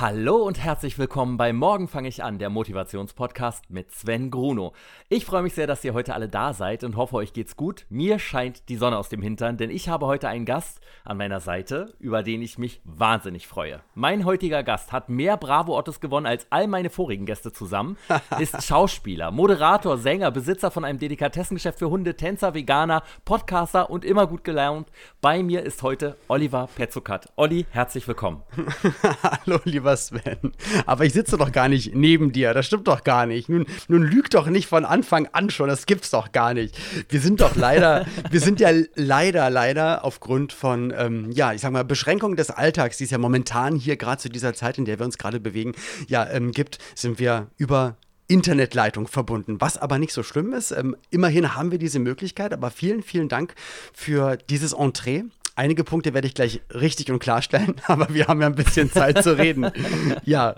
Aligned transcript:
Hallo 0.00 0.36
und 0.36 0.58
herzlich 0.58 0.98
willkommen 0.98 1.36
bei 1.36 1.52
Morgen 1.52 1.86
fange 1.86 2.08
ich 2.08 2.24
an, 2.24 2.38
der 2.38 2.48
Motivationspodcast 2.48 3.68
mit 3.68 3.92
Sven 3.92 4.30
Gruno. 4.30 4.72
Ich 5.10 5.26
freue 5.26 5.42
mich 5.42 5.52
sehr, 5.52 5.66
dass 5.66 5.84
ihr 5.84 5.92
heute 5.92 6.14
alle 6.14 6.30
da 6.30 6.54
seid 6.54 6.84
und 6.84 6.96
hoffe, 6.96 7.16
euch 7.16 7.34
geht's 7.34 7.54
gut. 7.54 7.84
Mir 7.90 8.18
scheint 8.18 8.70
die 8.70 8.78
Sonne 8.78 8.96
aus 8.96 9.10
dem 9.10 9.20
Hintern, 9.20 9.58
denn 9.58 9.68
ich 9.68 9.90
habe 9.90 10.06
heute 10.06 10.26
einen 10.28 10.46
Gast 10.46 10.80
an 11.04 11.18
meiner 11.18 11.40
Seite, 11.40 11.92
über 11.98 12.22
den 12.22 12.40
ich 12.40 12.56
mich 12.56 12.80
wahnsinnig 12.84 13.46
freue. 13.46 13.82
Mein 13.94 14.24
heutiger 14.24 14.62
Gast 14.62 14.90
hat 14.90 15.10
mehr 15.10 15.36
Bravo-Ottos 15.36 16.00
gewonnen 16.00 16.24
als 16.24 16.46
all 16.48 16.66
meine 16.66 16.88
vorigen 16.88 17.26
Gäste 17.26 17.52
zusammen, 17.52 17.98
ist 18.38 18.64
Schauspieler, 18.64 19.30
Moderator, 19.30 19.98
Sänger, 19.98 20.30
Besitzer 20.30 20.70
von 20.70 20.86
einem 20.86 20.98
Delikatessengeschäft 20.98 21.78
für 21.78 21.90
Hunde, 21.90 22.16
Tänzer, 22.16 22.54
Veganer, 22.54 23.02
Podcaster 23.26 23.90
und 23.90 24.06
immer 24.06 24.26
gut 24.26 24.44
gelaunt. 24.44 24.88
Bei 25.20 25.42
mir 25.42 25.62
ist 25.62 25.82
heute 25.82 26.16
Oliver 26.28 26.70
Petzokat. 26.74 27.30
Olli, 27.36 27.66
herzlich 27.68 28.08
willkommen. 28.08 28.40
Hallo, 29.44 29.58
lieber 29.64 29.89
lieber 29.90 29.96
Sven. 29.96 30.52
Aber 30.86 31.04
ich 31.04 31.12
sitze 31.12 31.36
doch 31.36 31.52
gar 31.52 31.68
nicht 31.68 31.94
neben 31.94 32.32
dir. 32.32 32.54
Das 32.54 32.66
stimmt 32.66 32.88
doch 32.88 33.04
gar 33.04 33.26
nicht. 33.26 33.48
Nun, 33.48 33.66
nun 33.88 34.02
lüg 34.02 34.30
doch 34.30 34.46
nicht 34.46 34.66
von 34.66 34.84
Anfang 34.84 35.28
an 35.32 35.50
schon. 35.50 35.68
Das 35.68 35.86
gibt's 35.86 36.10
doch 36.10 36.32
gar 36.32 36.54
nicht. 36.54 36.76
Wir 37.08 37.20
sind 37.20 37.40
doch 37.40 37.56
leider, 37.56 38.06
wir 38.30 38.40
sind 38.40 38.60
ja 38.60 38.70
leider, 38.94 39.50
leider 39.50 40.04
aufgrund 40.04 40.52
von, 40.52 40.92
ähm, 40.96 41.30
ja, 41.32 41.52
ich 41.52 41.60
sag 41.60 41.72
mal, 41.72 41.84
Beschränkungen 41.84 42.36
des 42.36 42.50
Alltags, 42.50 42.98
die 42.98 43.04
es 43.04 43.10
ja 43.10 43.18
momentan 43.18 43.76
hier 43.76 43.96
gerade 43.96 44.20
zu 44.20 44.28
dieser 44.28 44.54
Zeit, 44.54 44.78
in 44.78 44.84
der 44.84 44.98
wir 44.98 45.06
uns 45.06 45.18
gerade 45.18 45.40
bewegen, 45.40 45.72
ja, 46.08 46.28
ähm, 46.30 46.52
gibt, 46.52 46.78
sind 46.94 47.18
wir 47.18 47.48
über 47.56 47.96
Internetleitung 48.28 49.08
verbunden, 49.08 49.60
was 49.60 49.76
aber 49.76 49.98
nicht 49.98 50.12
so 50.12 50.22
schlimm 50.22 50.52
ist. 50.52 50.70
Ähm, 50.70 50.96
immerhin 51.10 51.56
haben 51.56 51.72
wir 51.72 51.78
diese 51.78 51.98
Möglichkeit, 51.98 52.52
aber 52.52 52.70
vielen, 52.70 53.02
vielen 53.02 53.28
Dank 53.28 53.54
für 53.92 54.36
dieses 54.36 54.72
Entree. 54.72 55.24
Einige 55.56 55.84
Punkte 55.84 56.14
werde 56.14 56.26
ich 56.26 56.34
gleich 56.34 56.60
richtig 56.72 57.10
und 57.10 57.18
klarstellen, 57.18 57.76
aber 57.86 58.12
wir 58.14 58.26
haben 58.26 58.40
ja 58.40 58.46
ein 58.46 58.54
bisschen 58.54 58.90
Zeit 58.90 59.22
zu 59.22 59.36
reden. 59.38 59.70
Ja. 60.24 60.54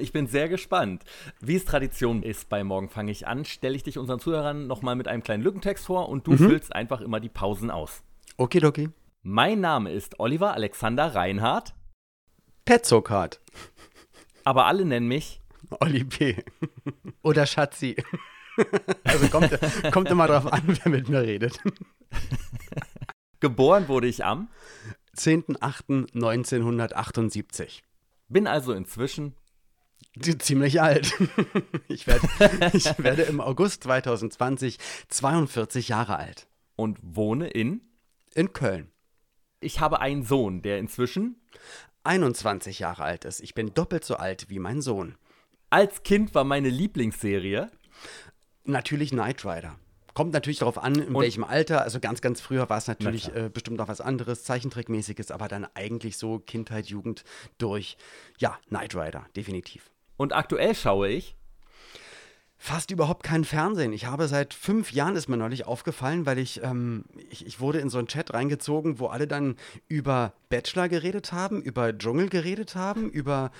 Ich 0.00 0.12
bin 0.12 0.26
sehr 0.26 0.48
gespannt. 0.48 1.04
Wie 1.40 1.56
es 1.56 1.64
Tradition 1.64 2.22
ist 2.22 2.48
bei 2.48 2.64
Morgen 2.64 2.88
fange 2.88 3.12
ich 3.12 3.26
an, 3.26 3.44
stelle 3.44 3.76
ich 3.76 3.82
dich 3.82 3.98
unseren 3.98 4.18
Zuhörern 4.18 4.66
nochmal 4.66 4.96
mit 4.96 5.06
einem 5.08 5.22
kleinen 5.22 5.42
Lückentext 5.42 5.86
vor 5.86 6.08
und 6.08 6.26
du 6.26 6.32
mhm. 6.32 6.38
füllst 6.38 6.74
einfach 6.74 7.00
immer 7.00 7.20
die 7.20 7.28
Pausen 7.28 7.70
aus. 7.70 8.02
Okidoki. 8.36 8.90
Mein 9.22 9.60
Name 9.60 9.92
ist 9.92 10.18
Oliver 10.18 10.54
Alexander 10.54 11.14
Reinhardt. 11.14 11.74
Petzokat. 12.64 13.40
Aber 14.44 14.66
alle 14.66 14.84
nennen 14.84 15.08
mich 15.08 15.40
Olli 15.80 16.04
P. 16.04 16.44
Oder 17.22 17.46
Schatzi. 17.46 17.96
Also 19.04 19.28
kommt, 19.28 19.50
kommt 19.92 20.08
immer 20.08 20.26
drauf 20.26 20.50
an, 20.50 20.62
wer 20.64 20.90
mit 20.90 21.10
mir 21.10 21.20
redet. 21.20 21.60
Geboren 23.40 23.88
wurde 23.88 24.06
ich 24.06 24.24
am 24.24 24.48
10.08.1978. 25.16 27.82
Bin 28.28 28.46
also 28.46 28.72
inzwischen 28.72 29.34
ziemlich 30.38 30.80
alt. 30.80 31.12
Ich 31.88 32.06
werde, 32.06 32.28
ich 32.76 32.98
werde 32.98 33.22
im 33.22 33.40
August 33.40 33.84
2020 33.84 34.78
42 35.08 35.88
Jahre 35.88 36.16
alt. 36.16 36.48
Und 36.74 36.98
wohne 37.02 37.48
in? 37.48 37.80
In 38.34 38.52
Köln. 38.52 38.90
Ich 39.60 39.80
habe 39.80 40.00
einen 40.00 40.24
Sohn, 40.24 40.62
der 40.62 40.78
inzwischen 40.78 41.40
21 42.04 42.80
Jahre 42.80 43.04
alt 43.04 43.24
ist. 43.24 43.40
Ich 43.40 43.54
bin 43.54 43.72
doppelt 43.72 44.04
so 44.04 44.16
alt 44.16 44.50
wie 44.50 44.58
mein 44.58 44.82
Sohn. 44.82 45.16
Als 45.70 46.02
Kind 46.02 46.34
war 46.34 46.44
meine 46.44 46.68
Lieblingsserie 46.68 47.70
natürlich 48.64 49.10
Knight 49.10 49.44
Rider. 49.44 49.78
Kommt 50.16 50.32
natürlich 50.32 50.60
darauf 50.60 50.78
an, 50.78 50.94
in 50.94 51.14
und 51.14 51.20
welchem 51.20 51.44
Alter. 51.44 51.82
Also 51.82 52.00
ganz, 52.00 52.22
ganz 52.22 52.40
früher 52.40 52.70
war 52.70 52.78
es 52.78 52.88
natürlich 52.88 53.28
äh, 53.34 53.50
bestimmt 53.52 53.76
noch 53.76 53.88
was 53.88 54.00
anderes, 54.00 54.44
Zeichentrickmäßiges, 54.44 55.30
aber 55.30 55.46
dann 55.46 55.66
eigentlich 55.74 56.16
so 56.16 56.38
Kindheit, 56.38 56.86
Jugend 56.86 57.22
durch, 57.58 57.98
ja, 58.38 58.58
Knight 58.68 58.94
Rider, 58.94 59.26
definitiv. 59.36 59.90
Und 60.16 60.34
aktuell 60.34 60.74
schaue 60.74 61.10
ich 61.10 61.35
fast 62.58 62.90
überhaupt 62.90 63.22
kein 63.22 63.44
Fernsehen. 63.44 63.92
Ich 63.92 64.06
habe 64.06 64.28
seit 64.28 64.54
fünf 64.54 64.92
Jahren, 64.92 65.16
ist 65.16 65.28
mir 65.28 65.36
neulich 65.36 65.66
aufgefallen, 65.66 66.26
weil 66.26 66.38
ich, 66.38 66.62
ähm, 66.62 67.04
ich, 67.30 67.46
ich, 67.46 67.60
wurde 67.60 67.78
in 67.78 67.90
so 67.90 67.98
einen 67.98 68.08
Chat 68.08 68.32
reingezogen, 68.32 68.98
wo 68.98 69.06
alle 69.06 69.26
dann 69.26 69.56
über 69.88 70.32
Bachelor 70.48 70.88
geredet 70.88 71.32
haben, 71.32 71.60
über 71.60 71.96
Dschungel 71.96 72.28
geredet 72.28 72.74
haben, 72.74 73.10
über 73.10 73.50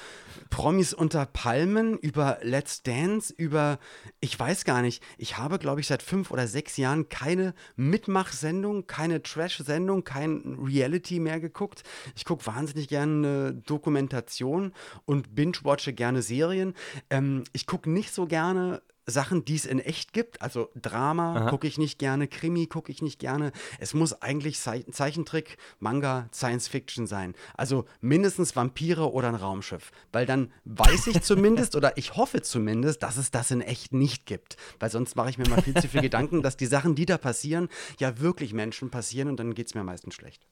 Promis 0.50 0.94
unter 0.94 1.26
Palmen, 1.26 1.98
über 1.98 2.38
Let's 2.42 2.82
Dance, 2.82 3.34
über, 3.36 3.78
ich 4.20 4.38
weiß 4.38 4.64
gar 4.64 4.82
nicht, 4.82 5.02
ich 5.18 5.36
habe, 5.36 5.58
glaube 5.58 5.80
ich, 5.80 5.88
seit 5.88 6.02
fünf 6.02 6.30
oder 6.30 6.46
sechs 6.46 6.76
Jahren 6.76 7.08
keine 7.08 7.54
Mitmachsendung, 7.76 8.86
keine 8.86 9.22
Trash-Sendung, 9.22 10.04
kein 10.04 10.58
Reality 10.60 11.20
mehr 11.20 11.40
geguckt. 11.40 11.82
Ich 12.14 12.24
gucke 12.24 12.46
wahnsinnig 12.46 12.88
gerne 12.88 13.54
Dokumentation 13.54 14.72
und 15.04 15.34
binge-watche 15.34 15.92
gerne 15.92 16.22
Serien. 16.22 16.74
Ähm, 17.10 17.44
ich 17.52 17.66
gucke 17.66 17.90
nicht 17.90 18.14
so 18.14 18.26
gerne 18.26 18.80
Sachen, 19.06 19.44
die 19.44 19.54
es 19.54 19.64
in 19.64 19.78
echt 19.78 20.12
gibt. 20.12 20.42
Also 20.42 20.68
Drama 20.74 21.48
gucke 21.50 21.66
ich 21.66 21.78
nicht 21.78 21.98
gerne, 21.98 22.26
Krimi 22.26 22.66
gucke 22.66 22.90
ich 22.90 23.02
nicht 23.02 23.20
gerne. 23.20 23.52
Es 23.78 23.94
muss 23.94 24.20
eigentlich 24.20 24.58
Zeichentrick, 24.58 25.58
Manga, 25.78 26.28
Science 26.32 26.66
Fiction 26.68 27.06
sein. 27.06 27.34
Also 27.56 27.86
mindestens 28.00 28.56
Vampire 28.56 29.12
oder 29.12 29.28
ein 29.28 29.36
Raumschiff. 29.36 29.92
Weil 30.12 30.26
dann 30.26 30.52
weiß 30.64 31.06
ich 31.06 31.20
zumindest 31.22 31.76
oder 31.76 31.96
ich 31.96 32.16
hoffe 32.16 32.42
zumindest, 32.42 33.02
dass 33.02 33.16
es 33.16 33.30
das 33.30 33.52
in 33.52 33.60
echt 33.60 33.92
nicht 33.92 34.26
gibt. 34.26 34.56
Weil 34.80 34.90
sonst 34.90 35.14
mache 35.14 35.30
ich 35.30 35.38
mir 35.38 35.48
mal 35.48 35.62
viel 35.62 35.74
zu 35.74 35.88
viel 35.88 36.02
Gedanken, 36.02 36.42
dass 36.42 36.56
die 36.56 36.66
Sachen, 36.66 36.96
die 36.96 37.06
da 37.06 37.16
passieren, 37.16 37.68
ja 37.98 38.18
wirklich 38.18 38.52
Menschen 38.52 38.90
passieren 38.90 39.28
und 39.28 39.38
dann 39.38 39.54
geht 39.54 39.68
es 39.68 39.74
mir 39.74 39.84
meistens 39.84 40.14
schlecht. 40.14 40.46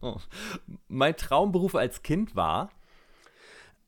Oh. 0.00 0.18
Mein 0.88 1.16
Traumberuf 1.16 1.74
als 1.74 2.02
Kind 2.02 2.36
war 2.36 2.70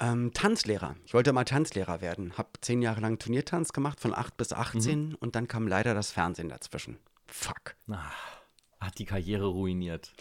ähm, 0.00 0.32
Tanzlehrer. 0.32 0.96
Ich 1.04 1.14
wollte 1.14 1.32
mal 1.32 1.44
Tanzlehrer 1.44 2.00
werden. 2.00 2.36
Hab 2.36 2.58
zehn 2.60 2.82
Jahre 2.82 3.00
lang 3.00 3.18
Turniertanz 3.18 3.72
gemacht, 3.72 4.00
von 4.00 4.14
8 4.14 4.36
bis 4.36 4.52
18 4.52 5.08
mhm. 5.08 5.14
und 5.16 5.36
dann 5.36 5.48
kam 5.48 5.66
leider 5.68 5.94
das 5.94 6.10
Fernsehen 6.10 6.48
dazwischen. 6.48 6.98
Fuck. 7.26 7.74
Ach, 7.90 8.36
hat 8.80 8.98
die 8.98 9.04
Karriere 9.04 9.46
ruiniert. 9.46 10.12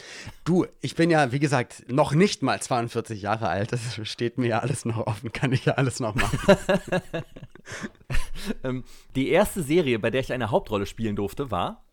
Du, 0.44 0.66
ich 0.82 0.96
bin 0.96 1.10
ja, 1.10 1.32
wie 1.32 1.40
gesagt, 1.40 1.86
noch 1.92 2.14
nicht 2.14 2.42
mal 2.42 2.62
42 2.62 3.22
Jahre 3.22 3.50
alt. 3.50 3.72
Das 3.72 4.00
steht 4.08 4.38
mir 4.38 4.48
ja 4.48 4.60
alles 4.60 4.86
noch 4.86 5.06
offen, 5.06 5.32
kann 5.32 5.52
ich 5.52 5.66
ja 5.66 5.74
alles 5.74 6.00
noch 6.00 6.16
machen. 6.16 6.40
ähm, 8.64 8.84
die 9.16 9.30
erste 9.30 9.62
Serie, 9.62 10.00
bei 10.00 10.10
der 10.10 10.22
ich 10.22 10.34
eine 10.34 10.52
Hauptrolle 10.52 10.86
spielen 10.86 11.16
durfte, 11.16 11.52
war 11.52 11.85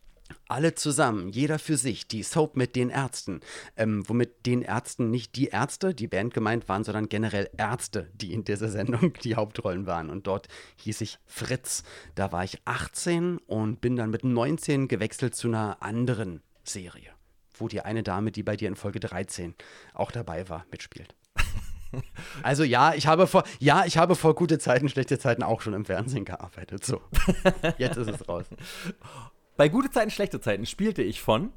alle 0.48 0.75
zusammen, 0.75 1.28
jeder 1.28 1.59
für 1.59 1.76
sich, 1.76 2.06
die 2.09 2.22
Soap 2.22 2.56
mit 2.56 2.76
den 2.76 2.91
Ärzten. 2.91 3.41
Ähm, 3.76 4.09
womit 4.09 4.47
den 4.47 4.62
Ärzten 4.62 5.10
nicht 5.10 5.37
die 5.37 5.48
Ärzte, 5.48 5.94
die 5.94 6.09
Band 6.09 6.34
gemeint 6.34 6.69
waren, 6.69 6.84
sondern 6.84 7.09
generell 7.09 7.50
Ärzte, 7.56 8.10
die 8.15 8.32
in 8.32 8.44
dieser 8.44 8.69
Sendung 8.69 9.12
die 9.25 9.37
Hauptrollen 9.37 9.87
waren. 9.87 10.10
Und 10.10 10.26
dort 10.26 10.48
hieß 10.76 11.00
ich 11.00 11.19
Fritz. 11.26 11.82
Da 12.15 12.32
war 12.32 12.44
ich 12.44 12.59
18 12.65 13.38
und 13.38 13.81
bin 13.81 13.97
dann 13.97 14.10
mit 14.10 14.25
19 14.25 14.88
gewechselt 14.88 15.34
zu 15.34 15.48
einer 15.48 15.82
anderen 15.82 16.42
Serie, 16.65 17.10
wo 17.54 17.69
die 17.69 17.81
eine 17.81 18.03
Dame, 18.03 18.32
die 18.32 18.42
bei 18.42 18.56
dir 18.56 18.69
in 18.69 18.76
Folge 18.76 19.00
13 19.00 19.54
auch 19.94 20.10
dabei 20.10 20.48
war, 20.48 20.66
mitspielt. 20.71 21.15
Also 22.42 22.65
ja, 22.65 22.94
ich 22.94 23.06
habe 23.06 23.26
vor, 23.26 23.44
ja, 23.59 23.84
ich 23.84 23.98
habe 23.98 24.16
vor 24.16 24.34
gute 24.34 24.59
Zeiten, 24.59 24.88
schlechte 24.88 25.19
Zeiten 25.19 25.42
auch 25.42 25.60
schon 25.60 25.75
im 25.75 25.84
Fernsehen 25.84 26.25
gearbeitet. 26.25 26.87
So, 26.87 27.03
jetzt 27.78 27.98
ist 27.98 28.09
es 28.09 28.28
raus. 28.28 28.47
Bei 29.56 29.68
gute 29.68 29.90
Zeiten, 29.90 30.10
schlechte 30.10 30.40
Zeiten 30.40 30.66
spielte 30.66 31.02
ich 31.02 31.20
von 31.20 31.52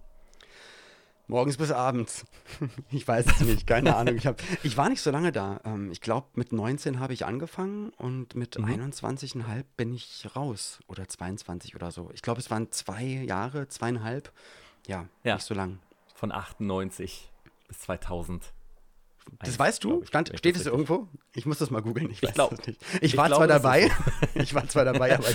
Morgens 1.27 1.57
bis 1.57 1.71
abends. 1.71 2.25
Ich 2.91 3.07
weiß 3.07 3.25
es 3.25 3.41
nicht, 3.41 3.65
keine 3.67 3.95
Ahnung. 3.95 4.15
Ich, 4.15 4.27
hab, 4.27 4.41
ich 4.63 4.77
war 4.77 4.89
nicht 4.89 5.01
so 5.01 5.09
lange 5.11 5.31
da. 5.31 5.59
Ähm, 5.65 5.91
ich 5.91 6.01
glaube, 6.01 6.27
mit 6.35 6.51
19 6.51 6.99
habe 6.99 7.13
ich 7.13 7.25
angefangen 7.25 7.89
und 7.97 8.35
mit 8.35 8.59
mhm. 8.59 8.65
21,5 8.65 9.63
bin 9.75 9.93
ich 9.93 10.27
raus. 10.35 10.79
Oder 10.87 11.07
22 11.07 11.75
oder 11.75 11.91
so. 11.91 12.11
Ich 12.13 12.21
glaube, 12.21 12.39
es 12.39 12.51
waren 12.51 12.71
zwei 12.71 13.03
Jahre, 13.03 13.67
zweieinhalb. 13.67 14.31
Ja, 14.87 15.07
ja, 15.23 15.35
nicht 15.35 15.45
so 15.45 15.55
lang. 15.55 15.79
Von 16.13 16.31
98 16.31 17.31
bis 17.67 17.79
2000. 17.79 18.53
Das 19.39 19.57
weißt 19.57 19.83
du? 19.83 20.01
Ich, 20.03 20.09
Stand, 20.09 20.31
steht 20.35 20.55
es 20.55 20.67
irgendwo? 20.67 21.07
Ich 21.33 21.47
muss 21.47 21.57
das 21.57 21.71
mal 21.71 21.81
googeln. 21.81 22.11
Ich 22.11 22.21
weiß 22.21 22.29
ich 22.29 22.35
glaub, 22.35 22.51
es 22.51 22.67
nicht. 22.67 22.81
Ich, 22.95 23.01
ich 23.01 23.17
war 23.17 23.27
glaub, 23.27 23.39
zwar 23.39 23.47
dabei. 23.47 23.89
ich 24.35 24.53
war 24.53 24.67
zwar 24.69 24.85
dabei, 24.85 25.15
aber 25.15 25.27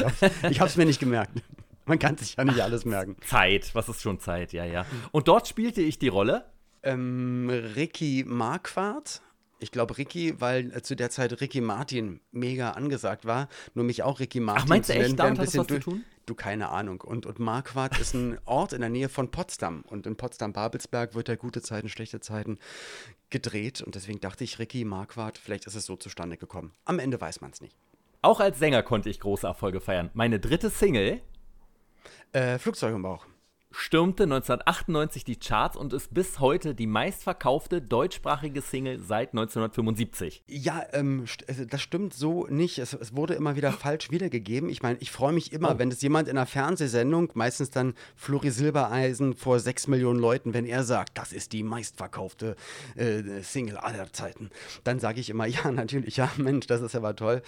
ich 0.49 0.61
habe 0.61 0.70
es 0.70 0.76
mir 0.76 0.87
nicht 0.87 1.00
gemerkt. 1.00 1.43
Man 1.90 1.98
kann 1.98 2.16
sich 2.16 2.37
ja 2.37 2.44
nicht 2.44 2.60
alles 2.60 2.84
merken. 2.84 3.16
Zeit, 3.20 3.75
was 3.75 3.88
ist 3.88 4.00
schon 4.00 4.20
Zeit, 4.20 4.52
ja, 4.52 4.64
ja. 4.64 4.87
Und 5.10 5.26
dort 5.26 5.48
spielte 5.48 5.82
ich 5.82 5.98
die 5.98 6.06
Rolle? 6.06 6.44
Ähm, 6.84 7.50
Ricky 7.50 8.25
Marquardt. 8.25 9.22
Ich 9.58 9.72
glaube 9.72 9.98
Ricky, 9.98 10.40
weil 10.40 10.72
äh, 10.72 10.82
zu 10.82 10.94
der 10.94 11.10
Zeit 11.10 11.40
Ricky 11.40 11.60
Martin 11.60 12.20
mega 12.31 12.70
angesagt 12.70 13.25
war. 13.25 13.48
Nur 13.75 13.84
mich 13.84 14.04
auch 14.04 14.20
Ricky 14.20 14.38
Martin 14.38 14.62
Ach, 14.66 14.69
meinst 14.69 14.88
du 14.88 14.92
echt, 14.92 15.19
damit 15.19 15.40
ein 15.40 15.44
bisschen 15.44 15.60
was 15.62 15.66
zu 15.66 15.81
tun? 15.81 16.04
Du, 16.26 16.37
keine 16.37 16.69
Ahnung. 16.69 17.00
Und, 17.00 17.26
und 17.26 17.40
Marquardt 17.40 17.98
ist 17.98 18.14
ein 18.14 18.38
Ort 18.44 18.72
in 18.72 18.82
der 18.82 18.88
Nähe 18.88 19.08
von 19.08 19.32
Potsdam. 19.32 19.82
Und 19.88 20.06
in 20.06 20.14
Potsdam-Babelsberg 20.14 21.16
wird 21.16 21.26
ja 21.26 21.34
gute 21.34 21.60
Zeiten, 21.60 21.88
schlechte 21.88 22.20
Zeiten 22.20 22.60
gedreht. 23.31 23.82
Und 23.82 23.96
deswegen 23.96 24.20
dachte 24.20 24.44
ich, 24.44 24.60
Ricky 24.60 24.84
Marquardt, 24.84 25.38
vielleicht 25.38 25.66
ist 25.66 25.75
es 25.75 25.87
so 25.87 25.96
zustande 25.96 26.37
gekommen. 26.37 26.72
Am 26.84 27.00
Ende 27.00 27.20
weiß 27.20 27.40
man 27.40 27.50
es 27.50 27.60
nicht. 27.60 27.76
Auch 28.22 28.38
als 28.38 28.60
Sänger 28.60 28.84
konnte 28.84 29.10
ich 29.10 29.19
große 29.19 29.44
Erfolge 29.44 29.81
feiern. 29.81 30.10
Meine 30.14 30.38
dritte 30.38 30.70
Single 30.70 31.20
äh, 32.32 32.59
Flugzeug 32.59 32.94
im 32.94 33.03
Bauch. 33.03 33.27
stürmte 33.73 34.25
1998 34.25 35.25
die 35.25 35.37
Charts 35.37 35.77
und 35.77 35.93
ist 35.93 36.12
bis 36.12 36.41
heute 36.41 36.75
die 36.75 36.88
meistverkaufte 36.88 37.81
deutschsprachige 37.81 38.62
Single 38.62 38.99
seit 38.99 39.31
1975. 39.31 40.43
Ja, 40.49 40.85
ähm, 40.93 41.25
also 41.47 41.65
das 41.65 41.81
stimmt 41.81 42.12
so 42.12 42.47
nicht. 42.49 42.79
Es, 42.79 42.94
es, 42.94 43.15
wurde 43.15 43.35
immer 43.35 43.55
wieder 43.56 43.73
falsch 43.85 44.11
wiedergegeben. 44.11 44.69
Ich 44.69 44.82
meine, 44.82 44.99
ich 44.99 45.11
freue 45.11 45.32
mich 45.32 45.53
immer, 45.53 45.75
oh. 45.75 45.79
wenn 45.79 45.91
es 45.91 46.03
jemand 46.03 46.29
in 46.29 46.37
einer 46.37 46.47
Fernsehsendung, 46.47 47.31
meistens 47.35 47.71
dann 47.71 47.94
Flori 48.17 48.50
Silbereisen 48.50 49.35
vor 49.35 49.61
sechs 49.61 49.87
Millionen 49.87 50.19
Leuten, 50.19 50.53
wenn 50.53 50.67
er 50.67 50.83
sagt, 50.83 51.17
das 51.17 51.33
ist 51.33 51.53
die 51.53 51.62
meistverkaufte 51.62 52.56
äh, 52.97 53.43
Single 53.43 53.76
aller 53.76 54.12
Zeiten, 54.12 54.50
dann 54.85 54.99
sage 54.99 55.21
ich 55.21 55.31
immer, 55.31 55.47
ja, 55.47 55.71
natürlich, 55.71 56.17
ja, 56.17 56.31
Mensch, 56.37 56.67
das 56.67 56.81
ist 56.81 56.97
aber 56.97 57.15
toll. 57.15 57.43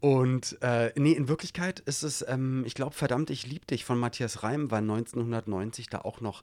Und 0.00 0.58
äh, 0.60 0.92
nee, 0.94 1.12
in 1.12 1.28
Wirklichkeit 1.28 1.80
ist 1.80 2.02
es, 2.02 2.24
ähm, 2.28 2.64
ich 2.66 2.74
glaube, 2.74 2.94
verdammt, 2.94 3.30
ich 3.30 3.46
lieb 3.46 3.66
dich 3.66 3.84
von 3.84 3.98
Matthias 3.98 4.42
Reim 4.42 4.70
war 4.70 4.78
1990 4.78 5.88
da 5.88 6.00
auch 6.00 6.20
noch 6.20 6.42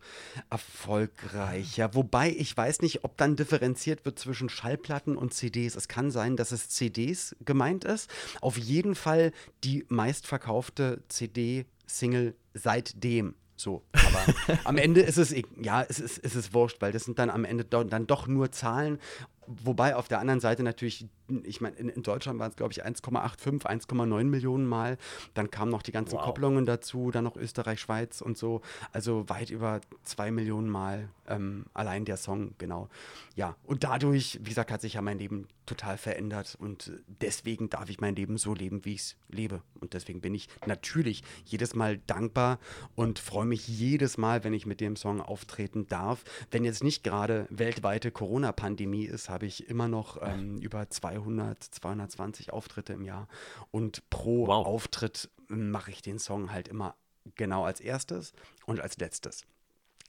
erfolgreicher. 0.49 1.93
Wobei 1.93 2.31
ich 2.31 2.55
weiß 2.57 2.81
nicht, 2.81 3.03
ob 3.03 3.15
dann 3.17 3.35
differenziert 3.35 4.05
wird 4.05 4.17
zwischen 4.17 4.49
Schallplatten 4.49 5.15
und 5.15 5.33
CDs. 5.33 5.75
Es 5.75 5.87
kann 5.87 6.09
sein, 6.09 6.35
dass 6.35 6.51
es 6.51 6.69
CDs 6.69 7.35
gemeint 7.45 7.85
ist. 7.85 8.09
Auf 8.41 8.57
jeden 8.57 8.95
Fall 8.95 9.31
die 9.63 9.85
meistverkaufte 9.87 11.03
CD-Single 11.07 12.35
seitdem. 12.55 13.35
So, 13.55 13.83
aber 13.93 14.59
am 14.63 14.77
Ende 14.77 15.01
ist 15.01 15.17
es, 15.17 15.33
ja, 15.61 15.83
es 15.83 15.99
ist, 15.99 16.17
es 16.23 16.35
ist 16.35 16.53
wurscht, 16.53 16.81
weil 16.81 16.91
das 16.91 17.05
sind 17.05 17.19
dann 17.19 17.29
am 17.29 17.45
Ende 17.45 17.63
do, 17.63 17.83
dann 17.83 18.07
doch 18.07 18.27
nur 18.27 18.51
Zahlen 18.51 18.99
Wobei 19.47 19.95
auf 19.95 20.07
der 20.07 20.19
anderen 20.19 20.39
Seite 20.39 20.63
natürlich, 20.63 21.07
ich 21.43 21.61
meine, 21.61 21.75
in, 21.77 21.89
in, 21.89 22.03
Deutschland 22.03 22.39
waren 22.39 22.49
es, 22.51 22.55
glaube 22.55 22.73
ich, 22.73 22.85
1,85, 22.85 23.65
1,9 23.65 24.23
Millionen 24.23 24.65
Mal. 24.65 24.97
Dann 25.33 25.51
kamen 25.51 25.71
noch 25.71 25.81
die 25.81 25.91
ganzen 25.91 26.15
wow. 26.15 26.23
Kopplungen 26.23 26.65
dazu, 26.65 27.11
dann 27.11 27.23
noch 27.23 27.35
Österreich, 27.35 27.79
Schweiz 27.79 28.21
und 28.21 28.37
so. 28.37 28.61
Also 28.91 29.27
weit 29.29 29.49
über 29.49 29.81
zwei 30.03 30.31
Millionen 30.31 30.69
Mal 30.69 31.09
ähm, 31.27 31.65
allein 31.73 32.05
der 32.05 32.17
Song, 32.17 32.53
genau. 32.57 32.89
Ja, 33.35 33.55
und 33.63 33.83
dadurch, 33.83 34.39
wie 34.41 34.49
gesagt, 34.49 34.71
hat 34.71 34.81
sich 34.81 34.93
ja 34.93 35.01
mein 35.01 35.17
Leben 35.17 35.47
total 35.65 35.97
verändert 35.97 36.57
und 36.59 36.91
deswegen 37.07 37.69
darf 37.69 37.89
ich 37.89 38.01
mein 38.01 38.15
Leben 38.15 38.37
so 38.37 38.53
leben, 38.53 38.83
wie 38.85 38.95
ich 38.95 39.01
es 39.01 39.15
lebe. 39.29 39.61
Und 39.79 39.93
deswegen 39.93 40.21
bin 40.21 40.35
ich 40.35 40.49
natürlich 40.65 41.23
jedes 41.45 41.73
Mal 41.73 41.99
dankbar 42.05 42.59
und 42.95 43.19
freue 43.19 43.45
mich 43.45 43.67
jedes 43.67 44.17
Mal, 44.17 44.43
wenn 44.43 44.53
ich 44.53 44.65
mit 44.65 44.81
dem 44.81 44.95
Song 44.95 45.21
auftreten 45.21 45.87
darf. 45.87 46.23
Wenn 46.51 46.65
jetzt 46.65 46.83
nicht 46.83 47.03
gerade 47.03 47.47
weltweite 47.49 48.11
Corona-Pandemie 48.11 49.05
ist, 49.05 49.29
habe 49.33 49.45
ich 49.45 49.67
immer 49.67 49.87
noch 49.87 50.21
ähm, 50.21 50.59
über 50.59 50.89
200, 50.89 51.61
220 51.61 52.53
Auftritte 52.53 52.93
im 52.93 53.03
Jahr. 53.03 53.27
Und 53.71 54.09
pro 54.09 54.47
wow. 54.47 54.65
Auftritt 54.65 55.29
mache 55.47 55.91
ich 55.91 56.01
den 56.01 56.19
Song 56.19 56.51
halt 56.51 56.67
immer 56.67 56.95
genau 57.35 57.65
als 57.65 57.81
erstes 57.81 58.33
und 58.65 58.79
als 58.79 58.97
letztes. 58.97 59.43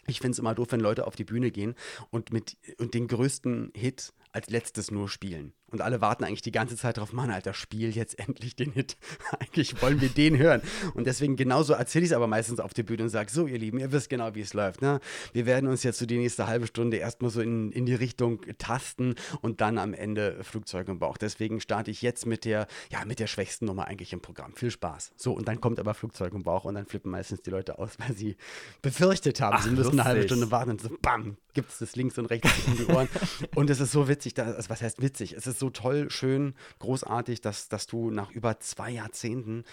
Ich 0.07 0.21
finde 0.21 0.33
es 0.33 0.39
immer 0.39 0.55
doof, 0.55 0.69
wenn 0.71 0.81
Leute 0.81 1.07
auf 1.07 1.17
die 1.17 1.25
Bühne 1.25 1.51
gehen 1.51 1.75
und 2.11 2.33
mit 2.33 2.59
und 2.79 2.95
den 2.95 3.09
größten 3.09 3.73
Hit 3.75 4.13
als 4.35 4.51
letztes 4.51 4.91
nur 4.91 5.09
spielen. 5.09 5.53
Und 5.71 5.81
alle 5.81 6.01
warten 6.01 6.25
eigentlich 6.25 6.43
die 6.43 6.53
ganze 6.53 6.77
Zeit 6.77 6.99
drauf, 6.99 7.13
Mann, 7.13 7.31
Alter, 7.31 7.55
spiel 7.55 7.91
jetzt 7.91 8.19
endlich 8.19 8.57
den 8.57 8.73
Hit. 8.73 8.97
eigentlich 9.39 9.81
wollen 9.81 10.01
wir 10.01 10.09
den 10.09 10.39
hören. 10.39 10.61
Und 10.95 11.07
deswegen 11.07 11.37
genauso 11.37 11.73
erzähle 11.73 12.05
ich 12.05 12.11
es 12.11 12.17
aber 12.17 12.27
meistens 12.27 12.61
auf 12.61 12.75
der 12.75 12.83
Bühne 12.83 13.05
und 13.05 13.09
sage, 13.09 13.31
so 13.31 13.47
ihr 13.47 13.59
Lieben, 13.59 13.79
ihr 13.79 13.93
wisst 13.93 14.11
genau, 14.11 14.35
wie 14.35 14.41
es 14.41 14.55
läuft. 14.55 14.83
Ne? 14.83 15.01
Wir 15.33 15.47
werden 15.47 15.69
uns 15.69 15.83
jetzt 15.83 15.99
so 15.99 16.07
die 16.07 16.19
nächste 16.19 16.47
halbe 16.47 16.67
Stunde 16.67 16.97
erstmal 16.97 17.31
so 17.31 17.41
in, 17.41 17.73
in 17.73 17.87
die 17.87 17.95
Richtung 17.95 18.41
tasten 18.59 19.15
und 19.41 19.61
dann 19.61 19.79
am 19.79 19.95
Ende 19.95 20.43
Flugzeug 20.43 20.89
im 20.89 20.99
Bauch. 20.99 21.17
Deswegen 21.17 21.61
starte 21.61 21.91
ich 21.91 22.03
jetzt 22.03 22.27
mit 22.27 22.45
der, 22.45 22.67
ja, 22.91 23.05
mit 23.05 23.19
der 23.19 23.27
schwächsten 23.27 23.67
Nummer 23.67 23.87
eigentlich 23.87 24.13
im 24.13 24.21
Programm. 24.21 24.55
Viel 24.55 24.71
Spaß. 24.71 25.13
So, 25.17 25.33
und 25.33 25.49
dann 25.49 25.61
kommt 25.61 25.79
aber 25.79 25.95
Flugzeug 25.95 26.35
im 26.35 26.43
Bauch 26.43 26.65
und 26.65 26.75
dann 26.75 26.87
flippen 26.87 27.11
meistens 27.11 27.43
die 27.43 27.51
Leute 27.51 27.79
aus, 27.79 27.99
weil 27.99 28.17
sie 28.17 28.37
befürchtet 28.83 29.41
haben, 29.41 29.57
Ach, 29.59 29.63
sie 29.63 29.71
müssen 29.71 29.83
lustig. 29.83 30.01
eine 30.01 30.09
halbe 30.09 30.23
Stunde 30.25 30.51
warten 30.51 30.71
und 30.71 30.81
so, 30.81 30.89
bam, 31.03 31.37
gibt 31.53 31.71
es 31.71 31.79
das 31.79 31.97
links 31.97 32.19
und 32.19 32.27
rechts 32.27 32.51
um 32.67 32.77
die 32.77 32.87
Ohren. 32.87 33.09
und 33.55 33.71
es 33.71 33.81
ist 33.81 33.93
so 33.93 34.09
witzig, 34.09 34.24
dass, 34.33 34.55
also 34.57 34.71
was 34.71 34.81
heißt 34.81 35.03
witzig? 35.03 35.35
Es 35.35 35.47
ist 35.47 35.59
so 35.59 35.69
toll, 35.69 36.11
schön, 36.11 36.55
großartig, 36.79 37.43
dass, 37.43 37.69
dass 37.69 37.87
du 37.87 38.11
nach 38.11 38.31
über 38.31 38.59
zwei 38.61 38.91
Jahrzehnten 38.91 39.65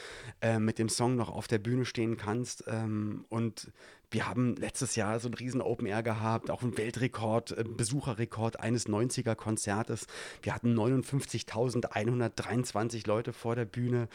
äh, 0.42 0.60
mit 0.60 0.80
dem 0.80 0.90
Song 0.90 1.16
noch 1.16 1.30
auf 1.30 1.48
der 1.48 1.60
Bühne 1.60 1.86
stehen 1.86 2.18
kannst 2.18 2.66
ähm, 2.68 3.24
und 3.30 3.72
wir 4.12 4.28
haben 4.28 4.56
letztes 4.58 4.96
Jahr 4.96 5.20
so 5.20 5.28
einen 5.28 5.34
riesen 5.36 5.62
Open 5.62 5.88
Air 5.88 6.04
gehabt, 6.04 6.52
auch 6.52 6.62
einen 6.62 6.78
Weltrekord, 6.78 7.58
äh, 7.58 7.64
Besucherrekord 7.64 8.60
eines 8.60 8.88
90er 8.88 9.34
Konzertes. 9.36 10.08
Wir 10.42 10.54
hatten 10.54 10.78
59.123 10.78 13.08
Leute 13.08 13.32
vor 13.32 13.56
der 13.56 13.64
Bühne. 13.66 14.10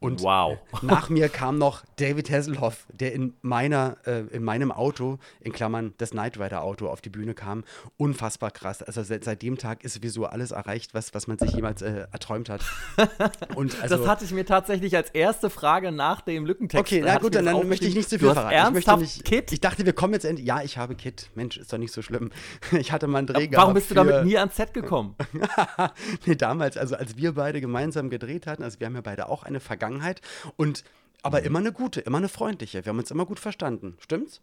Und 0.00 0.22
wow. 0.22 0.58
nach 0.82 1.08
mir 1.08 1.28
kam 1.28 1.58
noch 1.58 1.84
David 1.96 2.28
Hasselhoff, 2.30 2.86
der 2.92 3.12
in 3.12 3.34
meiner, 3.42 3.98
äh, 4.04 4.22
in 4.32 4.42
meinem 4.42 4.72
Auto, 4.72 5.20
in 5.40 5.52
Klammern 5.52 5.94
das 5.98 6.10
Knight 6.10 6.40
Rider 6.40 6.62
Auto, 6.62 6.88
auf 6.88 7.00
die 7.00 7.10
Bühne 7.10 7.34
kam. 7.34 7.62
Unfassbar 7.96 8.50
krass. 8.50 8.82
Also 8.82 9.04
seit, 9.04 9.22
seit 9.22 9.42
dem 9.42 9.58
Tag 9.58 9.84
ist 9.84 9.94
sowieso 9.94 10.26
alles 10.26 10.50
erreicht, 10.50 10.92
was, 10.92 11.14
was 11.14 11.28
man 11.28 11.38
sich 11.38 11.52
jemals 11.52 11.82
äh, 11.82 12.08
erträumt 12.10 12.48
hat. 12.48 12.62
Und 13.54 13.80
also, 13.80 13.98
das 13.98 14.08
hatte 14.08 14.24
ich 14.24 14.32
mir 14.32 14.44
tatsächlich 14.44 14.96
als 14.96 15.10
erste 15.10 15.50
Frage 15.50 15.92
nach 15.92 16.20
dem 16.20 16.46
Lückentext. 16.46 16.80
Okay, 16.80 17.00
na 17.04 17.18
gut, 17.18 17.36
dann, 17.36 17.44
dann 17.44 17.68
möchte 17.68 17.86
ich 17.86 17.94
nicht 17.94 18.10
zu 18.10 18.18
viel 18.18 18.32
verraten. 18.32 18.52
Ernsthaft 18.52 19.02
ich 19.02 19.08
möchte 19.08 19.18
nicht, 19.18 19.35
Kit? 19.36 19.52
Ich 19.52 19.60
dachte, 19.60 19.84
wir 19.84 19.92
kommen 19.92 20.14
jetzt 20.14 20.24
endlich. 20.24 20.46
Ja, 20.46 20.62
ich 20.62 20.78
habe 20.78 20.94
Kit. 20.94 21.30
Mensch, 21.34 21.58
ist 21.58 21.72
doch 21.72 21.78
nicht 21.78 21.92
so 21.92 22.02
schlimm. 22.02 22.30
Ich 22.72 22.92
hatte 22.92 23.06
mal 23.06 23.18
einen 23.18 23.26
Dreh 23.26 23.48
Warum 23.52 23.74
bist 23.74 23.90
du 23.90 23.94
damit 23.94 24.24
nie 24.24 24.36
ans 24.36 24.56
Set 24.56 24.72
gekommen? 24.72 25.14
nee, 26.26 26.34
damals, 26.34 26.76
also 26.76 26.96
als 26.96 27.16
wir 27.16 27.34
beide 27.34 27.60
gemeinsam 27.60 28.10
gedreht 28.10 28.46
hatten, 28.46 28.62
also 28.62 28.80
wir 28.80 28.86
haben 28.86 28.94
ja 28.94 29.00
beide 29.00 29.28
auch 29.28 29.42
eine 29.42 29.60
Vergangenheit 29.60 30.20
und 30.56 30.84
aber 31.22 31.40
mhm. 31.40 31.46
immer 31.46 31.58
eine 31.58 31.72
gute, 31.72 32.00
immer 32.00 32.18
eine 32.18 32.28
freundliche. 32.28 32.84
Wir 32.84 32.90
haben 32.90 32.98
uns 32.98 33.10
immer 33.10 33.26
gut 33.26 33.40
verstanden. 33.40 33.96
Stimmt's? 34.00 34.40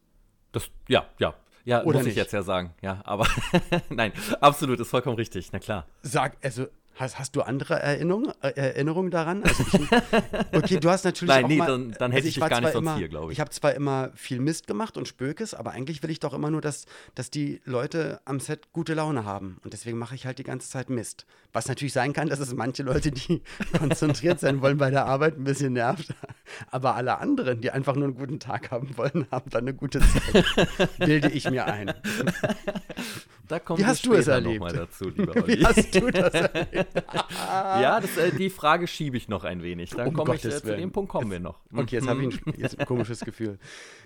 Das, 0.51 0.69
ja, 0.87 1.05
ja. 1.17 1.33
Ja, 1.65 1.83
Oder 1.83 1.99
muss 1.99 2.05
nicht? 2.05 2.13
ich 2.13 2.17
jetzt 2.17 2.33
ja 2.33 2.43
sagen. 2.43 2.73
Ja, 2.81 3.01
aber 3.05 3.25
nein, 3.89 4.11
absolut, 4.41 4.79
ist 4.79 4.89
vollkommen 4.89 5.15
richtig, 5.15 5.49
na 5.53 5.59
klar. 5.59 5.87
Sag, 6.01 6.37
also 6.43 6.67
Hast, 6.95 7.17
hast 7.17 7.35
du 7.35 7.41
andere 7.41 7.79
Erinnerungen, 7.79 8.31
äh, 8.41 8.49
Erinnerungen 8.49 9.09
daran? 9.09 9.43
Also 9.43 9.63
ich, 9.63 9.91
okay, 10.53 10.79
du 10.79 10.89
hast 10.89 11.05
natürlich 11.05 11.33
Nein, 11.33 11.45
auch 11.45 11.49
nee, 11.49 11.57
mal, 11.57 11.67
dann, 11.67 11.91
dann 11.97 12.11
hätte 12.11 12.27
also 12.27 12.29
ich, 12.29 12.37
ich 12.37 12.49
gar 12.49 12.61
nicht 12.61 12.73
sonst 12.73 12.95
hier, 12.97 13.07
glaube 13.07 13.31
ich. 13.31 13.37
Ich 13.37 13.39
habe 13.39 13.49
zwar 13.49 13.73
immer 13.73 14.11
viel 14.13 14.39
Mist 14.39 14.67
gemacht 14.67 14.95
und 14.95 15.07
Spökes, 15.07 15.55
aber 15.55 15.71
eigentlich 15.71 16.03
will 16.03 16.11
ich 16.11 16.19
doch 16.19 16.33
immer 16.33 16.51
nur, 16.51 16.61
dass, 16.61 16.85
dass 17.15 17.31
die 17.31 17.61
Leute 17.65 18.21
am 18.25 18.39
Set 18.39 18.71
gute 18.73 18.93
Laune 18.93 19.25
haben. 19.25 19.57
Und 19.63 19.73
deswegen 19.73 19.97
mache 19.97 20.13
ich 20.13 20.27
halt 20.27 20.37
die 20.37 20.43
ganze 20.43 20.69
Zeit 20.69 20.91
Mist. 20.91 21.25
Was 21.51 21.67
natürlich 21.67 21.93
sein 21.93 22.13
kann, 22.13 22.29
dass 22.29 22.39
es 22.39 22.53
manche 22.53 22.83
Leute, 22.83 23.11
die 23.11 23.41
konzentriert 23.77 24.39
sein 24.39 24.61
wollen 24.61 24.77
bei 24.77 24.91
der 24.91 25.05
Arbeit, 25.05 25.37
ein 25.37 25.43
bisschen 25.43 25.73
nervt. 25.73 26.13
Aber 26.69 26.95
alle 26.95 27.17
anderen, 27.17 27.61
die 27.61 27.71
einfach 27.71 27.95
nur 27.95 28.05
einen 28.05 28.15
guten 28.15 28.39
Tag 28.39 28.69
haben 28.69 28.95
wollen, 28.97 29.25
haben 29.31 29.49
dann 29.49 29.61
eine 29.61 29.73
gute 29.73 29.99
Zeit. 29.99 30.45
Bilde 30.99 31.29
ich 31.29 31.49
mir 31.49 31.65
ein. 31.65 31.93
Da 33.47 33.59
kommt 33.59 33.79
Wie 33.79 33.85
hast 33.85 34.05
du 34.05 34.13
es 34.13 34.27
erlebt? 34.27 34.63
Dazu, 34.73 35.11
Wie 35.15 35.65
hast 35.65 35.93
du 35.93 36.09
das 36.09 36.33
erlebt? 36.33 36.82
Ja, 37.47 37.99
das, 37.99 38.17
äh, 38.17 38.31
die 38.31 38.49
Frage 38.49 38.87
schiebe 38.87 39.17
ich 39.17 39.27
noch 39.27 39.43
ein 39.43 39.61
wenig. 39.61 39.91
Dann 39.91 40.09
um 40.09 40.13
komme 40.13 40.35
ich 40.35 40.45
äh, 40.45 40.51
zu 40.51 40.75
dem 40.75 40.91
Punkt 40.91 41.11
kommen 41.11 41.31
wir 41.31 41.39
noch. 41.39 41.59
Okay, 41.73 41.95
jetzt 41.95 42.07
habe 42.07 42.25
ich 42.25 42.45
ein, 42.45 42.53
jetzt 42.57 42.79
ein 42.79 42.85
komisches 42.85 43.21
Gefühl. 43.21 43.59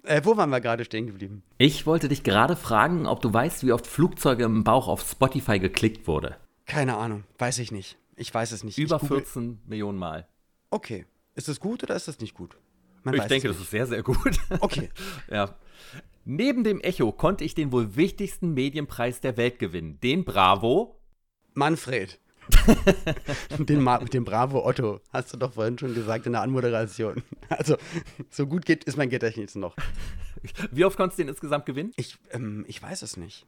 Äh, 0.04 0.22
wo 0.24 0.38
waren 0.38 0.50
wir 0.50 0.62
gerade 0.62 0.86
stehen 0.86 1.08
geblieben? 1.08 1.44
Ich 1.58 1.86
wollte 1.86 2.08
dich 2.10 2.24
gerade 2.24 2.56
fragen, 2.56 3.06
ob 3.06 3.22
du 3.22 3.34
weißt, 3.34 3.66
wie 3.66 3.72
oft 3.72 3.88
Flugzeuge 3.88 4.44
im 4.44 4.64
Bauch 4.64 4.88
auf 4.88 5.02
Spotify 5.02 5.60
geklickt 5.60 6.08
wurde. 6.08 6.38
Keine 6.66 6.98
Ahnung, 6.98 7.24
weiß 7.38 7.60
ich 7.60 7.72
nicht. 7.72 7.98
Ich 8.16 8.34
weiß 8.34 8.52
es 8.52 8.64
nicht. 8.64 8.78
Über 8.78 9.00
14 9.00 9.60
Millionen 9.66 9.98
Mal. 9.98 10.28
Okay. 10.70 11.06
Ist 11.36 11.48
das 11.48 11.60
gut 11.60 11.84
oder 11.84 11.96
ist 11.96 12.08
das 12.08 12.20
nicht 12.20 12.34
gut? 12.34 12.58
Man 13.04 13.14
ich 13.14 13.24
denke, 13.24 13.48
das 13.48 13.58
ist 13.58 13.72
sehr, 13.72 13.86
sehr 13.86 14.04
gut. 14.04 14.18
Okay. 14.60 14.90
ja. 15.32 15.56
Neben 16.26 16.66
dem 16.66 16.82
Echo 16.82 17.14
konnte 17.14 17.46
ich 17.46 17.56
den 17.56 17.72
wohl 17.72 17.96
wichtigsten 17.96 18.54
Medienpreis 18.54 19.22
der 19.22 19.38
Welt 19.38 19.60
gewinnen, 19.60 20.00
den 20.02 20.26
Bravo. 20.26 21.00
Manfred. 21.54 22.20
den, 23.60 23.86
dem 24.14 24.26
Bravo 24.26 24.66
Otto, 24.66 25.02
hast 25.12 25.34
du 25.34 25.38
doch 25.38 25.54
vorhin 25.54 25.78
schon 25.78 25.94
gesagt 25.94 26.26
in 26.26 26.34
der 26.34 26.42
Anmoderation. 26.42 27.24
Also, 27.50 27.78
so 28.30 28.46
gut 28.46 28.66
geht, 28.66 28.84
ist 28.84 28.98
mein 28.98 29.10
Gedächtnis 29.10 29.56
noch. 29.56 29.76
Wie 30.72 30.86
oft 30.86 30.98
konntest 30.98 31.18
du 31.20 31.24
den 31.24 31.30
insgesamt 31.30 31.66
gewinnen? 31.66 31.94
Ich, 31.96 32.18
ähm, 32.32 32.66
ich 32.68 32.82
weiß 32.82 33.02
es 33.02 33.18
nicht. 33.18 33.46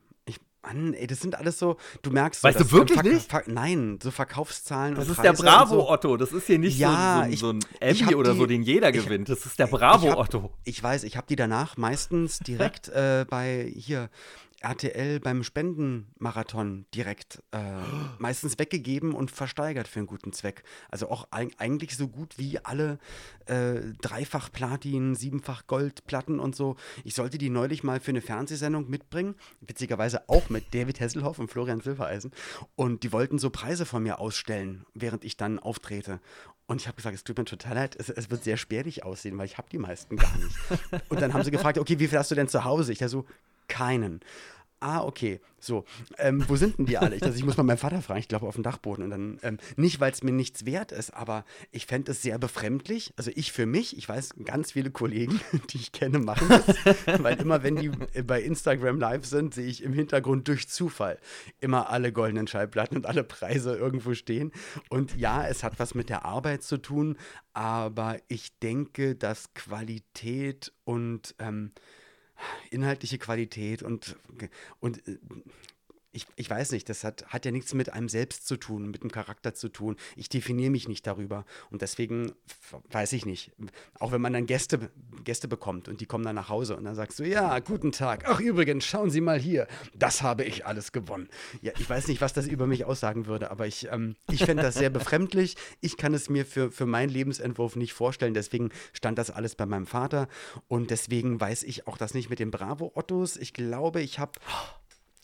Mann, 0.62 0.94
ey, 0.94 1.08
das 1.08 1.20
sind 1.22 1.36
alles 1.36 1.58
so, 1.58 1.77
du 2.01 2.12
merkst. 2.12 2.44
Weißt 2.44 2.60
du 2.60 2.72
wirklich 2.72 3.01
nicht? 3.03 3.29
Nein, 3.48 4.00
so 4.01 4.12
Verkaufszahlen. 4.12 4.96
Das 4.96 5.08
ist 5.08 5.15
Preise 5.15 5.44
der 5.44 5.50
Bravo-Otto. 5.50 6.18
Das 6.18 6.32
ist 6.32 6.48
hier 6.48 6.60
nicht 6.60 6.77
ja, 6.77 7.25
so, 7.25 7.32
so, 7.32 7.38
so, 7.38 7.50
ein 7.53 7.60
Emmy 7.79 8.15
oder 8.15 8.34
die, 8.34 8.39
so, 8.39 8.46
den 8.46 8.63
jeder 8.63 8.94
ich, 8.94 9.03
gewinnt. 9.03 9.29
Das 9.29 9.46
ist 9.46 9.58
der 9.58 9.68
Bravo-Otto. 9.68 10.51
Ich, 10.63 10.77
ich, 10.77 10.84
weiß, 10.84 11.03
ich 11.03 11.18
habe 11.18 11.27
die 11.27 11.36
danach 11.36 11.77
meistens 11.77 12.39
direkt 12.39 12.88
äh, 12.89 13.25
bei 13.29 13.72
hier 13.75 14.10
RTL 14.62 15.20
beim 15.20 15.44
Spendenmarathon 15.44 16.86
direkt 16.94 17.42
äh, 17.51 17.60
meistens 18.18 18.60
weggegeben 18.60 19.13
und 19.13 19.32
versteigert 19.32 19.88
für 19.88 20.00
einen 20.00 20.08
guten 20.08 20.34
Zweck. 20.34 20.63
Also 20.89 21.10
auch 21.10 21.28
eigentlich 21.32 21.96
so 21.96 22.08
gut 22.08 22.38
wie 22.38 22.60
alle 22.60 23.00
äh, 23.46 23.82
dreifach 24.01 24.51
Platin, 24.51 25.16
siebenfach 25.16 25.68
Goldplatten 25.68 26.39
und 26.39 26.56
so. 26.56 26.75
Ich 27.04 27.16
sollte 27.16 27.38
die 27.38 27.50
neulich 27.50 27.84
mal 27.84 28.00
für 28.00 28.12
eine 28.12 28.22
Fernsehsendung 28.22 28.89
mitbringen, 28.89 29.36
witzigerweise 29.62 30.28
auch 30.28 30.50
mit 30.50 30.74
David 30.74 31.00
Hasselhoff 31.00 31.39
und 31.39 31.50
Florian 31.50 31.82
Silbereisen. 31.82 32.32
Und 32.75 33.04
die 33.04 33.12
wollten 33.12 33.39
so 33.39 33.50
Preise 33.50 33.86
von 33.86 34.04
mir 34.04 34.20
ausstellen, 34.20 34.86
während 34.94 35.24
ich 35.24 35.38
dann 35.38 35.60
auftrete. 35.60 36.20
Und 36.68 36.82
ich 36.82 36.88
habe 36.88 36.98
gesagt, 36.98 37.16
es 37.16 37.24
tut 37.24 37.38
mir 37.38 37.46
total 37.46 37.74
leid, 37.74 37.96
es, 37.98 38.10
es 38.10 38.30
wird 38.30 38.44
sehr 38.44 38.56
spärlich 38.56 39.04
aussehen, 39.04 39.36
weil 39.39 39.48
ich 39.48 39.58
habe 39.58 39.70
die 39.72 39.80
meisten 39.80 40.18
gar 40.18 40.38
nicht. 40.38 40.56
Und 41.10 41.20
dann 41.20 41.34
haben 41.34 41.44
sie 41.44 41.50
gefragt, 41.50 41.80
okay, 41.80 41.98
wie 41.98 42.08
viel 42.08 42.20
hast 42.20 42.30
du 42.30 42.36
denn 42.36 42.48
zu 42.48 42.63
Hause? 42.63 42.92
Ich 42.92 43.00
ja 43.00 43.08
so, 43.08 43.25
keinen 43.70 44.20
ah, 44.80 45.04
okay, 45.04 45.40
so, 45.60 45.84
ähm, 46.18 46.44
wo 46.48 46.56
sind 46.56 46.78
denn 46.78 46.86
die 46.86 46.98
alle? 46.98 47.16
Ich, 47.16 47.24
also 47.24 47.36
ich 47.36 47.44
muss 47.44 47.58
mal 47.58 47.64
meinen 47.64 47.78
Vater 47.78 48.02
fragen, 48.02 48.20
ich 48.20 48.30
glaube 48.30 48.48
auf 48.48 48.56
dem 48.56 48.64
Dachboden. 48.64 49.04
Und 49.04 49.10
dann, 49.10 49.40
ähm, 49.44 49.58
nicht, 49.76 50.00
weil 50.00 50.12
es 50.12 50.24
mir 50.24 50.32
nichts 50.32 50.66
wert 50.66 50.92
ist, 50.92 51.14
aber 51.14 51.44
ich 51.72 51.86
fände 51.86 52.12
es 52.12 52.22
sehr 52.22 52.38
befremdlich. 52.38 53.14
Also 53.18 53.32
ich 53.36 53.52
für 53.52 53.66
mich, 53.66 53.98
ich 53.98 54.08
weiß, 54.08 54.36
ganz 54.46 54.72
viele 54.72 54.92
Kollegen, 54.92 55.40
die 55.70 55.78
ich 55.78 55.92
kenne, 55.92 56.20
machen 56.20 56.48
das. 56.48 57.22
weil 57.22 57.40
immer, 57.40 57.62
wenn 57.64 57.76
die 57.76 57.90
bei 58.24 58.42
Instagram 58.42 59.00
live 59.00 59.26
sind, 59.26 59.54
sehe 59.54 59.68
ich 59.68 59.84
im 59.84 59.92
Hintergrund 59.92 60.48
durch 60.48 60.70
Zufall 60.70 61.20
immer 61.60 61.90
alle 61.90 62.14
goldenen 62.14 62.48
Schallplatten 62.48 62.98
und 62.98 63.06
alle 63.06 63.24
Preise 63.24 63.76
irgendwo 63.76 64.14
stehen. 64.14 64.54
Und 64.90 65.18
ja, 65.18 65.46
es 65.46 65.64
hat 65.64 65.80
was 65.80 65.94
mit 65.94 66.10
der 66.10 66.24
Arbeit 66.24 66.64
zu 66.64 66.78
tun, 66.78 67.18
aber 67.54 68.18
ich 68.30 68.58
denke, 68.60 69.16
dass 69.16 69.54
Qualität 69.54 70.72
und 70.86 71.36
ähm, 71.40 71.72
inhaltliche 72.69 73.17
Qualität 73.17 73.84
und, 73.84 74.17
und 74.79 75.08
äh, 75.08 75.17
ich, 76.12 76.25
ich 76.36 76.50
weiß 76.50 76.72
nicht, 76.72 76.89
das 76.89 77.04
hat, 77.04 77.25
hat 77.28 77.46
ja 77.46 77.51
nichts 77.51 77.74
mit 77.74 77.94
einem 77.94 78.10
selbst 78.10 78.48
zu 78.48 78.58
tun, 78.58 78.89
mit 78.89 79.04
dem 79.04 79.12
Charakter 79.12 79.54
zu 79.54 79.70
tun. 79.70 79.96
Ich 80.16 80.28
definiere 80.28 80.72
mich 80.72 80.88
nicht 80.88 81.06
darüber. 81.06 81.46
Und 81.70 81.84
deswegen 81.84 82.32
weiß 82.89 83.13
ich 83.13 83.25
nicht. 83.25 83.51
Auch 84.00 84.12
wenn 84.12 84.22
man 84.22 84.34
dann 84.34 84.48
Gäste, 84.48 84.89
Gäste 85.24 85.48
bekommt 85.48 85.88
und 85.88 86.01
die 86.01 86.08
kommen 86.08 86.24
dann 86.24 86.36
nach 86.36 86.50
Hause 86.50 86.75
und 86.78 86.86
dann 86.86 86.96
sagst 86.96 87.20
du, 87.20 87.24
ja, 87.28 87.60
guten 87.60 87.92
Tag. 87.92 88.24
Ach, 88.28 88.39
übrigens, 88.39 88.86
schauen 88.86 89.12
Sie 89.12 89.22
mal 89.22 89.39
hier. 89.39 89.68
Das 89.94 90.24
habe 90.24 90.44
ich 90.44 90.66
alles 90.66 90.92
gewonnen. 90.92 91.30
Ja, 91.62 91.74
ich 91.78 91.88
weiß 91.88 92.08
nicht, 92.08 92.22
was 92.22 92.34
das 92.34 92.48
über 92.48 92.66
mich 92.66 92.86
aussagen 92.86 93.28
würde, 93.28 93.51
aber 93.51 93.68
ich, 93.68 93.88
ähm, 93.92 94.16
ich 94.32 94.46
fände 94.46 94.63
das 94.63 94.75
sehr 94.75 94.89
befremdlich. 94.89 95.58
Ich 95.80 95.98
kann 95.98 96.16
es 96.16 96.28
mir 96.30 96.46
für, 96.46 96.72
für 96.72 96.88
meinen 96.88 97.10
Lebensentwurf 97.10 97.75
nicht 97.75 97.94
vorstellen. 97.94 98.34
Deswegen 98.34 98.72
stand 98.94 99.20
das 99.20 99.30
alles 99.30 99.54
bei 99.54 99.68
meinem 99.68 99.86
Vater. 99.86 100.28
Und 100.68 100.89
deswegen 100.89 101.39
weiß 101.39 101.63
ich 101.63 101.88
auch 101.88 101.98
das 101.98 102.16
nicht 102.16 102.32
mit 102.32 102.39
den 102.39 102.50
Bravo-Ottos. 102.50 103.38
Ich 103.38 103.54
glaube, 103.54 104.01
ich 104.01 104.18
habe 104.18 104.32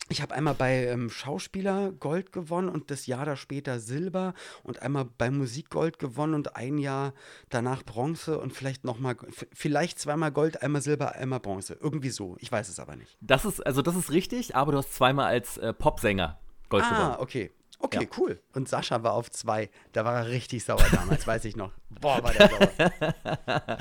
ich 0.08 0.22
habe 0.22 0.34
einmal 0.34 0.54
bei 0.54 0.86
ähm, 0.86 1.10
Schauspieler 1.10 1.90
Gold 1.92 2.32
gewonnen 2.32 2.68
und 2.68 2.90
das 2.90 3.06
Jahr 3.06 3.24
da 3.24 3.36
später 3.36 3.80
Silber 3.80 4.34
und 4.62 4.82
einmal 4.82 5.04
bei 5.04 5.30
Musik 5.30 5.70
Gold 5.70 5.98
gewonnen 5.98 6.34
und 6.34 6.56
ein 6.56 6.78
Jahr 6.78 7.12
danach 7.48 7.82
Bronze 7.82 8.38
und 8.38 8.52
vielleicht 8.52 8.84
nochmal, 8.84 9.16
vielleicht 9.52 9.98
zweimal 9.98 10.30
Gold, 10.30 10.62
einmal 10.62 10.82
Silber, 10.82 11.16
einmal 11.16 11.40
Bronze. 11.40 11.76
Irgendwie 11.80 12.10
so. 12.10 12.36
Ich 12.38 12.52
weiß 12.52 12.68
es 12.68 12.78
aber 12.78 12.94
nicht. 12.96 13.16
Das 13.20 13.44
ist, 13.44 13.66
also 13.66 13.82
das 13.82 13.96
ist 13.96 14.12
richtig, 14.12 14.54
aber 14.54 14.72
du 14.72 14.78
hast 14.78 14.94
zweimal 14.94 15.26
als 15.26 15.58
äh, 15.58 15.72
Popsänger 15.72 16.38
Gold 16.68 16.84
ah, 16.84 16.90
gewonnen. 16.90 17.14
Ah, 17.16 17.20
okay. 17.20 17.50
Okay, 17.78 18.04
ja. 18.04 18.08
cool. 18.16 18.40
Und 18.54 18.68
Sascha 18.68 19.02
war 19.02 19.12
auf 19.12 19.30
zwei. 19.30 19.68
Da 19.92 20.04
war 20.04 20.14
er 20.14 20.28
richtig 20.28 20.64
sauer 20.64 20.86
damals, 20.92 21.26
weiß 21.26 21.44
ich 21.44 21.56
noch. 21.56 21.72
Boah, 21.90 22.22
war 22.22 22.32
der 22.32 22.48
sauer. 22.48 23.78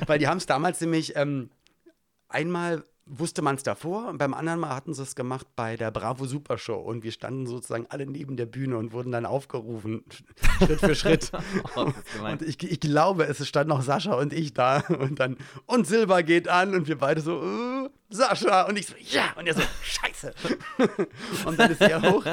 Weil 0.06 0.18
die 0.18 0.26
haben 0.26 0.38
es 0.38 0.46
damals 0.46 0.80
nämlich 0.80 1.14
ähm, 1.14 1.50
einmal 2.28 2.84
wusste 3.06 3.40
man 3.40 3.54
es 3.54 3.62
davor 3.62 4.08
und 4.08 4.18
beim 4.18 4.34
anderen 4.34 4.60
Mal 4.60 4.74
hatten 4.74 4.92
sie 4.92 5.02
es 5.02 5.14
gemacht 5.14 5.46
bei 5.54 5.76
der 5.76 5.92
Bravo 5.92 6.26
Super 6.26 6.58
Show. 6.58 6.76
Und 6.76 7.04
wir 7.04 7.12
standen 7.12 7.46
sozusagen 7.46 7.86
alle 7.88 8.04
neben 8.06 8.36
der 8.36 8.46
Bühne 8.46 8.76
und 8.76 8.92
wurden 8.92 9.12
dann 9.12 9.24
aufgerufen, 9.24 10.04
Schritt 10.58 10.80
für 10.80 10.94
Schritt. 10.94 11.32
oh, 11.76 11.92
und 12.24 12.42
ich, 12.42 12.62
ich, 12.62 12.80
glaube, 12.80 13.24
es 13.24 13.46
stand 13.46 13.68
noch 13.68 13.82
Sascha 13.82 14.14
und 14.14 14.32
ich 14.32 14.52
da. 14.52 14.82
Und 14.88 15.20
dann, 15.20 15.36
und 15.66 15.86
Silber 15.86 16.22
geht 16.24 16.48
an. 16.48 16.74
Und 16.74 16.88
wir 16.88 16.98
beide 16.98 17.20
so, 17.20 17.40
uh, 17.40 17.88
Sascha. 18.08 18.62
Und 18.62 18.78
ich 18.78 18.86
so, 18.86 18.94
ja. 18.98 19.32
Und 19.36 19.46
er 19.46 19.54
so, 19.54 19.62
scheiße. 19.82 20.34
und 21.46 21.58
dann 21.58 21.70
ist 21.70 21.80
er 21.80 22.02
hoch. 22.02 22.24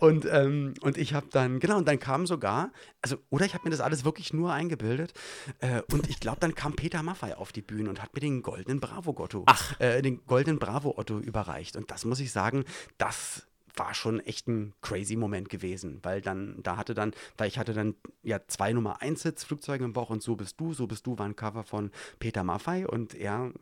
Und, 0.00 0.26
ähm, 0.30 0.74
und 0.80 0.98
ich 0.98 1.14
habe 1.14 1.26
dann, 1.30 1.60
genau, 1.60 1.78
und 1.78 1.88
dann 1.88 1.98
kam 1.98 2.26
sogar, 2.26 2.72
also, 3.00 3.16
oder 3.30 3.44
ich 3.44 3.54
habe 3.54 3.64
mir 3.64 3.70
das 3.70 3.80
alles 3.80 4.04
wirklich 4.04 4.32
nur 4.32 4.52
eingebildet. 4.52 5.12
Äh, 5.60 5.82
und 5.92 6.08
ich 6.08 6.20
glaube, 6.20 6.38
dann 6.40 6.54
kam 6.54 6.74
Peter 6.74 7.02
Maffei 7.02 7.36
auf 7.36 7.52
die 7.52 7.62
Bühne 7.62 7.88
und 7.88 8.02
hat 8.02 8.14
mir 8.14 8.20
den 8.20 8.42
goldenen 8.42 8.80
Bravo-Gotto, 8.80 9.46
äh, 9.78 10.02
den 10.02 10.24
goldenen 10.26 10.58
Bravo-Otto 10.58 11.18
überreicht. 11.18 11.76
Und 11.76 11.90
das 11.90 12.04
muss 12.04 12.20
ich 12.20 12.32
sagen, 12.32 12.64
das 12.98 13.46
war 13.74 13.94
schon 13.94 14.20
echt 14.20 14.48
ein 14.48 14.74
crazy 14.82 15.16
Moment 15.16 15.48
gewesen, 15.48 16.00
weil 16.02 16.20
dann, 16.20 16.62
da 16.62 16.76
hatte 16.76 16.94
dann, 16.94 17.12
weil 17.38 17.48
ich 17.48 17.58
hatte 17.58 17.72
dann 17.72 17.94
ja 18.22 18.40
zwei 18.46 18.72
Nummer 18.72 19.00
1 19.00 19.22
Hits, 19.22 19.44
Flugzeuge 19.44 19.84
im 19.84 19.92
Bauch 19.92 20.10
und 20.10 20.22
So 20.22 20.36
bist 20.36 20.60
du, 20.60 20.74
So 20.74 20.86
bist 20.86 21.06
du 21.06 21.18
war 21.18 21.26
ein 21.26 21.36
Cover 21.36 21.64
von 21.64 21.90
Peter 22.18 22.44
Maffei 22.44 22.86
und 22.86 23.14
er 23.14 23.52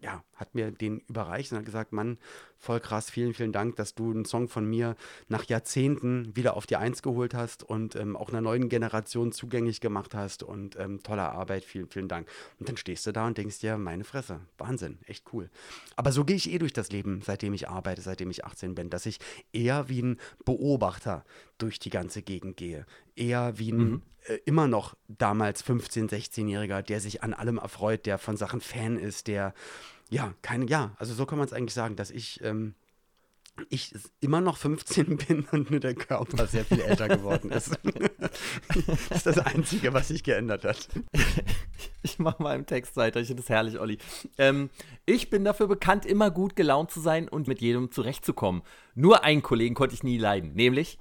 ja, 0.00 0.22
hat 0.36 0.54
mir 0.54 0.70
den 0.70 1.00
überreicht 1.08 1.52
und 1.52 1.58
hat 1.58 1.64
gesagt, 1.64 1.92
Mann, 1.92 2.18
voll 2.58 2.80
krass, 2.80 3.10
vielen, 3.10 3.34
vielen 3.34 3.52
Dank, 3.52 3.76
dass 3.76 3.94
du 3.94 4.10
einen 4.10 4.24
Song 4.24 4.48
von 4.48 4.68
mir 4.68 4.96
nach 5.28 5.44
Jahrzehnten 5.44 6.34
wieder 6.34 6.56
auf 6.56 6.66
die 6.66 6.76
Eins 6.76 7.02
geholt 7.02 7.34
hast 7.34 7.62
und 7.62 7.94
ähm, 7.94 8.16
auch 8.16 8.30
einer 8.30 8.40
neuen 8.40 8.68
Generation 8.68 9.32
zugänglich 9.32 9.80
gemacht 9.80 10.14
hast 10.14 10.42
und 10.42 10.76
ähm, 10.76 11.02
tolle 11.02 11.22
Arbeit, 11.22 11.64
vielen, 11.64 11.88
vielen 11.88 12.08
Dank. 12.08 12.28
Und 12.58 12.68
dann 12.68 12.76
stehst 12.76 13.06
du 13.06 13.12
da 13.12 13.26
und 13.26 13.38
denkst 13.38 13.58
dir, 13.60 13.76
meine 13.76 14.04
Fresse, 14.04 14.40
Wahnsinn, 14.58 14.98
echt 15.06 15.26
cool. 15.32 15.50
Aber 15.96 16.10
so 16.10 16.24
gehe 16.24 16.36
ich 16.36 16.50
eh 16.50 16.58
durch 16.58 16.72
das 16.72 16.90
Leben, 16.90 17.20
seitdem 17.22 17.52
ich 17.52 17.68
arbeite, 17.68 18.02
seitdem 18.02 18.30
ich 18.30 18.44
18 18.44 18.74
bin, 18.74 18.90
dass 18.90 19.06
ich 19.06 19.18
eher 19.54 19.88
wie 19.88 20.02
ein 20.02 20.20
Beobachter 20.44 21.24
durch 21.58 21.78
die 21.78 21.90
ganze 21.90 22.22
Gegend 22.22 22.56
gehe. 22.56 22.86
Eher 23.16 23.58
wie 23.58 23.72
ein 23.72 23.90
mhm. 23.90 24.02
äh, 24.26 24.38
immer 24.44 24.66
noch 24.66 24.96
damals 25.08 25.64
15-, 25.64 26.10
16-Jähriger, 26.10 26.82
der 26.82 27.00
sich 27.00 27.22
an 27.22 27.34
allem 27.34 27.58
erfreut, 27.58 28.06
der 28.06 28.18
von 28.18 28.36
Sachen 28.36 28.60
Fan 28.60 28.98
ist, 28.98 29.26
der, 29.26 29.54
ja, 30.10 30.34
keine, 30.42 30.66
ja, 30.66 30.94
also 30.98 31.14
so 31.14 31.26
kann 31.26 31.38
man 31.38 31.46
es 31.46 31.52
eigentlich 31.52 31.74
sagen, 31.74 31.96
dass 31.96 32.10
ich, 32.10 32.42
ähm, 32.42 32.74
ich 33.70 33.94
immer 34.20 34.40
noch 34.40 34.56
15 34.56 35.16
bin 35.28 35.46
und 35.52 35.70
nur 35.70 35.80
der 35.80 35.94
Körper 35.94 36.46
sehr 36.46 36.64
viel 36.64 36.80
älter 36.80 37.08
geworden 37.08 37.50
ist. 37.50 37.78
das 38.68 39.16
ist 39.18 39.26
das 39.26 39.38
Einzige, 39.38 39.92
was 39.92 40.08
sich 40.08 40.22
geändert 40.22 40.64
hat. 40.64 40.88
Ich 42.06 42.18
mache 42.18 42.42
mal 42.42 42.54
im 42.54 42.66
Text 42.66 42.96
weiter, 42.96 43.20
ich 43.20 43.28
finde 43.28 43.42
das 43.42 43.48
herrlich, 43.48 43.78
Olli. 43.78 43.96
Ähm, 44.36 44.68
ich 45.06 45.30
bin 45.30 45.42
dafür 45.42 45.68
bekannt, 45.68 46.04
immer 46.04 46.30
gut 46.30 46.54
gelaunt 46.54 46.90
zu 46.90 47.00
sein 47.00 47.30
und 47.30 47.48
mit 47.48 47.62
jedem 47.62 47.90
zurechtzukommen. 47.90 48.62
Nur 48.94 49.24
einen 49.24 49.40
Kollegen 49.40 49.74
konnte 49.74 49.94
ich 49.94 50.02
nie 50.02 50.18
leiden, 50.18 50.52
nämlich. 50.52 50.98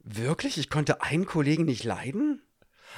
Wirklich? 0.00 0.58
Ich 0.58 0.70
konnte 0.70 1.02
einen 1.02 1.24
Kollegen 1.24 1.66
nicht 1.66 1.84
leiden? 1.84 2.42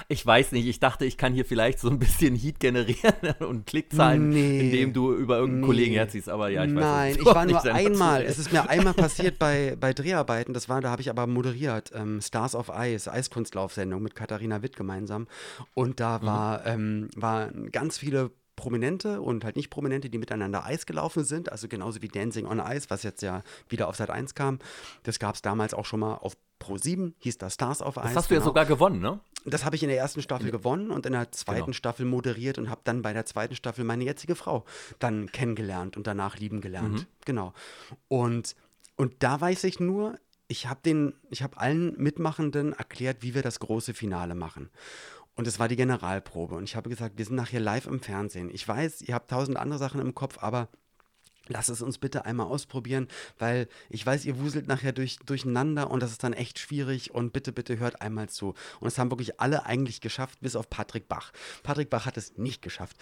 Ich 0.09 0.25
weiß 0.25 0.53
nicht, 0.53 0.67
ich 0.67 0.81
dachte, 0.81 1.05
ich 1.05 1.17
kann 1.17 1.33
hier 1.33 1.45
vielleicht 1.45 1.79
so 1.79 1.89
ein 1.89 1.99
bisschen 1.99 2.35
Heat 2.35 2.61
generieren 2.61 3.35
und 3.41 3.67
Klickzahlen, 3.67 4.31
nee, 4.31 4.61
indem 4.61 4.93
du 4.93 5.15
über 5.15 5.37
irgendeinen 5.37 5.61
nee. 5.61 5.67
Kollegen 5.67 5.95
herziehst. 5.95 6.29
Aber 6.29 6.49
ja, 6.49 6.65
ich 6.65 6.75
weiß 6.75 6.81
Nein, 6.81 7.17
ich 7.19 7.25
war 7.25 7.47
nur 7.47 7.63
einmal, 7.65 8.23
es 8.23 8.39
ist 8.39 8.53
mir 8.53 8.69
einmal 8.69 8.95
passiert 8.95 9.39
bei, 9.39 9.77
bei 9.79 9.93
Dreharbeiten, 9.93 10.55
das 10.55 10.69
war, 10.69 10.81
da 10.81 10.91
habe 10.91 11.03
ich 11.03 11.11
aber 11.11 11.27
moderiert, 11.27 11.91
ähm, 11.95 12.21
Stars 12.21 12.55
of 12.55 12.71
Ice, 12.75 13.11
Eiskunstlaufsendung 13.11 14.03
mit 14.03 14.15
Katharina 14.15 14.63
Witt 14.63 14.77
gemeinsam. 14.77 15.27
Und 15.75 16.01
da 16.01 16.19
mhm. 16.19 16.27
war, 16.27 16.59
mhm. 16.61 16.67
ähm, 16.67 17.09
waren 17.17 17.71
ganz 17.71 17.99
viele 17.99 18.31
Prominente 18.57 19.21
und 19.21 19.45
halt 19.45 19.57
nicht 19.57 19.71
Prominente, 19.71 20.11
die 20.11 20.19
miteinander 20.19 20.65
Eis 20.65 20.87
gelaufen 20.87 21.25
sind, 21.25 21.51
also 21.51 21.69
genauso 21.69 22.03
wie 22.03 22.09
Dancing 22.09 22.47
on 22.47 22.61
Ice, 22.61 22.91
was 22.91 23.03
jetzt 23.03 23.23
ja 23.23 23.43
wieder 23.69 23.89
auf 23.89 23.97
Sat 23.97 24.11
1 24.11 24.35
kam. 24.35 24.59
Das 25.03 25.19
gab 25.19 25.35
es 25.35 25.43
damals 25.43 25.75
auch 25.75 25.87
schon 25.87 26.01
mal 26.01 26.15
auf 26.15 26.37
Pro 26.63 26.79
7, 26.79 27.15
hieß 27.19 27.39
das 27.39 27.55
Stars 27.55 27.83
of 27.83 27.97
Ice. 27.97 28.05
Das 28.05 28.17
hast 28.17 28.31
du 28.31 28.35
genau. 28.35 28.41
ja 28.41 28.45
sogar 28.45 28.67
gewonnen, 28.67 29.01
ne? 29.01 29.19
Das 29.45 29.65
habe 29.65 29.75
ich 29.75 29.83
in 29.83 29.89
der 29.89 29.99
ersten 29.99 30.23
Staffel 30.23 30.47
ja. 30.47 30.53
gewonnen 30.53 30.93
und 30.93 31.05
in 31.07 31.13
der 31.13 31.33
zweiten 31.33 31.65
genau. 31.65 31.73
Staffel 31.73 32.07
moderiert 32.07 32.57
und 32.59 32.71
habe 32.71 32.83
dann 32.85 33.03
bei 33.03 33.13
der 33.13 33.27
zweiten 33.27 33.57
Staffel 33.57 33.85
meine 33.85 34.05
jetzige 34.05 34.37
Frau 34.37 34.65
dann 35.01 35.33
kennengelernt 35.33 35.97
und 35.97 36.07
danach 36.07 36.39
lieben 36.39 36.61
gelernt. 36.61 37.01
Mhm. 37.01 37.07
Genau. 37.25 37.53
Und, 38.07 38.55
und 38.97 39.25
da 39.25 39.41
weiß 39.41 39.65
ich 39.65 39.81
nur, 39.81 40.21
ich 40.47 40.69
habe 40.69 40.81
den, 40.85 41.15
ich 41.31 41.43
habe 41.43 41.57
allen 41.59 41.97
Mitmachenden 41.97 42.73
erklärt, 42.73 43.19
wie 43.23 43.35
wir 43.35 43.43
das 43.43 43.59
große 43.59 43.93
Finale 43.93 44.37
machen. 44.37 44.71
Und 45.35 45.49
es 45.49 45.59
war 45.59 45.67
die 45.67 45.77
Generalprobe. 45.77 46.55
Und 46.55 46.65
ich 46.65 46.77
habe 46.77 46.91
gesagt, 46.91 47.19
wir 47.19 47.25
sind 47.25 47.35
nachher 47.35 47.59
live 47.59 47.87
im 47.87 48.01
Fernsehen. 48.01 48.51
Ich 48.53 48.69
weiß, 48.69 49.03
ihr 49.03 49.15
habt 49.15 49.31
tausend 49.31 49.57
andere 49.57 49.79
Sachen 49.79 50.01
im 50.01 50.15
Kopf, 50.15 50.39
aber 50.41 50.69
Lass 51.49 51.69
es 51.69 51.83
uns 51.83 51.99
bitte 51.99 52.25
einmal 52.25 52.47
ausprobieren, 52.47 53.09
weil 53.39 53.69
ich 53.91 54.07
weiß, 54.07 54.25
ihr 54.25 54.39
wuselt 54.39 54.69
nachher 54.69 54.93
durch, 54.93 55.17
durcheinander 55.27 55.91
und 55.91 56.01
das 56.01 56.13
ist 56.13 56.23
dann 56.23 56.33
echt 56.33 56.59
schwierig 56.59 57.13
und 57.13 57.33
bitte, 57.33 57.53
bitte 57.53 57.79
hört 57.79 58.01
einmal 58.01 58.29
zu. 58.29 58.55
Und 58.81 58.89
es 58.89 58.99
haben 58.99 59.11
wirklich 59.11 59.41
alle 59.41 59.67
eigentlich 59.67 60.01
geschafft, 60.01 60.41
bis 60.41 60.55
auf 60.55 60.71
Patrick 60.71 61.09
Bach. 61.09 61.33
Patrick 61.63 61.91
Bach 61.91 62.07
hat 62.07 62.17
es 62.17 62.37
nicht 62.39 62.63
geschafft. 62.63 62.97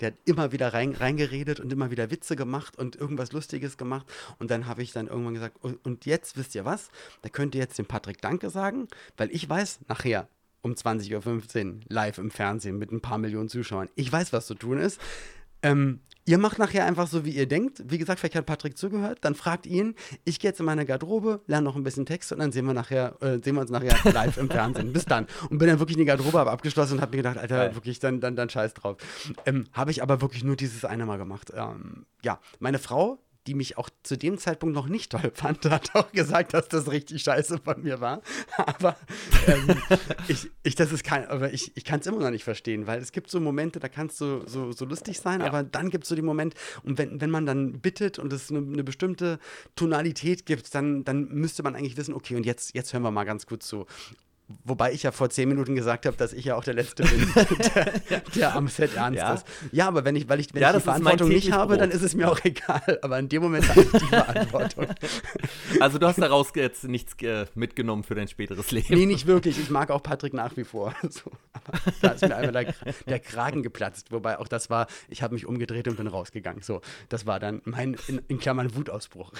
Der 0.00 0.08
hat 0.08 0.18
immer 0.24 0.52
wieder 0.52 0.72
rein, 0.72 0.92
reingeredet 0.92 1.60
und 1.60 1.72
immer 1.72 1.90
wieder 1.90 2.10
Witze 2.10 2.34
gemacht 2.34 2.78
und 2.78 2.96
irgendwas 2.96 3.32
Lustiges 3.32 3.76
gemacht. 3.76 4.06
Und 4.38 4.50
dann 4.50 4.66
habe 4.66 4.82
ich 4.82 4.92
dann 4.92 5.06
irgendwann 5.06 5.34
gesagt, 5.34 5.58
und 5.62 6.06
jetzt 6.06 6.36
wisst 6.36 6.54
ihr 6.54 6.64
was? 6.64 6.88
Da 7.20 7.28
könnt 7.28 7.54
ihr 7.54 7.60
jetzt 7.60 7.78
dem 7.78 7.86
Patrick 7.86 8.20
Danke 8.22 8.48
sagen, 8.48 8.88
weil 9.16 9.30
ich 9.32 9.48
weiß 9.48 9.80
nachher, 9.88 10.28
um 10.62 10.72
20.15 10.72 11.66
Uhr 11.66 11.80
live 11.88 12.18
im 12.18 12.30
Fernsehen 12.30 12.78
mit 12.78 12.92
ein 12.92 13.00
paar 13.00 13.18
Millionen 13.18 13.48
Zuschauern. 13.48 13.88
Ich 13.96 14.10
weiß, 14.10 14.32
was 14.32 14.46
zu 14.46 14.54
tun 14.54 14.78
ist 14.78 15.00
Ähm, 15.62 16.00
Ihr 16.24 16.38
macht 16.38 16.60
nachher 16.60 16.86
einfach 16.86 17.08
so, 17.08 17.24
wie 17.24 17.30
ihr 17.30 17.48
denkt. 17.48 17.82
Wie 17.84 17.98
gesagt, 17.98 18.20
vielleicht 18.20 18.36
hat 18.36 18.46
Patrick 18.46 18.78
zugehört. 18.78 19.18
Dann 19.22 19.34
fragt 19.34 19.66
ihn. 19.66 19.96
Ich 20.24 20.38
gehe 20.38 20.50
jetzt 20.50 20.60
in 20.60 20.66
meine 20.66 20.86
Garderobe, 20.86 21.40
lerne 21.48 21.64
noch 21.64 21.74
ein 21.74 21.82
bisschen 21.82 22.06
Text 22.06 22.30
und 22.30 22.38
dann 22.38 22.52
sehen 22.52 22.64
wir 22.64 22.74
nachher, 22.74 23.16
äh, 23.20 23.38
sehen 23.42 23.56
wir 23.56 23.60
uns 23.62 23.70
nachher 23.70 23.96
live 24.12 24.36
im 24.36 24.48
Fernsehen. 24.48 24.92
Bis 24.92 25.04
dann. 25.04 25.26
Und 25.50 25.58
bin 25.58 25.66
dann 25.66 25.80
wirklich 25.80 25.96
in 25.96 26.02
die 26.02 26.06
Garderobe, 26.06 26.48
abgeschlossen 26.48 26.94
und 26.94 27.00
habe 27.00 27.10
mir 27.16 27.24
gedacht, 27.24 27.38
Alter, 27.38 27.56
Geil. 27.56 27.74
wirklich, 27.74 27.98
dann, 27.98 28.20
dann, 28.20 28.36
dann 28.36 28.48
scheiß 28.48 28.74
drauf. 28.74 28.98
Ähm, 29.46 29.64
habe 29.72 29.90
ich 29.90 30.00
aber 30.00 30.20
wirklich 30.20 30.44
nur 30.44 30.54
dieses 30.54 30.84
eine 30.84 31.06
Mal 31.06 31.18
gemacht. 31.18 31.52
Ähm, 31.56 32.06
ja, 32.22 32.38
meine 32.60 32.78
Frau, 32.78 33.18
die 33.46 33.54
mich 33.54 33.76
auch 33.76 33.90
zu 34.02 34.16
dem 34.16 34.38
Zeitpunkt 34.38 34.74
noch 34.74 34.88
nicht 34.88 35.12
toll 35.12 35.32
fand, 35.34 35.64
hat 35.64 35.94
auch 35.94 36.12
gesagt, 36.12 36.54
dass 36.54 36.68
das 36.68 36.90
richtig 36.90 37.22
scheiße 37.22 37.58
von 37.58 37.82
mir 37.82 38.00
war. 38.00 38.22
Aber 38.56 38.96
ähm, 39.46 39.76
ich, 40.28 40.50
ich, 40.62 40.74
das 40.74 40.92
ist 40.92 41.04
kein, 41.04 41.26
aber 41.26 41.52
ich, 41.52 41.76
ich 41.76 41.84
kann 41.84 42.00
es 42.00 42.06
immer 42.06 42.20
noch 42.20 42.30
nicht 42.30 42.44
verstehen, 42.44 42.86
weil 42.86 43.00
es 43.00 43.12
gibt 43.12 43.30
so 43.30 43.40
Momente, 43.40 43.80
da 43.80 43.88
kannst 43.88 44.20
du 44.20 44.46
so, 44.46 44.72
so 44.72 44.84
lustig 44.84 45.18
sein, 45.18 45.40
ja. 45.40 45.46
aber 45.46 45.62
dann 45.62 45.90
gibt 45.90 46.04
es 46.04 46.08
so 46.08 46.14
die 46.14 46.22
Momente, 46.22 46.56
und 46.84 46.98
wenn, 46.98 47.20
wenn 47.20 47.30
man 47.30 47.46
dann 47.46 47.80
bittet 47.80 48.18
und 48.18 48.32
es 48.32 48.50
eine, 48.50 48.60
eine, 48.60 48.84
bestimmte 48.84 49.38
Tonalität 49.74 50.46
gibt, 50.46 50.74
dann, 50.74 51.04
dann 51.04 51.28
müsste 51.28 51.62
man 51.62 51.74
eigentlich 51.74 51.96
wissen, 51.96 52.14
okay, 52.14 52.36
und 52.36 52.46
jetzt, 52.46 52.74
jetzt 52.74 52.92
hören 52.92 53.02
wir 53.02 53.10
mal 53.10 53.24
ganz 53.24 53.46
gut 53.46 53.62
zu. 53.62 53.86
Wobei 54.64 54.92
ich 54.92 55.02
ja 55.02 55.12
vor 55.12 55.30
zehn 55.30 55.48
Minuten 55.48 55.74
gesagt 55.74 56.06
habe, 56.06 56.16
dass 56.16 56.32
ich 56.32 56.44
ja 56.44 56.56
auch 56.56 56.64
der 56.64 56.74
Letzte 56.74 57.04
bin, 57.04 57.32
der, 57.74 58.20
der, 58.34 58.56
am 58.56 58.68
Set 58.68 58.96
ernst 58.96 59.18
ja. 59.18 59.34
ist. 59.34 59.46
Ja, 59.72 59.88
aber 59.88 60.04
wenn 60.04 60.16
ich, 60.16 60.28
weil 60.28 60.40
ich, 60.40 60.52
wenn 60.54 60.62
ja, 60.62 60.70
ich 60.70 60.76
die 60.76 60.82
Verantwortung 60.82 61.28
nicht 61.28 61.52
habe, 61.52 61.76
dann 61.76 61.90
ist 61.90 62.02
es 62.02 62.14
mir 62.14 62.30
auch 62.30 62.38
egal. 62.44 62.98
Aber 63.02 63.18
in 63.18 63.28
dem 63.28 63.42
Moment 63.42 63.68
habe 63.68 63.82
ich 63.82 63.90
die 63.90 63.98
Verantwortung. 64.06 64.86
Also 65.80 65.98
du 65.98 66.06
hast 66.06 66.18
daraus 66.20 66.52
jetzt 66.54 66.84
nichts 66.84 67.14
äh, 67.22 67.46
mitgenommen 67.54 68.04
für 68.04 68.14
dein 68.14 68.28
späteres 68.28 68.70
Leben. 68.70 68.94
Nee, 68.94 69.06
nicht 69.06 69.26
wirklich. 69.26 69.58
Ich 69.58 69.70
mag 69.70 69.90
auch 69.90 70.02
Patrick 70.02 70.34
nach 70.34 70.56
wie 70.56 70.64
vor. 70.64 70.94
So, 71.12 71.30
da 72.00 72.12
ist 72.12 72.22
mir 72.22 72.34
einmal 72.34 72.64
der, 72.64 72.74
der, 73.06 73.20
Kragen 73.20 73.62
geplatzt. 73.62 74.12
Wobei 74.12 74.38
auch 74.38 74.48
das 74.48 74.70
war, 74.70 74.86
ich 75.08 75.22
habe 75.22 75.34
mich 75.34 75.46
umgedreht 75.46 75.86
und 75.88 75.96
bin 75.96 76.06
rausgegangen. 76.06 76.62
So, 76.62 76.80
das 77.10 77.26
war 77.26 77.38
dann 77.38 77.60
mein, 77.64 77.96
in, 78.08 78.22
in 78.28 78.38
Klammern, 78.38 78.74
Wutausbruch. 78.74 79.30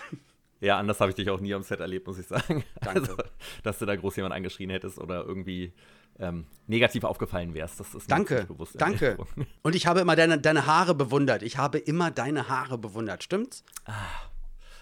Ja, 0.62 0.78
anders 0.78 1.00
habe 1.00 1.10
ich 1.10 1.16
dich 1.16 1.28
auch 1.28 1.40
nie 1.40 1.52
am 1.54 1.62
Set 1.64 1.80
erlebt, 1.80 2.06
muss 2.06 2.18
ich 2.18 2.26
sagen. 2.26 2.62
Danke. 2.80 3.00
Also, 3.00 3.16
dass 3.64 3.80
du 3.80 3.86
da 3.86 3.96
groß 3.96 4.14
jemand 4.16 4.32
angeschrien 4.32 4.70
hättest 4.70 4.98
oder 4.98 5.24
irgendwie 5.24 5.72
ähm, 6.20 6.46
negativ 6.68 7.02
aufgefallen 7.02 7.52
wärst. 7.52 7.80
Das 7.80 7.94
ist 7.94 8.08
danke, 8.08 8.44
bewusst. 8.44 8.80
Danke. 8.80 9.18
Und 9.62 9.74
ich 9.74 9.86
habe 9.86 10.00
immer 10.00 10.14
deine, 10.14 10.38
deine 10.38 10.66
Haare 10.66 10.94
bewundert. 10.94 11.42
Ich 11.42 11.58
habe 11.58 11.78
immer 11.78 12.12
deine 12.12 12.48
Haare 12.48 12.78
bewundert. 12.78 13.24
Stimmt's? 13.24 13.64
Ah. 13.86 13.92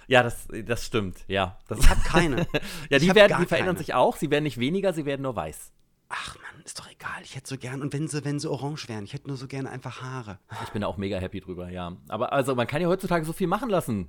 Ja, 0.07 0.23
das, 0.23 0.49
das 0.67 0.85
stimmt, 0.85 1.25
ja. 1.29 1.57
Das 1.69 1.79
ich 1.79 1.89
habe 1.89 2.01
keine. 2.03 2.47
ja, 2.91 2.99
die, 2.99 3.15
werden, 3.15 3.37
die 3.41 3.47
verändern 3.47 3.77
keine. 3.77 3.79
sich 3.79 3.95
auch. 3.95 4.17
Sie 4.17 4.31
werden 4.31 4.45
nicht 4.45 4.59
weniger, 4.59 4.93
sie 4.93 5.07
werden 5.07 5.23
nur 5.23 5.35
weiß 5.35 5.73
ach 6.11 6.37
Mann, 6.37 6.63
ist 6.65 6.79
doch 6.79 6.91
egal, 6.91 7.23
ich 7.23 7.37
hätte 7.37 7.49
so 7.49 7.57
gern, 7.57 7.81
und 7.81 7.93
wenn 7.93 8.09
sie, 8.09 8.25
wenn 8.25 8.41
sie 8.41 8.51
orange 8.51 8.89
wären, 8.89 9.05
ich 9.05 9.13
hätte 9.15 9.29
nur 9.29 9.37
so 9.37 9.47
gern 9.47 9.67
einfach 9.67 10.03
Haare. 10.03 10.39
Ich 10.65 10.71
bin 10.71 10.83
da 10.83 10.89
auch 10.89 10.97
mega 10.97 11.19
happy 11.19 11.41
drüber, 11.41 11.71
ja. 11.71 11.97
Aber 12.09 12.33
also 12.33 12.55
man 12.55 12.67
kann 12.67 12.83
ja 12.83 12.89
heutzutage 12.89 13.25
so 13.25 13.33
viel 13.33 13.47
machen 13.47 13.71
lassen. 13.71 14.09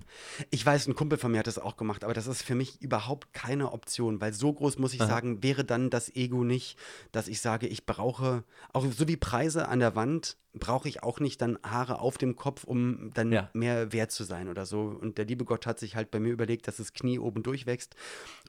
Ich 0.50 0.66
weiß, 0.66 0.88
ein 0.88 0.96
Kumpel 0.96 1.18
von 1.18 1.32
mir 1.32 1.40
hat 1.40 1.48
das 1.48 1.60
auch 1.60 1.78
gemacht, 1.78 2.04
aber 2.04 2.14
das 2.14 2.28
ist 2.28 2.42
für 2.42 2.56
mich 2.56 2.82
überhaupt 2.82 3.34
keine 3.34 3.72
Option, 3.72 4.20
weil 4.20 4.34
so 4.34 4.52
groß 4.52 4.80
muss 4.80 4.94
ich 4.94 5.02
Aha. 5.02 5.08
sagen, 5.08 5.44
wäre 5.44 5.64
dann 5.64 5.90
das 5.90 6.14
Ego 6.16 6.44
nicht, 6.44 6.78
dass 7.12 7.28
ich 7.28 7.40
sage, 7.40 7.68
ich 7.68 7.86
brauche, 7.86 8.44
auch 8.74 8.86
so 8.92 9.08
wie 9.08 9.18
Preise 9.18 9.68
an 9.68 9.80
der 9.80 9.96
Wand, 9.96 10.38
brauche 10.54 10.90
ich 10.90 11.02
auch 11.04 11.20
nicht 11.20 11.42
dann 11.42 11.58
Haare 11.64 12.00
auf 12.00 12.18
dem 12.18 12.36
Kopf, 12.36 12.64
um 12.66 13.12
dann 13.14 13.32
ja. 13.32 13.50
mehr 13.54 13.94
wert 13.94 14.12
zu 14.12 14.24
sein 14.24 14.50
oder 14.50 14.66
so. 14.66 14.82
Und 14.82 15.18
der 15.18 15.26
liebe 15.26 15.46
Gott 15.46 15.66
hat 15.66 15.80
sich 15.80 15.96
halt 15.96 16.12
bei 16.12 16.20
mir 16.20 16.32
überlegt, 16.32 16.68
dass 16.68 16.78
das 16.78 16.94
Knie 16.94 17.20
oben 17.20 17.42
durchwächst. 17.44 17.96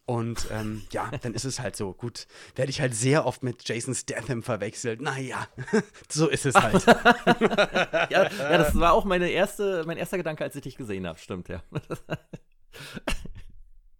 Und 0.04 0.48
ähm, 0.50 0.82
ja, 0.90 1.10
dann 1.22 1.34
ist 1.34 1.44
es 1.44 1.60
halt 1.60 1.76
so. 1.76 1.92
Gut, 1.92 2.26
werde 2.56 2.70
ich 2.70 2.80
halt 2.80 2.94
sehr 2.94 3.24
oft 3.24 3.42
mit 3.44 3.68
Jason 3.68 3.94
Statham 3.94 4.42
verwechselt. 4.42 5.00
Naja, 5.00 5.46
so 6.08 6.28
ist 6.28 6.44
es 6.44 6.54
halt. 6.56 6.84
ja, 8.10 8.28
ja, 8.28 8.58
das 8.58 8.78
war 8.78 8.92
auch 8.92 9.04
meine 9.04 9.30
erste, 9.30 9.84
mein 9.86 9.96
erster 9.96 10.16
Gedanke, 10.16 10.42
als 10.42 10.56
ich 10.56 10.62
dich 10.62 10.76
gesehen 10.76 11.06
habe. 11.06 11.18
Stimmt, 11.18 11.48
ja. 11.48 11.62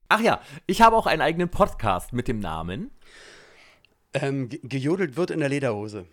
Ach 0.08 0.20
ja, 0.20 0.40
ich 0.66 0.82
habe 0.82 0.96
auch 0.96 1.06
einen 1.06 1.22
eigenen 1.22 1.50
Podcast 1.50 2.12
mit 2.12 2.26
dem 2.26 2.40
Namen. 2.40 2.90
Ähm, 4.12 4.48
gejodelt 4.50 5.16
wird 5.16 5.30
in 5.30 5.40
der 5.40 5.48
Lederhose. 5.48 6.06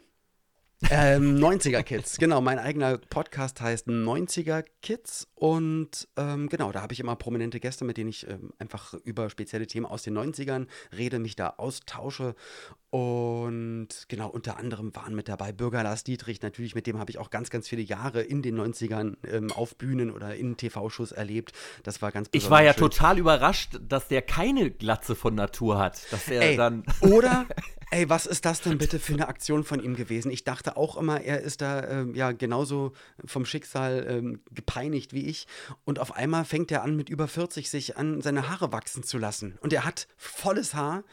Ähm, 0.90 1.36
90er 1.36 1.84
Kids, 1.84 2.18
genau. 2.18 2.42
Mein 2.42 2.58
eigener 2.58 2.98
Podcast 2.98 3.60
heißt 3.62 3.88
90er 3.88 4.64
Kids 4.82 5.28
und 5.36 6.08
ähm, 6.16 6.48
genau, 6.48 6.72
da 6.72 6.82
habe 6.82 6.94
ich 6.94 7.00
immer 7.00 7.16
prominente 7.16 7.60
Gäste, 7.60 7.84
mit 7.84 7.98
denen 7.98 8.10
ich 8.10 8.28
ähm, 8.28 8.54
einfach 8.60 8.94
über 9.04 9.30
spezielle 9.30 9.68
Themen 9.68 9.86
aus 9.86 10.04
den 10.04 10.18
90ern 10.18 10.68
rede, 10.96 11.20
mich 11.20 11.36
da 11.36 11.54
austausche 11.58 12.34
und 12.92 13.88
genau, 14.08 14.30
unter 14.30 14.58
anderem 14.58 14.96
waren 14.96 15.14
mit 15.14 15.30
dabei 15.30 15.52
Bürger 15.52 15.84
Lars 15.84 16.04
Dietrich, 16.04 16.42
natürlich, 16.42 16.74
mit 16.74 16.88
dem 16.88 16.98
habe 16.98 17.12
ich 17.12 17.20
auch 17.20 17.30
ganz, 17.30 17.52
ganz 17.52 17.68
viele 17.68 17.84
Jahre 17.84 18.22
in 18.22 18.42
den 18.42 18.60
90ern 18.60 19.16
ähm, 19.28 19.52
auf 19.52 19.76
Bühnen 19.76 20.10
oder 20.10 20.36
in 20.36 20.58
TV-Shows 20.58 21.12
erlebt. 21.12 21.52
Das 21.84 22.02
war 22.02 22.12
ganz 22.12 22.30
Ich 22.32 22.50
war 22.50 22.64
ja 22.64 22.74
schön. 22.74 22.90
total 22.90 23.20
überrascht, 23.20 23.80
dass 23.88 24.08
der 24.08 24.24
keine 24.24 24.72
Glatze 24.72 25.16
von 25.16 25.36
Natur 25.36 25.78
hat. 25.78 26.02
Dass 26.12 26.28
er 26.30 26.42
ey, 26.42 26.58
dann 26.58 26.84
oder, 27.02 27.46
ey, 27.92 28.10
was 28.10 28.26
ist 28.26 28.46
das 28.46 28.62
denn 28.62 28.80
bitte 28.80 28.98
für 28.98 29.14
eine 29.14 29.28
Aktion 29.28 29.64
von 29.64 29.84
ihm 29.84 29.96
gewesen? 29.96 30.32
Ich 30.32 30.44
dachte 30.44 30.69
auch 30.78 30.98
immer, 30.98 31.22
er 31.22 31.42
ist 31.42 31.62
da 31.62 31.84
ähm, 31.88 32.16
ja 32.16 32.32
genauso 32.32 32.94
vom 33.26 33.46
Schicksal 33.46 34.06
ähm, 34.10 34.42
gepeinigt 34.52 35.14
wie 35.14 35.26
ich. 35.28 35.48
Und 35.86 36.00
auf 36.00 36.16
einmal 36.16 36.46
fängt 36.46 36.72
er 36.72 36.84
an, 36.84 36.96
mit 36.96 37.10
über 37.10 37.28
40 37.28 37.70
sich 37.70 37.98
an, 37.98 38.22
seine 38.22 38.50
Haare 38.50 38.72
wachsen 38.72 39.04
zu 39.04 39.18
lassen. 39.18 39.58
Und 39.62 39.74
er 39.74 39.86
hat 39.86 40.08
volles 40.18 40.74
Haar 40.74 41.04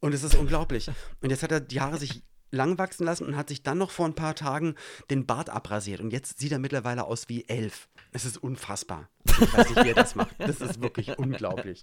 und 0.00 0.14
es 0.14 0.22
ist 0.22 0.34
unglaublich. 0.34 0.90
Und 1.20 1.30
jetzt 1.30 1.42
hat 1.42 1.52
er 1.52 1.60
die 1.60 1.80
Haare 1.80 1.98
sich 1.98 2.22
lang 2.50 2.78
wachsen 2.78 3.04
lassen 3.04 3.26
und 3.26 3.36
hat 3.36 3.48
sich 3.48 3.62
dann 3.62 3.78
noch 3.78 3.90
vor 3.90 4.06
ein 4.06 4.14
paar 4.14 4.34
Tagen 4.34 4.74
den 5.10 5.26
Bart 5.26 5.50
abrasiert. 5.50 6.00
Und 6.00 6.12
jetzt 6.12 6.38
sieht 6.38 6.52
er 6.52 6.58
mittlerweile 6.58 7.04
aus 7.04 7.28
wie 7.28 7.48
elf. 7.48 7.88
Es 8.16 8.24
ist 8.24 8.38
unfassbar. 8.38 9.10
Ich 9.26 9.52
weiß 9.52 9.68
nicht, 9.68 9.84
wie 9.84 9.88
er 9.90 9.94
das 9.94 10.14
macht. 10.14 10.34
Das 10.38 10.62
ist 10.62 10.80
wirklich 10.80 11.18
unglaublich. 11.18 11.80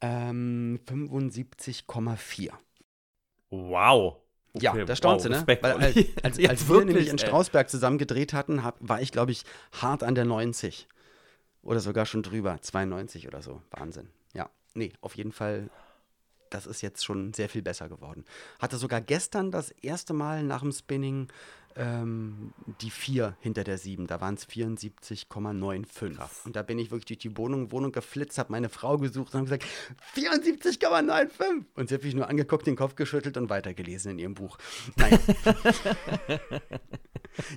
Ähm, 0.00 0.80
75,4. 0.86 2.50
Wow. 3.50 4.16
Okay, 4.52 4.64
ja, 4.64 4.84
da 4.84 4.96
staunst 4.96 5.24
wow, 5.28 5.32
du, 5.32 5.52
ne? 5.52 5.58
Weil 5.62 5.72
als, 5.72 5.96
als, 6.22 6.48
als 6.48 6.68
wir 6.68 6.84
nämlich 6.84 7.08
in 7.08 7.18
Strausberg 7.18 7.70
zusammen 7.70 7.98
gedreht 7.98 8.32
hatten, 8.32 8.64
hab, 8.64 8.76
war 8.80 9.00
ich, 9.00 9.12
glaube 9.12 9.32
ich, 9.32 9.44
hart 9.72 10.02
an 10.02 10.14
der 10.14 10.24
90. 10.24 10.88
Oder 11.62 11.80
sogar 11.80 12.06
schon 12.06 12.22
drüber. 12.22 12.58
92 12.60 13.28
oder 13.28 13.42
so. 13.42 13.62
Wahnsinn. 13.70 14.08
Ja. 14.34 14.50
Nee, 14.74 14.92
auf 15.02 15.16
jeden 15.16 15.32
Fall 15.32 15.68
das 16.50 16.66
ist 16.66 16.82
jetzt 16.82 17.04
schon 17.04 17.32
sehr 17.32 17.48
viel 17.48 17.62
besser 17.62 17.88
geworden. 17.88 18.24
Hatte 18.58 18.76
sogar 18.76 19.00
gestern 19.00 19.50
das 19.50 19.70
erste 19.70 20.12
Mal 20.12 20.42
nach 20.42 20.60
dem 20.60 20.72
Spinning 20.72 21.28
ähm, 21.76 22.52
die 22.80 22.90
4 22.90 23.36
hinter 23.40 23.64
der 23.64 23.78
7. 23.78 24.06
Da 24.06 24.20
waren 24.20 24.34
es 24.34 24.48
74,95. 24.48 26.44
Und 26.44 26.56
da 26.56 26.62
bin 26.62 26.78
ich 26.78 26.90
wirklich 26.90 27.06
durch 27.06 27.18
die 27.18 27.36
Wohnung, 27.36 27.72
Wohnung 27.72 27.92
geflitzt, 27.92 28.38
habe 28.38 28.52
meine 28.52 28.68
Frau 28.68 28.98
gesucht 28.98 29.34
und 29.34 29.40
habe 29.40 29.58
gesagt, 29.58 29.64
74,95. 30.16 31.64
Und 31.74 31.88
sie 31.88 31.94
hat 31.94 32.02
mich 32.02 32.14
nur 32.14 32.28
angeguckt, 32.28 32.66
den 32.66 32.76
Kopf 32.76 32.96
geschüttelt 32.96 33.36
und 33.36 33.50
weitergelesen 33.50 34.12
in 34.12 34.18
ihrem 34.18 34.34
Buch. 34.34 34.58
Nein. 34.96 35.18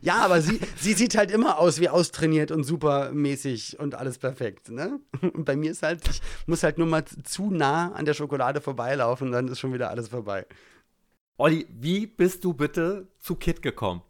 ja, 0.01 0.17
aber 0.17 0.41
sie, 0.41 0.59
sie 0.77 0.93
sieht 0.93 1.17
halt 1.17 1.31
immer 1.31 1.59
aus 1.59 1.79
wie 1.79 1.89
austrainiert 1.89 2.51
und 2.51 2.63
supermäßig 2.63 3.79
und 3.79 3.95
alles 3.95 4.17
perfekt. 4.17 4.69
Ne? 4.69 4.99
Und 5.21 5.45
bei 5.45 5.55
mir 5.55 5.71
ist 5.71 5.83
halt, 5.83 6.07
ich 6.07 6.21
muss 6.47 6.63
halt 6.63 6.77
nur 6.77 6.87
mal 6.87 7.05
zu 7.05 7.51
nah 7.51 7.91
an 7.93 8.05
der 8.05 8.13
Schokolade 8.13 8.61
vorbeilaufen, 8.61 9.31
dann 9.31 9.47
ist 9.47 9.59
schon 9.59 9.73
wieder 9.73 9.89
alles 9.89 10.09
vorbei. 10.09 10.45
Olli, 11.37 11.65
wie 11.69 12.05
bist 12.05 12.43
du 12.43 12.53
bitte 12.53 13.07
zu 13.19 13.35
Kit 13.35 13.63
gekommen? 13.63 14.03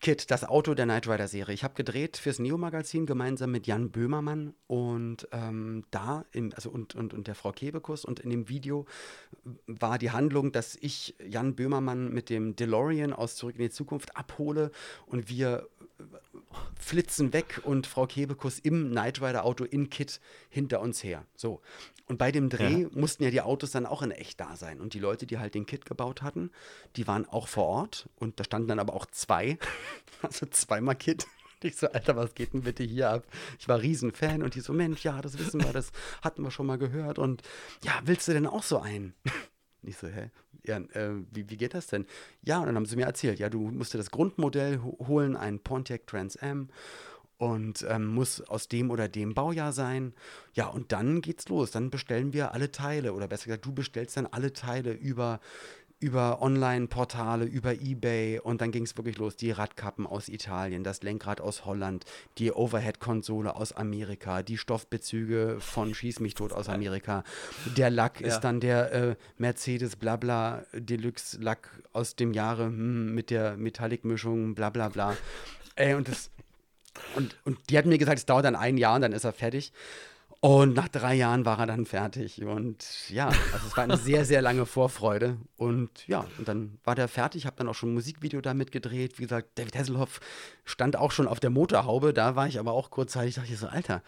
Kit, 0.00 0.30
das 0.30 0.42
Auto 0.44 0.72
der 0.72 0.86
Knight 0.86 1.06
Rider 1.06 1.28
Serie. 1.28 1.52
Ich 1.52 1.64
habe 1.64 1.74
gedreht 1.74 2.16
fürs 2.16 2.38
Neo-Magazin 2.38 3.04
gemeinsam 3.04 3.50
mit 3.50 3.66
Jan 3.66 3.90
Böhmermann 3.90 4.54
und 4.66 5.28
ähm, 5.32 5.84
da, 5.90 6.24
im, 6.32 6.54
also 6.54 6.70
und, 6.70 6.94
und, 6.94 7.12
und 7.12 7.26
der 7.26 7.34
Frau 7.34 7.52
Kebekus 7.52 8.06
und 8.06 8.20
in 8.20 8.30
dem 8.30 8.48
Video 8.48 8.86
war 9.66 9.98
die 9.98 10.12
Handlung, 10.12 10.50
dass 10.50 10.76
ich 10.76 11.14
Jan 11.22 11.56
Böhmermann 11.56 12.10
mit 12.10 12.30
dem 12.30 12.56
DeLorean 12.56 13.12
aus 13.12 13.36
Zurück 13.36 13.56
in 13.56 13.62
die 13.62 13.70
Zukunft 13.70 14.16
abhole 14.16 14.70
und 15.04 15.28
wir 15.28 15.68
flitzen 16.78 17.34
weg 17.34 17.60
und 17.64 17.86
Frau 17.86 18.06
Kebekus 18.06 18.58
im 18.58 18.92
Knight 18.92 19.20
Rider 19.20 19.44
Auto 19.44 19.64
in 19.64 19.90
Kit 19.90 20.20
hinter 20.48 20.80
uns 20.80 21.04
her. 21.04 21.26
So. 21.36 21.60
Und 22.10 22.18
bei 22.18 22.32
dem 22.32 22.48
Dreh 22.48 22.82
ja. 22.82 22.88
mussten 22.90 23.22
ja 23.22 23.30
die 23.30 23.40
Autos 23.40 23.70
dann 23.70 23.86
auch 23.86 24.02
in 24.02 24.10
echt 24.10 24.40
da 24.40 24.56
sein. 24.56 24.80
Und 24.80 24.94
die 24.94 24.98
Leute, 24.98 25.26
die 25.26 25.38
halt 25.38 25.54
den 25.54 25.64
Kit 25.64 25.84
gebaut 25.84 26.22
hatten, 26.22 26.50
die 26.96 27.06
waren 27.06 27.24
auch 27.24 27.46
vor 27.46 27.66
Ort. 27.66 28.08
Und 28.16 28.40
da 28.40 28.42
standen 28.42 28.66
dann 28.66 28.80
aber 28.80 28.94
auch 28.94 29.06
zwei, 29.06 29.58
also 30.22 30.44
zweimal 30.46 30.96
Kit. 30.96 31.28
Und 31.54 31.68
ich 31.68 31.76
so, 31.76 31.86
Alter, 31.86 32.16
was 32.16 32.34
geht 32.34 32.52
denn 32.52 32.62
bitte 32.62 32.82
hier 32.82 33.10
ab? 33.10 33.26
Ich 33.60 33.68
war 33.68 33.80
Riesenfan 33.80 34.42
und 34.42 34.56
die 34.56 34.60
so, 34.60 34.72
Mensch, 34.72 35.04
ja, 35.04 35.22
das 35.22 35.38
wissen 35.38 35.62
wir, 35.62 35.72
das 35.72 35.92
hatten 36.20 36.42
wir 36.42 36.50
schon 36.50 36.66
mal 36.66 36.78
gehört. 36.78 37.20
Und 37.20 37.42
ja, 37.84 37.92
willst 38.06 38.26
du 38.26 38.32
denn 38.32 38.48
auch 38.48 38.64
so 38.64 38.80
einen? 38.80 39.14
Ich 39.82 39.96
so, 39.96 40.08
hä? 40.08 40.28
Ja, 40.66 40.76
äh, 40.76 41.22
wie, 41.30 41.48
wie 41.48 41.56
geht 41.56 41.72
das 41.72 41.86
denn? 41.86 42.04
Ja, 42.42 42.58
und 42.60 42.66
dann 42.66 42.76
haben 42.76 42.84
sie 42.84 42.96
mir 42.96 43.06
erzählt, 43.06 43.38
ja, 43.38 43.48
du 43.48 43.60
musst 43.70 43.94
dir 43.94 43.98
das 43.98 44.10
Grundmodell 44.10 44.78
holen, 44.82 45.38
ein 45.38 45.58
Pontiac 45.58 46.06
Trans 46.06 46.36
Am 46.36 46.68
und 47.40 47.86
ähm, 47.88 48.06
muss 48.06 48.42
aus 48.42 48.68
dem 48.68 48.90
oder 48.90 49.08
dem 49.08 49.32
Baujahr 49.32 49.72
sein. 49.72 50.12
Ja, 50.52 50.66
und 50.66 50.92
dann 50.92 51.22
geht's 51.22 51.48
los. 51.48 51.70
Dann 51.70 51.88
bestellen 51.88 52.34
wir 52.34 52.52
alle 52.52 52.70
Teile 52.70 53.14
oder 53.14 53.28
besser 53.28 53.46
gesagt, 53.46 53.64
du 53.64 53.72
bestellst 53.72 54.18
dann 54.18 54.26
alle 54.26 54.52
Teile 54.52 54.92
über 54.92 55.40
über 56.02 56.40
Online-Portale, 56.40 57.44
über 57.44 57.74
Ebay 57.74 58.40
und 58.40 58.62
dann 58.62 58.72
ging 58.72 58.84
es 58.84 58.96
wirklich 58.96 59.18
los. 59.18 59.36
Die 59.36 59.50
Radkappen 59.50 60.06
aus 60.06 60.30
Italien, 60.30 60.82
das 60.82 61.02
Lenkrad 61.02 61.42
aus 61.42 61.66
Holland, 61.66 62.06
die 62.38 62.52
Overhead-Konsole 62.52 63.54
aus 63.54 63.72
Amerika, 63.72 64.42
die 64.42 64.56
Stoffbezüge 64.56 65.58
von 65.60 65.94
Schieß 65.94 66.20
mich 66.20 66.32
tot 66.34 66.54
aus 66.54 66.70
Amerika. 66.70 67.22
Der 67.76 67.90
Lack 67.90 68.20
ja. 68.20 68.28
ist 68.28 68.40
dann 68.40 68.60
der 68.60 68.92
äh, 68.92 69.16
Mercedes 69.36 69.96
Blabla 69.96 70.64
Deluxe 70.72 71.38
Lack 71.38 71.68
aus 71.92 72.16
dem 72.16 72.32
Jahre 72.32 72.64
hm, 72.64 73.14
mit 73.14 73.28
der 73.28 73.58
Metallic-Mischung, 73.58 74.54
bla 74.54 74.70
bla 74.70 74.88
bla. 74.88 75.14
Ey, 75.76 75.94
und 75.94 76.08
das. 76.08 76.30
Und, 77.16 77.36
und 77.44 77.58
die 77.70 77.78
hatten 77.78 77.88
mir 77.88 77.98
gesagt, 77.98 78.18
es 78.18 78.26
dauert 78.26 78.44
dann 78.44 78.56
ein 78.56 78.76
Jahr 78.76 78.96
und 78.96 79.02
dann 79.02 79.12
ist 79.12 79.24
er 79.24 79.32
fertig. 79.32 79.72
Und 80.42 80.74
nach 80.74 80.88
drei 80.88 81.14
Jahren 81.14 81.44
war 81.44 81.58
er 81.58 81.66
dann 81.66 81.84
fertig. 81.84 82.42
Und 82.42 83.10
ja, 83.10 83.28
also 83.28 83.66
es 83.66 83.76
war 83.76 83.84
eine 83.84 83.98
sehr, 83.98 84.24
sehr 84.24 84.40
lange 84.40 84.64
Vorfreude. 84.64 85.36
Und 85.58 86.06
ja, 86.08 86.24
und 86.38 86.48
dann 86.48 86.78
war 86.82 86.94
der 86.94 87.08
fertig. 87.08 87.42
Ich 87.42 87.46
habe 87.46 87.56
dann 87.56 87.68
auch 87.68 87.74
schon 87.74 87.90
ein 87.90 87.94
Musikvideo 87.94 88.40
damit 88.40 88.72
gedreht. 88.72 89.18
Wie 89.18 89.24
gesagt, 89.24 89.50
David 89.56 89.76
Hasselhoff 89.76 90.20
stand 90.64 90.96
auch 90.96 91.12
schon 91.12 91.28
auf 91.28 91.40
der 91.40 91.50
Motorhaube. 91.50 92.14
Da 92.14 92.36
war 92.36 92.48
ich 92.48 92.58
aber 92.58 92.72
auch 92.72 92.88
kurzzeitig, 92.88 93.34
dachte 93.34 93.52
ich 93.52 93.58
so, 93.58 93.66
Alter, 93.66 94.02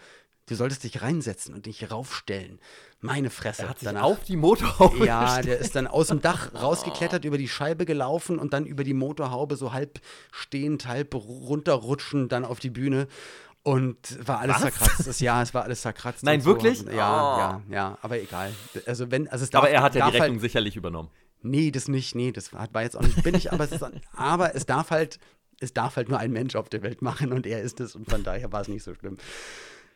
du 0.53 0.57
solltest 0.57 0.83
dich 0.83 1.01
reinsetzen 1.01 1.53
und 1.53 1.65
dich 1.65 1.91
raufstellen. 1.91 2.59
Meine 3.01 3.29
Fresse. 3.29 3.63
Er 3.63 3.69
hat 3.69 3.79
sich 3.79 3.87
Danach, 3.87 4.03
auf 4.03 4.23
die 4.23 4.37
Motorhaube 4.37 5.05
Ja, 5.05 5.41
der 5.41 5.57
ist 5.57 5.75
dann 5.75 5.87
aus 5.87 6.07
dem 6.07 6.21
Dach 6.21 6.53
rausgeklettert, 6.61 7.25
über 7.25 7.37
die 7.37 7.49
Scheibe 7.49 7.85
gelaufen 7.85 8.39
und 8.39 8.53
dann 8.53 8.65
über 8.65 8.83
die 8.83 8.93
Motorhaube 8.93 9.55
so 9.55 9.73
halb 9.73 9.99
stehend, 10.31 10.87
halb 10.87 11.15
runterrutschen, 11.15 12.29
dann 12.29 12.45
auf 12.45 12.59
die 12.59 12.69
Bühne. 12.69 13.07
Und 13.63 13.97
war 14.27 14.39
alles 14.39 14.55
Was? 14.55 14.61
zerkratzt. 14.61 15.07
Das, 15.07 15.19
ja, 15.21 15.41
es 15.41 15.53
war 15.53 15.63
alles 15.63 15.81
zerkratzt. 15.81 16.23
Nein, 16.23 16.41
so. 16.41 16.47
wirklich? 16.47 16.83
Ja, 16.83 16.91
oh. 16.91 17.39
ja, 17.39 17.61
ja, 17.69 17.97
aber 18.01 18.19
egal. 18.19 18.53
Also 18.85 19.09
wenn, 19.09 19.27
also 19.29 19.43
es 19.43 19.49
darf, 19.49 19.63
aber 19.63 19.71
er 19.71 19.81
hat 19.81 19.95
ja 19.95 20.09
die 20.09 20.17
Rechnung 20.17 20.35
halt, 20.35 20.41
sicherlich 20.41 20.75
übernommen. 20.75 21.09
Nee, 21.41 21.71
das 21.71 21.87
nicht, 21.87 22.13
nee, 22.13 22.31
das 22.31 22.53
war 22.53 22.81
jetzt 22.81 22.95
auch 22.95 23.01
nicht 23.01 23.23
billig, 23.23 23.51
aber, 23.51 23.63
es 23.63 23.71
ist, 23.71 23.85
aber 24.13 24.55
es 24.55 24.65
darf 24.65 24.91
halt, 24.91 25.19
es 25.59 25.73
darf 25.73 25.95
halt 25.95 26.09
nur 26.09 26.19
ein 26.19 26.31
Mensch 26.31 26.55
auf 26.55 26.69
der 26.69 26.83
Welt 26.83 27.01
machen 27.01 27.33
und 27.33 27.47
er 27.47 27.61
ist 27.61 27.79
es 27.79 27.95
und 27.95 28.09
von 28.09 28.23
daher 28.23 28.51
war 28.51 28.61
es 28.61 28.67
nicht 28.67 28.83
so 28.83 28.93
schlimm. 28.93 29.17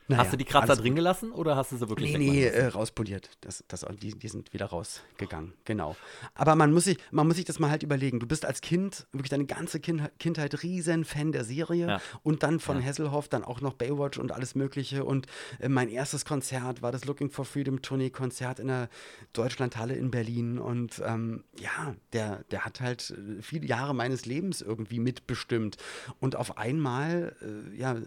Naja, 0.07 0.23
hast 0.23 0.31
du 0.31 0.37
die 0.37 0.45
Kratzer 0.45 0.77
drin 0.77 0.95
gelassen 0.95 1.31
oder 1.31 1.57
hast 1.57 1.73
du 1.73 1.77
sie 1.77 1.89
wirklich 1.89 2.17
Nee, 2.17 2.29
nee, 2.29 2.43
äh, 2.45 2.67
rauspoliert. 2.67 3.29
Das, 3.41 3.63
das, 3.67 3.85
die, 4.01 4.17
die 4.17 4.27
sind 4.29 4.53
wieder 4.53 4.67
rausgegangen, 4.67 5.53
genau. 5.65 5.97
Aber 6.33 6.55
man 6.55 6.71
muss, 6.71 6.85
sich, 6.85 6.97
man 7.11 7.27
muss 7.27 7.35
sich 7.35 7.45
das 7.45 7.59
mal 7.59 7.69
halt 7.69 7.83
überlegen. 7.83 8.19
Du 8.19 8.27
bist 8.27 8.45
als 8.45 8.61
Kind, 8.61 9.05
wirklich 9.11 9.29
deine 9.29 9.45
ganze 9.45 9.81
kind, 9.81 10.01
Kindheit 10.17 10.63
riesen 10.63 11.03
Fan 11.03 11.33
der 11.33 11.43
Serie 11.43 11.87
ja. 11.87 12.01
und 12.23 12.43
dann 12.43 12.61
von 12.61 12.79
ja. 12.79 12.85
Hasselhoff 12.85 13.27
dann 13.27 13.43
auch 13.43 13.59
noch 13.59 13.73
Baywatch 13.73 14.17
und 14.17 14.31
alles 14.31 14.55
mögliche. 14.55 15.03
Und 15.03 15.27
äh, 15.59 15.67
mein 15.67 15.89
erstes 15.89 16.23
Konzert 16.23 16.81
war 16.81 16.93
das 16.93 17.03
Looking 17.03 17.29
for 17.29 17.43
Freedom 17.43 17.81
Tournee-Konzert 17.81 18.59
in 18.59 18.67
der 18.67 18.87
Deutschlandhalle 19.33 19.95
in 19.95 20.09
Berlin. 20.09 20.57
Und 20.57 21.01
ähm, 21.05 21.43
ja, 21.59 21.95
der, 22.13 22.45
der 22.51 22.63
hat 22.63 22.79
halt 22.79 23.11
äh, 23.11 23.41
viele 23.41 23.67
Jahre 23.67 23.93
meines 23.93 24.25
Lebens 24.25 24.61
irgendwie 24.61 24.99
mitbestimmt. 24.99 25.75
Und 26.21 26.37
auf 26.37 26.57
einmal, 26.57 27.35
äh, 27.41 27.77
ja, 27.77 27.97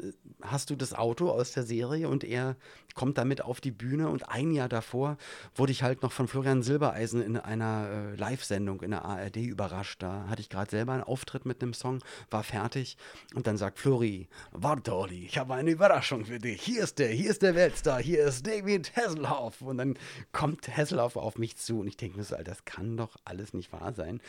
hast 0.41 0.71
du 0.71 0.77
das 0.77 0.95
Auto 0.95 1.29
aus 1.29 1.53
der 1.53 1.65
Serie 1.65 1.90
Serie 1.91 2.09
und 2.09 2.25
er 2.25 2.57
kommt 2.95 3.19
damit 3.19 3.43
auf 3.43 3.61
die 3.61 3.71
Bühne 3.71 4.09
und 4.09 4.29
ein 4.29 4.51
Jahr 4.51 4.69
davor 4.69 5.17
wurde 5.55 5.73
ich 5.73 5.83
halt 5.83 6.03
noch 6.03 6.13
von 6.13 6.29
Florian 6.29 6.63
Silbereisen 6.63 7.23
in 7.23 7.37
einer 7.37 7.89
äh, 7.89 8.17
Live-Sendung 8.17 8.83
in 8.83 8.91
der 8.91 9.05
ARD 9.05 9.37
überrascht. 9.37 10.03
Da 10.03 10.27
hatte 10.29 10.41
ich 10.41 10.49
gerade 10.49 10.71
selber 10.71 10.93
einen 10.93 11.05
Auftritt 11.05 11.47
mit 11.47 11.63
einem 11.63 11.73
Song, 11.73 12.01
war 12.31 12.43
fertig 12.43 12.97
und 13.35 13.47
dann 13.47 13.57
sagt 13.57 13.79
Flori, 13.79 14.29
warte 14.53 14.95
Olli, 14.95 15.25
ich 15.25 15.39
habe 15.39 15.55
eine 15.55 15.71
Überraschung 15.71 16.25
für 16.25 16.39
dich. 16.39 16.63
Hier 16.63 16.83
ist 16.83 16.99
der, 16.99 17.09
hier 17.09 17.31
ist 17.31 17.43
der 17.43 17.55
Weltstar, 17.55 18.01
hier 18.01 18.25
ist 18.25 18.47
David 18.47 18.95
Hasselhoff 18.97 19.63
und 19.63 19.79
dann 19.79 19.99
kommt 20.33 20.69
Hasselhoff 20.69 21.17
auf 21.17 21.39
mich 21.39 21.57
zu 21.57 21.81
und 21.81 21.89
ich 21.89 21.97
denke 21.97 22.19
mir 22.19 22.25
so, 22.25 22.37
das 22.43 22.65
kann 22.65 22.97
doch 22.97 23.17
alles 23.25 23.55
nicht 23.55 23.73
wahr 23.73 23.93
sein 23.95 24.21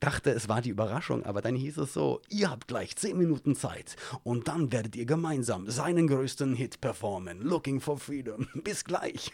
dachte, 0.00 0.30
es 0.30 0.48
war 0.48 0.62
die 0.62 0.70
Überraschung, 0.70 1.24
aber 1.24 1.42
dann 1.42 1.54
hieß 1.54 1.76
es 1.78 1.92
so, 1.92 2.20
ihr 2.30 2.50
habt 2.50 2.66
gleich 2.68 2.96
10 2.96 3.16
Minuten 3.16 3.54
Zeit 3.54 3.96
und 4.24 4.48
dann 4.48 4.72
werdet 4.72 4.96
ihr 4.96 5.04
gemeinsam 5.04 5.70
seinen 5.70 6.08
größten 6.08 6.54
Hit 6.54 6.80
performen. 6.80 6.99
Looking 7.40 7.80
for 7.80 7.98
Freedom. 7.98 8.48
Bis 8.64 8.84
gleich. 8.84 9.32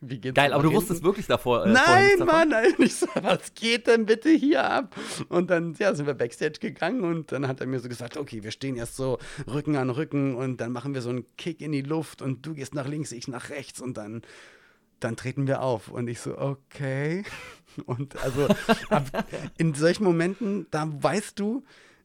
Geil, 0.34 0.52
aber 0.52 0.62
du 0.62 0.72
wusstest 0.72 1.02
wirklich 1.02 1.26
davor. 1.26 1.66
Äh, 1.66 1.72
nein, 1.72 2.18
Mann, 2.26 2.50
nein, 2.50 2.74
ich 2.78 2.96
so, 2.96 3.06
was 3.22 3.54
geht 3.54 3.86
denn 3.86 4.06
bitte 4.06 4.30
hier 4.30 4.68
ab? 4.68 4.94
Und 5.28 5.50
dann 5.50 5.74
ja, 5.78 5.94
sind 5.94 6.06
wir 6.06 6.14
Backstage 6.14 6.60
gegangen 6.60 7.02
und 7.02 7.32
dann 7.32 7.48
hat 7.48 7.60
er 7.60 7.66
mir 7.66 7.80
so 7.80 7.88
gesagt, 7.88 8.16
okay, 8.16 8.42
wir 8.42 8.50
stehen 8.50 8.76
erst 8.76 8.96
so 8.96 9.18
Rücken 9.46 9.76
an 9.76 9.90
Rücken 9.90 10.34
und 10.36 10.60
dann 10.60 10.72
machen 10.72 10.94
wir 10.94 11.02
so 11.02 11.10
einen 11.10 11.24
Kick 11.36 11.60
in 11.60 11.72
die 11.72 11.82
Luft 11.82 12.22
und 12.22 12.46
du 12.46 12.54
gehst 12.54 12.74
nach 12.74 12.86
links, 12.86 13.12
ich 13.12 13.28
nach 13.28 13.50
rechts 13.50 13.80
und 13.80 13.96
dann 13.96 14.22
dann 15.00 15.16
treten 15.16 15.46
wir 15.46 15.62
auf. 15.62 15.88
Und 15.88 16.08
ich 16.08 16.20
so, 16.20 16.36
okay. 16.36 17.22
Und 17.86 18.16
also 18.16 18.48
in 19.56 19.74
solchen 19.74 20.02
Momenten, 20.02 20.66
da 20.72 20.88
weißt 20.90 21.38
du, 21.38 21.62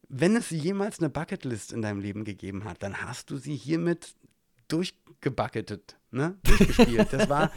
wenn 0.09 0.35
es 0.35 0.51
jemals 0.51 0.99
eine 0.99 1.09
Bucketlist 1.09 1.73
in 1.73 1.81
deinem 1.81 1.99
Leben 1.99 2.23
gegeben 2.23 2.65
hat, 2.65 2.83
dann 2.83 3.01
hast 3.01 3.31
du 3.31 3.37
sie 3.37 3.55
hiermit 3.55 4.13
durchgebacketet, 4.73 5.97
ne? 6.11 6.37
Durchgespielt. 6.43 7.13
Das 7.13 7.29
war 7.29 7.51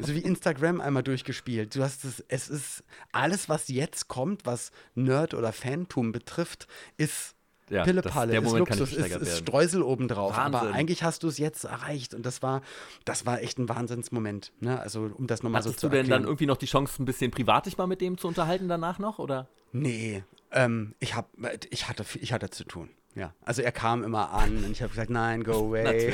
so 0.00 0.14
wie 0.14 0.20
Instagram 0.20 0.80
einmal 0.80 1.02
durchgespielt. 1.02 1.74
Du 1.76 1.82
hast 1.82 2.04
es, 2.04 2.24
es 2.28 2.48
ist 2.48 2.84
alles, 3.12 3.48
was 3.48 3.68
jetzt 3.68 4.08
kommt, 4.08 4.46
was 4.46 4.72
Nerd 4.94 5.34
oder 5.34 5.52
Fantum 5.52 6.12
betrifft, 6.12 6.66
ist 6.96 7.34
ja, 7.70 7.82
Pillepalle, 7.84 8.36
ist 8.36 8.52
Luxus, 8.52 8.92
ist, 8.92 9.16
ist 9.16 9.38
Streusel 9.38 9.82
obendrauf. 9.82 10.36
Wahnsinn. 10.36 10.54
Aber 10.54 10.72
eigentlich 10.74 11.02
hast 11.02 11.22
du 11.22 11.28
es 11.28 11.38
jetzt 11.38 11.64
erreicht. 11.64 12.14
Und 12.14 12.26
das 12.26 12.42
war, 12.42 12.60
das 13.04 13.24
war 13.24 13.40
echt 13.40 13.58
ein 13.58 13.68
Wahnsinnsmoment. 13.68 14.52
Ne? 14.60 14.78
Also, 14.78 15.10
um 15.16 15.26
das 15.26 15.42
nochmal 15.42 15.62
so 15.62 15.72
zu 15.72 15.88
du 15.88 15.96
denn 15.96 16.08
dann 16.08 16.24
irgendwie 16.24 16.46
noch 16.46 16.58
die 16.58 16.66
Chance, 16.66 17.02
ein 17.02 17.06
bisschen 17.06 17.30
privat 17.30 17.66
dich 17.66 17.78
mal 17.78 17.86
mit 17.86 18.00
dem 18.00 18.18
zu 18.18 18.28
unterhalten 18.28 18.68
danach 18.68 18.98
noch? 18.98 19.18
Oder? 19.18 19.48
Nee, 19.72 20.24
ähm, 20.50 20.94
ich, 21.00 21.14
hab, 21.14 21.30
ich, 21.70 21.88
hatte, 21.88 22.04
ich 22.20 22.32
hatte 22.32 22.50
zu 22.50 22.64
tun. 22.64 22.90
Ja, 23.16 23.32
also 23.44 23.62
er 23.62 23.70
kam 23.70 24.02
immer 24.02 24.32
an 24.32 24.64
und 24.64 24.72
ich 24.72 24.82
habe 24.82 24.90
gesagt, 24.90 25.10
nein, 25.10 25.44
go 25.44 25.52
away. 25.68 26.12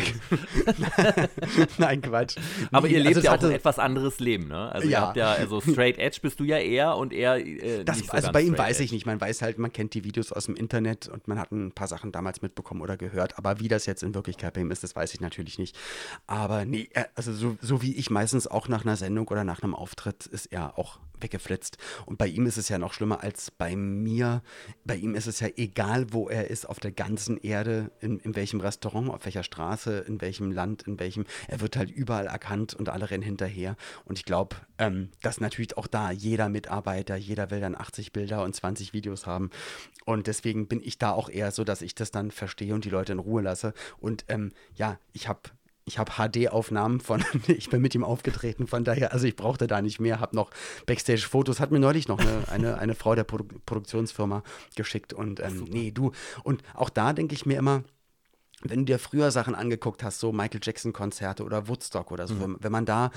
nein, 1.78 2.02
Quatsch. 2.02 2.36
Aber 2.72 2.88
ihr 2.88 3.00
lebt 3.00 3.16
also 3.16 3.26
ja 3.26 3.34
auch 3.34 3.42
ein 3.42 3.52
etwas 3.52 3.78
anderes 3.78 4.20
Leben, 4.20 4.48
ne? 4.48 4.70
Also 4.70 4.86
ja. 4.86 4.98
ihr 4.98 5.06
habt 5.06 5.16
ja, 5.16 5.32
also 5.32 5.62
straight 5.62 5.98
edge 5.98 6.18
bist 6.20 6.40
du 6.40 6.44
ja 6.44 6.58
eher 6.58 6.96
und 6.96 7.14
er 7.14 7.38
äh, 7.38 7.84
das, 7.84 8.00
so 8.00 8.12
Also 8.12 8.32
bei 8.32 8.42
ihm 8.42 8.56
weiß 8.56 8.80
ich 8.80 8.92
nicht, 8.92 9.06
man 9.06 9.18
weiß 9.18 9.40
halt, 9.40 9.58
man 9.58 9.72
kennt 9.72 9.94
die 9.94 10.04
Videos 10.04 10.30
aus 10.30 10.44
dem 10.44 10.56
Internet 10.56 11.08
und 11.08 11.26
man 11.26 11.38
hat 11.38 11.52
ein 11.52 11.72
paar 11.72 11.88
Sachen 11.88 12.12
damals 12.12 12.42
mitbekommen 12.42 12.82
oder 12.82 12.98
gehört, 12.98 13.38
aber 13.38 13.60
wie 13.60 13.68
das 13.68 13.86
jetzt 13.86 14.02
in 14.02 14.14
Wirklichkeit 14.14 14.52
bei 14.52 14.60
ihm 14.60 14.70
ist, 14.70 14.82
das 14.82 14.94
weiß 14.94 15.14
ich 15.14 15.20
natürlich 15.20 15.58
nicht. 15.58 15.78
Aber 16.26 16.66
nee, 16.66 16.90
also 17.14 17.32
so, 17.32 17.56
so 17.62 17.80
wie 17.80 17.94
ich 17.96 18.10
meistens 18.10 18.46
auch 18.46 18.68
nach 18.68 18.84
einer 18.84 18.96
Sendung 18.96 19.26
oder 19.28 19.44
nach 19.44 19.62
einem 19.62 19.74
Auftritt 19.74 20.26
ist 20.26 20.46
er 20.46 20.78
auch 20.78 20.98
weggeflitzt. 21.22 21.78
Und 22.06 22.18
bei 22.18 22.26
ihm 22.26 22.46
ist 22.46 22.56
es 22.56 22.68
ja 22.68 22.78
noch 22.78 22.92
schlimmer 22.92 23.22
als 23.22 23.50
bei 23.50 23.76
mir. 23.76 24.42
Bei 24.84 24.96
ihm 24.96 25.14
ist 25.14 25.26
es 25.26 25.40
ja 25.40 25.48
egal, 25.56 26.12
wo 26.12 26.28
er 26.28 26.50
ist, 26.50 26.68
auf 26.68 26.80
der 26.80 26.92
ganzen 26.92 27.36
Erde, 27.38 27.90
in, 28.00 28.18
in 28.18 28.36
welchem 28.36 28.60
Restaurant, 28.60 29.10
auf 29.10 29.24
welcher 29.24 29.42
Straße, 29.42 29.98
in 30.00 30.20
welchem 30.20 30.52
Land, 30.52 30.82
in 30.82 30.98
welchem. 30.98 31.24
Er 31.48 31.60
wird 31.60 31.76
halt 31.76 31.90
überall 31.90 32.26
erkannt 32.26 32.74
und 32.74 32.88
alle 32.88 33.10
rennen 33.10 33.22
hinterher. 33.22 33.76
Und 34.04 34.18
ich 34.18 34.24
glaube, 34.24 34.56
ähm, 34.78 35.10
dass 35.22 35.40
natürlich 35.40 35.76
auch 35.76 35.86
da 35.86 36.10
jeder 36.10 36.48
Mitarbeiter, 36.48 37.16
jeder 37.16 37.50
will 37.50 37.60
dann 37.60 37.74
80 37.74 38.12
Bilder 38.12 38.42
und 38.42 38.54
20 38.54 38.92
Videos 38.92 39.26
haben. 39.26 39.50
Und 40.04 40.26
deswegen 40.26 40.66
bin 40.66 40.80
ich 40.82 40.98
da 40.98 41.12
auch 41.12 41.28
eher 41.28 41.50
so, 41.52 41.64
dass 41.64 41.82
ich 41.82 41.94
das 41.94 42.10
dann 42.10 42.30
verstehe 42.30 42.74
und 42.74 42.84
die 42.84 42.90
Leute 42.90 43.12
in 43.12 43.18
Ruhe 43.18 43.42
lasse. 43.42 43.74
Und 43.98 44.24
ähm, 44.28 44.52
ja, 44.74 44.98
ich 45.12 45.28
habe 45.28 45.40
ich 45.84 45.98
habe 45.98 46.12
HD-Aufnahmen 46.12 47.00
von, 47.00 47.24
ich 47.46 47.70
bin 47.70 47.80
mit 47.80 47.94
ihm 47.94 48.04
aufgetreten, 48.04 48.66
von 48.66 48.84
daher, 48.84 49.12
also 49.12 49.26
ich 49.26 49.36
brauchte 49.36 49.66
da 49.66 49.82
nicht 49.82 50.00
mehr, 50.00 50.20
habe 50.20 50.36
noch 50.36 50.50
Backstage-Fotos, 50.86 51.60
hat 51.60 51.70
mir 51.70 51.80
neulich 51.80 52.08
noch 52.08 52.18
eine, 52.18 52.48
eine, 52.48 52.78
eine 52.78 52.94
Frau 52.94 53.14
der 53.14 53.24
Produ 53.24 53.44
Produktionsfirma 53.66 54.42
geschickt 54.76 55.12
und 55.12 55.40
ähm, 55.40 55.64
nee, 55.68 55.90
du, 55.90 56.12
und 56.44 56.62
auch 56.74 56.90
da 56.90 57.12
denke 57.12 57.34
ich 57.34 57.46
mir 57.46 57.58
immer, 57.58 57.82
wenn 58.62 58.80
du 58.80 58.84
dir 58.86 58.98
früher 58.98 59.30
Sachen 59.30 59.54
angeguckt 59.54 60.02
hast, 60.02 60.20
so 60.20 60.32
Michael 60.32 60.60
Jackson-Konzerte 60.62 61.44
oder 61.44 61.68
Woodstock 61.68 62.12
oder 62.12 62.26
so, 62.26 62.34
mhm. 62.34 62.56
wenn 62.60 62.72
man 62.72 62.84
da 62.84 63.10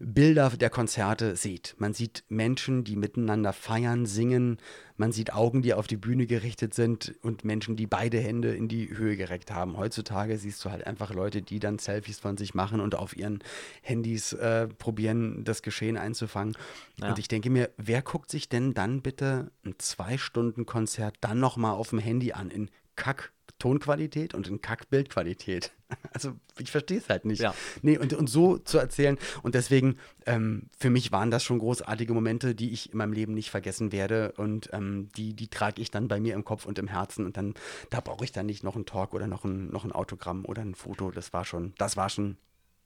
Bilder 0.00 0.50
der 0.50 0.70
Konzerte 0.70 1.36
sieht, 1.36 1.76
man 1.78 1.94
sieht 1.94 2.24
Menschen, 2.28 2.82
die 2.82 2.96
miteinander 2.96 3.52
feiern, 3.52 4.06
singen, 4.06 4.58
man 4.96 5.12
sieht 5.12 5.32
Augen, 5.32 5.62
die 5.62 5.74
auf 5.74 5.86
die 5.86 5.96
Bühne 5.96 6.26
gerichtet 6.26 6.74
sind 6.74 7.14
und 7.22 7.44
Menschen, 7.44 7.76
die 7.76 7.86
beide 7.86 8.18
Hände 8.18 8.54
in 8.54 8.66
die 8.66 8.88
Höhe 8.96 9.16
gereckt 9.16 9.52
haben. 9.52 9.76
Heutzutage 9.76 10.36
siehst 10.36 10.64
du 10.64 10.70
halt 10.70 10.86
einfach 10.86 11.14
Leute, 11.14 11.42
die 11.42 11.60
dann 11.60 11.78
Selfies 11.78 12.18
von 12.18 12.36
sich 12.36 12.54
machen 12.54 12.80
und 12.80 12.96
auf 12.96 13.16
ihren 13.16 13.38
Handys 13.82 14.32
äh, 14.32 14.66
probieren, 14.66 15.44
das 15.44 15.62
Geschehen 15.62 15.96
einzufangen. 15.96 16.56
Ja. 17.00 17.10
Und 17.10 17.20
ich 17.20 17.28
denke 17.28 17.50
mir, 17.50 17.70
wer 17.76 18.02
guckt 18.02 18.30
sich 18.30 18.48
denn 18.48 18.74
dann 18.74 19.02
bitte 19.02 19.52
ein 19.64 19.76
Zwei-Stunden-Konzert 19.78 21.16
dann 21.20 21.38
nochmal 21.38 21.74
auf 21.74 21.90
dem 21.90 22.00
Handy 22.00 22.32
an 22.32 22.50
in 22.50 22.68
Kack 22.96 23.32
Tonqualität 23.58 24.34
und 24.34 24.48
in 24.48 24.60
Kackbildqualität. 24.60 25.72
Also 26.12 26.34
ich 26.58 26.70
verstehe 26.70 26.98
es 26.98 27.08
halt 27.08 27.24
nicht. 27.24 27.40
Ja. 27.40 27.54
Nee, 27.80 27.96
und, 27.96 28.12
und 28.12 28.28
so 28.28 28.58
zu 28.58 28.76
erzählen. 28.76 29.16
Und 29.42 29.54
deswegen, 29.54 29.96
ähm, 30.26 30.68
für 30.78 30.90
mich 30.90 31.12
waren 31.12 31.30
das 31.30 31.42
schon 31.42 31.60
großartige 31.60 32.12
Momente, 32.12 32.54
die 32.54 32.72
ich 32.72 32.92
in 32.92 32.98
meinem 32.98 33.14
Leben 33.14 33.32
nicht 33.32 33.48
vergessen 33.48 33.90
werde. 33.90 34.32
Und 34.32 34.68
ähm, 34.74 35.08
die, 35.16 35.32
die 35.32 35.48
trage 35.48 35.80
ich 35.80 35.90
dann 35.90 36.06
bei 36.06 36.20
mir 36.20 36.34
im 36.34 36.44
Kopf 36.44 36.66
und 36.66 36.78
im 36.78 36.88
Herzen. 36.88 37.24
Und 37.24 37.38
dann, 37.38 37.54
da 37.88 38.00
brauche 38.00 38.24
ich 38.24 38.32
dann 38.32 38.44
nicht 38.44 38.64
noch 38.64 38.74
einen 38.74 38.84
Talk 38.84 39.14
oder 39.14 39.26
noch 39.26 39.44
ein, 39.44 39.70
noch 39.70 39.84
ein 39.84 39.92
Autogramm 39.92 40.44
oder 40.44 40.60
ein 40.60 40.74
Foto. 40.74 41.10
Das 41.10 41.32
war 41.32 41.46
schon, 41.46 41.72
das 41.78 41.96
war 41.96 42.10
schon 42.10 42.36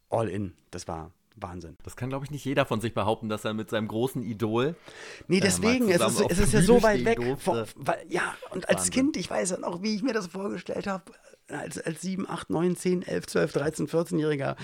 all 0.08 0.28
in. 0.28 0.54
Das 0.70 0.86
war 0.86 1.10
Wahnsinn. 1.36 1.76
Das 1.82 1.96
kann, 1.96 2.08
glaube 2.08 2.24
ich, 2.24 2.30
nicht 2.30 2.44
jeder 2.44 2.66
von 2.66 2.80
sich 2.80 2.94
behaupten, 2.94 3.28
dass 3.28 3.44
er 3.44 3.54
mit 3.54 3.70
seinem 3.70 3.88
großen 3.88 4.22
Idol. 4.22 4.76
Nee, 5.28 5.38
äh, 5.38 5.40
deswegen, 5.40 5.88
äh, 5.88 5.94
es 5.94 6.20
ist, 6.20 6.30
es 6.30 6.38
ist 6.38 6.52
ja 6.52 6.62
so 6.62 6.82
weit 6.82 7.04
weg. 7.04 7.18
Vor, 7.38 7.66
weil, 7.76 8.04
ja, 8.08 8.34
und 8.50 8.68
als 8.68 8.78
Wahnsinn. 8.78 8.92
Kind, 8.92 9.16
ich 9.16 9.30
weiß 9.30 9.50
ja 9.50 9.58
noch, 9.58 9.82
wie 9.82 9.94
ich 9.94 10.02
mir 10.02 10.12
das 10.12 10.26
vorgestellt 10.26 10.86
habe, 10.86 11.12
als, 11.48 11.78
als 11.78 12.00
7, 12.00 12.28
8, 12.28 12.50
9, 12.50 12.76
10, 12.76 13.02
11, 13.02 13.26
12, 13.26 13.52
13, 13.52 13.88
14-Jähriger. 13.88 14.56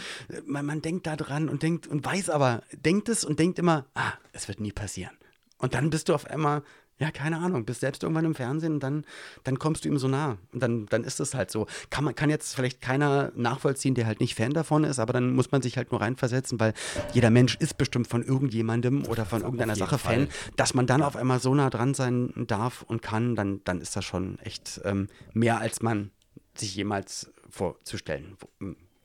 Man, 0.46 0.66
man 0.66 0.83
denkt 0.83 1.07
da 1.07 1.16
dran 1.16 1.48
und 1.48 1.62
denkt 1.62 1.87
und 1.87 2.04
weiß 2.04 2.31
aber, 2.31 2.62
denkt 2.72 3.09
es 3.09 3.24
und 3.24 3.38
denkt 3.38 3.59
immer, 3.59 3.87
ah, 3.94 4.12
es 4.33 4.48
wird 4.48 4.61
nie 4.61 4.72
passieren. 4.72 5.16
Und 5.59 5.74
dann 5.74 5.90
bist 5.90 6.09
du 6.09 6.14
auf 6.14 6.26
einmal 6.26 6.62
ja, 6.98 7.11
keine 7.11 7.38
Ahnung. 7.38 7.64
Bist 7.64 7.80
selbst 7.80 8.02
irgendwann 8.02 8.24
im 8.24 8.34
Fernsehen 8.34 8.74
und 8.74 8.82
dann, 8.82 9.04
dann 9.44 9.58
kommst 9.58 9.84
du 9.84 9.88
ihm 9.88 9.98
so 9.98 10.08
nah. 10.08 10.38
Und 10.52 10.62
dann, 10.62 10.87
dann 10.87 11.04
ist 11.04 11.20
es 11.20 11.34
halt 11.34 11.50
so. 11.50 11.66
Kann, 11.90 12.04
man, 12.04 12.14
kann 12.14 12.28
jetzt 12.28 12.54
vielleicht 12.54 12.80
keiner 12.80 13.32
nachvollziehen, 13.37 13.94
der 13.94 14.06
halt 14.06 14.20
nicht 14.20 14.34
Fan 14.34 14.52
davon 14.52 14.84
ist, 14.84 14.98
aber 14.98 15.12
dann 15.12 15.32
muss 15.34 15.52
man 15.52 15.62
sich 15.62 15.76
halt 15.76 15.92
nur 15.92 16.00
reinversetzen, 16.00 16.58
weil 16.58 16.74
jeder 17.12 17.30
Mensch 17.30 17.56
ist 17.56 17.78
bestimmt 17.78 18.08
von 18.08 18.22
irgendjemandem 18.22 19.06
oder 19.06 19.24
von 19.24 19.42
irgendeiner 19.42 19.76
Sache 19.76 19.98
Fall. 19.98 20.26
Fan. 20.26 20.28
Dass 20.56 20.74
man 20.74 20.87
dann 20.87 21.02
auf 21.02 21.16
einmal 21.16 21.40
so 21.40 21.54
nah 21.54 21.70
dran 21.70 21.94
sein 21.94 22.32
darf 22.48 22.82
und 22.82 23.00
kann, 23.00 23.37
dann, 23.37 23.61
dann 23.64 23.80
ist 23.80 23.94
das 23.94 24.04
schon 24.04 24.38
echt 24.40 24.80
ähm, 24.84 25.08
mehr, 25.32 25.61
als 25.61 25.82
man 25.82 26.11
sich 26.56 26.74
jemals 26.74 27.32
vorzustellen 27.48 28.37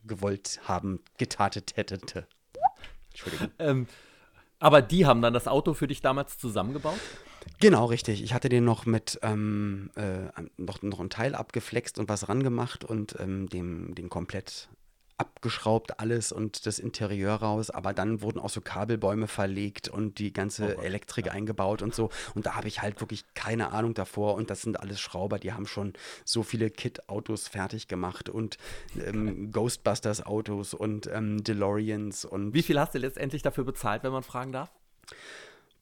gewollt 0.06 0.60
haben, 0.64 1.00
getatet 1.16 1.76
hätte. 1.76 2.26
Entschuldigung. 3.10 3.50
Ähm, 3.58 3.86
aber 4.58 4.82
die 4.82 5.06
haben 5.06 5.22
dann 5.22 5.34
das 5.34 5.46
Auto 5.46 5.74
für 5.74 5.86
dich 5.86 6.00
damals 6.00 6.38
zusammengebaut? 6.38 6.98
Genau, 7.60 7.86
richtig. 7.86 8.22
Ich 8.22 8.34
hatte 8.34 8.48
den 8.48 8.64
noch 8.64 8.86
mit 8.86 9.18
ähm, 9.22 9.90
äh, 9.96 10.42
noch, 10.56 10.82
noch 10.82 11.00
ein 11.00 11.10
Teil 11.10 11.34
abgeflext 11.34 11.98
und 11.98 12.08
was 12.08 12.28
rangemacht 12.28 12.84
und 12.84 13.16
ähm, 13.20 13.48
dem, 13.48 13.94
den 13.94 14.08
komplett 14.08 14.68
abgeschraubt 15.16 16.00
alles 16.00 16.32
und 16.32 16.66
das 16.66 16.78
Interieur 16.78 17.34
raus, 17.34 17.70
aber 17.70 17.92
dann 17.92 18.20
wurden 18.20 18.40
auch 18.40 18.50
so 18.50 18.60
Kabelbäume 18.60 19.28
verlegt 19.28 19.88
und 19.88 20.18
die 20.18 20.32
ganze 20.32 20.76
oh 20.76 20.82
Elektrik 20.82 21.26
ja. 21.26 21.32
eingebaut 21.32 21.82
und 21.82 21.94
so. 21.94 22.10
Und 22.34 22.46
da 22.46 22.56
habe 22.56 22.66
ich 22.68 22.82
halt 22.82 23.00
wirklich 23.00 23.24
keine 23.34 23.72
Ahnung 23.72 23.94
davor. 23.94 24.34
Und 24.34 24.50
das 24.50 24.62
sind 24.62 24.80
alles 24.80 25.00
Schrauber, 25.00 25.38
die 25.38 25.52
haben 25.52 25.66
schon 25.66 25.92
so 26.24 26.42
viele 26.42 26.70
Kit-Autos 26.70 27.48
fertig 27.48 27.86
gemacht 27.86 28.28
und 28.28 28.58
ähm, 29.06 29.50
Ghostbusters-Autos 29.52 30.74
und 30.74 31.06
ähm, 31.06 31.44
DeLoreans 31.44 32.24
und. 32.24 32.52
Wie 32.54 32.62
viel 32.62 32.80
hast 32.80 32.94
du 32.94 32.98
letztendlich 32.98 33.42
dafür 33.42 33.64
bezahlt, 33.64 34.02
wenn 34.02 34.12
man 34.12 34.24
fragen 34.24 34.52
darf? 34.52 34.70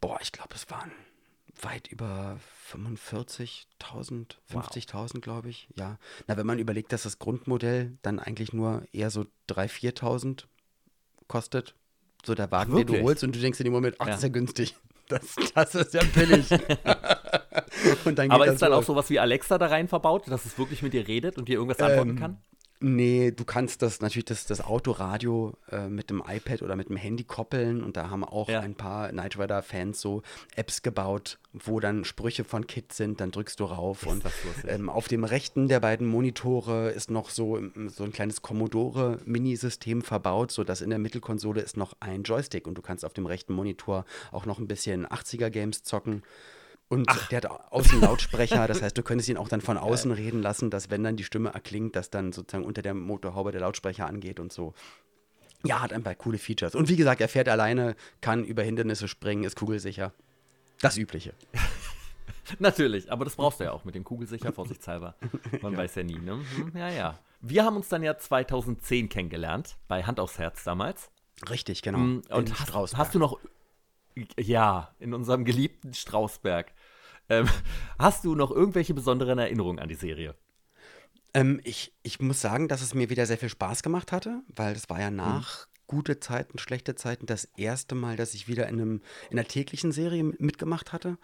Boah, 0.00 0.18
ich 0.20 0.32
glaube, 0.32 0.54
es 0.54 0.68
waren 0.70 0.90
weit 1.60 1.88
über 1.88 2.38
45.000, 2.72 4.36
50.000, 4.50 4.94
wow. 4.94 5.20
glaube 5.20 5.50
ich. 5.50 5.68
Ja. 5.76 5.98
Na, 6.26 6.36
wenn 6.36 6.46
man 6.46 6.58
überlegt, 6.58 6.92
dass 6.92 7.02
das 7.04 7.18
Grundmodell 7.18 7.98
dann 8.02 8.18
eigentlich 8.18 8.52
nur 8.52 8.82
eher 8.92 9.10
so 9.10 9.26
3.000, 9.48 9.94
4.000 9.98 10.44
kostet, 11.28 11.74
so 12.24 12.34
der 12.34 12.50
Wagen, 12.50 12.76
den 12.76 12.86
du 12.86 13.02
holst 13.02 13.24
und 13.24 13.34
du 13.34 13.40
denkst 13.40 13.60
in 13.60 13.64
dem 13.64 13.72
Moment, 13.72 13.96
ach, 13.98 14.06
ja. 14.06 14.12
das 14.12 14.18
ist 14.18 14.24
ja 14.24 14.28
günstig. 14.28 14.76
Das, 15.08 15.34
das 15.54 15.74
ist 15.74 15.92
ja 15.92 16.00
billig. 16.14 16.48
Aber 18.30 18.46
ist 18.46 18.62
dann 18.62 18.72
auch 18.72 18.84
sowas 18.84 19.10
wie 19.10 19.18
Alexa 19.18 19.58
da 19.58 19.66
rein 19.66 19.86
verbaut, 19.86 20.26
dass 20.28 20.46
es 20.46 20.56
wirklich 20.56 20.80
mit 20.80 20.94
dir 20.94 21.06
redet 21.06 21.36
und 21.36 21.48
dir 21.48 21.54
irgendwas 21.54 21.80
antworten 21.80 22.10
ähm, 22.10 22.18
kann? 22.18 22.42
Nee, 22.84 23.30
du 23.30 23.44
kannst 23.44 23.80
das 23.80 24.00
natürlich 24.00 24.24
das, 24.24 24.44
das 24.44 24.60
Autoradio 24.60 25.54
äh, 25.70 25.86
mit 25.88 26.10
dem 26.10 26.20
iPad 26.26 26.62
oder 26.62 26.74
mit 26.74 26.88
dem 26.88 26.96
Handy 26.96 27.22
koppeln 27.22 27.84
und 27.84 27.96
da 27.96 28.10
haben 28.10 28.24
auch 28.24 28.48
ja. 28.48 28.58
ein 28.58 28.74
paar 28.74 29.10
Knight 29.10 29.38
Rider-Fans 29.38 30.00
so 30.00 30.22
Apps 30.56 30.82
gebaut, 30.82 31.38
wo 31.52 31.78
dann 31.78 32.04
Sprüche 32.04 32.42
von 32.42 32.66
Kit 32.66 32.92
sind, 32.92 33.20
dann 33.20 33.30
drückst 33.30 33.60
du 33.60 33.66
rauf 33.66 34.02
ist 34.02 34.08
und 34.08 34.24
ähm, 34.66 34.88
auf 34.88 35.06
dem 35.06 35.22
rechten 35.22 35.68
der 35.68 35.78
beiden 35.78 36.08
Monitore 36.08 36.90
ist 36.90 37.08
noch 37.08 37.30
so, 37.30 37.60
so 37.86 38.02
ein 38.02 38.12
kleines 38.12 38.42
Commodore-Mini-System 38.42 40.02
verbaut, 40.02 40.50
sodass 40.50 40.80
in 40.80 40.90
der 40.90 40.98
Mittelkonsole 40.98 41.60
ist 41.60 41.76
noch 41.76 41.94
ein 42.00 42.24
Joystick 42.24 42.66
und 42.66 42.76
du 42.76 42.82
kannst 42.82 43.04
auf 43.04 43.12
dem 43.12 43.26
rechten 43.26 43.52
Monitor 43.52 44.04
auch 44.32 44.44
noch 44.44 44.58
ein 44.58 44.66
bisschen 44.66 45.06
80er-Games 45.06 45.84
zocken. 45.84 46.24
Und 46.92 47.08
Ach. 47.08 47.26
der 47.28 47.38
hat 47.38 47.46
außen 47.72 48.02
Lautsprecher, 48.02 48.68
das 48.68 48.82
heißt, 48.82 48.98
du 48.98 49.02
könntest 49.02 49.30
ihn 49.30 49.38
auch 49.38 49.48
dann 49.48 49.62
von 49.62 49.78
außen 49.78 50.10
ja. 50.10 50.16
reden 50.18 50.42
lassen, 50.42 50.68
dass 50.68 50.90
wenn 50.90 51.02
dann 51.02 51.16
die 51.16 51.24
Stimme 51.24 51.48
erklingt, 51.48 51.96
dass 51.96 52.10
dann 52.10 52.32
sozusagen 52.32 52.66
unter 52.66 52.82
der 52.82 52.92
Motorhaube 52.92 53.50
der 53.50 53.62
Lautsprecher 53.62 54.06
angeht 54.06 54.38
und 54.38 54.52
so. 54.52 54.74
Ja, 55.64 55.80
hat 55.80 55.94
einfach 55.94 56.18
coole 56.18 56.36
Features. 56.36 56.74
Und 56.74 56.90
wie 56.90 56.96
gesagt, 56.96 57.22
er 57.22 57.30
fährt 57.30 57.48
alleine, 57.48 57.96
kann 58.20 58.44
über 58.44 58.62
Hindernisse 58.62 59.08
springen, 59.08 59.44
ist 59.44 59.56
kugelsicher. 59.56 60.12
Das 60.82 60.98
Übliche. 60.98 61.32
Natürlich, 62.58 63.10
aber 63.10 63.24
das 63.24 63.36
brauchst 63.36 63.60
du 63.60 63.64
ja 63.64 63.72
auch 63.72 63.86
mit 63.86 63.94
dem 63.94 64.04
Kugelsicher, 64.04 64.52
vorsichtshalber. 64.52 65.14
Man 65.62 65.72
ja. 65.72 65.78
weiß 65.78 65.94
ja 65.94 66.02
nie, 66.02 66.18
ne? 66.18 66.44
Hm, 66.56 66.72
ja, 66.76 66.90
ja. 66.90 67.18
Wir 67.40 67.64
haben 67.64 67.76
uns 67.76 67.88
dann 67.88 68.02
ja 68.02 68.18
2010 68.18 69.08
kennengelernt, 69.08 69.78
bei 69.88 70.02
Hand 70.02 70.20
aufs 70.20 70.38
Herz 70.38 70.62
damals. 70.62 71.10
Richtig, 71.48 71.80
genau. 71.80 72.00
Hm, 72.00 72.22
und 72.28 72.60
hast, 72.60 72.98
hast, 72.98 73.14
du 73.14 73.18
noch. 73.18 73.38
Ja, 74.38 74.94
in 74.98 75.14
unserem 75.14 75.46
geliebten 75.46 75.94
Strausberg. 75.94 76.74
Ähm, 77.32 77.48
hast 77.98 78.24
du 78.24 78.34
noch 78.34 78.50
irgendwelche 78.50 78.94
besonderen 78.94 79.38
Erinnerungen 79.38 79.78
an 79.78 79.88
die 79.88 79.94
Serie? 79.94 80.34
Ähm, 81.34 81.60
ich, 81.64 81.94
ich 82.02 82.20
muss 82.20 82.40
sagen, 82.40 82.68
dass 82.68 82.82
es 82.82 82.94
mir 82.94 83.08
wieder 83.08 83.26
sehr 83.26 83.38
viel 83.38 83.48
Spaß 83.48 83.82
gemacht 83.82 84.12
hatte, 84.12 84.42
weil 84.48 84.74
es 84.74 84.90
war 84.90 85.00
ja 85.00 85.10
nach 85.10 85.66
mhm. 85.66 85.70
gute 85.86 86.20
Zeiten, 86.20 86.58
schlechte 86.58 86.94
Zeiten 86.94 87.26
das 87.26 87.46
erste 87.56 87.94
Mal, 87.94 88.16
dass 88.16 88.34
ich 88.34 88.48
wieder 88.48 88.68
in, 88.68 88.80
einem, 88.80 89.02
in 89.30 89.38
einer 89.38 89.48
täglichen 89.48 89.92
Serie 89.92 90.24
mitgemacht 90.24 90.92
hatte. 90.92 91.16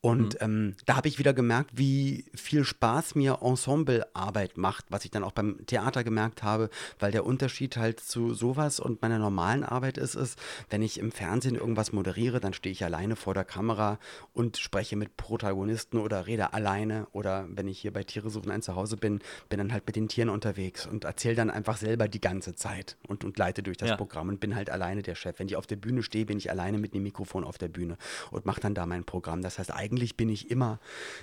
Und 0.00 0.34
mhm. 0.34 0.40
ähm, 0.40 0.76
da 0.86 0.96
habe 0.96 1.08
ich 1.08 1.18
wieder 1.18 1.34
gemerkt, 1.34 1.72
wie 1.74 2.24
viel 2.32 2.64
Spaß 2.64 3.16
mir 3.16 3.40
Ensemblearbeit 3.42 4.56
macht, 4.56 4.84
was 4.90 5.04
ich 5.04 5.10
dann 5.10 5.24
auch 5.24 5.32
beim 5.32 5.66
Theater 5.66 6.04
gemerkt 6.04 6.44
habe, 6.44 6.70
weil 7.00 7.10
der 7.10 7.26
Unterschied 7.26 7.76
halt 7.76 7.98
zu 7.98 8.32
sowas 8.32 8.78
und 8.78 9.02
meiner 9.02 9.18
normalen 9.18 9.64
Arbeit 9.64 9.98
ist, 9.98 10.14
ist, 10.14 10.38
wenn 10.70 10.82
ich 10.82 11.00
im 11.00 11.10
Fernsehen 11.10 11.56
irgendwas 11.56 11.92
moderiere, 11.92 12.38
dann 12.38 12.52
stehe 12.52 12.72
ich 12.72 12.84
alleine 12.84 13.16
vor 13.16 13.34
der 13.34 13.44
Kamera 13.44 13.98
und 14.34 14.56
spreche 14.56 14.94
mit 14.94 15.16
Protagonisten 15.16 15.98
oder 15.98 16.28
rede 16.28 16.52
alleine 16.52 17.08
oder 17.10 17.48
wenn 17.50 17.66
ich 17.66 17.80
hier 17.80 17.92
bei 17.92 18.04
Tiere 18.04 18.30
suchen 18.30 18.52
ein 18.52 18.62
Zuhause 18.62 18.96
bin, 18.96 19.18
bin 19.48 19.58
dann 19.58 19.72
halt 19.72 19.84
mit 19.84 19.96
den 19.96 20.06
Tieren 20.06 20.28
unterwegs 20.28 20.86
und 20.86 21.04
erzähle 21.04 21.34
dann 21.34 21.50
einfach 21.50 21.76
selber 21.76 22.06
die 22.06 22.20
ganze 22.20 22.54
Zeit 22.54 22.96
und, 23.08 23.24
und 23.24 23.36
leite 23.36 23.64
durch 23.64 23.76
das 23.76 23.88
ja. 23.88 23.96
Programm 23.96 24.28
und 24.28 24.38
bin 24.38 24.54
halt 24.54 24.70
alleine 24.70 25.02
der 25.02 25.16
Chef. 25.16 25.40
Wenn 25.40 25.48
ich 25.48 25.56
auf 25.56 25.66
der 25.66 25.76
Bühne 25.76 26.04
stehe, 26.04 26.24
bin 26.24 26.38
ich 26.38 26.52
alleine 26.52 26.78
mit 26.78 26.94
dem 26.94 27.02
Mikrofon 27.02 27.42
auf 27.42 27.58
der 27.58 27.68
Bühne 27.68 27.96
und 28.30 28.46
mache 28.46 28.60
dann 28.60 28.74
da 28.74 28.86
mein 28.86 29.02
Programm. 29.02 29.42
Das 29.42 29.58
heißt, 29.58 29.74
eigentlich 29.74 29.87
eigentlich 29.88 30.16
bin 30.16 30.28
ich 30.28 30.50
immer 30.50 30.80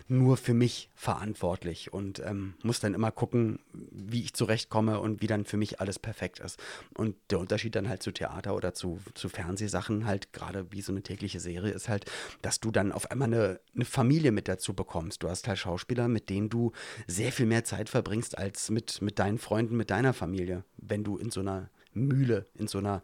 nur 0.07 0.37
für 0.37 0.53
mich 0.53 0.89
verantwortlich 0.95 1.93
und 1.93 2.19
ähm, 2.19 2.55
muss 2.63 2.79
dann 2.79 2.93
immer 2.93 3.11
gucken, 3.11 3.59
wie 3.73 4.21
ich 4.21 4.33
zurechtkomme 4.33 4.99
und 4.99 5.21
wie 5.21 5.27
dann 5.27 5.45
für 5.45 5.57
mich 5.57 5.79
alles 5.79 5.99
perfekt 5.99 6.39
ist. 6.39 6.59
Und 6.95 7.15
der 7.29 7.39
Unterschied 7.39 7.75
dann 7.75 7.87
halt 7.87 8.01
zu 8.01 8.11
Theater 8.11 8.55
oder 8.55 8.73
zu, 8.73 8.99
zu 9.13 9.29
Fernsehsachen 9.29 10.05
halt, 10.05 10.33
gerade 10.33 10.71
wie 10.71 10.81
so 10.81 10.91
eine 10.91 11.03
tägliche 11.03 11.39
Serie, 11.39 11.71
ist 11.71 11.89
halt, 11.89 12.05
dass 12.41 12.59
du 12.59 12.71
dann 12.71 12.91
auf 12.91 13.11
einmal 13.11 13.27
eine, 13.27 13.59
eine 13.75 13.85
Familie 13.85 14.31
mit 14.31 14.47
dazu 14.47 14.73
bekommst. 14.73 15.21
Du 15.23 15.29
hast 15.29 15.47
halt 15.47 15.59
Schauspieler, 15.59 16.07
mit 16.07 16.29
denen 16.29 16.49
du 16.49 16.71
sehr 17.07 17.31
viel 17.31 17.45
mehr 17.45 17.63
Zeit 17.63 17.89
verbringst 17.89 18.37
als 18.37 18.71
mit, 18.71 19.01
mit 19.01 19.19
deinen 19.19 19.37
Freunden, 19.37 19.77
mit 19.77 19.91
deiner 19.91 20.13
Familie, 20.13 20.63
wenn 20.77 21.03
du 21.03 21.17
in 21.17 21.29
so 21.29 21.41
einer 21.41 21.69
Mühle, 21.95 22.45
in 22.55 22.67
so 22.67 22.77
einer, 22.77 23.01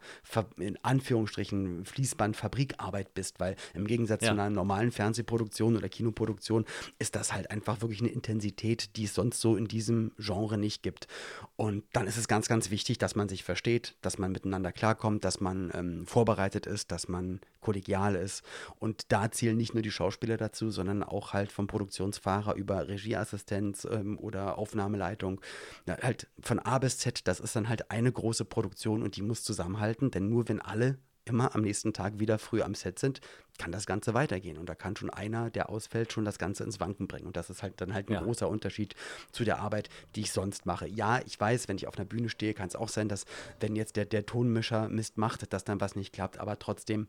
in 0.58 0.78
Anführungsstrichen, 0.82 1.84
Fließbandfabrikarbeit 1.84 3.14
bist, 3.14 3.40
weil 3.40 3.56
im 3.74 3.86
Gegensatz 3.86 4.22
ja. 4.22 4.28
zu 4.28 4.32
einer 4.32 4.50
normalen 4.50 4.92
Fernsehproduktion 4.92 5.76
oder 5.76 5.88
Kinoproduktion 5.88 6.64
ist 6.98 7.16
das 7.16 7.32
halt 7.32 7.50
einfach 7.50 7.80
wirklich 7.80 8.00
eine 8.00 8.10
Intensität, 8.10 8.96
die 8.96 9.04
es 9.04 9.14
sonst 9.14 9.40
so 9.40 9.56
in 9.56 9.66
diesem 9.66 10.12
Genre 10.18 10.58
nicht 10.58 10.82
gibt. 10.82 11.08
Und 11.56 11.84
dann 11.92 12.06
ist 12.06 12.16
es 12.16 12.28
ganz, 12.28 12.48
ganz 12.48 12.70
wichtig, 12.70 12.98
dass 12.98 13.16
man 13.16 13.28
sich 13.28 13.44
versteht, 13.44 13.96
dass 14.02 14.18
man 14.18 14.32
miteinander 14.32 14.72
klarkommt, 14.72 15.24
dass 15.24 15.40
man 15.40 15.70
ähm, 15.74 16.06
vorbereitet 16.06 16.66
ist, 16.66 16.92
dass 16.92 17.08
man 17.08 17.40
kollegial 17.60 18.14
ist. 18.14 18.42
Und 18.78 19.10
da 19.10 19.30
zählen 19.30 19.56
nicht 19.56 19.72
nur 19.72 19.82
die 19.82 19.90
Schauspieler 19.90 20.36
dazu, 20.36 20.70
sondern 20.70 21.02
auch 21.02 21.32
halt 21.32 21.50
vom 21.50 21.66
Produktionsfahrer 21.66 22.54
über 22.56 22.88
Regieassistenz 22.88 23.86
ähm, 23.90 24.18
oder 24.18 24.58
Aufnahmeleitung. 24.58 25.40
Ja, 25.86 25.96
halt 26.02 26.26
von 26.40 26.58
A 26.58 26.78
bis 26.78 26.98
Z, 26.98 27.26
das 27.26 27.40
ist 27.40 27.56
dann 27.56 27.68
halt 27.68 27.90
eine 27.90 28.12
große 28.12 28.44
Produktion 28.44 28.81
und 28.90 29.16
die 29.16 29.22
muss 29.22 29.44
zusammenhalten, 29.44 30.10
denn 30.10 30.28
nur 30.28 30.48
wenn 30.48 30.60
alle 30.60 30.98
immer 31.24 31.54
am 31.54 31.62
nächsten 31.62 31.92
Tag 31.92 32.18
wieder 32.18 32.38
früh 32.38 32.62
am 32.62 32.74
Set 32.74 32.98
sind, 32.98 33.20
kann 33.58 33.70
das 33.70 33.86
Ganze 33.86 34.14
weitergehen. 34.14 34.58
Und 34.58 34.68
da 34.68 34.74
kann 34.74 34.96
schon 34.96 35.10
einer, 35.10 35.50
der 35.50 35.68
ausfällt, 35.68 36.12
schon 36.12 36.24
das 36.24 36.38
Ganze 36.38 36.64
ins 36.64 36.80
Wanken 36.80 37.06
bringen. 37.06 37.26
Und 37.26 37.36
das 37.36 37.50
ist 37.50 37.62
halt 37.62 37.80
dann 37.80 37.94
halt 37.94 38.08
ein 38.08 38.14
ja. 38.14 38.22
großer 38.22 38.48
Unterschied 38.48 38.94
zu 39.30 39.44
der 39.44 39.60
Arbeit, 39.60 39.88
die 40.16 40.22
ich 40.22 40.32
sonst 40.32 40.66
mache. 40.66 40.88
Ja, 40.88 41.20
ich 41.24 41.38
weiß, 41.38 41.68
wenn 41.68 41.76
ich 41.76 41.86
auf 41.86 41.96
einer 41.96 42.06
Bühne 42.06 42.28
stehe, 42.28 42.54
kann 42.54 42.68
es 42.68 42.76
auch 42.76 42.88
sein, 42.88 43.08
dass 43.08 43.24
wenn 43.60 43.76
jetzt 43.76 43.96
der, 43.96 44.04
der 44.04 44.26
Tonmischer 44.26 44.88
Mist 44.88 45.16
macht, 45.18 45.52
dass 45.52 45.64
dann 45.64 45.80
was 45.80 45.94
nicht 45.94 46.12
klappt. 46.12 46.38
Aber 46.38 46.58
trotzdem 46.58 47.06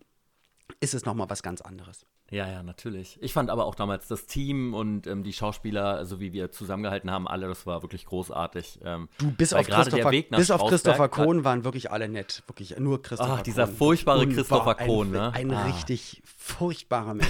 ist 0.79 0.93
es 0.93 1.05
nochmal 1.05 1.29
was 1.29 1.41
ganz 1.41 1.62
anderes. 1.62 2.05
Ja, 2.33 2.49
ja, 2.49 2.63
natürlich. 2.63 3.19
Ich 3.21 3.31
fand 3.31 3.51
aber 3.51 3.65
auch 3.65 3.75
damals 3.75 4.07
das 4.07 4.25
Team 4.25 4.73
und 4.73 5.05
ähm, 5.05 5.23
die 5.23 5.33
Schauspieler, 5.33 5.97
also 5.97 6.19
wie 6.19 6.33
wir 6.33 6.49
zusammengehalten 6.49 7.11
haben, 7.11 7.27
alle, 7.27 7.47
das 7.47 7.67
war 7.67 7.83
wirklich 7.83 8.07
großartig. 8.07 8.79
Ähm, 8.83 9.07
du, 9.19 9.29
bis 9.29 9.53
auf 9.53 9.67
Christopher, 9.67 10.09
bis 10.09 10.49
auf 10.49 10.65
Christopher 10.67 11.09
Kohn 11.09 11.43
waren 11.43 11.63
wirklich 11.63 11.91
alle 11.91 12.09
nett. 12.09 12.41
Wirklich 12.47 12.75
nur 12.79 13.03
Christopher 13.03 13.35
Ach, 13.37 13.41
dieser 13.43 13.67
Kohn. 13.67 13.75
furchtbare 13.75 14.27
Christopher 14.27 14.73
Kohn, 14.73 15.11
ne? 15.11 15.31
Ein 15.31 15.51
ah. 15.53 15.65
richtig 15.65 16.23
furchtbarer 16.25 17.13
Mensch. 17.13 17.29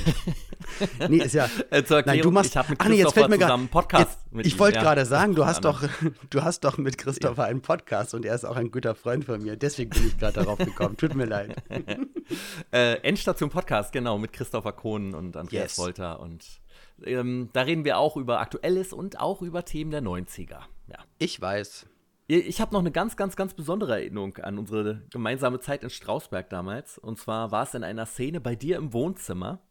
nee, 1.09 1.17
ist 1.17 1.33
ja. 1.33 1.49
Äh, 1.69 1.83
zur 1.83 1.97
Erklärung, 1.97 2.05
nein, 2.05 2.21
du 2.21 2.31
machst, 2.31 2.51
ich 2.51 2.57
habe 2.57 2.69
mit 2.69 2.79
ach, 2.79 2.87
nee, 2.87 2.95
jetzt 2.95 3.13
fällt 3.13 3.29
mir 3.29 3.39
zusammen 3.39 3.67
Podcast 3.67 4.09
jetzt, 4.09 4.33
mit 4.33 4.45
Ich 4.45 4.57
wollte 4.57 4.77
ja, 4.77 4.83
gerade 4.83 5.05
sagen, 5.05 5.35
du 5.35 5.45
hast, 5.45 5.65
doch, 5.65 5.83
du 6.29 6.43
hast 6.43 6.61
doch 6.61 6.77
mit 6.77 6.97
Christopher 6.97 7.43
ja. 7.43 7.49
einen 7.49 7.61
Podcast 7.61 8.13
und 8.13 8.23
er 8.23 8.35
ist 8.35 8.45
auch 8.45 8.55
ein 8.55 8.71
guter 8.71 8.95
Freund 8.95 9.25
von 9.25 9.43
mir. 9.43 9.57
Deswegen 9.57 9.89
bin 9.89 10.07
ich 10.07 10.17
gerade 10.17 10.33
darauf 10.33 10.59
gekommen. 10.59 10.95
Tut 10.95 11.13
mir 11.13 11.25
leid. 11.25 11.61
äh, 12.71 12.93
Endstation 13.01 13.49
Podcast, 13.49 13.91
genau, 13.91 14.17
mit 14.17 14.31
Christopher 14.31 14.71
Kohn 14.71 14.92
und 14.93 15.35
Andreas 15.35 15.77
yes. 15.77 15.79
Wolter. 15.79 16.19
Und 16.19 16.61
ähm, 17.03 17.49
da 17.53 17.61
reden 17.61 17.85
wir 17.85 17.97
auch 17.97 18.17
über 18.17 18.39
Aktuelles 18.39 18.93
und 18.93 19.19
auch 19.19 19.41
über 19.41 19.65
Themen 19.65 19.91
der 19.91 20.01
90er. 20.01 20.61
Ja. 20.87 20.97
Ich 21.19 21.39
weiß. 21.39 21.87
Ich 22.27 22.61
habe 22.61 22.73
noch 22.73 22.79
eine 22.79 22.91
ganz, 22.91 23.17
ganz, 23.17 23.35
ganz 23.35 23.53
besondere 23.53 23.93
Erinnerung 23.93 24.37
an 24.37 24.57
unsere 24.57 25.01
gemeinsame 25.11 25.59
Zeit 25.59 25.83
in 25.83 25.89
Strausberg 25.89 26.49
damals. 26.49 26.97
Und 26.97 27.19
zwar 27.19 27.51
war 27.51 27.63
es 27.63 27.73
in 27.73 27.83
einer 27.83 28.05
Szene 28.05 28.39
bei 28.39 28.55
dir 28.55 28.77
im 28.77 28.93
Wohnzimmer. 28.93 29.61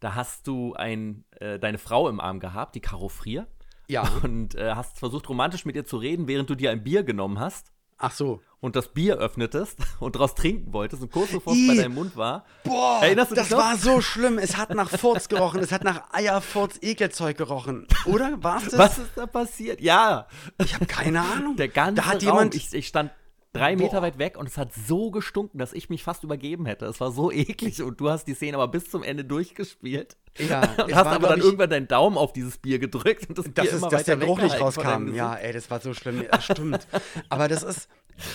Da 0.00 0.14
hast 0.14 0.46
du 0.46 0.74
ein, 0.74 1.24
äh, 1.40 1.58
deine 1.58 1.78
Frau 1.78 2.08
im 2.08 2.20
Arm 2.20 2.40
gehabt, 2.40 2.74
die 2.74 2.80
Caro 2.80 3.08
Frier. 3.08 3.46
Ja. 3.88 4.02
Und 4.22 4.54
äh, 4.54 4.74
hast 4.74 4.98
versucht, 4.98 5.28
romantisch 5.28 5.66
mit 5.66 5.76
ihr 5.76 5.84
zu 5.84 5.98
reden, 5.98 6.26
während 6.26 6.48
du 6.48 6.54
dir 6.54 6.70
ein 6.70 6.82
Bier 6.82 7.02
genommen 7.02 7.38
hast. 7.38 7.73
Ach 7.98 8.12
so. 8.12 8.40
Und 8.60 8.76
das 8.76 8.88
Bier 8.88 9.16
öffnetest 9.18 9.78
und 10.00 10.14
daraus 10.16 10.34
trinken 10.34 10.72
wolltest 10.72 11.02
und 11.02 11.12
kurz 11.12 11.30
bevor 11.30 11.52
es 11.52 11.66
bei 11.66 11.74
deinem 11.74 11.94
Mund 11.94 12.16
war. 12.16 12.44
Boah, 12.64 13.00
Erinnerst 13.02 13.30
du 13.30 13.34
dich 13.34 13.44
das 13.44 13.50
noch? 13.50 13.58
war 13.58 13.76
so 13.76 14.00
schlimm. 14.00 14.38
Es 14.38 14.56
hat 14.56 14.70
nach 14.70 14.88
Furz 14.90 15.28
gerochen. 15.28 15.60
Es 15.60 15.70
hat 15.70 15.84
nach 15.84 16.12
Eierfurz 16.12 16.78
Ekelzeug 16.80 17.36
gerochen. 17.36 17.86
Oder? 18.06 18.42
War 18.42 18.56
es 18.58 18.70
das? 18.70 18.78
Was 18.78 18.98
ist 18.98 19.10
da 19.16 19.26
passiert? 19.26 19.80
Ja. 19.80 20.26
Ich 20.62 20.74
habe 20.74 20.86
keine 20.86 21.20
Ahnung. 21.20 21.56
Der 21.56 21.68
ganze 21.68 21.96
da 22.02 22.06
hat 22.06 22.14
Raum, 22.16 22.20
jemand. 22.22 22.54
Ich, 22.54 22.72
ich 22.72 22.86
stand 22.88 23.10
drei 23.54 23.76
Meter 23.76 24.00
Boah. 24.00 24.02
weit 24.02 24.18
weg 24.18 24.36
und 24.36 24.46
es 24.46 24.58
hat 24.58 24.74
so 24.74 25.10
gestunken, 25.10 25.58
dass 25.58 25.72
ich 25.72 25.88
mich 25.88 26.02
fast 26.02 26.24
übergeben 26.24 26.66
hätte. 26.66 26.84
Es 26.86 27.00
war 27.00 27.10
so 27.10 27.30
eklig 27.32 27.82
und 27.82 27.98
du 28.00 28.10
hast 28.10 28.26
die 28.26 28.34
Szene 28.34 28.56
aber 28.58 28.68
bis 28.68 28.90
zum 28.90 29.02
Ende 29.02 29.24
durchgespielt. 29.24 30.16
Ja, 30.36 30.60
und 30.84 30.94
hast 30.94 31.06
aber 31.06 31.28
dann 31.28 31.38
ich, 31.38 31.44
irgendwann 31.44 31.70
deinen 31.70 31.88
Daumen 31.88 32.18
auf 32.18 32.32
dieses 32.32 32.58
Bier 32.58 32.78
gedrückt 32.78 33.28
und 33.28 33.38
das, 33.38 33.46
das 33.46 33.64
Bier 33.64 33.72
ist, 33.72 33.92
dass 33.92 34.04
der 34.04 34.16
Geruch 34.16 34.42
nicht 34.42 34.60
rauskam. 34.60 35.14
Ja, 35.14 35.34
ey, 35.34 35.52
das 35.52 35.70
war 35.70 35.80
so 35.80 35.94
schlimm. 35.94 36.24
Das 36.30 36.44
stimmt. 36.44 36.86
aber 37.28 37.48
das 37.48 37.62
ist, 37.62 37.88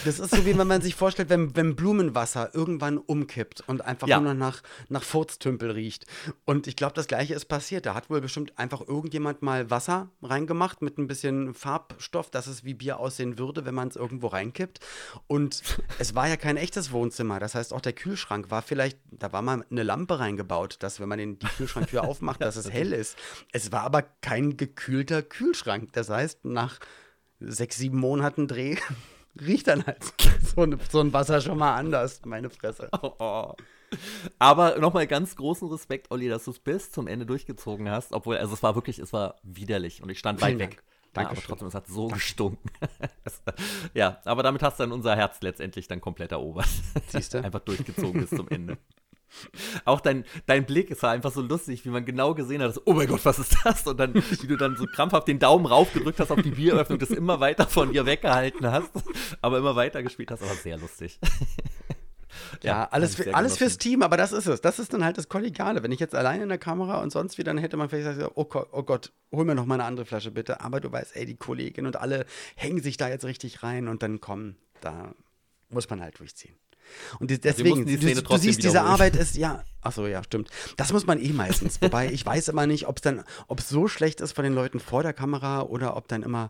das 0.06 0.20
ist 0.20 0.32
so, 0.32 0.46
wie 0.46 0.58
wenn 0.58 0.68
man 0.68 0.82
sich 0.82 0.96
vorstellt, 0.96 1.30
wenn, 1.30 1.56
wenn 1.56 1.76
Blumenwasser 1.76 2.54
irgendwann 2.54 2.98
umkippt 2.98 3.64
und 3.68 3.82
einfach 3.82 4.08
ja. 4.08 4.20
nur 4.20 4.34
nach, 4.34 4.62
nach 4.90 5.04
Furztümpel 5.04 5.72
riecht. 5.72 6.06
Und 6.46 6.68
ich 6.68 6.76
glaube, 6.76 6.94
das 6.94 7.08
Gleiche 7.08 7.34
ist 7.34 7.46
passiert. 7.46 7.86
Da 7.86 7.94
hat 7.94 8.10
wohl 8.10 8.22
bestimmt 8.22 8.58
einfach 8.58 8.82
irgendjemand 8.86 9.42
mal 9.42 9.70
Wasser 9.70 10.10
reingemacht 10.22 10.82
mit 10.82 10.98
ein 10.98 11.08
bisschen 11.08 11.54
Farbstoff, 11.54 12.30
dass 12.30 12.48
es 12.48 12.64
wie 12.64 12.74
Bier 12.74 13.00
aussehen 13.00 13.38
würde, 13.38 13.66
wenn 13.66 13.76
man 13.76 13.88
es 13.88 13.96
irgendwo 13.96 14.28
reinkippt. 14.28 14.80
Und 15.28 15.62
es 15.98 16.16
war 16.16 16.28
ja 16.28 16.36
kein 16.36 16.58
echtes 16.58 16.92
Wohnzimmer. 16.92 17.40
Das 17.40 17.56
heißt, 17.56 17.74
auch 17.74 17.82
der 17.82 17.94
Kühlschrank 17.94 18.52
war 18.52 18.62
vielleicht, 18.62 19.00
da 19.12 19.32
war 19.32 19.42
mal 19.42 19.66
eine 19.70 19.84
Lampe 19.84 20.20
reingebaut, 20.20 20.78
dass 20.80 21.00
wenn 21.00 21.10
man 21.10 21.20
den, 21.20 21.40
die 21.40 21.48
Kühlschranktür 21.48 22.04
aufmacht, 22.08 22.42
dass 22.42 22.58
es 22.58 22.70
hell 22.70 22.92
ist. 22.92 23.18
Es 23.52 23.72
war 23.72 23.82
aber 23.82 24.04
kein 24.22 24.58
gekühlter 24.58 25.22
Kühlschrank. 25.22 25.94
Das 25.94 26.10
heißt, 26.10 26.46
nach 26.46 26.80
sechs, 27.40 27.78
sieben 27.78 27.98
Monaten 27.98 28.48
Dreh 28.48 28.76
riecht 29.42 29.68
dann 29.68 29.86
halt 29.86 30.00
so, 30.56 30.64
ein, 30.64 30.80
so 30.90 31.00
ein 31.00 31.14
Wasser 31.14 31.42
schon 31.42 31.58
mal 31.58 31.76
anders, 31.76 32.22
meine 32.26 32.50
Fresse. 32.50 32.90
Oh, 33.02 33.14
oh. 33.20 33.54
Aber 34.38 34.78
nochmal 34.78 35.08
ganz 35.08 35.36
großen 35.36 35.68
Respekt, 35.70 36.12
Olli, 36.12 36.28
dass 36.28 36.44
du 36.44 36.52
es 36.52 36.60
bis 36.60 36.92
zum 36.92 37.08
Ende 37.08 37.26
durchgezogen 37.26 37.90
hast. 37.90 38.14
Obwohl, 38.14 38.38
also 38.38 38.54
es 38.54 38.62
war 38.62 38.76
wirklich, 38.76 39.00
es 39.00 39.14
war 39.14 39.36
widerlich 39.42 40.04
und 40.04 40.10
ich 40.10 40.20
stand 40.20 40.42
weit 40.42 40.60
weg. 40.60 40.84
Danke. 41.14 41.32
Ja, 41.32 41.38
aber 41.38 41.42
trotzdem, 41.42 41.68
es 41.70 41.74
hat 41.74 41.88
so 41.88 42.08
gestunken. 42.08 42.70
ja, 43.96 44.20
aber 44.26 44.44
damit 44.44 44.62
hast 44.62 44.80
du 44.80 44.84
dann 44.84 44.92
unser 44.92 45.16
Herz 45.16 45.42
letztendlich 45.42 45.88
dann 45.88 46.02
komplett 46.02 46.32
erobert. 46.32 46.70
Siehst 47.08 47.34
du? 47.34 47.44
Einfach 47.44 47.62
durchgezogen 47.62 48.22
bis 48.22 48.30
zum 48.30 48.48
Ende. 48.50 48.78
Auch 49.86 50.02
dein, 50.02 50.26
dein 50.46 50.66
Blick, 50.66 50.90
war 51.02 51.12
einfach 51.12 51.32
so 51.32 51.42
lustig, 51.42 51.86
wie 51.86 51.90
man 51.90 52.06
genau 52.06 52.34
gesehen 52.34 52.62
hat, 52.62 52.70
dass, 52.70 52.86
oh 52.86 52.94
mein 52.94 53.08
Gott, 53.08 53.24
was 53.24 53.40
ist 53.40 53.56
das? 53.64 53.86
Und 53.88 54.00
dann, 54.00 54.14
wie 54.16 54.48
du 54.48 54.58
dann 54.58 54.76
so 54.76 54.86
krampfhaft 54.86 55.28
den 55.28 55.40
Daumen 55.40 55.66
raufgedrückt 55.66 56.20
hast 56.20 56.32
auf 56.32 56.42
die 56.42 56.52
Bieröffnung, 56.52 57.00
das 57.00 57.12
immer 57.12 57.40
weiter 57.40 57.68
von 57.68 57.94
ihr 57.94 58.06
weggehalten 58.06 58.72
hast, 58.72 58.92
aber 59.42 59.58
immer 59.58 59.76
weiter 59.76 60.04
gespielt 60.04 60.32
hast, 60.32 60.44
aber 60.44 60.56
sehr 60.56 60.78
lustig. 60.78 61.20
ja, 62.64 62.82
ja, 62.82 62.88
alles, 62.92 63.16
für, 63.16 63.34
alles 63.34 63.58
fürs 63.58 63.78
Team, 63.78 64.02
aber 64.02 64.18
das 64.18 64.32
ist 64.32 64.48
es. 64.48 64.62
Das 64.62 64.80
ist 64.80 64.94
dann 64.94 65.04
halt 65.04 65.18
das 65.18 65.30
Kollegiale. 65.30 65.84
Wenn 65.84 65.92
ich 65.92 66.00
jetzt 66.00 66.16
alleine 66.16 66.44
in 66.44 66.50
der 66.50 66.58
Kamera 66.58 67.02
und 67.02 67.12
sonst 67.12 67.38
wie, 67.38 67.44
dann 67.44 67.58
hätte 67.58 67.78
man 67.78 67.90
vielleicht 67.90 68.18
gesagt, 68.18 68.34
oh 68.36 68.46
Gott, 68.46 68.70
oh 68.72 68.84
Gott, 68.84 69.12
hol 69.32 69.46
mir 69.46 69.56
noch 69.56 69.66
mal 69.66 69.76
eine 69.76 69.86
andere 69.86 70.06
Flasche 70.06 70.32
bitte. 70.32 70.62
Aber 70.62 70.80
du 70.80 70.92
weißt, 70.92 71.16
ey, 71.16 71.26
die 71.26 71.38
Kollegin 71.38 71.86
und 71.86 71.98
alle 71.98 72.26
hängen 72.56 72.82
sich 72.82 72.98
da 72.98 73.10
jetzt 73.10 73.26
richtig 73.26 73.64
rein 73.64 73.88
und 73.88 74.04
dann 74.04 74.22
kommen, 74.22 74.58
da 74.82 75.14
muss 75.70 75.90
man 75.90 76.02
halt 76.02 76.20
durchziehen. 76.20 76.56
Und 77.20 77.30
deswegen, 77.44 77.86
du, 77.86 77.98
du, 77.98 78.38
siehst, 78.38 78.64
diese 78.64 78.82
Arbeit 78.82 79.16
ist, 79.16 79.36
ja, 79.38 79.64
achso, 79.82 80.08
ja, 80.08 80.24
stimmt. 80.24 80.50
Das 80.78 80.92
muss 80.92 81.06
man 81.06 81.22
eh 81.22 81.30
meistens. 81.30 81.82
Wobei, 81.82 82.12
ich 82.12 82.26
weiß 82.26 82.48
immer 82.48 82.68
nicht, 82.68 82.88
ob 82.88 82.98
es 82.98 83.02
dann, 83.02 83.24
ob 83.48 83.60
es 83.60 83.70
so 83.70 83.88
schlecht 83.88 84.22
ist 84.22 84.34
von 84.34 84.44
den 84.44 84.54
Leuten 84.54 84.80
vor 84.80 85.04
der 85.04 85.14
Kamera 85.14 85.62
oder 85.62 85.96
ob 85.96 86.08
dann 86.08 86.24
immer 86.24 86.50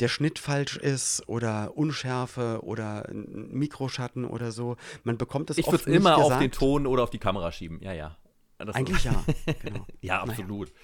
der 0.00 0.08
Schnitt 0.08 0.38
falsch 0.38 0.76
ist 0.76 1.28
oder 1.28 1.76
Unschärfe 1.76 2.60
oder 2.62 3.08
Mikroschatten 3.12 4.24
oder 4.24 4.50
so. 4.50 4.76
Man 5.04 5.18
bekommt 5.18 5.50
das 5.50 5.58
Ich 5.58 5.66
würde 5.66 5.78
es 5.78 5.86
immer 5.86 6.16
gesagt. 6.16 6.32
auf 6.32 6.38
den 6.38 6.50
Ton 6.50 6.86
oder 6.86 7.04
auf 7.04 7.10
die 7.10 7.18
Kamera 7.18 7.52
schieben, 7.52 7.80
ja, 7.80 7.92
ja. 7.92 8.16
Das 8.58 8.76
Eigentlich 8.76 9.04
ja, 9.04 9.24
genau. 9.62 9.86
ja, 10.00 10.22
absolut. 10.22 10.68
Naja. 10.68 10.80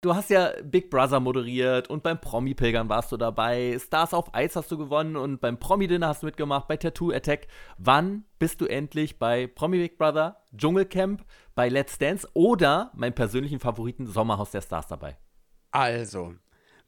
Du 0.00 0.14
hast 0.14 0.30
ja 0.30 0.52
Big 0.62 0.90
Brother 0.90 1.18
moderiert 1.18 1.90
und 1.90 2.04
beim 2.04 2.20
Promi-Pilgern 2.20 2.88
warst 2.88 3.10
du 3.10 3.16
dabei. 3.16 3.76
Stars 3.84 4.14
auf 4.14 4.32
Eis 4.32 4.54
hast 4.54 4.70
du 4.70 4.78
gewonnen 4.78 5.16
und 5.16 5.40
beim 5.40 5.58
Promi-Dinner 5.58 6.06
hast 6.06 6.22
du 6.22 6.26
mitgemacht, 6.26 6.68
bei 6.68 6.76
Tattoo 6.76 7.10
Attack. 7.10 7.48
Wann 7.78 8.24
bist 8.38 8.60
du 8.60 8.66
endlich 8.66 9.18
bei 9.18 9.48
Promi 9.48 9.78
Big 9.78 9.98
Brother, 9.98 10.44
Dschungelcamp, 10.56 11.24
bei 11.56 11.68
Let's 11.68 11.98
Dance 11.98 12.28
oder 12.34 12.92
meinem 12.94 13.14
persönlichen 13.14 13.58
Favoriten 13.58 14.06
Sommerhaus 14.06 14.52
der 14.52 14.62
Stars 14.62 14.86
dabei? 14.86 15.18
Also, 15.72 16.34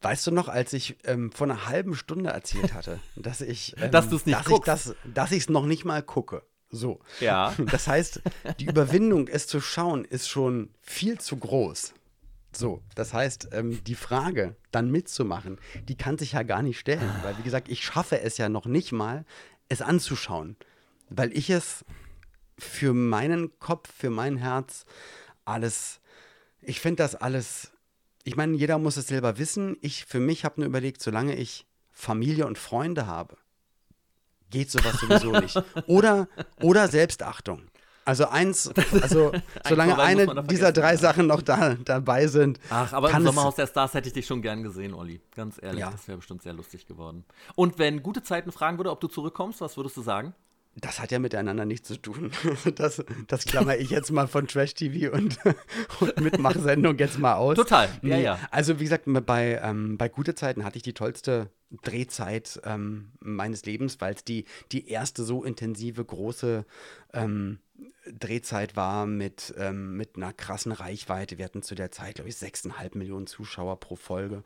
Weißt 0.02 0.26
du 0.26 0.30
noch, 0.30 0.48
als 0.48 0.72
ich 0.72 0.96
ähm, 1.04 1.30
vor 1.30 1.46
einer 1.46 1.66
halben 1.66 1.94
Stunde 1.94 2.30
erzählt 2.30 2.72
hatte, 2.72 3.00
dass 3.16 3.40
ich, 3.40 3.74
ähm, 3.78 3.90
dass 3.90 4.08
du 4.08 4.16
es 4.16 4.24
nicht 4.24 4.38
dass 4.38 4.46
guckst. 4.46 4.68
Ich 4.68 4.72
das, 4.72 4.96
dass 5.12 5.32
ich 5.32 5.42
es 5.42 5.48
noch 5.50 5.66
nicht 5.66 5.84
mal 5.84 6.02
gucke. 6.02 6.42
So. 6.70 7.00
Ja. 7.18 7.52
Das 7.70 7.88
heißt, 7.88 8.22
die 8.60 8.66
Überwindung, 8.66 9.26
es 9.26 9.46
zu 9.46 9.60
schauen, 9.60 10.04
ist 10.04 10.28
schon 10.28 10.70
viel 10.80 11.18
zu 11.18 11.36
groß. 11.36 11.92
So, 12.52 12.82
das 12.94 13.12
heißt, 13.14 13.50
ähm, 13.52 13.82
die 13.84 13.94
Frage, 13.94 14.56
dann 14.70 14.90
mitzumachen, 14.90 15.58
die 15.88 15.96
kann 15.96 16.18
sich 16.18 16.32
ja 16.32 16.42
gar 16.42 16.62
nicht 16.62 16.78
stellen, 16.78 17.10
weil 17.22 17.38
wie 17.38 17.42
gesagt, 17.42 17.68
ich 17.68 17.84
schaffe 17.84 18.20
es 18.20 18.38
ja 18.38 18.48
noch 18.48 18.66
nicht 18.66 18.92
mal, 18.92 19.24
es 19.68 19.82
anzuschauen, 19.82 20.56
weil 21.08 21.36
ich 21.36 21.48
es 21.50 21.84
für 22.58 22.92
meinen 22.92 23.58
Kopf, 23.58 23.90
für 23.92 24.10
mein 24.10 24.36
Herz 24.36 24.84
alles 25.44 26.00
Ich 26.62 26.80
finde 26.80 27.02
das 27.02 27.14
alles, 27.14 27.72
ich 28.24 28.36
meine, 28.36 28.56
jeder 28.56 28.78
muss 28.78 28.96
es 28.96 29.06
selber 29.08 29.38
wissen. 29.38 29.76
Ich 29.80 30.04
für 30.04 30.20
mich 30.20 30.44
habe 30.44 30.60
nur 30.60 30.68
überlegt, 30.68 31.00
solange 31.00 31.34
ich 31.36 31.66
Familie 31.90 32.46
und 32.46 32.58
Freunde 32.58 33.06
habe, 33.06 33.36
geht 34.50 34.70
sowas 34.70 35.00
sowieso 35.00 35.32
nicht. 35.40 35.62
Oder, 35.86 36.28
oder 36.60 36.88
Selbstachtung. 36.88 37.69
Also 38.04 38.26
eins, 38.26 38.70
also 39.02 39.32
solange 39.68 39.98
eine 39.98 40.44
dieser 40.44 40.72
drei 40.72 40.96
Sachen 40.96 41.26
noch 41.26 41.42
da, 41.42 41.74
dabei 41.84 42.26
sind. 42.26 42.58
Ach, 42.70 42.92
aber 42.92 43.10
im 43.10 43.24
Sommerhaus 43.24 43.56
der 43.56 43.66
Stars 43.66 43.94
hätte 43.94 44.08
ich 44.08 44.14
dich 44.14 44.26
schon 44.26 44.42
gern 44.42 44.62
gesehen, 44.62 44.94
Olli. 44.94 45.20
Ganz 45.34 45.60
ehrlich, 45.62 45.80
ja. 45.80 45.90
das 45.90 46.08
wäre 46.08 46.18
bestimmt 46.18 46.42
sehr 46.42 46.52
lustig 46.52 46.86
geworden. 46.86 47.24
Und 47.54 47.78
wenn 47.78 48.02
gute 48.02 48.22
Zeiten 48.22 48.52
fragen 48.52 48.78
würde, 48.78 48.90
ob 48.90 49.00
du 49.00 49.08
zurückkommst, 49.08 49.60
was 49.60 49.76
würdest 49.76 49.96
du 49.96 50.02
sagen? 50.02 50.34
Das 50.76 51.00
hat 51.00 51.10
ja 51.10 51.18
miteinander 51.18 51.64
nichts 51.64 51.88
zu 51.88 51.96
tun. 51.96 52.30
Das, 52.74 53.04
das 53.26 53.44
klammer 53.44 53.76
ich 53.76 53.90
jetzt 53.90 54.10
mal 54.12 54.28
von 54.28 54.46
Trash-TV 54.46 55.12
und, 55.12 55.38
und 56.00 56.20
Mitmachsendung 56.20 56.96
jetzt 56.98 57.18
mal 57.18 57.34
aus. 57.34 57.56
Total, 57.56 57.88
ja, 58.02 58.16
ja. 58.16 58.38
Also 58.50 58.78
wie 58.78 58.84
gesagt, 58.84 59.04
bei, 59.26 59.60
ähm, 59.62 59.98
bei 59.98 60.08
Gute 60.08 60.34
Zeiten 60.34 60.64
hatte 60.64 60.76
ich 60.76 60.82
die 60.82 60.94
tollste 60.94 61.50
Drehzeit 61.82 62.60
ähm, 62.64 63.12
meines 63.20 63.64
Lebens, 63.64 64.00
weil 64.00 64.14
es 64.14 64.24
die, 64.24 64.44
die 64.72 64.88
erste 64.88 65.24
so 65.24 65.44
intensive, 65.44 66.04
große 66.04 66.64
ähm, 67.12 67.58
Drehzeit 68.06 68.76
war 68.76 69.06
mit, 69.06 69.54
ähm, 69.58 69.96
mit 69.96 70.16
einer 70.16 70.32
krassen 70.32 70.72
Reichweite. 70.72 71.38
Wir 71.38 71.44
hatten 71.44 71.62
zu 71.62 71.74
der 71.74 71.90
Zeit, 71.90 72.16
glaube 72.16 72.30
ich, 72.30 72.36
6,5 72.36 72.96
Millionen 72.96 73.26
Zuschauer 73.26 73.78
pro 73.78 73.96
Folge. 73.96 74.42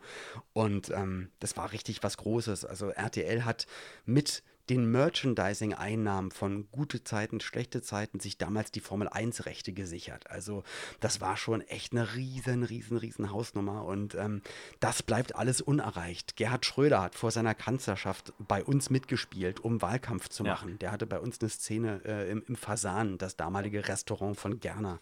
Und 0.53 0.89
ähm, 0.89 1.31
das 1.39 1.57
war 1.57 1.71
richtig 1.71 2.03
was 2.03 2.17
Großes. 2.17 2.65
Also 2.65 2.89
RTL 2.89 3.45
hat 3.45 3.67
mit 4.05 4.43
den 4.69 4.91
Merchandising-Einnahmen 4.91 6.31
von 6.31 6.69
gute 6.71 7.03
Zeiten, 7.03 7.39
schlechte 7.39 7.81
Zeiten 7.81 8.19
sich 8.19 8.37
damals 8.37 8.71
die 8.71 8.79
Formel 8.79 9.07
1-Rechte 9.07 9.73
gesichert. 9.73 10.29
Also 10.29 10.63
das 10.99 11.21
war 11.21 11.37
schon 11.37 11.61
echt 11.61 11.93
eine 11.93 12.15
riesen, 12.15 12.63
riesen, 12.63 12.97
riesen 12.97 13.31
Hausnummer 13.31 13.85
und 13.85 14.15
ähm, 14.15 14.41
das 14.79 15.03
bleibt 15.03 15.35
alles 15.35 15.61
unerreicht. 15.61 16.35
Gerhard 16.35 16.65
Schröder 16.65 17.01
hat 17.01 17.15
vor 17.15 17.31
seiner 17.31 17.55
Kanzlerschaft 17.55 18.33
bei 18.39 18.63
uns 18.63 18.89
mitgespielt, 18.89 19.59
um 19.59 19.81
Wahlkampf 19.81 20.29
zu 20.29 20.43
machen. 20.43 20.71
Ja. 20.71 20.77
Der 20.77 20.91
hatte 20.91 21.05
bei 21.05 21.19
uns 21.19 21.39
eine 21.41 21.49
Szene 21.49 22.01
äh, 22.05 22.29
im, 22.29 22.43
im 22.47 22.55
Fasan, 22.55 23.17
das 23.17 23.35
damalige 23.35 23.87
Restaurant 23.87 24.37
von 24.37 24.59
Gerner. 24.59 24.99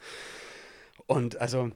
Und 1.06 1.38
also 1.38 1.72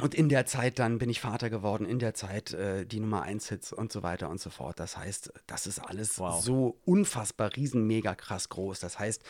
und 0.00 0.14
in 0.14 0.28
der 0.28 0.44
Zeit 0.44 0.80
dann 0.80 0.98
bin 0.98 1.08
ich 1.08 1.20
Vater 1.20 1.50
geworden, 1.50 1.86
in 1.86 2.00
der 2.00 2.14
Zeit 2.14 2.52
äh, 2.52 2.84
die 2.84 2.98
Nummer 2.98 3.22
1 3.22 3.48
Hits 3.48 3.72
und 3.72 3.92
so 3.92 4.02
weiter 4.02 4.28
und 4.28 4.40
so 4.40 4.50
fort. 4.50 4.80
Das 4.80 4.96
heißt, 4.96 5.32
das 5.46 5.68
ist 5.68 5.78
alles 5.78 6.18
wow. 6.18 6.42
so 6.42 6.78
unfassbar 6.84 7.54
riesen, 7.54 7.86
mega 7.86 8.16
krass 8.16 8.48
groß. 8.48 8.80
Das 8.80 8.98
heißt, 8.98 9.22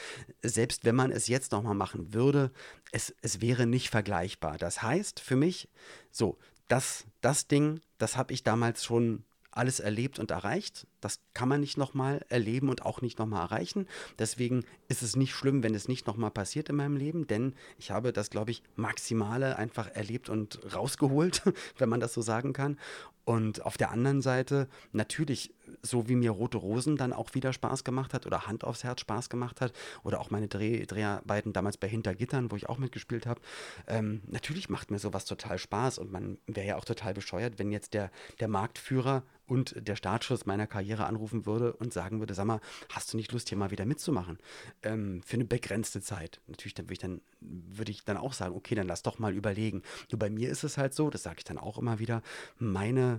selbst 0.42 0.84
wenn 0.84 0.94
man 0.94 1.10
es 1.10 1.28
jetzt 1.28 1.52
nochmal 1.52 1.74
machen 1.74 2.14
würde, 2.14 2.50
es, 2.92 3.14
es 3.20 3.42
wäre 3.42 3.66
nicht 3.66 3.90
vergleichbar. 3.90 4.56
Das 4.56 4.80
heißt 4.80 5.20
für 5.20 5.36
mich, 5.36 5.68
so, 6.10 6.38
das, 6.68 7.04
das 7.20 7.46
Ding, 7.46 7.80
das 7.98 8.16
habe 8.16 8.32
ich 8.32 8.42
damals 8.42 8.84
schon 8.84 9.24
alles 9.56 9.80
erlebt 9.80 10.18
und 10.18 10.30
erreicht. 10.30 10.86
Das 11.00 11.20
kann 11.32 11.48
man 11.48 11.60
nicht 11.60 11.76
nochmal 11.76 12.24
erleben 12.28 12.68
und 12.68 12.82
auch 12.82 13.02
nicht 13.02 13.18
nochmal 13.18 13.42
erreichen. 13.42 13.86
Deswegen 14.18 14.64
ist 14.88 15.02
es 15.02 15.16
nicht 15.16 15.34
schlimm, 15.34 15.62
wenn 15.62 15.74
es 15.74 15.88
nicht 15.88 16.06
nochmal 16.06 16.30
passiert 16.30 16.68
in 16.68 16.76
meinem 16.76 16.96
Leben, 16.96 17.26
denn 17.26 17.54
ich 17.78 17.90
habe 17.90 18.12
das, 18.12 18.30
glaube 18.30 18.50
ich, 18.50 18.62
Maximale 18.76 19.56
einfach 19.56 19.88
erlebt 19.94 20.28
und 20.28 20.60
rausgeholt, 20.74 21.42
wenn 21.78 21.88
man 21.88 22.00
das 22.00 22.14
so 22.14 22.22
sagen 22.22 22.52
kann. 22.52 22.78
Und 23.24 23.64
auf 23.64 23.76
der 23.76 23.90
anderen 23.90 24.20
Seite, 24.20 24.68
natürlich, 24.92 25.54
so 25.82 26.08
wie 26.08 26.14
mir 26.14 26.30
Rote 26.30 26.58
Rosen 26.58 26.96
dann 26.96 27.12
auch 27.12 27.34
wieder 27.34 27.52
Spaß 27.52 27.84
gemacht 27.84 28.12
hat 28.12 28.26
oder 28.26 28.46
Hand 28.46 28.64
aufs 28.64 28.84
Herz 28.84 29.00
Spaß 29.00 29.30
gemacht 29.30 29.60
hat 29.60 29.72
oder 30.02 30.20
auch 30.20 30.30
meine 30.30 30.48
Dreh 30.48 30.84
Dreharbeiten 30.84 31.52
damals 31.52 31.76
bei 31.78 31.88
Hintergittern, 31.88 32.50
wo 32.50 32.56
ich 32.56 32.68
auch 32.68 32.78
mitgespielt 32.78 33.26
habe, 33.26 33.40
ähm, 33.86 34.22
natürlich 34.26 34.68
macht 34.68 34.90
mir 34.90 34.98
sowas 34.98 35.24
total 35.24 35.58
Spaß 35.58 35.98
und 35.98 36.12
man 36.12 36.38
wäre 36.46 36.66
ja 36.66 36.76
auch 36.76 36.84
total 36.84 37.14
bescheuert, 37.14 37.58
wenn 37.58 37.72
jetzt 37.72 37.94
der, 37.94 38.10
der 38.40 38.48
Marktführer 38.48 39.22
und 39.46 39.74
der 39.76 39.96
Startschuss 39.96 40.46
meiner 40.46 40.66
Karriere 40.66 41.06
anrufen 41.06 41.46
würde 41.46 41.74
und 41.74 41.92
sagen 41.92 42.20
würde, 42.20 42.34
sag 42.34 42.46
mal, 42.46 42.60
hast 42.90 43.12
du 43.12 43.16
nicht 43.16 43.32
Lust, 43.32 43.48
hier 43.48 43.58
mal 43.58 43.70
wieder 43.70 43.84
mitzumachen? 43.84 44.38
Ähm, 44.82 45.22
für 45.22 45.34
eine 45.34 45.44
begrenzte 45.44 46.00
Zeit. 46.00 46.40
Natürlich 46.46 46.74
dann 46.74 46.86
würde 46.86 46.94
ich 46.94 46.98
dann, 46.98 47.20
würde 47.40 47.90
ich 47.90 48.04
dann 48.04 48.16
auch 48.16 48.32
sagen, 48.32 48.54
okay, 48.54 48.74
dann 48.74 48.86
lass 48.86 49.02
doch 49.02 49.18
mal 49.18 49.34
überlegen. 49.34 49.82
Nur 50.10 50.18
bei 50.18 50.30
mir 50.30 50.48
ist 50.48 50.64
es 50.64 50.78
halt 50.78 50.94
so, 50.94 51.10
das 51.10 51.22
sage 51.22 51.36
ich 51.38 51.44
dann 51.44 51.58
auch 51.58 51.78
immer 51.78 51.98
wieder, 51.98 52.22
meine 52.58 53.13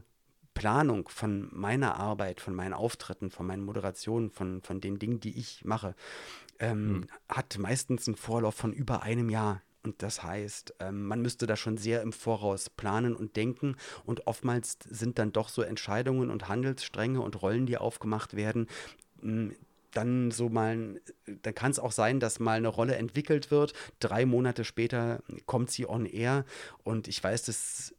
Planung 0.56 1.08
von 1.08 1.50
meiner 1.52 1.98
Arbeit, 1.98 2.42
von 2.42 2.56
meinen 2.56 2.74
Auftritten, 2.74 3.30
von 3.30 3.46
meinen 3.46 3.64
Moderationen, 3.64 4.32
von, 4.32 4.64
von 4.64 4.82
den 4.82 4.98
Dingen, 4.98 5.20
die 5.20 5.38
ich 5.38 5.64
mache, 5.64 5.94
ähm, 6.60 6.88
mhm. 6.88 7.08
hat 7.30 7.60
meistens 7.60 8.08
einen 8.08 8.18
Vorlauf 8.18 8.56
von 8.56 8.74
über 8.74 9.04
einem 9.04 9.30
Jahr. 9.30 9.62
Und 9.84 10.02
das 10.02 10.24
heißt, 10.24 10.74
ähm, 10.80 11.06
man 11.06 11.22
müsste 11.22 11.46
da 11.46 11.56
schon 11.56 11.78
sehr 11.78 12.02
im 12.02 12.12
Voraus 12.12 12.72
planen 12.72 13.16
und 13.16 13.36
denken. 13.36 13.76
Und 14.04 14.26
oftmals 14.26 14.80
sind 14.90 15.20
dann 15.20 15.32
doch 15.32 15.50
so 15.50 15.62
Entscheidungen 15.62 16.32
und 16.32 16.48
Handelsstränge 16.48 17.22
und 17.22 17.40
Rollen, 17.44 17.68
die 17.68 17.78
aufgemacht 17.78 18.36
werden, 18.36 18.68
dann 19.92 20.32
so 20.32 20.50
mal, 20.50 21.02
dann 21.26 21.56
kann 21.56 21.72
es 21.72 21.80
auch 21.80 21.92
sein, 21.92 22.20
dass 22.20 22.40
mal 22.40 22.58
eine 22.58 22.68
Rolle 22.68 22.96
entwickelt 22.96 23.52
wird. 23.52 23.74
Drei 24.00 24.26
Monate 24.26 24.64
später 24.64 25.22
kommt 25.46 25.70
sie 25.72 25.88
on 25.88 26.06
air. 26.06 26.46
Und 26.84 27.08
ich 27.08 27.24
weiß, 27.24 27.44
dass 27.44 27.94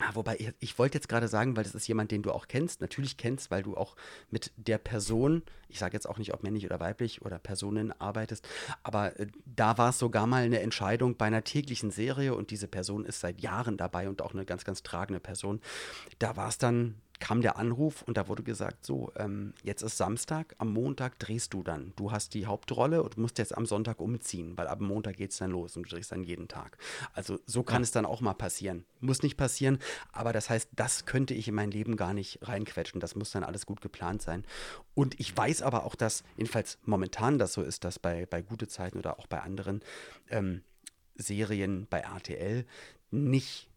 Ah, 0.00 0.10
wobei, 0.14 0.52
ich, 0.58 0.76
wollte 0.76 0.98
jetzt 0.98 1.08
gerade 1.08 1.28
sagen, 1.28 1.56
weil 1.56 1.62
das 1.62 1.76
ist 1.76 1.86
jemand, 1.86 2.10
den 2.10 2.22
du 2.22 2.32
auch 2.32 2.48
kennst, 2.48 2.80
natürlich 2.80 3.16
kennst, 3.16 3.52
weil 3.52 3.62
du 3.62 3.76
auch 3.76 3.94
mit 4.28 4.50
der 4.56 4.78
Person, 4.78 5.42
ich 5.68 5.78
sage 5.78 5.94
jetzt 5.94 6.08
auch 6.08 6.18
nicht, 6.18 6.34
ob 6.34 6.42
männlich 6.42 6.66
oder 6.66 6.80
weiblich 6.80 7.22
oder 7.22 7.38
Personen 7.38 7.92
arbeitest, 8.00 8.46
aber 8.82 9.18
äh, 9.20 9.28
da 9.46 9.78
war 9.78 9.90
es 9.90 10.00
sogar 10.00 10.26
mal 10.26 10.42
eine 10.42 10.58
Entscheidung 10.58 11.16
bei 11.16 11.26
einer 11.26 11.44
täglichen 11.44 11.92
Serie 11.92 12.34
und 12.34 12.50
diese 12.50 12.66
Person 12.66 13.04
ist 13.04 13.20
seit 13.20 13.40
Jahren 13.40 13.76
dabei 13.76 14.08
und 14.08 14.20
auch 14.20 14.34
eine 14.34 14.44
ganz, 14.44 14.64
ganz 14.64 14.82
tragende 14.82 15.20
Person. 15.20 15.60
Da 16.18 16.36
war 16.36 16.48
es 16.48 16.58
dann 16.58 16.96
kam 17.20 17.40
der 17.40 17.56
Anruf 17.56 18.02
und 18.02 18.16
da 18.16 18.28
wurde 18.28 18.42
gesagt, 18.42 18.84
so, 18.84 19.12
ähm, 19.16 19.54
jetzt 19.62 19.82
ist 19.82 19.96
Samstag, 19.96 20.54
am 20.58 20.72
Montag 20.72 21.18
drehst 21.18 21.54
du 21.54 21.62
dann. 21.62 21.92
Du 21.96 22.12
hast 22.12 22.34
die 22.34 22.46
Hauptrolle 22.46 23.02
und 23.02 23.16
musst 23.16 23.38
jetzt 23.38 23.56
am 23.56 23.66
Sonntag 23.66 24.00
umziehen, 24.00 24.56
weil 24.56 24.66
ab 24.66 24.80
Montag 24.80 25.16
geht 25.16 25.30
es 25.30 25.38
dann 25.38 25.50
los 25.50 25.76
und 25.76 25.84
du 25.84 25.94
drehst 25.94 26.12
dann 26.12 26.24
jeden 26.24 26.48
Tag. 26.48 26.76
Also 27.12 27.38
so 27.46 27.62
kann 27.62 27.82
ja. 27.82 27.84
es 27.84 27.92
dann 27.92 28.06
auch 28.06 28.20
mal 28.20 28.34
passieren. 28.34 28.84
Muss 29.00 29.22
nicht 29.22 29.36
passieren, 29.36 29.78
aber 30.12 30.32
das 30.32 30.50
heißt, 30.50 30.70
das 30.72 31.06
könnte 31.06 31.34
ich 31.34 31.48
in 31.48 31.54
mein 31.54 31.70
Leben 31.70 31.96
gar 31.96 32.14
nicht 32.14 32.40
reinquetschen. 32.42 33.00
Das 33.00 33.14
muss 33.14 33.30
dann 33.30 33.44
alles 33.44 33.66
gut 33.66 33.80
geplant 33.80 34.22
sein. 34.22 34.44
Und 34.94 35.18
ich 35.20 35.36
weiß 35.36 35.62
aber 35.62 35.84
auch, 35.84 35.94
dass, 35.94 36.24
jedenfalls 36.36 36.78
momentan 36.84 37.38
das 37.38 37.52
so 37.52 37.62
ist, 37.62 37.84
dass 37.84 37.98
bei, 37.98 38.26
bei 38.26 38.42
gute 38.42 38.68
Zeiten 38.68 38.98
oder 38.98 39.18
auch 39.18 39.26
bei 39.26 39.40
anderen 39.40 39.80
ähm, 40.30 40.62
Serien 41.16 41.86
bei 41.88 42.00
RTL 42.00 42.66
nicht 43.10 43.68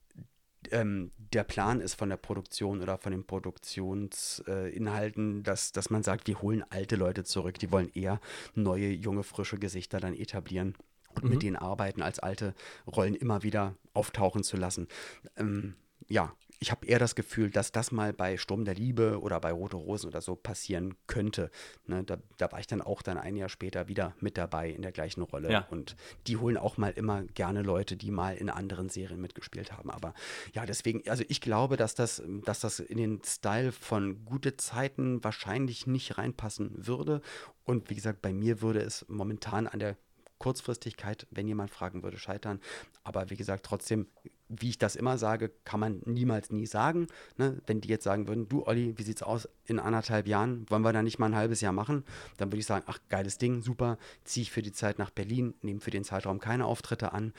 ähm, 0.72 1.11
der 1.34 1.43
Plan 1.43 1.82
ist 1.82 1.95
von 1.95 2.09
der 2.09 2.18
Produktion 2.18 2.82
oder 2.82 2.97
von 2.97 3.11
den 3.11 3.26
Produktionsinhalten, 3.26 5.39
äh, 5.39 5.43
dass, 5.43 5.72
dass 5.72 5.89
man 5.89 6.03
sagt, 6.03 6.28
wir 6.28 6.41
holen 6.41 6.63
alte 6.70 6.95
Leute 6.95 7.24
zurück, 7.24 7.59
die 7.59 7.72
wollen 7.72 7.91
eher 7.93 8.20
neue, 8.55 8.89
junge, 8.89 9.24
frische 9.24 9.57
Gesichter 9.57 9.99
dann 9.99 10.13
etablieren 10.13 10.76
und 11.15 11.26
mhm. 11.26 11.30
mit 11.32 11.43
denen 11.43 11.55
arbeiten, 11.55 12.01
als 12.01 12.20
alte 12.20 12.53
Rollen 12.88 13.15
immer 13.15 13.43
wieder 13.43 13.76
auftauchen 13.93 14.43
zu 14.43 14.57
lassen. 14.57 14.88
Ähm, 15.36 15.76
ja, 16.07 16.34
ich 16.60 16.72
habe 16.72 16.86
eher 16.86 16.99
das 16.99 17.16
Gefühl, 17.16 17.49
dass 17.49 17.72
das 17.72 17.91
mal 17.91 18.14
bei 18.14 18.38
Sturm 18.38 18.66
der 18.66 18.76
Liebe 18.76 19.20
oder 19.22 19.39
bei 19.39 19.51
Rote 19.51 19.78
Rosen 19.78 20.08
oder 20.08 20.22
so 20.22 20.36
passieren 20.36 20.95
könnte. 21.08 21.51
Ne, 21.86 22.03
da, 22.03 22.18
da, 22.38 22.51
war 22.51 22.60
ich 22.60 22.68
dann 22.68 22.82
auch 22.82 23.01
dann 23.01 23.18
ein 23.18 23.36
Jahr 23.36 23.49
später 23.49 23.88
wieder 23.88 24.16
mit 24.20 24.38
dabei 24.38 24.70
in 24.70 24.82
der 24.82 24.91
gleichen 24.91 25.22
Rolle. 25.22 25.51
Ja. 25.51 25.68
Und 25.70 25.95
die 26.26 26.38
holen 26.38 26.58
auch 26.58 26.78
mal 26.78 26.91
immer 26.91 27.24
gerne 27.24 27.62
Leute, 27.62 27.95
die 27.95 28.12
mal 28.12 28.36
in 28.36 28.49
anderen 28.49 28.89
Serien 28.89 29.22
mitgespielt 29.22 29.72
haben. 29.72 29.91
Aber 29.91 30.14
ja, 30.53 30.66
deswegen, 30.66 31.08
also 31.10 31.24
ich 31.28 31.41
glaube, 31.41 31.78
dass 31.78 31.95
das, 31.95 32.24
dass 32.45 32.60
das 32.60 32.80
in 32.80 32.97
den 32.97 33.22
Style 33.24 33.72
von 33.72 34.26
gute 34.26 34.58
Zeiten 34.58 35.24
wahrscheinlich 35.24 35.86
nicht 35.86 36.18
reinpassen 36.18 36.88
würde. 36.88 37.22
Und 37.64 37.89
wie 37.89 37.95
gesagt, 37.95 38.22
bei 38.22 38.34
mir 38.34 38.62
würde 38.62 38.80
es 38.80 39.05
momentan 39.08 39.68
an 39.68 39.80
der 39.80 39.97
Kurzfristigkeit, 40.39 41.28
wenn 41.32 41.47
jemand 41.47 41.72
fragen 41.72 42.03
würde, 42.03 42.18
scheitern. 42.18 42.62
Aber 43.03 43.30
wie 43.30 43.36
gesagt, 43.36 43.66
trotzdem 43.66 44.08
wie 44.50 44.70
ich 44.70 44.78
das 44.78 44.95
immer 44.95 45.18
sage, 45.18 45.52
kann 45.66 45.80
man 45.80 46.02
niemals 46.06 46.52
nie 46.52 46.66
sagen. 46.66 47.08
Ne? 47.38 47.62
Wenn 47.66 47.82
die 47.82 47.89
jetzt 47.89 48.04
sagen 48.04 48.28
würden, 48.28 48.48
du 48.48 48.66
Olli, 48.66 48.98
wie 48.98 49.04
sieht's 49.04 49.24
aus 49.24 49.50
in 49.66 49.80
anderthalb 49.80 50.28
Jahren, 50.28 50.66
wollen 50.70 50.84
wir 50.84 50.93
da 50.93 51.04
nicht 51.04 51.20
mal 51.20 51.28
ein 51.28 51.36
halbes 51.36 51.62
Jahr 51.62 51.74
machen? 51.74 52.04
Dann 52.38 52.50
würde 52.50 52.60
ich 52.60 52.66
sagen, 52.66 52.86
ach, 52.88 53.00
geiles 53.10 53.38
Ding, 53.38 53.62
super, 53.62 53.98
ziehe 54.24 54.43
ich 54.43 54.52
für 54.52 54.62
die 54.62 54.72
Zeit 54.72 55.00
nach 55.00 55.10
Berlin, 55.10 55.54
nehme 55.62 55.80
für 55.80 55.91
den 55.91 56.04
Zeitraum 56.04 56.39
keine 56.39 56.66
Auftritte 56.66 57.12
an 57.12 57.34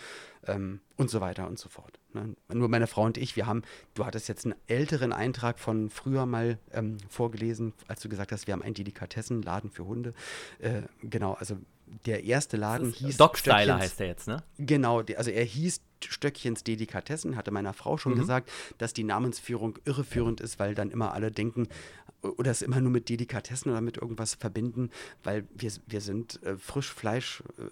ähm, 0.46 0.80
und 0.96 1.10
so 1.10 1.20
weiter 1.20 1.46
und 1.46 1.58
so 1.58 1.68
fort. 1.68 1.98
Ne? 2.12 2.34
Nur 2.52 2.68
meine 2.68 2.86
Frau 2.86 3.04
und 3.04 3.16
ich, 3.16 3.36
wir 3.36 3.46
haben, 3.46 3.62
du 3.94 4.04
hattest 4.04 4.28
jetzt 4.28 4.44
einen 4.44 4.54
älteren 4.66 5.12
Eintrag 5.12 5.58
von 5.58 5.90
früher 5.90 6.26
mal 6.26 6.58
ähm, 6.72 6.98
vorgelesen, 7.08 7.72
als 7.86 8.00
du 8.00 8.08
gesagt 8.08 8.32
hast, 8.32 8.46
wir 8.46 8.52
haben 8.52 8.62
einen 8.62 8.74
Delikatessenladen 8.74 9.70
für 9.70 9.86
Hunde. 9.86 10.14
Äh, 10.58 10.82
genau, 11.02 11.34
also 11.34 11.56
der 12.06 12.24
erste 12.24 12.56
Laden 12.56 12.92
hieß. 12.92 13.18
Styler 13.34 13.78
heißt 13.78 14.00
der 14.00 14.06
jetzt, 14.08 14.28
ne? 14.28 14.42
Genau, 14.58 15.02
also 15.16 15.30
er 15.30 15.44
hieß 15.44 15.80
Stöckchens 16.04 16.64
Delikatessen, 16.64 17.36
hatte 17.36 17.50
meiner 17.50 17.72
Frau 17.72 17.96
schon 17.96 18.14
mhm. 18.14 18.20
gesagt, 18.20 18.50
dass 18.78 18.92
die 18.92 19.04
Namensführung 19.04 19.78
irreführend 19.84 20.40
ist, 20.40 20.58
weil 20.58 20.74
dann 20.74 20.90
immer 20.90 21.12
alle 21.12 21.30
denken, 21.30 21.68
oder 22.22 22.50
es 22.50 22.62
immer 22.62 22.80
nur 22.80 22.90
mit 22.90 23.08
Delikatessen 23.08 23.70
oder 23.70 23.80
mit 23.80 23.96
irgendwas 23.96 24.34
verbinden, 24.34 24.90
weil 25.22 25.46
wir, 25.54 25.70
wir 25.86 26.00
sind 26.00 26.42
äh, 26.42 26.56
Frischfleisch 26.56 27.42
äh, 27.58 27.62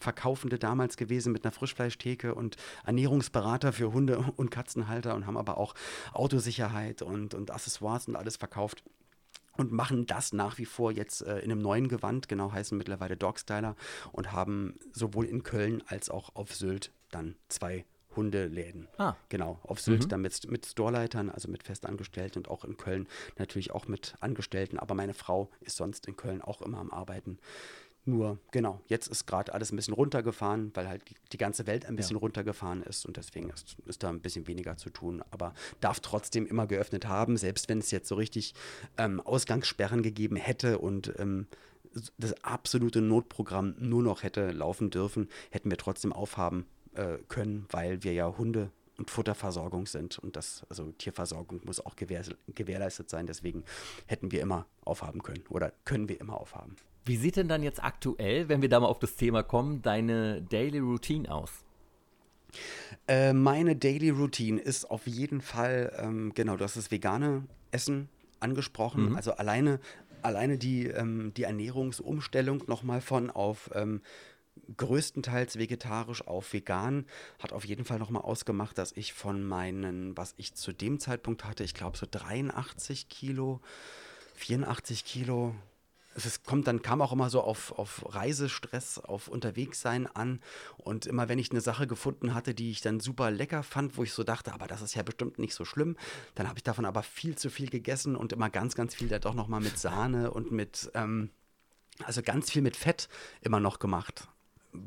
verkaufende 0.00 0.58
damals 0.58 0.96
gewesen 0.96 1.32
mit 1.32 1.44
einer 1.44 1.52
Frischfleischtheke 1.52 2.34
und 2.34 2.56
Ernährungsberater 2.84 3.72
für 3.72 3.92
Hunde 3.92 4.18
und 4.36 4.50
Katzenhalter 4.50 5.14
und 5.14 5.26
haben 5.26 5.36
aber 5.36 5.56
auch 5.58 5.74
Autosicherheit 6.12 7.02
und, 7.02 7.34
und 7.34 7.50
Accessoires 7.50 8.08
und 8.08 8.16
alles 8.16 8.36
verkauft 8.36 8.82
und 9.56 9.72
machen 9.72 10.06
das 10.06 10.32
nach 10.32 10.58
wie 10.58 10.66
vor 10.66 10.92
jetzt 10.92 11.22
äh, 11.22 11.38
in 11.38 11.50
einem 11.50 11.62
neuen 11.62 11.88
Gewand, 11.88 12.28
genau 12.28 12.52
heißen 12.52 12.76
mittlerweile 12.76 13.16
Dogstyler 13.16 13.76
und 14.12 14.32
haben 14.32 14.74
sowohl 14.92 15.24
in 15.24 15.42
Köln 15.42 15.82
als 15.86 16.10
auch 16.10 16.34
auf 16.34 16.54
Sylt 16.54 16.92
dann 17.10 17.36
zwei 17.48 17.84
Hundeläden. 18.16 18.88
Ah. 18.96 19.14
Genau, 19.28 19.60
auf 19.62 19.80
Sylt 19.80 20.04
mhm. 20.04 20.08
dann 20.08 20.22
mit, 20.22 20.50
mit 20.50 20.66
Storeleitern, 20.66 21.30
also 21.30 21.48
mit 21.50 21.62
Festangestellten 21.62 22.38
und 22.38 22.48
auch 22.48 22.64
in 22.64 22.76
Köln 22.76 23.06
natürlich 23.38 23.70
auch 23.72 23.86
mit 23.86 24.14
Angestellten. 24.20 24.78
Aber 24.78 24.94
meine 24.94 25.14
Frau 25.14 25.50
ist 25.60 25.76
sonst 25.76 26.06
in 26.06 26.16
Köln 26.16 26.40
auch 26.40 26.62
immer 26.62 26.78
am 26.78 26.90
Arbeiten. 26.90 27.38
Nur, 28.08 28.38
genau, 28.52 28.80
jetzt 28.86 29.08
ist 29.08 29.26
gerade 29.26 29.52
alles 29.52 29.72
ein 29.72 29.76
bisschen 29.76 29.94
runtergefahren, 29.94 30.70
weil 30.74 30.88
halt 30.88 31.02
die, 31.10 31.16
die 31.32 31.38
ganze 31.38 31.66
Welt 31.66 31.86
ein 31.86 31.96
bisschen 31.96 32.16
ja. 32.16 32.20
runtergefahren 32.20 32.84
ist 32.84 33.04
und 33.04 33.16
deswegen 33.16 33.50
ist, 33.50 33.76
ist 33.86 34.04
da 34.04 34.10
ein 34.10 34.20
bisschen 34.20 34.46
weniger 34.46 34.76
zu 34.76 34.90
tun. 34.90 35.24
Aber 35.32 35.54
darf 35.80 35.98
trotzdem 35.98 36.46
immer 36.46 36.68
geöffnet 36.68 37.08
haben, 37.08 37.36
selbst 37.36 37.68
wenn 37.68 37.78
es 37.78 37.90
jetzt 37.90 38.08
so 38.08 38.14
richtig 38.14 38.54
ähm, 38.96 39.20
Ausgangssperren 39.20 40.02
gegeben 40.02 40.36
hätte 40.36 40.78
und 40.78 41.12
ähm, 41.18 41.48
das 42.16 42.44
absolute 42.44 43.00
Notprogramm 43.00 43.74
nur 43.78 44.04
noch 44.04 44.22
hätte 44.22 44.52
laufen 44.52 44.90
dürfen, 44.90 45.28
hätten 45.50 45.70
wir 45.70 45.78
trotzdem 45.78 46.12
aufhaben 46.12 46.66
äh, 46.96 47.18
können, 47.28 47.66
weil 47.70 48.02
wir 48.02 48.12
ja 48.12 48.36
Hunde 48.36 48.70
und 48.98 49.10
Futterversorgung 49.10 49.86
sind 49.86 50.18
und 50.18 50.36
das, 50.36 50.64
also 50.68 50.90
Tierversorgung 50.92 51.60
muss 51.64 51.84
auch 51.84 51.96
gewähr, 51.96 52.22
gewährleistet 52.54 53.10
sein. 53.10 53.26
Deswegen 53.26 53.64
hätten 54.06 54.32
wir 54.32 54.40
immer 54.40 54.66
aufhaben 54.84 55.22
können 55.22 55.44
oder 55.48 55.72
können 55.84 56.08
wir 56.08 56.20
immer 56.20 56.40
aufhaben. 56.40 56.76
Wie 57.04 57.16
sieht 57.16 57.36
denn 57.36 57.48
dann 57.48 57.62
jetzt 57.62 57.82
aktuell, 57.82 58.48
wenn 58.48 58.62
wir 58.62 58.68
da 58.68 58.80
mal 58.80 58.88
auf 58.88 58.98
das 58.98 59.16
Thema 59.16 59.42
kommen, 59.42 59.82
deine 59.82 60.42
Daily 60.42 60.78
Routine 60.78 61.32
aus? 61.32 61.64
Äh, 63.06 63.32
meine 63.32 63.76
Daily 63.76 64.10
Routine 64.10 64.60
ist 64.60 64.90
auf 64.90 65.06
jeden 65.06 65.40
Fall, 65.40 65.92
ähm, 65.98 66.32
genau, 66.34 66.56
du 66.56 66.64
hast 66.64 66.76
das 66.76 66.90
vegane 66.90 67.44
Essen 67.70 68.08
angesprochen. 68.40 69.10
Mhm. 69.10 69.16
Also 69.16 69.32
alleine, 69.32 69.78
alleine 70.22 70.58
die, 70.58 70.86
ähm, 70.86 71.32
die 71.36 71.44
Ernährungsumstellung 71.44 72.64
nochmal 72.66 73.00
von 73.00 73.30
auf 73.30 73.70
ähm, 73.74 74.00
größtenteils 74.76 75.58
vegetarisch 75.58 76.26
auf 76.26 76.52
vegan. 76.52 77.06
Hat 77.38 77.52
auf 77.52 77.64
jeden 77.64 77.84
Fall 77.84 77.98
nochmal 77.98 78.22
ausgemacht, 78.22 78.78
dass 78.78 78.92
ich 78.92 79.12
von 79.12 79.44
meinen, 79.44 80.16
was 80.16 80.34
ich 80.36 80.54
zu 80.54 80.72
dem 80.72 81.00
Zeitpunkt 81.00 81.44
hatte, 81.44 81.64
ich 81.64 81.74
glaube 81.74 81.96
so 81.96 82.06
83 82.10 83.08
Kilo, 83.08 83.60
84 84.34 85.04
Kilo, 85.04 85.54
es 86.16 86.42
kommt 86.44 86.66
dann 86.66 86.82
kam 86.82 87.02
auch 87.02 87.12
immer 87.12 87.28
so 87.30 87.42
auf, 87.42 87.78
auf 87.78 88.14
Reisestress, 88.14 88.98
auf 88.98 89.28
Unterwegssein 89.28 90.06
an. 90.06 90.40
Und 90.78 91.06
immer 91.06 91.28
wenn 91.28 91.38
ich 91.38 91.50
eine 91.50 91.60
Sache 91.60 91.86
gefunden 91.86 92.34
hatte, 92.34 92.54
die 92.54 92.70
ich 92.70 92.80
dann 92.80 93.00
super 93.00 93.30
lecker 93.30 93.62
fand, 93.62 93.96
wo 93.96 94.02
ich 94.02 94.12
so 94.12 94.24
dachte, 94.24 94.52
aber 94.52 94.66
das 94.66 94.82
ist 94.82 94.94
ja 94.94 95.02
bestimmt 95.02 95.38
nicht 95.38 95.54
so 95.54 95.64
schlimm, 95.64 95.96
dann 96.34 96.48
habe 96.48 96.58
ich 96.58 96.64
davon 96.64 96.84
aber 96.84 97.02
viel 97.02 97.36
zu 97.36 97.50
viel 97.50 97.68
gegessen 97.68 98.16
und 98.16 98.32
immer 98.32 98.50
ganz, 98.50 98.74
ganz 98.74 98.94
viel 98.94 99.08
da 99.08 99.18
doch 99.18 99.34
nochmal 99.34 99.60
mit 99.60 99.78
Sahne 99.78 100.30
und 100.30 100.52
mit, 100.52 100.90
ähm, 100.94 101.30
also 102.02 102.22
ganz 102.22 102.50
viel 102.50 102.62
mit 102.62 102.76
Fett 102.76 103.08
immer 103.42 103.60
noch 103.60 103.78
gemacht. 103.78 104.28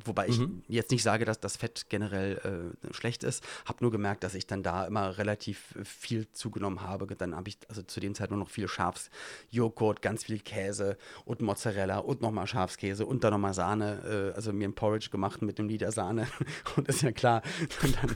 Wobei 0.05 0.27
ich 0.27 0.39
mhm. 0.39 0.63
jetzt 0.67 0.91
nicht 0.91 1.03
sage, 1.03 1.25
dass 1.25 1.39
das 1.39 1.57
Fett 1.57 1.85
generell 1.89 2.73
äh, 2.83 2.93
schlecht 2.93 3.23
ist. 3.23 3.43
Habe 3.65 3.79
nur 3.81 3.91
gemerkt, 3.91 4.23
dass 4.23 4.35
ich 4.35 4.47
dann 4.47 4.63
da 4.63 4.85
immer 4.85 5.17
relativ 5.17 5.75
viel 5.83 6.31
zugenommen 6.31 6.81
habe. 6.81 7.07
Dann 7.15 7.35
habe 7.35 7.49
ich 7.49 7.57
also 7.67 7.81
zu 7.81 7.99
dem 7.99 8.15
Zeit 8.15 8.29
nur 8.29 8.39
noch 8.39 8.49
viel 8.49 8.67
Schafsjoghurt, 8.67 10.01
ganz 10.01 10.25
viel 10.25 10.39
Käse 10.39 10.97
und 11.25 11.41
Mozzarella 11.41 11.99
und 11.99 12.21
nochmal 12.21 12.47
Schafskäse 12.47 13.05
und 13.05 13.23
dann 13.23 13.33
nochmal 13.33 13.53
Sahne. 13.53 14.31
Äh, 14.33 14.35
also 14.35 14.53
mir 14.53 14.67
ein 14.67 14.73
Porridge 14.73 15.09
gemacht 15.09 15.41
mit 15.41 15.59
einem 15.59 15.69
Liter 15.69 15.91
Sahne. 15.91 16.27
Und 16.75 16.87
ist 16.87 17.01
ja 17.01 17.11
klar, 17.11 17.41
dann, 17.81 18.15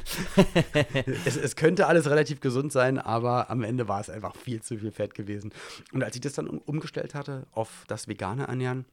es, 1.25 1.35
es, 1.35 1.55
könnte 1.55 1.87
alles 1.87 2.09
relativ 2.09 2.39
gesund 2.39 2.71
sein, 2.71 2.97
aber 2.97 3.49
am 3.49 3.63
Ende 3.63 3.87
war 3.87 3.99
es 3.99 4.09
einfach 4.09 4.35
viel 4.35 4.61
zu 4.61 4.77
viel 4.77 4.91
Fett 4.91 5.13
gewesen. 5.13 5.51
Und 5.91 6.03
als 6.03 6.15
ich 6.15 6.21
das 6.21 6.33
dann 6.33 6.47
umgestellt 6.47 7.15
hatte 7.15 7.47
auf 7.51 7.83
das 7.87 8.07
vegane 8.07 8.47
Ernähren, 8.47 8.85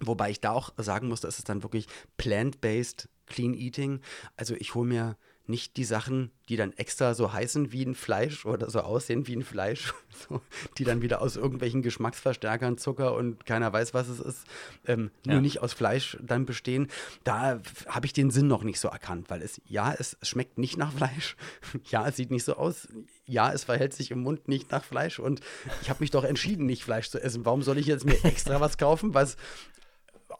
Wobei 0.00 0.30
ich 0.30 0.40
da 0.40 0.50
auch 0.50 0.72
sagen 0.76 1.08
muss, 1.08 1.20
das 1.20 1.38
ist 1.38 1.48
dann 1.48 1.62
wirklich 1.62 1.86
plant-based 2.16 3.08
Clean 3.26 3.54
Eating. 3.54 4.00
Also 4.36 4.54
ich 4.54 4.74
hole 4.74 4.86
mir 4.86 5.16
nicht 5.46 5.76
die 5.76 5.84
Sachen, 5.84 6.30
die 6.48 6.56
dann 6.56 6.72
extra 6.72 7.12
so 7.14 7.32
heißen 7.32 7.70
wie 7.70 7.84
ein 7.84 7.94
Fleisch 7.94 8.46
oder 8.46 8.70
so 8.70 8.80
aussehen 8.80 9.26
wie 9.26 9.36
ein 9.36 9.42
Fleisch, 9.42 9.92
so, 10.28 10.40
die 10.78 10.84
dann 10.84 11.02
wieder 11.02 11.20
aus 11.20 11.36
irgendwelchen 11.36 11.82
Geschmacksverstärkern, 11.82 12.78
Zucker 12.78 13.14
und 13.14 13.44
keiner 13.44 13.70
weiß, 13.70 13.92
was 13.92 14.08
es 14.08 14.20
ist, 14.20 14.46
ähm, 14.86 15.10
ja. 15.26 15.32
nur 15.32 15.42
nicht 15.42 15.60
aus 15.60 15.74
Fleisch 15.74 16.16
dann 16.22 16.46
bestehen. 16.46 16.88
Da 17.24 17.60
habe 17.88 18.06
ich 18.06 18.14
den 18.14 18.30
Sinn 18.30 18.46
noch 18.46 18.62
nicht 18.62 18.80
so 18.80 18.88
erkannt, 18.88 19.28
weil 19.28 19.42
es, 19.42 19.60
ja, 19.66 19.92
es 19.92 20.16
schmeckt 20.22 20.56
nicht 20.56 20.78
nach 20.78 20.92
Fleisch, 20.92 21.36
ja, 21.90 22.08
es 22.08 22.16
sieht 22.16 22.30
nicht 22.30 22.44
so 22.44 22.56
aus, 22.56 22.88
ja, 23.26 23.52
es 23.52 23.64
verhält 23.64 23.92
sich 23.92 24.10
im 24.10 24.20
Mund 24.20 24.48
nicht 24.48 24.70
nach 24.70 24.84
Fleisch 24.84 25.18
und 25.18 25.40
ich 25.82 25.90
habe 25.90 26.00
mich 26.00 26.10
doch 26.10 26.24
entschieden, 26.24 26.64
nicht 26.64 26.84
Fleisch 26.84 27.10
zu 27.10 27.22
essen. 27.22 27.44
Warum 27.44 27.62
soll 27.62 27.76
ich 27.76 27.86
jetzt 27.86 28.06
mir 28.06 28.22
extra 28.24 28.60
was 28.60 28.78
kaufen, 28.78 29.12
was 29.12 29.36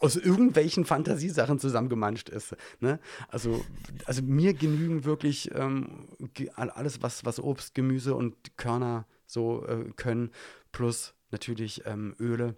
aus 0.05 0.17
irgendwelchen 0.17 0.85
Fantasiesachen 0.85 1.59
zusammengemanscht 1.59 2.29
ist. 2.29 2.55
Ne? 2.81 3.01
Also, 3.29 3.65
also 4.05 4.23
mir 4.23 4.53
genügen 4.53 5.05
wirklich 5.05 5.51
ähm, 5.55 6.09
alles, 6.57 7.03
was, 7.03 7.25
was 7.25 7.41
Obst, 7.41 7.75
Gemüse 7.75 8.15
und 8.15 8.35
Körner 8.59 9.07
so 9.27 9.67
äh, 9.67 9.91
können, 9.97 10.31
plus 10.73 11.15
natürlich 11.31 11.87
ähm, 11.87 12.15
Öle 12.21 12.55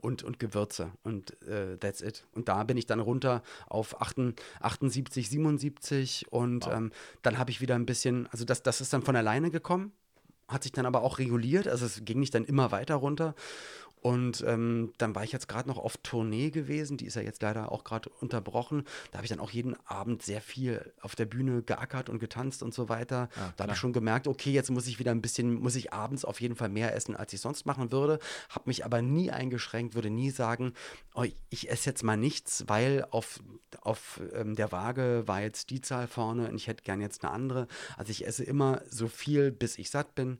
und, 0.00 0.22
und 0.22 0.38
Gewürze 0.38 0.92
und 1.02 1.40
äh, 1.42 1.76
that's 1.76 2.00
it. 2.00 2.26
Und 2.32 2.48
da 2.48 2.64
bin 2.64 2.78
ich 2.78 2.86
dann 2.86 3.00
runter 3.00 3.42
auf 3.66 4.00
78, 4.00 5.28
77 5.28 6.32
und 6.32 6.66
wow. 6.66 6.72
ähm, 6.72 6.92
dann 7.20 7.38
habe 7.38 7.50
ich 7.50 7.60
wieder 7.60 7.74
ein 7.74 7.86
bisschen, 7.86 8.26
also 8.28 8.44
das, 8.44 8.62
das 8.62 8.80
ist 8.80 8.92
dann 8.94 9.02
von 9.02 9.14
alleine 9.14 9.50
gekommen, 9.50 9.92
hat 10.48 10.62
sich 10.62 10.72
dann 10.72 10.86
aber 10.86 11.02
auch 11.02 11.18
reguliert, 11.18 11.68
also 11.68 11.84
es 11.84 12.04
ging 12.04 12.20
nicht 12.20 12.34
dann 12.34 12.44
immer 12.44 12.70
weiter 12.70 12.94
runter 12.96 13.34
und 14.02 14.44
ähm, 14.46 14.92
dann 14.98 15.14
war 15.14 15.24
ich 15.24 15.32
jetzt 15.32 15.48
gerade 15.48 15.68
noch 15.68 15.78
auf 15.78 15.96
Tournee 15.96 16.50
gewesen, 16.50 16.96
die 16.96 17.06
ist 17.06 17.16
ja 17.16 17.22
jetzt 17.22 17.42
leider 17.42 17.72
auch 17.72 17.82
gerade 17.82 18.08
unterbrochen. 18.20 18.84
Da 19.10 19.18
habe 19.18 19.24
ich 19.24 19.30
dann 19.30 19.40
auch 19.40 19.50
jeden 19.50 19.74
Abend 19.86 20.22
sehr 20.22 20.40
viel 20.40 20.92
auf 21.00 21.16
der 21.16 21.24
Bühne 21.24 21.62
geackert 21.62 22.08
und 22.08 22.20
getanzt 22.20 22.62
und 22.62 22.72
so 22.72 22.88
weiter. 22.88 23.28
Ja, 23.34 23.52
da 23.56 23.64
habe 23.64 23.72
ich 23.72 23.78
schon 23.78 23.92
gemerkt, 23.92 24.28
okay, 24.28 24.52
jetzt 24.52 24.70
muss 24.70 24.86
ich 24.86 24.98
wieder 24.98 25.10
ein 25.10 25.22
bisschen, 25.22 25.54
muss 25.54 25.74
ich 25.74 25.92
abends 25.92 26.24
auf 26.24 26.40
jeden 26.40 26.54
Fall 26.54 26.68
mehr 26.68 26.94
essen, 26.94 27.16
als 27.16 27.32
ich 27.32 27.40
sonst 27.40 27.66
machen 27.66 27.90
würde. 27.90 28.20
Habe 28.48 28.64
mich 28.66 28.84
aber 28.84 29.02
nie 29.02 29.30
eingeschränkt, 29.32 29.94
würde 29.94 30.10
nie 30.10 30.30
sagen, 30.30 30.72
oh, 31.14 31.24
ich 31.48 31.70
esse 31.70 31.90
jetzt 31.90 32.04
mal 32.04 32.16
nichts, 32.16 32.64
weil 32.68 33.06
auf, 33.10 33.40
auf 33.80 34.20
ähm, 34.34 34.54
der 34.54 34.70
Waage 34.70 35.24
war 35.26 35.40
jetzt 35.40 35.70
die 35.70 35.80
Zahl 35.80 36.06
vorne 36.06 36.48
und 36.48 36.54
ich 36.54 36.68
hätte 36.68 36.84
gern 36.84 37.00
jetzt 37.00 37.24
eine 37.24 37.32
andere. 37.32 37.66
Also 37.96 38.10
ich 38.10 38.24
esse 38.24 38.44
immer 38.44 38.82
so 38.88 39.08
viel, 39.08 39.50
bis 39.50 39.78
ich 39.78 39.90
satt 39.90 40.14
bin 40.14 40.38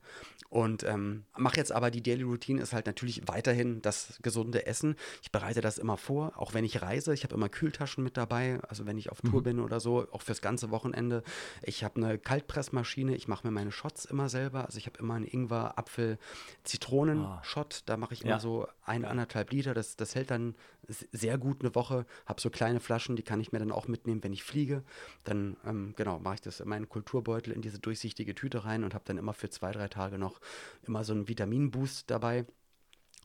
und 0.49 0.85
ähm, 0.85 1.25
mache 1.37 1.57
jetzt 1.57 1.73
aber 1.73 1.91
die 1.91 2.03
Daily 2.03 2.23
Routine 2.23 2.63
ist 2.63 2.73
halt 2.73 2.87
natürlich 2.87 3.23
weiterhin 3.47 3.81
das 3.83 4.19
gesunde 4.23 4.67
Essen. 4.67 4.97
Ich 5.23 5.31
bereite 5.31 5.61
das 5.61 5.79
immer 5.79 5.97
vor, 5.97 6.33
auch 6.37 6.55
wenn 6.55 6.65
ich 6.65 6.83
reise. 6.83 7.15
Ich 7.15 7.23
habe 7.23 7.35
immer 7.35 7.49
Kühltaschen 7.49 8.03
mit 8.03 8.17
dabei, 8.17 8.59
also 8.69 8.87
wenn 8.87 8.99
ich 8.99 9.11
auf 9.11 9.21
Tour 9.21 9.41
mhm. 9.41 9.45
bin 9.45 9.61
oder 9.61 9.81
so, 9.81 10.07
auch 10.11 10.23
fürs 10.23 10.41
ganze 10.41 10.71
Wochenende. 10.71 11.23
Ich 11.63 11.85
habe 11.85 11.97
eine 11.97 12.19
Kaltpressmaschine, 12.19 13.15
ich 13.15 13.29
mache 13.29 13.47
mir 13.47 13.53
meine 13.53 13.73
Shots 13.73 14.05
immer 14.05 14.29
selber. 14.29 14.67
Also 14.67 14.79
ich 14.79 14.87
habe 14.87 14.99
immer 14.99 15.15
einen 15.15 15.27
Ingwer, 15.27 15.79
Apfel, 15.79 16.19
Zitronen-Shot. 16.65 17.83
Da 17.87 17.97
mache 17.97 18.15
ich 18.15 18.23
immer 18.23 18.33
ja. 18.33 18.41
so 18.41 18.67
ein, 18.85 19.05
anderthalb 19.05 19.53
Liter. 19.53 19.75
Das, 19.75 19.97
das 19.97 20.15
hält 20.15 20.31
dann 20.31 20.57
sehr 20.89 21.39
gut 21.39 21.61
eine 21.61 21.75
Woche. 21.75 22.07
Habe 22.27 22.41
so 22.41 22.51
kleine 22.51 22.81
Flaschen, 22.81 23.17
die 23.17 23.23
kann 23.23 23.41
ich 23.41 23.53
mir 23.53 23.59
dann 23.59 23.73
auch 23.73 23.89
mitnehmen, 23.89 24.23
wenn 24.25 24.33
ich 24.33 24.43
fliege. 24.43 24.83
Dann, 25.25 25.57
ähm, 25.65 25.95
genau, 25.97 26.19
mache 26.19 26.35
ich 26.35 26.41
das 26.41 26.61
in 26.61 26.69
meinen 26.69 26.89
Kulturbeutel 26.89 27.53
in 27.53 27.63
diese 27.63 27.79
durchsichtige 27.79 28.35
Tüte 28.35 28.65
rein 28.65 28.85
und 28.85 28.95
habe 28.95 29.05
dann 29.07 29.19
immer 29.19 29.33
für 29.33 29.51
zwei, 29.51 29.73
drei 29.73 29.89
Tage 29.89 30.19
noch 30.19 30.41
immer 30.83 31.05
so 31.05 31.13
einen 31.13 31.29
Vitaminboost 31.29 32.11
dabei. 32.11 32.47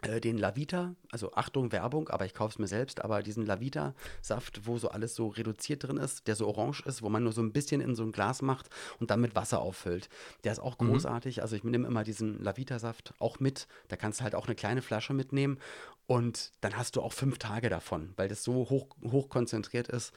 Äh, 0.02 0.20
den 0.20 0.38
Lavita, 0.38 0.96
also 1.12 1.34
Achtung, 1.34 1.72
Werbung, 1.72 2.10
aber 2.10 2.26
ich 2.26 2.34
kaufe 2.34 2.54
es 2.54 2.60
mir 2.60 2.68
selbst, 2.68 3.04
aber 3.04 3.22
diesen 3.22 3.46
Lavita-Saft, 3.46 4.66
wo 4.66 4.80
so 4.80 4.90
alles 4.90 5.14
so 5.14 5.28
reduziert 5.28 5.84
drin 5.84 5.98
ist, 5.98 6.28
der 6.28 6.36
so 6.36 6.48
orange 6.48 6.82
ist, 6.86 7.04
wo 7.04 7.10
man 7.10 7.24
nur 7.24 7.34
so 7.34 7.42
ein 7.42 7.52
bisschen 7.52 7.82
in 7.82 7.96
so 7.96 8.04
ein 8.04 8.12
Glas 8.12 8.42
macht 8.42 8.70
und 9.00 9.12
dann 9.12 9.22
mit 9.22 9.36
Wasser 9.36 9.62
auffüllt. 9.62 10.10
Der 10.44 10.54
ist 10.54 10.60
auch 10.60 10.80
mhm. 10.80 10.90
großartig. 10.90 11.38
Mhm. 11.38 11.44
Also 11.44 11.56
ich 11.56 11.64
nehme 11.64 11.88
immer 11.88 12.04
diesen 12.04 12.44
Lavita-Saft 12.44 13.14
auch 13.20 13.40
mit. 13.40 13.68
Da 13.90 13.96
kannst 13.96 14.20
du 14.20 14.24
halt 14.24 14.34
auch 14.34 14.48
eine 14.48 14.56
kleine 14.56 14.82
Flasche 14.82 15.14
mitnehmen 15.14 15.60
und 16.12 16.52
dann 16.60 16.76
hast 16.76 16.98
du 16.98 17.02
auch 17.02 17.14
fünf 17.14 17.38
Tage 17.38 17.70
davon, 17.70 18.12
weil 18.18 18.28
das 18.28 18.44
so 18.44 18.70
hoch, 18.70 18.98
hoch 19.02 19.30
konzentriert 19.30 19.88
ist. 19.88 20.12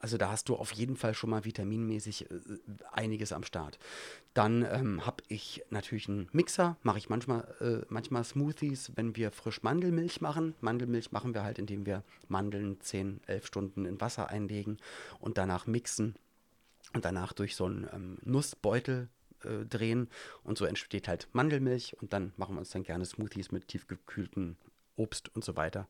Also 0.00 0.16
da 0.16 0.30
hast 0.30 0.48
du 0.48 0.56
auf 0.56 0.72
jeden 0.72 0.96
Fall 0.96 1.12
schon 1.12 1.28
mal 1.28 1.44
vitaminmäßig 1.44 2.30
äh, 2.30 2.34
einiges 2.92 3.30
am 3.30 3.44
Start. 3.44 3.78
Dann 4.32 4.62
ähm, 4.62 5.04
habe 5.04 5.22
ich 5.28 5.62
natürlich 5.68 6.08
einen 6.08 6.30
Mixer, 6.32 6.78
mache 6.82 6.96
ich 6.96 7.10
manchmal, 7.10 7.42
äh, 7.60 7.84
manchmal 7.90 8.24
Smoothies, 8.24 8.92
wenn 8.96 9.16
wir 9.16 9.32
frisch 9.32 9.62
Mandelmilch 9.62 10.22
machen. 10.22 10.54
Mandelmilch 10.62 11.12
machen 11.12 11.34
wir 11.34 11.42
halt, 11.42 11.58
indem 11.58 11.84
wir 11.84 12.04
Mandeln 12.26 12.80
10, 12.80 13.20
11 13.26 13.46
Stunden 13.46 13.84
in 13.84 14.00
Wasser 14.00 14.30
einlegen 14.30 14.78
und 15.20 15.36
danach 15.36 15.66
mixen 15.66 16.14
und 16.94 17.04
danach 17.04 17.34
durch 17.34 17.54
so 17.54 17.66
einen 17.66 17.86
ähm, 17.92 18.16
Nussbeutel 18.22 19.10
äh, 19.42 19.66
drehen 19.66 20.08
und 20.42 20.56
so 20.56 20.64
entsteht 20.64 21.06
halt 21.06 21.28
Mandelmilch 21.32 22.00
und 22.00 22.14
dann 22.14 22.32
machen 22.38 22.54
wir 22.54 22.60
uns 22.60 22.70
dann 22.70 22.82
gerne 22.82 23.04
Smoothies 23.04 23.52
mit 23.52 23.68
tiefgekühlten 23.68 24.56
Obst 24.96 25.34
und 25.34 25.44
so 25.44 25.56
weiter. 25.56 25.88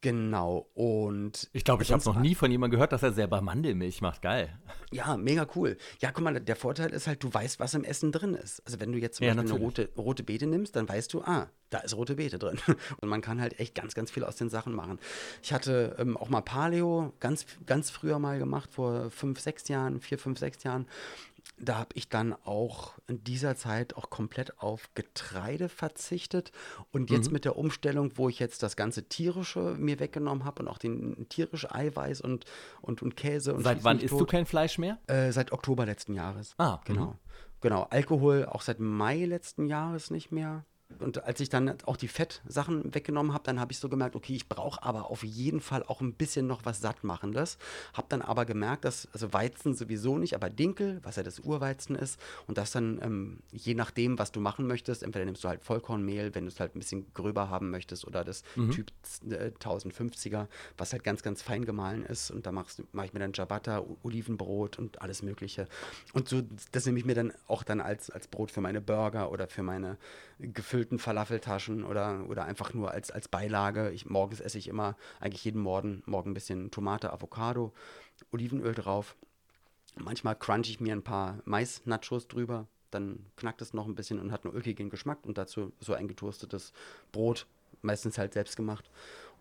Genau. 0.00 0.68
Und 0.74 1.48
ich 1.52 1.64
glaube, 1.64 1.82
ich 1.82 1.92
habe 1.92 2.04
noch 2.04 2.18
nie 2.20 2.34
von 2.34 2.50
jemandem 2.50 2.76
gehört, 2.76 2.92
dass 2.92 3.02
er 3.02 3.12
selber 3.12 3.40
Mandelmilch 3.40 4.00
macht. 4.00 4.22
Geil. 4.22 4.58
Ja, 4.90 5.16
mega 5.16 5.46
cool. 5.54 5.76
Ja, 6.00 6.10
guck 6.12 6.24
mal, 6.24 6.38
der 6.40 6.56
Vorteil 6.56 6.90
ist 6.90 7.06
halt, 7.06 7.22
du 7.22 7.32
weißt, 7.32 7.60
was 7.60 7.74
im 7.74 7.84
Essen 7.84 8.12
drin 8.12 8.34
ist. 8.34 8.60
Also 8.66 8.80
wenn 8.80 8.92
du 8.92 8.98
jetzt 8.98 9.16
zum 9.16 9.26
ja, 9.26 9.34
Beispiel 9.34 9.54
eine 9.54 9.60
rote, 9.60 9.88
rote 9.96 10.22
Beete 10.22 10.46
nimmst, 10.46 10.76
dann 10.76 10.88
weißt 10.88 11.12
du, 11.14 11.22
ah, 11.22 11.48
da 11.70 11.78
ist 11.78 11.96
rote 11.96 12.16
Beete 12.16 12.38
drin. 12.38 12.58
Und 13.00 13.08
man 13.08 13.20
kann 13.20 13.40
halt 13.40 13.58
echt 13.58 13.74
ganz, 13.74 13.94
ganz 13.94 14.10
viel 14.10 14.24
aus 14.24 14.36
den 14.36 14.50
Sachen 14.50 14.74
machen. 14.74 14.98
Ich 15.42 15.52
hatte 15.52 15.96
ähm, 15.98 16.16
auch 16.16 16.28
mal 16.28 16.42
Paleo 16.42 17.12
ganz, 17.20 17.46
ganz 17.66 17.90
früher 17.90 18.18
mal 18.18 18.38
gemacht, 18.38 18.72
vor 18.72 19.10
fünf, 19.10 19.40
sechs 19.40 19.68
Jahren, 19.68 20.00
vier, 20.00 20.18
fünf, 20.18 20.38
sechs 20.38 20.62
Jahren 20.64 20.86
da 21.56 21.76
habe 21.78 21.90
ich 21.94 22.08
dann 22.08 22.34
auch 22.44 22.94
in 23.06 23.22
dieser 23.22 23.56
Zeit 23.56 23.96
auch 23.96 24.10
komplett 24.10 24.58
auf 24.60 24.90
Getreide 24.94 25.68
verzichtet. 25.68 26.52
Und 26.92 27.10
jetzt 27.10 27.28
mhm. 27.28 27.34
mit 27.34 27.44
der 27.44 27.56
Umstellung, 27.56 28.12
wo 28.16 28.28
ich 28.28 28.38
jetzt 28.38 28.62
das 28.62 28.76
ganze 28.76 29.08
tierische 29.08 29.76
mir 29.78 30.00
weggenommen 30.00 30.44
habe 30.44 30.62
und 30.62 30.68
auch 30.68 30.78
den 30.78 31.28
tierischen 31.28 31.70
Eiweiß 31.70 32.20
und, 32.20 32.44
und, 32.80 33.02
und 33.02 33.16
Käse 33.16 33.54
und 33.54 33.62
Seit 33.62 33.84
wann 33.84 33.98
isst 33.98 34.10
tot, 34.10 34.20
du 34.22 34.26
kein 34.26 34.46
Fleisch 34.46 34.78
mehr? 34.78 34.98
Äh, 35.06 35.32
seit 35.32 35.52
Oktober 35.52 35.86
letzten 35.86 36.14
Jahres. 36.14 36.54
Ah, 36.58 36.80
genau. 36.84 37.06
Mhm. 37.06 37.18
Genau. 37.60 37.86
Alkohol 37.88 38.44
auch 38.44 38.60
seit 38.60 38.78
Mai 38.78 39.24
letzten 39.24 39.66
Jahres 39.66 40.10
nicht 40.10 40.32
mehr 40.32 40.64
und 41.00 41.24
als 41.24 41.40
ich 41.40 41.48
dann 41.48 41.74
auch 41.84 41.96
die 41.96 42.08
Fettsachen 42.08 42.94
weggenommen 42.94 43.32
habe, 43.32 43.44
dann 43.44 43.60
habe 43.60 43.72
ich 43.72 43.78
so 43.78 43.88
gemerkt, 43.88 44.16
okay, 44.16 44.34
ich 44.34 44.48
brauche 44.48 44.82
aber 44.82 45.10
auf 45.10 45.24
jeden 45.24 45.60
Fall 45.60 45.82
auch 45.82 46.00
ein 46.00 46.14
bisschen 46.14 46.46
noch 46.46 46.64
was 46.64 46.80
Sattmachendes. 46.80 47.58
Habe 47.92 48.06
dann 48.08 48.22
aber 48.22 48.44
gemerkt, 48.44 48.84
dass, 48.84 49.08
also 49.12 49.32
Weizen 49.32 49.74
sowieso 49.74 50.18
nicht, 50.18 50.34
aber 50.34 50.50
Dinkel, 50.50 51.00
was 51.02 51.16
ja 51.16 51.22
das 51.22 51.40
Urweizen 51.40 51.96
ist, 51.96 52.20
und 52.46 52.58
das 52.58 52.72
dann, 52.72 53.00
ähm, 53.02 53.38
je 53.52 53.74
nachdem, 53.74 54.18
was 54.18 54.32
du 54.32 54.40
machen 54.40 54.66
möchtest, 54.66 55.02
entweder 55.02 55.24
nimmst 55.24 55.44
du 55.44 55.48
halt 55.48 55.62
Vollkornmehl, 55.62 56.34
wenn 56.34 56.44
du 56.44 56.48
es 56.48 56.60
halt 56.60 56.74
ein 56.74 56.78
bisschen 56.78 57.06
gröber 57.14 57.48
haben 57.50 57.70
möchtest, 57.70 58.06
oder 58.06 58.24
das 58.24 58.42
mhm. 58.56 58.70
Typ 58.70 58.92
äh, 59.30 59.50
1050er, 59.58 60.46
was 60.76 60.92
halt 60.92 61.04
ganz, 61.04 61.22
ganz 61.22 61.42
fein 61.42 61.64
gemahlen 61.64 62.04
ist. 62.04 62.30
Und 62.30 62.46
da 62.46 62.52
mache 62.52 62.66
mach 62.92 63.04
ich 63.04 63.12
mir 63.12 63.20
dann 63.20 63.34
Ciabatta, 63.34 63.84
Olivenbrot 64.02 64.78
und 64.78 65.02
alles 65.02 65.22
Mögliche. 65.22 65.68
Und 66.12 66.28
so, 66.28 66.42
das 66.72 66.86
nehme 66.86 66.98
ich 66.98 67.04
mir 67.04 67.14
dann 67.14 67.32
auch 67.46 67.62
dann 67.62 67.80
als, 67.80 68.10
als 68.10 68.28
Brot 68.28 68.50
für 68.50 68.60
meine 68.60 68.80
Burger 68.80 69.30
oder 69.30 69.48
für 69.48 69.62
meine 69.62 69.98
gefüllten 70.84 70.98
Falafeltaschen 70.98 71.84
oder, 71.84 72.26
oder 72.28 72.44
einfach 72.44 72.74
nur 72.74 72.90
als, 72.90 73.10
als 73.10 73.28
Beilage. 73.28 73.90
Ich, 73.90 74.06
morgens 74.06 74.40
esse 74.40 74.58
ich 74.58 74.68
immer, 74.68 74.96
eigentlich 75.18 75.44
jeden 75.44 75.60
Morgen, 75.62 76.02
morgen 76.04 76.30
ein 76.30 76.34
bisschen 76.34 76.70
Tomate, 76.70 77.10
Avocado, 77.12 77.72
Olivenöl 78.32 78.74
drauf. 78.74 79.16
Manchmal 79.96 80.36
crunch 80.36 80.68
ich 80.68 80.80
mir 80.80 80.92
ein 80.92 81.02
paar 81.02 81.38
Mais-Nachos 81.46 82.28
drüber, 82.28 82.66
dann 82.90 83.24
knackt 83.36 83.62
es 83.62 83.72
noch 83.72 83.86
ein 83.86 83.94
bisschen 83.94 84.20
und 84.20 84.30
hat 84.30 84.44
einen 84.44 84.54
ulkigen 84.54 84.90
Geschmack 84.90 85.18
und 85.22 85.38
dazu 85.38 85.72
so 85.80 85.94
ein 85.94 86.08
getoastetes 86.08 86.72
Brot, 87.12 87.46
meistens 87.80 88.18
halt 88.18 88.34
selbst 88.34 88.56
gemacht. 88.56 88.90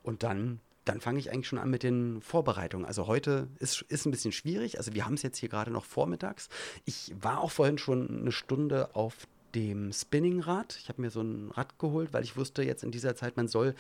Und 0.02 0.24
dann, 0.24 0.60
dann 0.86 1.02
fange 1.02 1.20
ich 1.20 1.32
eigentlich 1.32 1.48
schon 1.48 1.60
an 1.60 1.70
mit 1.70 1.84
den 1.84 2.22
Vorbereitungen. 2.22 2.86
Also 2.86 3.08
heute 3.08 3.50
ist, 3.60 3.82
ist 3.90 4.06
ein 4.06 4.12
bisschen 4.12 4.32
schwierig. 4.32 4.78
Also 4.78 4.94
wir 4.94 5.06
haben 5.06 5.16
es 5.16 5.24
jetzt 5.24 5.40
hier 5.40 5.50
gerade 5.50 5.72
noch 5.72 5.86
vormittags. 5.86 6.50
Ich 6.86 7.14
war 7.20 7.42
auch 7.42 7.52
vorhin 7.52 7.78
schon 7.78 8.22
eine 8.22 8.32
Stunde 8.32 8.96
auf 8.96 9.28
dem 9.56 9.92
Spinningrad. 9.94 10.78
Ich 10.82 10.90
habe 10.90 11.02
mir 11.02 11.12
so 11.12 11.22
ein 11.22 11.52
Rad 11.52 11.78
geholt, 11.80 12.14
weil 12.14 12.24
ich 12.24 12.38
wusste 12.38 12.64
jetzt 12.64 12.84
in 12.84 12.92
dieser 12.92 13.16
Zeit, 13.16 13.38
man 13.38 13.48
soll 13.48 13.76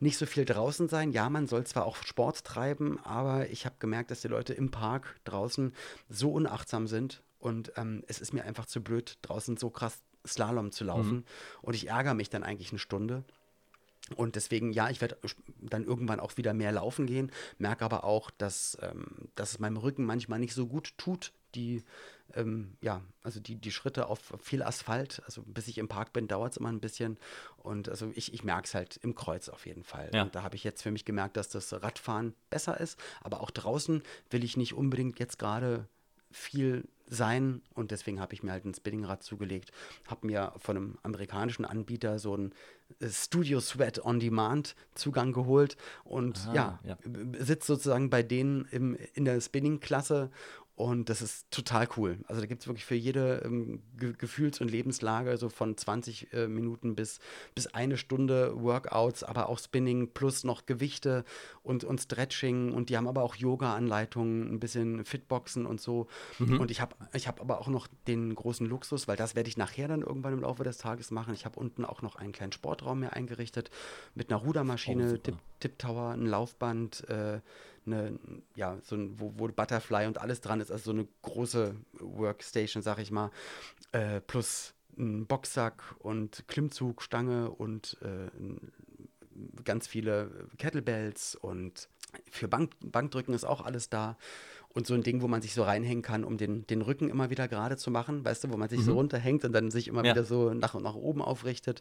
nicht 0.00 0.18
so 0.18 0.26
viel 0.26 0.44
draußen 0.44 0.88
sein. 0.88 1.12
Ja, 1.12 1.30
man 1.30 1.46
soll 1.46 1.64
zwar 1.64 1.86
auch 1.86 1.96
Sport 1.96 2.44
treiben, 2.44 2.98
aber 3.04 3.48
ich 3.50 3.66
habe 3.66 3.76
gemerkt, 3.78 4.10
dass 4.10 4.20
die 4.20 4.28
Leute 4.28 4.54
im 4.54 4.70
Park 4.70 5.16
draußen 5.24 5.72
so 6.08 6.30
unachtsam 6.32 6.86
sind 6.86 7.22
und 7.38 7.72
ähm, 7.76 8.02
es 8.06 8.20
ist 8.20 8.32
mir 8.32 8.44
einfach 8.44 8.66
zu 8.66 8.82
blöd, 8.82 9.18
draußen 9.22 9.56
so 9.56 9.68
krass 9.70 10.00
Slalom 10.26 10.72
zu 10.72 10.84
laufen. 10.84 11.16
Mhm. 11.16 11.24
Und 11.60 11.74
ich 11.74 11.88
ärgere 11.88 12.14
mich 12.14 12.30
dann 12.30 12.42
eigentlich 12.42 12.70
eine 12.70 12.78
Stunde. 12.78 13.22
Und 14.16 14.36
deswegen, 14.36 14.72
ja, 14.72 14.90
ich 14.90 15.00
werde 15.00 15.18
dann 15.60 15.84
irgendwann 15.84 16.20
auch 16.20 16.36
wieder 16.36 16.54
mehr 16.54 16.72
laufen 16.72 17.06
gehen, 17.06 17.30
merke 17.58 17.84
aber 17.84 18.04
auch, 18.04 18.30
dass, 18.30 18.78
ähm, 18.82 19.28
dass 19.34 19.52
es 19.52 19.58
meinem 19.58 19.76
Rücken 19.76 20.04
manchmal 20.04 20.38
nicht 20.38 20.54
so 20.54 20.66
gut 20.66 20.96
tut, 20.98 21.32
die 21.54 21.82
ähm, 22.34 22.76
ja, 22.80 23.02
also 23.22 23.40
die, 23.40 23.56
die 23.56 23.70
Schritte 23.70 24.08
auf 24.08 24.32
viel 24.40 24.62
Asphalt, 24.62 25.22
also 25.26 25.42
bis 25.42 25.68
ich 25.68 25.78
im 25.78 25.88
Park 25.88 26.12
bin, 26.12 26.28
dauert 26.28 26.52
es 26.52 26.56
immer 26.58 26.70
ein 26.70 26.80
bisschen. 26.80 27.18
Und 27.56 27.88
also 27.88 28.10
ich, 28.14 28.32
ich 28.32 28.44
merke 28.44 28.66
es 28.66 28.74
halt 28.74 28.96
im 29.02 29.14
Kreuz 29.14 29.48
auf 29.48 29.66
jeden 29.66 29.84
Fall. 29.84 30.10
Ja. 30.12 30.22
Und 30.22 30.34
da 30.34 30.42
habe 30.42 30.56
ich 30.56 30.64
jetzt 30.64 30.82
für 30.82 30.90
mich 30.90 31.04
gemerkt, 31.04 31.36
dass 31.36 31.48
das 31.48 31.72
Radfahren 31.72 32.34
besser 32.50 32.78
ist. 32.80 32.98
Aber 33.20 33.40
auch 33.40 33.50
draußen 33.50 34.02
will 34.30 34.44
ich 34.44 34.56
nicht 34.56 34.74
unbedingt 34.74 35.18
jetzt 35.18 35.38
gerade 35.38 35.88
viel 36.30 36.88
sein 37.06 37.62
und 37.74 37.90
deswegen 37.90 38.20
habe 38.20 38.34
ich 38.34 38.42
mir 38.42 38.52
halt 38.52 38.64
ein 38.64 38.74
Spinningrad 38.74 39.22
zugelegt, 39.22 39.70
habe 40.06 40.26
mir 40.26 40.52
von 40.56 40.76
einem 40.76 40.98
amerikanischen 41.02 41.64
Anbieter 41.64 42.18
so 42.18 42.36
ein 42.36 42.52
äh, 43.00 43.08
Studio 43.08 43.60
Sweat 43.60 44.04
on 44.04 44.20
Demand 44.20 44.74
Zugang 44.94 45.32
geholt 45.32 45.76
und 46.04 46.38
Aha, 46.48 46.54
ja, 46.54 46.78
ja. 46.82 46.98
sitze 47.38 47.74
sozusagen 47.74 48.10
bei 48.10 48.22
denen 48.22 48.64
im, 48.70 48.96
in 49.12 49.24
der 49.24 49.40
Spinning-Klasse 49.40 50.30
und 50.76 51.08
das 51.08 51.22
ist 51.22 51.48
total 51.52 51.86
cool. 51.96 52.18
Also 52.26 52.40
da 52.40 52.48
gibt 52.48 52.62
es 52.62 52.66
wirklich 52.66 52.84
für 52.84 52.96
jede 52.96 53.42
ähm, 53.44 53.80
Ge 53.96 54.12
Gefühls- 54.18 54.60
und 54.60 54.70
Lebenslage 54.70 55.36
so 55.36 55.48
von 55.48 55.76
20 55.76 56.32
äh, 56.32 56.48
Minuten 56.48 56.96
bis, 56.96 57.20
bis 57.54 57.68
eine 57.68 57.96
Stunde 57.96 58.60
Workouts, 58.60 59.22
aber 59.22 59.48
auch 59.48 59.60
Spinning 59.60 60.08
plus 60.12 60.42
noch 60.42 60.66
Gewichte 60.66 61.24
und, 61.62 61.84
und 61.84 62.00
Stretching. 62.00 62.72
Und 62.72 62.90
die 62.90 62.96
haben 62.96 63.06
aber 63.06 63.22
auch 63.22 63.36
Yoga-Anleitungen, 63.36 64.52
ein 64.52 64.58
bisschen 64.58 65.04
Fitboxen 65.04 65.64
und 65.64 65.80
so. 65.80 66.08
Mhm. 66.40 66.58
Und 66.58 66.72
ich 66.72 66.80
habe 66.80 66.96
ich 67.12 67.28
hab 67.28 67.40
aber 67.40 67.60
auch 67.60 67.68
noch 67.68 67.86
den 68.08 68.34
großen 68.34 68.66
Luxus, 68.66 69.06
weil 69.06 69.16
das 69.16 69.36
werde 69.36 69.48
ich 69.48 69.56
nachher 69.56 69.86
dann 69.86 70.02
irgendwann 70.02 70.32
im 70.32 70.40
Laufe 70.40 70.64
des 70.64 70.78
Tages 70.78 71.12
machen. 71.12 71.34
Ich 71.34 71.44
habe 71.44 71.60
unten 71.60 71.84
auch 71.84 72.02
noch 72.02 72.16
einen 72.16 72.32
kleinen 72.32 72.52
Sportraum 72.52 72.98
mehr 72.98 73.12
eingerichtet 73.12 73.70
mit 74.16 74.32
einer 74.32 74.40
Rudermaschine, 74.40 75.20
oh, 75.24 75.32
Tip, 75.60 75.78
Tower, 75.78 76.10
ein 76.10 76.26
Laufband, 76.26 77.08
äh, 77.08 77.40
eine, 77.86 78.18
ja, 78.54 78.78
so 78.82 78.96
ein, 78.96 79.18
wo, 79.18 79.32
wo 79.36 79.48
Butterfly 79.48 80.06
und 80.06 80.18
alles 80.18 80.40
dran 80.40 80.60
ist, 80.60 80.70
also 80.70 80.84
so 80.84 80.90
eine 80.92 81.06
große 81.22 81.74
Workstation, 82.00 82.82
sag 82.82 82.98
ich 82.98 83.10
mal, 83.10 83.30
äh, 83.92 84.20
plus 84.20 84.74
ein 84.96 85.26
Boxsack 85.26 85.82
und 85.98 86.44
Klimmzugstange 86.48 87.50
und 87.50 87.96
äh, 88.02 88.30
ganz 89.64 89.86
viele 89.86 90.30
Kettlebells 90.58 91.34
und 91.34 91.88
für 92.30 92.48
Bank, 92.48 92.72
Bankdrücken 92.80 93.34
ist 93.34 93.44
auch 93.44 93.64
alles 93.64 93.88
da. 93.88 94.16
Und 94.72 94.88
so 94.88 94.94
ein 94.94 95.04
Ding, 95.04 95.22
wo 95.22 95.28
man 95.28 95.40
sich 95.40 95.54
so 95.54 95.62
reinhängen 95.62 96.02
kann, 96.02 96.24
um 96.24 96.36
den, 96.36 96.66
den 96.66 96.82
Rücken 96.82 97.08
immer 97.08 97.30
wieder 97.30 97.46
gerade 97.46 97.76
zu 97.76 97.92
machen, 97.92 98.24
weißt 98.24 98.42
du, 98.42 98.50
wo 98.50 98.56
man 98.56 98.68
sich 98.68 98.80
mhm. 98.80 98.84
so 98.84 98.94
runterhängt 98.94 99.44
und 99.44 99.52
dann 99.52 99.70
sich 99.70 99.86
immer 99.86 100.04
ja. 100.04 100.12
wieder 100.12 100.24
so 100.24 100.52
nach, 100.52 100.74
nach 100.74 100.96
oben 100.96 101.22
aufrichtet. 101.22 101.80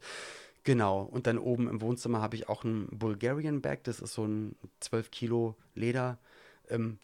Genau, 0.64 1.02
und 1.02 1.28
dann 1.28 1.38
oben 1.38 1.68
im 1.68 1.82
Wohnzimmer 1.82 2.22
habe 2.22 2.36
ich 2.36 2.48
auch 2.48 2.64
ein 2.64 2.88
Bulgarian 2.92 3.62
Bag, 3.62 3.84
das 3.84 4.00
ist 4.00 4.14
so 4.14 4.26
ein 4.26 4.56
12 4.80 5.12
Kilo 5.12 5.56
Leder. 5.76 6.18
Ähm, 6.70 6.98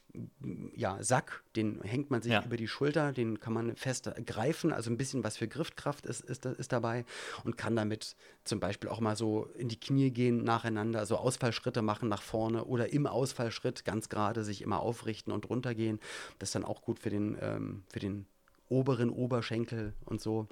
ja, 0.73 1.03
Sack, 1.03 1.43
den 1.57 1.81
hängt 1.81 2.09
man 2.09 2.21
sich 2.21 2.31
ja. 2.31 2.43
über 2.45 2.55
die 2.55 2.69
Schulter, 2.69 3.11
den 3.11 3.41
kann 3.41 3.51
man 3.51 3.75
fest 3.75 4.09
greifen, 4.25 4.71
also 4.71 4.89
ein 4.89 4.97
bisschen 4.97 5.25
was 5.25 5.35
für 5.35 5.49
Griffkraft 5.49 6.05
ist, 6.05 6.21
ist, 6.21 6.45
ist 6.45 6.71
dabei 6.71 7.03
und 7.43 7.57
kann 7.57 7.75
damit 7.75 8.15
zum 8.45 8.61
Beispiel 8.61 8.89
auch 8.89 9.01
mal 9.01 9.17
so 9.17 9.49
in 9.57 9.67
die 9.67 9.79
Knie 9.79 10.11
gehen 10.11 10.45
nacheinander, 10.45 11.05
so 11.05 11.17
Ausfallschritte 11.17 11.81
machen 11.81 12.07
nach 12.07 12.21
vorne 12.21 12.63
oder 12.63 12.93
im 12.93 13.05
Ausfallschritt 13.05 13.83
ganz 13.83 14.07
gerade 14.07 14.45
sich 14.45 14.61
immer 14.61 14.79
aufrichten 14.79 15.33
und 15.33 15.49
runtergehen. 15.49 15.99
Das 16.39 16.49
ist 16.49 16.55
dann 16.55 16.63
auch 16.63 16.81
gut 16.81 16.99
für 16.99 17.09
den, 17.09 17.37
ähm, 17.41 17.83
für 17.91 17.99
den 17.99 18.25
oberen 18.69 19.09
Oberschenkel 19.09 19.93
und 20.05 20.21
so. 20.21 20.47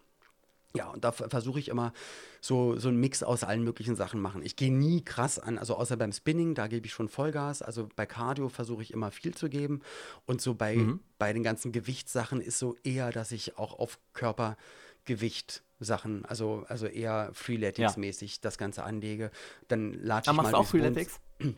Ja, 0.76 0.89
und 0.89 1.03
da 1.03 1.11
versuche 1.11 1.59
ich 1.59 1.70
immer 1.70 1.93
so, 2.41 2.78
so 2.78 2.89
einen 2.89 2.99
Mix 2.99 3.24
aus 3.24 3.43
allen 3.43 3.63
möglichen 3.63 3.95
Sachen 3.95 4.20
machen. 4.20 4.43
Ich 4.43 4.55
gehe 4.55 4.72
nie 4.72 5.03
krass 5.03 5.39
an, 5.39 5.57
also 5.57 5.76
außer 5.76 5.97
beim 5.97 6.11
Spinning, 6.11 6.55
da 6.55 6.68
gebe 6.68 6.86
ich 6.86 6.93
schon 6.93 7.09
Vollgas. 7.09 7.61
Also 7.61 7.89
bei 7.95 8.05
Cardio 8.05 8.49
versuche 8.49 8.84
ich 8.84 8.91
immer 8.91 9.11
viel 9.11 9.34
zu 9.34 9.49
geben. 9.49 9.82
Und 10.26 10.41
so 10.41 10.53
bei, 10.53 10.76
mhm. 10.76 10.99
bei 11.18 11.34
den 11.34 11.43
ganzen 11.43 11.72
Gewichtssachen 11.72 12.41
ist 12.41 12.59
so 12.59 12.76
eher, 12.84 13.11
dass 13.11 13.32
ich 13.32 13.57
auch 13.57 13.80
auf 13.80 13.99
Körpergewicht 14.13 15.63
Sachen, 15.80 16.26
also, 16.26 16.65
also 16.68 16.88
eher 16.88 17.32
Freeletics-mäßig 17.34 18.32
ja. 18.34 18.38
das 18.41 18.57
Ganze 18.57 18.84
anlege. 18.84 19.32
Dann 19.68 19.93
latsche 19.93 20.32
ich 20.32 20.36
mal. 20.36 20.43
Machst 20.43 20.53
du 20.53 20.57
auch 20.57 20.68
Freeletics? 20.68 21.20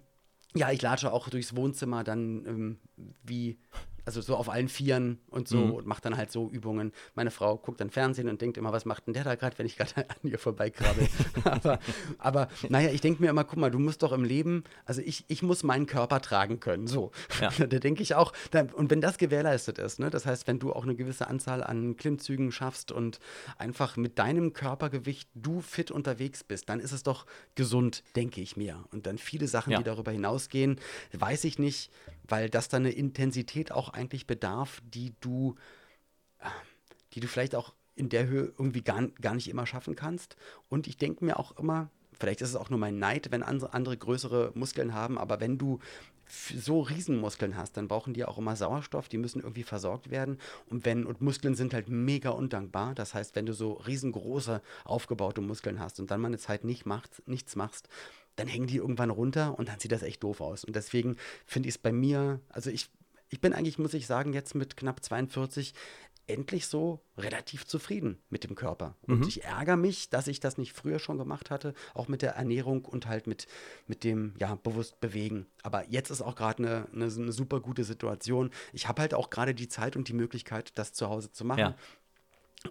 Ja, 0.56 0.72
ich 0.72 0.82
latsche 0.82 1.14
auch 1.14 1.30
durchs 1.30 1.56
Wohnzimmer 1.56 2.04
dann 2.04 2.44
ähm, 2.48 2.78
wie 3.24 3.60
also 4.06 4.22
so 4.22 4.36
auf 4.36 4.50
allen 4.50 4.70
Vieren 4.70 5.20
und 5.30 5.48
so 5.48 5.58
mhm. 5.58 5.72
und 5.72 5.86
macht 5.88 6.06
dann 6.06 6.18
halt 6.18 6.32
so 6.32 6.50
Übungen. 6.50 6.92
Meine 7.16 7.32
Frau 7.32 7.58
guckt 7.58 7.80
dann 7.82 7.90
Fernsehen 7.90 8.28
und 8.30 8.42
denkt 8.42 8.58
immer, 8.58 8.72
was 8.72 8.86
macht 8.86 9.08
denn 9.08 9.14
der 9.14 9.24
da 9.24 9.36
gerade, 9.36 9.58
wenn 9.58 9.66
ich 9.66 9.78
gerade 9.78 9.92
an 9.98 10.16
ihr 10.24 10.40
vorbeikrabbel. 10.40 11.08
aber, 11.44 11.80
aber 12.18 12.48
naja, 12.70 12.90
ich 12.92 13.02
denke 13.02 13.22
mir 13.22 13.30
immer, 13.30 13.44
guck 13.44 13.60
mal, 13.60 13.72
du 13.72 13.80
musst 13.80 14.04
doch 14.04 14.12
im 14.12 14.24
Leben, 14.24 14.64
also 14.86 15.02
ich, 15.02 15.26
ich 15.28 15.44
muss 15.44 15.64
meinen 15.64 15.86
Körper 15.86 16.22
tragen 16.22 16.60
können. 16.60 16.88
So. 16.88 17.12
Ja. 17.42 17.50
da 17.68 17.80
denke 17.80 18.04
ich 18.04 18.16
auch, 18.16 18.34
da, 18.52 18.66
und 18.74 18.90
wenn 18.90 19.02
das 19.02 19.18
gewährleistet 19.18 19.78
ist, 19.78 20.00
ne, 20.00 20.10
das 20.10 20.26
heißt, 20.26 20.48
wenn 20.48 20.60
du 20.60 20.74
auch 20.74 20.84
eine 20.84 20.96
gewisse 20.96 21.28
Anzahl 21.28 21.64
an 21.64 21.96
Klimmzügen 21.98 22.52
schaffst 22.52 22.92
und 22.92 23.20
einfach 23.58 23.98
mit 23.98 24.20
deinem 24.20 24.54
Körpergewicht 24.54 25.30
du 25.36 25.62
fit 25.62 25.92
unterwegs 25.92 26.44
bist, 26.44 26.70
dann 26.70 26.80
ist 26.80 26.92
es 26.92 27.04
doch 27.04 27.26
gesund, 27.56 28.04
denke 28.16 28.42
ich 28.42 28.58
mir. 28.58 28.84
Und 28.92 29.06
dann 29.06 29.18
viele 29.18 29.48
Sachen, 29.48 29.72
ja. 29.72 29.78
die 29.78 29.84
darüber 29.84 30.12
hinausgehen, 30.12 30.80
weiß 31.14 31.44
ich 31.44 31.60
nicht 31.60 31.92
weil 32.30 32.50
das 32.50 32.70
dann 32.70 32.84
eine 32.84 32.92
Intensität 32.92 33.72
auch 33.72 33.90
eigentlich 33.90 34.28
bedarf, 34.28 34.82
die 34.94 35.14
du, 35.20 35.56
äh, 36.40 36.48
die 37.14 37.20
du 37.20 37.28
vielleicht 37.28 37.56
auch 37.56 37.74
in 37.96 38.10
der 38.10 38.28
Höhe 38.28 38.54
irgendwie 38.58 38.82
gar, 38.82 39.08
gar 39.22 39.36
nicht 39.36 39.50
immer 39.50 39.66
schaffen 39.66 39.96
kannst. 39.96 40.38
Und 40.70 40.88
ich 40.88 40.98
denke 40.98 41.26
mir 41.26 41.38
auch 41.38 41.58
immer, 41.58 41.90
vielleicht 42.18 42.42
ist 42.42 42.50
es 42.50 42.56
auch 42.56 42.70
nur 42.70 42.80
mein 42.80 42.98
Neid, 42.98 43.32
wenn 43.32 43.44
andere, 43.44 43.74
andere 43.74 43.98
größere 43.98 44.52
Muskeln 44.56 44.94
haben, 44.94 45.18
aber 45.18 45.40
wenn 45.40 45.58
du 45.58 45.80
so 46.56 46.82
Riesenmuskeln 46.82 47.58
hast, 47.58 47.76
dann 47.76 47.88
brauchen 47.88 48.14
die 48.14 48.24
auch 48.24 48.38
immer 48.38 48.56
Sauerstoff, 48.56 49.10
die 49.10 49.18
müssen 49.18 49.42
irgendwie 49.42 49.64
versorgt 49.64 50.12
werden. 50.12 50.38
Und 50.70 50.86
wenn, 50.86 51.06
und 51.06 51.22
Muskeln 51.22 51.56
sind 51.56 51.74
halt 51.74 51.90
mega 51.90 52.30
undankbar. 52.30 52.94
Das 52.94 53.16
heißt, 53.16 53.36
wenn 53.36 53.48
du 53.48 53.54
so 53.54 53.74
riesengroße, 53.74 54.62
aufgebaute 54.86 55.42
Muskeln 55.42 55.80
hast 55.80 56.00
und 56.00 56.12
dann 56.12 56.22
mal 56.22 56.28
eine 56.28 56.38
Zeit 56.38 56.64
nicht 56.64 56.86
macht, 56.86 57.28
nichts 57.28 57.56
machst, 57.56 57.90
dann 58.40 58.48
hängen 58.48 58.68
die 58.68 58.78
irgendwann 58.78 59.10
runter 59.10 59.58
und 59.58 59.70
dann 59.70 59.80
sieht 59.80 59.92
das 59.92 60.04
echt 60.04 60.24
doof 60.24 60.42
aus. 60.42 60.64
Und 60.64 60.76
deswegen 60.76 61.18
finde 61.46 61.70
ich 61.70 61.76
es 61.76 61.80
bei 61.80 61.92
mir, 61.92 62.40
also 62.50 62.70
ich, 62.70 62.90
ich 63.30 63.42
bin 63.42 63.54
eigentlich, 63.54 63.78
muss 63.78 63.94
ich 63.94 64.08
sagen, 64.08 64.34
jetzt 64.34 64.56
mit 64.56 64.78
knapp 64.78 65.04
42 65.04 65.74
endlich 66.30 66.68
so 66.68 67.02
relativ 67.18 67.66
zufrieden 67.66 68.20
mit 68.30 68.44
dem 68.44 68.56
Körper. 68.56 68.96
Und 69.02 69.22
mhm. 69.22 69.28
ich 69.28 69.44
ärgere 69.44 69.78
mich, 69.78 70.10
dass 70.10 70.28
ich 70.28 70.40
das 70.40 70.58
nicht 70.58 70.74
früher 70.74 71.00
schon 71.00 71.18
gemacht 71.18 71.50
hatte, 71.50 71.74
auch 71.96 72.08
mit 72.08 72.22
der 72.22 72.34
Ernährung 72.34 72.86
und 72.86 73.08
halt 73.08 73.26
mit, 73.26 73.48
mit 73.88 74.04
dem, 74.04 74.36
ja, 74.40 74.56
bewusst 74.56 75.00
bewegen. 75.00 75.48
Aber 75.64 75.88
jetzt 75.90 76.12
ist 76.12 76.22
auch 76.22 76.36
gerade 76.36 76.64
eine, 76.64 76.88
eine, 76.94 77.06
eine, 77.06 77.32
super 77.32 77.60
gute 77.60 77.84
Situation. 77.84 78.52
Ich 78.74 78.88
habe 78.88 79.02
halt 79.02 79.14
auch 79.14 79.32
gerade 79.32 79.56
die 79.56 79.68
Zeit 79.68 79.96
und 79.96 80.08
die 80.08 80.14
Möglichkeit, 80.14 80.78
das 80.78 80.94
zu 80.94 81.10
Hause 81.10 81.32
zu 81.32 81.46
machen. 81.46 81.60
Ja. 81.60 81.76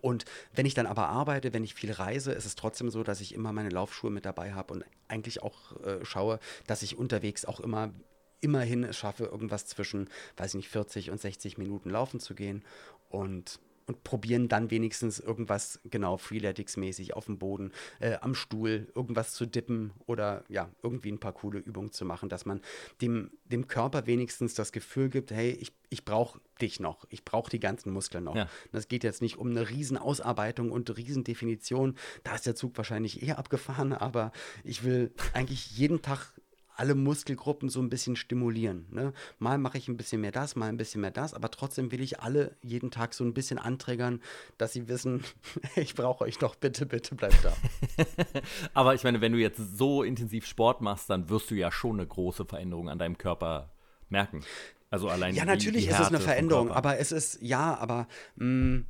Und 0.02 0.26
wenn 0.54 0.66
ich 0.66 0.74
dann 0.74 0.86
aber 0.86 1.08
arbeite, 1.08 1.54
wenn 1.54 1.64
ich 1.64 1.74
viel 1.74 1.92
reise, 1.92 2.32
ist 2.32 2.44
es 2.44 2.54
trotzdem 2.56 2.90
so, 2.90 3.02
dass 3.02 3.20
ich 3.20 3.34
immer 3.34 3.52
meine 3.52 3.70
Laufschuhe 3.70 4.10
mit 4.10 4.26
dabei 4.26 4.52
habe 4.52 4.74
und 4.74 4.84
eigentlich 5.08 5.42
auch 5.42 5.80
äh, 5.82 6.04
schaue, 6.04 6.40
dass 6.66 6.82
ich 6.82 6.98
unterwegs 6.98 7.44
auch 7.44 7.60
immer 7.60 7.92
immerhin 8.40 8.84
es 8.84 8.96
schaffe, 8.96 9.24
irgendwas 9.24 9.66
zwischen, 9.66 10.08
weiß 10.36 10.50
ich 10.50 10.56
nicht, 10.56 10.68
40 10.68 11.10
und 11.10 11.20
60 11.20 11.58
Minuten 11.58 11.90
laufen 11.90 12.20
zu 12.20 12.34
gehen. 12.34 12.64
Und, 13.08 13.60
und 13.88 14.04
probieren 14.04 14.48
dann 14.48 14.70
wenigstens 14.70 15.18
irgendwas, 15.18 15.80
genau, 15.84 16.16
Freeletics-mäßig 16.16 17.14
auf 17.14 17.24
dem 17.24 17.38
Boden, 17.38 17.72
äh, 18.00 18.16
am 18.20 18.34
Stuhl, 18.34 18.86
irgendwas 18.94 19.32
zu 19.32 19.46
dippen 19.46 19.92
oder 20.06 20.44
ja, 20.48 20.68
irgendwie 20.82 21.10
ein 21.10 21.18
paar 21.18 21.32
coole 21.32 21.58
Übungen 21.58 21.90
zu 21.90 22.04
machen, 22.04 22.28
dass 22.28 22.44
man 22.44 22.60
dem, 23.00 23.30
dem 23.46 23.66
Körper 23.66 24.06
wenigstens 24.06 24.54
das 24.54 24.72
Gefühl 24.72 25.08
gibt, 25.08 25.30
hey, 25.30 25.52
ich, 25.52 25.72
ich 25.88 26.04
brauche 26.04 26.38
dich 26.60 26.80
noch, 26.80 27.06
ich 27.08 27.24
brauche 27.24 27.50
die 27.50 27.60
ganzen 27.60 27.90
Muskeln 27.90 28.24
noch. 28.24 28.36
Ja. 28.36 28.48
Das 28.72 28.88
geht 28.88 29.04
jetzt 29.04 29.22
nicht 29.22 29.38
um 29.38 29.50
eine 29.50 29.70
Riesenausarbeitung 29.70 30.70
und 30.70 30.94
Riesendefinition, 30.94 31.96
da 32.24 32.34
ist 32.34 32.44
der 32.44 32.54
Zug 32.54 32.76
wahrscheinlich 32.76 33.22
eher 33.22 33.38
abgefahren, 33.38 33.94
aber 33.94 34.32
ich 34.64 34.84
will 34.84 35.12
eigentlich 35.32 35.78
jeden 35.78 36.02
Tag 36.02 36.34
alle 36.78 36.94
Muskelgruppen 36.94 37.68
so 37.68 37.80
ein 37.80 37.90
bisschen 37.90 38.16
stimulieren. 38.16 38.86
Ne? 38.90 39.12
Mal 39.38 39.58
mache 39.58 39.78
ich 39.78 39.88
ein 39.88 39.96
bisschen 39.96 40.20
mehr 40.20 40.32
das, 40.32 40.56
mal 40.56 40.68
ein 40.68 40.76
bisschen 40.76 41.00
mehr 41.00 41.10
das, 41.10 41.34
aber 41.34 41.50
trotzdem 41.50 41.90
will 41.90 42.00
ich 42.00 42.20
alle 42.20 42.56
jeden 42.62 42.90
Tag 42.90 43.14
so 43.14 43.24
ein 43.24 43.34
bisschen 43.34 43.58
anträgern, 43.58 44.22
dass 44.58 44.72
sie 44.72 44.88
wissen, 44.88 45.24
ich 45.76 45.94
brauche 45.94 46.24
euch 46.24 46.38
doch, 46.38 46.54
bitte, 46.54 46.86
bitte 46.86 47.14
bleibt 47.14 47.44
da. 47.44 47.52
aber 48.74 48.94
ich 48.94 49.02
meine, 49.04 49.20
wenn 49.20 49.32
du 49.32 49.38
jetzt 49.38 49.58
so 49.76 50.02
intensiv 50.02 50.46
Sport 50.46 50.80
machst, 50.80 51.10
dann 51.10 51.28
wirst 51.28 51.50
du 51.50 51.54
ja 51.54 51.72
schon 51.72 51.98
eine 51.98 52.06
große 52.06 52.44
Veränderung 52.44 52.88
an 52.88 52.98
deinem 52.98 53.18
Körper 53.18 53.70
merken. 54.08 54.44
Also 54.90 55.08
allein 55.08 55.34
Ja, 55.34 55.44
natürlich 55.44 55.84
die 55.84 55.90
ist 55.90 56.00
es 56.00 56.08
eine 56.08 56.20
Veränderung, 56.20 56.70
aber 56.70 56.98
es 56.98 57.12
ist, 57.12 57.42
ja, 57.42 57.76
aber 57.76 58.08
mh, 58.36 58.46
mm, 58.46 58.86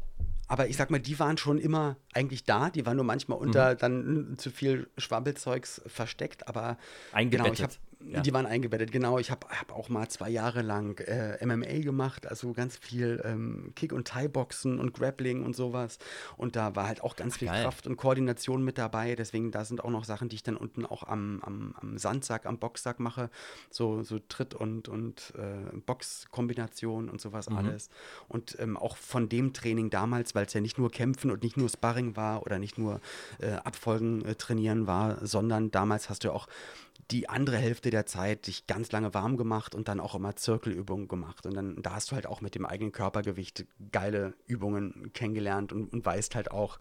aber 0.48 0.68
ich 0.68 0.76
sag 0.76 0.90
mal, 0.90 0.98
die 0.98 1.18
waren 1.18 1.36
schon 1.36 1.58
immer 1.58 1.96
eigentlich 2.14 2.44
da. 2.44 2.70
Die 2.70 2.86
waren 2.86 2.96
nur 2.96 3.04
manchmal 3.04 3.38
unter 3.38 3.74
mhm. 3.74 3.78
dann 3.78 4.34
zu 4.38 4.50
viel 4.50 4.88
Schwabbelzeugs 4.96 5.82
versteckt. 5.86 6.48
Aber 6.48 6.78
Eingebettet. 7.12 7.44
genau, 7.44 7.52
ich 7.52 7.62
habe 7.62 7.74
ja. 8.00 8.20
Die 8.20 8.32
waren 8.32 8.46
eingebettet, 8.46 8.92
genau. 8.92 9.18
Ich 9.18 9.30
habe 9.30 9.48
hab 9.48 9.72
auch 9.72 9.88
mal 9.88 10.08
zwei 10.08 10.30
Jahre 10.30 10.62
lang 10.62 10.98
äh, 11.00 11.44
MMA 11.44 11.80
gemacht, 11.80 12.28
also 12.28 12.52
ganz 12.52 12.76
viel 12.76 13.20
ähm, 13.24 13.72
Kick- 13.74 13.92
und 13.92 14.06
Thai-Boxen 14.06 14.78
und 14.78 14.94
Grappling 14.94 15.44
und 15.44 15.56
sowas. 15.56 15.98
Und 16.36 16.54
da 16.54 16.76
war 16.76 16.86
halt 16.86 17.02
auch 17.02 17.16
ganz 17.16 17.34
Ach, 17.34 17.38
viel 17.40 17.48
geil. 17.48 17.64
Kraft 17.64 17.88
und 17.88 17.96
Koordination 17.96 18.62
mit 18.62 18.78
dabei. 18.78 19.16
Deswegen, 19.16 19.50
da 19.50 19.64
sind 19.64 19.82
auch 19.84 19.90
noch 19.90 20.04
Sachen, 20.04 20.28
die 20.28 20.36
ich 20.36 20.44
dann 20.44 20.56
unten 20.56 20.86
auch 20.86 21.02
am, 21.02 21.40
am, 21.42 21.74
am 21.80 21.98
Sandsack, 21.98 22.46
am 22.46 22.58
Boxsack 22.58 23.00
mache. 23.00 23.30
So, 23.68 24.04
so 24.04 24.20
Tritt- 24.20 24.54
und, 24.54 24.88
und 24.88 25.34
äh, 25.36 25.76
Boxkombination 25.84 27.08
und 27.08 27.20
sowas 27.20 27.50
mhm. 27.50 27.58
alles. 27.58 27.90
Und 28.28 28.56
ähm, 28.60 28.76
auch 28.76 28.96
von 28.96 29.28
dem 29.28 29.52
Training 29.52 29.90
damals, 29.90 30.36
weil 30.36 30.46
es 30.46 30.52
ja 30.52 30.60
nicht 30.60 30.78
nur 30.78 30.92
Kämpfen 30.92 31.32
und 31.32 31.42
nicht 31.42 31.56
nur 31.56 31.68
Sparring 31.68 32.14
war 32.14 32.42
oder 32.42 32.60
nicht 32.60 32.78
nur 32.78 33.00
äh, 33.40 33.54
Abfolgen 33.54 34.24
äh, 34.24 34.36
trainieren 34.36 34.86
war, 34.86 35.26
sondern 35.26 35.72
damals 35.72 36.08
hast 36.08 36.22
du 36.22 36.28
ja 36.28 36.34
auch 36.34 36.46
die 37.10 37.28
andere 37.28 37.56
Hälfte 37.56 37.90
der 37.90 38.06
Zeit 38.06 38.46
dich 38.46 38.66
ganz 38.66 38.92
lange 38.92 39.14
warm 39.14 39.36
gemacht 39.36 39.74
und 39.74 39.88
dann 39.88 40.00
auch 40.00 40.14
immer 40.14 40.36
Zirkelübungen 40.36 41.08
gemacht. 41.08 41.46
Und 41.46 41.54
dann 41.54 41.82
da 41.82 41.94
hast 41.94 42.10
du 42.10 42.14
halt 42.14 42.26
auch 42.26 42.40
mit 42.40 42.54
dem 42.54 42.66
eigenen 42.66 42.92
Körpergewicht 42.92 43.66
geile 43.92 44.34
Übungen 44.46 45.12
kennengelernt 45.14 45.72
und, 45.72 45.92
und 45.92 46.04
weißt 46.04 46.34
halt 46.34 46.50
auch, 46.50 46.78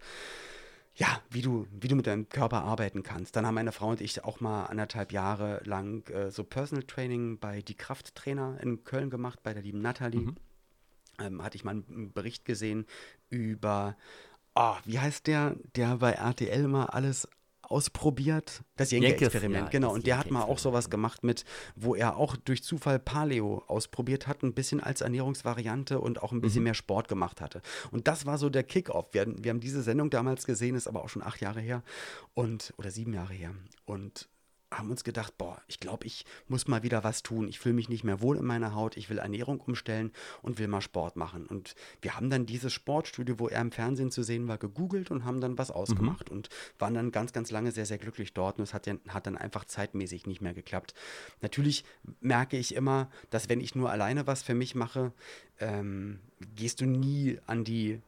ja, 0.98 1.22
wie 1.30 1.42
du, 1.42 1.66
wie 1.70 1.86
du 1.86 1.94
mit 1.94 2.08
deinem 2.08 2.28
Körper 2.28 2.64
arbeiten 2.64 3.04
kannst. 3.04 3.36
Dann 3.36 3.46
haben 3.46 3.54
meine 3.54 3.72
Frau 3.72 3.88
und 3.88 4.00
ich 4.00 4.24
auch 4.24 4.40
mal 4.40 4.66
anderthalb 4.66 5.12
Jahre 5.12 5.62
lang 5.64 6.06
äh, 6.10 6.30
so 6.30 6.42
Personal 6.42 6.82
Training 6.82 7.38
bei 7.38 7.62
Die 7.62 7.76
Krafttrainer 7.76 8.58
in 8.60 8.82
Köln 8.82 9.08
gemacht, 9.08 9.42
bei 9.42 9.54
der 9.54 9.62
lieben 9.62 9.80
Nathalie. 9.80 10.20
Mhm. 10.20 10.36
Ähm, 11.20 11.42
hatte 11.42 11.56
ich 11.56 11.64
mal 11.64 11.70
einen 11.70 12.12
Bericht 12.12 12.44
gesehen 12.44 12.84
über, 13.30 13.96
oh, 14.56 14.74
wie 14.84 14.98
heißt 14.98 15.28
der, 15.28 15.56
der 15.76 15.96
bei 15.98 16.12
RTL 16.12 16.64
immer 16.64 16.92
alles 16.94 17.28
ausprobiert. 17.68 18.62
Das 18.76 18.90
Jenke-Experiment, 18.90 19.66
ja, 19.66 19.70
genau. 19.70 19.92
Und 19.92 20.06
der 20.06 20.18
hat 20.18 20.30
mal 20.30 20.42
auch 20.42 20.58
sowas 20.58 20.90
gemacht 20.90 21.24
mit, 21.24 21.44
wo 21.76 21.94
er 21.94 22.16
auch 22.16 22.36
durch 22.36 22.62
Zufall 22.62 22.98
Paleo 22.98 23.62
ausprobiert 23.66 24.26
hat, 24.26 24.42
ein 24.42 24.54
bisschen 24.54 24.80
als 24.80 25.00
Ernährungsvariante 25.00 26.00
und 26.00 26.22
auch 26.22 26.32
ein 26.32 26.40
bisschen 26.40 26.60
mhm. 26.60 26.64
mehr 26.64 26.74
Sport 26.74 27.08
gemacht 27.08 27.40
hatte. 27.40 27.62
Und 27.90 28.08
das 28.08 28.26
war 28.26 28.38
so 28.38 28.50
der 28.50 28.64
Kickoff. 28.64 29.06
Wir, 29.12 29.26
wir 29.26 29.50
haben 29.50 29.60
diese 29.60 29.82
Sendung 29.82 30.10
damals 30.10 30.46
gesehen, 30.46 30.74
ist 30.74 30.88
aber 30.88 31.02
auch 31.02 31.08
schon 31.08 31.22
acht 31.22 31.40
Jahre 31.40 31.60
her 31.60 31.82
und 32.34 32.72
oder 32.78 32.90
sieben 32.90 33.12
Jahre 33.12 33.34
her. 33.34 33.54
Und 33.84 34.28
haben 34.70 34.90
uns 34.90 35.02
gedacht, 35.02 35.38
boah, 35.38 35.60
ich 35.66 35.80
glaube, 35.80 36.06
ich 36.06 36.26
muss 36.46 36.68
mal 36.68 36.82
wieder 36.82 37.02
was 37.02 37.22
tun. 37.22 37.48
Ich 37.48 37.58
fühle 37.58 37.74
mich 37.74 37.88
nicht 37.88 38.04
mehr 38.04 38.20
wohl 38.20 38.36
in 38.36 38.44
meiner 38.44 38.74
Haut. 38.74 38.96
Ich 38.96 39.08
will 39.08 39.18
Ernährung 39.18 39.60
umstellen 39.60 40.12
und 40.42 40.58
will 40.58 40.68
mal 40.68 40.82
Sport 40.82 41.16
machen. 41.16 41.46
Und 41.46 41.74
wir 42.02 42.16
haben 42.16 42.28
dann 42.28 42.44
dieses 42.44 42.72
Sportstudio, 42.72 43.38
wo 43.38 43.48
er 43.48 43.62
im 43.62 43.72
Fernsehen 43.72 44.10
zu 44.10 44.22
sehen 44.22 44.46
war, 44.46 44.58
gegoogelt 44.58 45.10
und 45.10 45.24
haben 45.24 45.40
dann 45.40 45.56
was 45.56 45.70
ausgemacht 45.70 46.30
mhm. 46.30 46.36
und 46.36 46.48
waren 46.78 46.94
dann 46.94 47.12
ganz, 47.12 47.32
ganz 47.32 47.50
lange 47.50 47.72
sehr, 47.72 47.86
sehr 47.86 47.98
glücklich 47.98 48.34
dort. 48.34 48.58
Und 48.58 48.64
es 48.64 48.74
hat, 48.74 48.86
ja, 48.86 48.94
hat 49.08 49.26
dann 49.26 49.38
einfach 49.38 49.64
zeitmäßig 49.64 50.26
nicht 50.26 50.42
mehr 50.42 50.54
geklappt. 50.54 50.92
Natürlich 51.40 51.84
merke 52.20 52.58
ich 52.58 52.74
immer, 52.74 53.10
dass 53.30 53.48
wenn 53.48 53.60
ich 53.60 53.74
nur 53.74 53.90
alleine 53.90 54.26
was 54.26 54.42
für 54.42 54.54
mich 54.54 54.74
mache, 54.74 55.12
ähm, 55.60 56.20
gehst 56.56 56.80
du 56.82 56.86
nie 56.86 57.38
an 57.46 57.64
die 57.64 58.00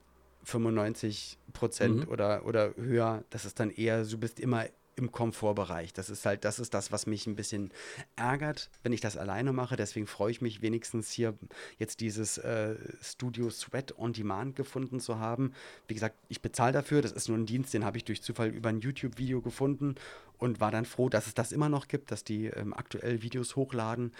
95 0.44 1.38
Prozent 1.52 2.06
mhm. 2.06 2.12
oder, 2.12 2.44
oder 2.44 2.74
höher. 2.76 3.24
Das 3.30 3.44
ist 3.44 3.60
dann 3.60 3.70
eher, 3.70 4.04
du 4.04 4.18
bist 4.18 4.40
immer 4.40 4.66
im 5.00 5.10
Komfortbereich. 5.10 5.92
Das 5.92 6.10
ist 6.10 6.24
halt, 6.26 6.44
das 6.44 6.58
ist 6.58 6.74
das, 6.74 6.92
was 6.92 7.06
mich 7.06 7.26
ein 7.26 7.34
bisschen 7.34 7.70
ärgert, 8.16 8.70
wenn 8.82 8.92
ich 8.92 9.00
das 9.00 9.16
alleine 9.16 9.52
mache. 9.52 9.76
Deswegen 9.76 10.06
freue 10.06 10.30
ich 10.30 10.40
mich 10.40 10.62
wenigstens 10.62 11.10
hier 11.10 11.34
jetzt 11.78 12.00
dieses 12.00 12.38
äh, 12.38 12.76
Studio 13.02 13.50
Sweat 13.50 13.98
on 13.98 14.12
Demand 14.12 14.56
gefunden 14.56 15.00
zu 15.00 15.18
haben. 15.18 15.52
Wie 15.88 15.94
gesagt, 15.94 16.16
ich 16.28 16.40
bezahle 16.40 16.72
dafür. 16.72 17.02
Das 17.02 17.12
ist 17.12 17.28
nur 17.28 17.38
ein 17.38 17.46
Dienst, 17.46 17.74
den 17.74 17.84
habe 17.84 17.96
ich 17.96 18.04
durch 18.04 18.22
Zufall 18.22 18.48
über 18.48 18.68
ein 18.68 18.80
YouTube-Video 18.80 19.40
gefunden 19.40 19.96
und 20.40 20.60
war 20.60 20.72
dann 20.72 20.84
froh, 20.84 21.08
dass 21.08 21.28
es 21.28 21.34
das 21.34 21.52
immer 21.52 21.68
noch 21.68 21.86
gibt, 21.86 22.10
dass 22.10 22.24
die 22.24 22.46
ähm, 22.46 22.74
aktuell 22.74 23.22
Videos 23.22 23.54
hochladen 23.54 24.12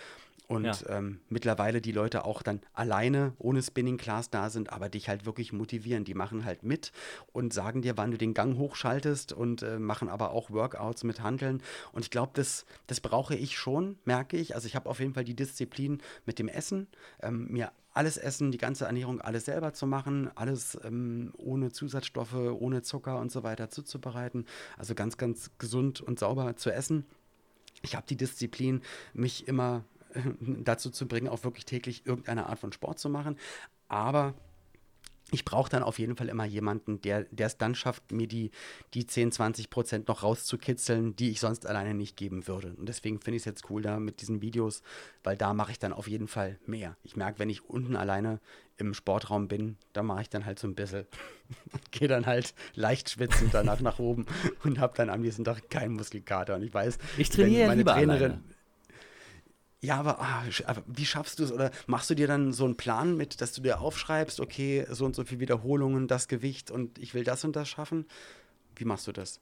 und 0.51 0.65
ja. 0.65 0.77
ähm, 0.89 1.21
mittlerweile 1.29 1.81
die 1.81 1.93
Leute 1.93 2.25
auch 2.25 2.43
dann 2.43 2.61
alleine 2.75 3.35
ohne 3.39 3.63
Spinning 3.63 3.99
Class 3.99 4.31
da 4.31 4.51
sind, 4.51 4.73
aber 4.73 4.89
dich 4.89 5.09
halt 5.09 5.25
wirklich 5.25 5.53
motivieren. 5.53 6.03
Die 6.03 6.15
machen 6.15 6.45
halt 6.45 6.65
mit 6.65 6.91
und 7.33 7.53
sagen 7.53 7.83
dir, 7.83 7.97
wann 7.97 8.11
du 8.11 8.19
den 8.19 8.35
Gang 8.35 8.59
hochschaltest 8.59 9.33
und 9.33 9.63
äh, 9.63 9.79
machen 9.79 10.09
aber 10.09 10.33
auch 10.33 10.51
Workouts 10.51 11.05
mit 11.05 11.23
Handeln. 11.23 11.63
Und 11.93 12.05
ich 12.05 12.11
glaube, 12.11 12.33
das, 12.35 12.67
das 12.89 13.01
brauche 13.01 13.37
ich 13.37 13.57
schon, 13.57 13.97
merke 14.05 14.37
ich. 14.39 14.57
Also 14.57 14.67
ich 14.67 14.75
habe 14.75 14.91
auf 14.91 14.99
jeden 14.99 15.15
Fall 15.15 15.23
die 15.23 15.37
Disziplin 15.37 16.03
mit 16.27 16.41
dem 16.41 16.49
Essen, 16.49 16.89
ähm, 17.23 17.47
mir 17.49 17.71
alles 18.01 18.17
Essen, 18.17 18.51
die 18.51 18.57
ganze 18.57 18.87
Ernährung, 18.87 19.21
alles 19.21 19.45
selber 19.45 19.75
zu 19.75 19.87
machen, 19.87 20.31
alles 20.35 20.79
ähm, 20.85 21.35
ohne 21.37 21.71
Zusatzstoffe, 21.71 22.33
ohne 22.33 22.81
Zucker 22.81 23.19
und 23.19 23.31
so 23.31 23.43
weiter 23.43 23.69
zuzubereiten. 23.69 24.47
Also 24.79 24.95
ganz, 24.95 25.19
ganz 25.19 25.51
gesund 25.59 26.01
und 26.01 26.19
sauber 26.19 26.57
zu 26.57 26.71
essen. 26.71 27.05
Ich 27.83 27.95
habe 27.95 28.07
die 28.09 28.17
Disziplin, 28.17 28.81
mich 29.13 29.47
immer 29.49 29.85
dazu 30.39 30.89
zu 30.89 31.07
bringen, 31.07 31.29
auch 31.29 31.45
wirklich 31.45 31.67
täglich 31.67 32.07
irgendeine 32.07 32.47
Art 32.47 32.59
von 32.59 32.73
Sport 32.73 32.99
zu 32.99 33.11
machen. 33.11 33.37
Aber 33.89 34.33
ich 35.31 35.45
brauche 35.45 35.71
dann 35.71 35.83
auf 35.83 35.99
jeden 35.99 36.17
Fall 36.17 36.29
immer 36.29 36.45
jemanden, 36.45 37.01
der 37.01 37.27
es 37.37 37.59
dann 37.59 37.75
schafft, 37.75 38.13
mir 38.13 38.27
die, 38.27 38.51
die 38.95 39.07
10, 39.07 39.33
20 39.33 39.71
Prozent 39.71 40.09
noch 40.09 40.23
rauszukitzeln, 40.23 41.17
die 41.17 41.31
ich 41.31 41.41
sonst 41.41 41.67
alleine 41.67 41.95
nicht 41.95 42.17
geben 42.17 42.47
würde. 42.47 42.75
Und 42.77 42.89
deswegen 42.89 43.21
finde 43.21 43.37
ich 43.37 43.43
es 43.43 43.47
jetzt 43.47 43.71
cool 43.71 43.83
da 43.83 43.99
mit 43.99 44.21
diesen 44.21 44.43
Videos, 44.43 44.83
weil 45.23 45.37
da 45.37 45.55
mache 45.55 45.73
ich 45.73 45.79
dann 45.79 45.93
auf 45.93 46.09
jeden 46.09 46.29
Fall 46.29 46.59
mehr. 46.67 46.97
Ich 47.03 47.17
merke, 47.17 47.39
wenn 47.39 47.51
ich 47.51 47.65
unten 47.65 47.97
alleine 47.97 48.41
im 48.77 48.95
Sportraum 48.95 49.47
bin, 49.47 49.77
da 49.93 50.03
mache 50.03 50.23
ich 50.23 50.31
dann 50.31 50.47
halt 50.47 50.59
so 50.59 50.67
ein 50.67 50.75
bisschen 50.75 51.07
gehe 51.91 52.09
dann 52.09 52.27
halt 52.27 52.55
leicht 52.75 53.11
schwitzend 53.11 53.53
danach 53.53 53.81
nach 53.81 53.99
oben 53.99 54.27
und 54.65 54.79
habe 54.79 54.95
dann 54.97 55.11
am 55.11 55.21
nächsten 55.21 55.45
Tag 55.45 55.69
keinen 55.71 55.95
Muskelkater. 55.95 56.57
Und 56.57 56.63
ich 56.63 56.73
weiß, 56.73 56.99
ich 57.19 57.31
trainiere 57.31 57.69
meine 57.69 57.81
lieber 57.81 57.93
Trainerin. 57.93 58.23
Alleine 58.23 58.45
Ja, 59.83 59.97
aber, 59.99 60.21
ah, 60.21 60.45
aber 60.67 60.83
wie 60.87 61.07
schaffst 61.07 61.39
du 61.39 61.45
es? 61.45 61.53
Oder 61.53 61.71
machst 61.87 62.11
du 62.11 62.15
dir 62.15 62.27
dann 62.27 62.53
so 62.53 62.65
einen 62.65 62.77
Plan 62.77 63.17
mit, 63.17 63.41
dass 63.41 63.53
du 63.53 63.63
dir 63.63 63.81
aufschreibst, 63.81 64.41
okay, 64.41 64.87
so 64.91 65.07
und 65.07 65.17
so 65.17 65.25
viele 65.25 65.41
Wiederholungen, 65.41 66.07
das 66.07 66.29
Gewicht 66.29 66.71
und 66.71 66.99
ich 66.99 67.15
will 67.15 67.25
das 67.25 67.45
und 67.45 67.57
das 67.57 67.69
schaffen? 67.69 68.05
Wie 68.77 68.85
machst 68.85 69.07
du 69.07 69.13
das? 69.13 69.41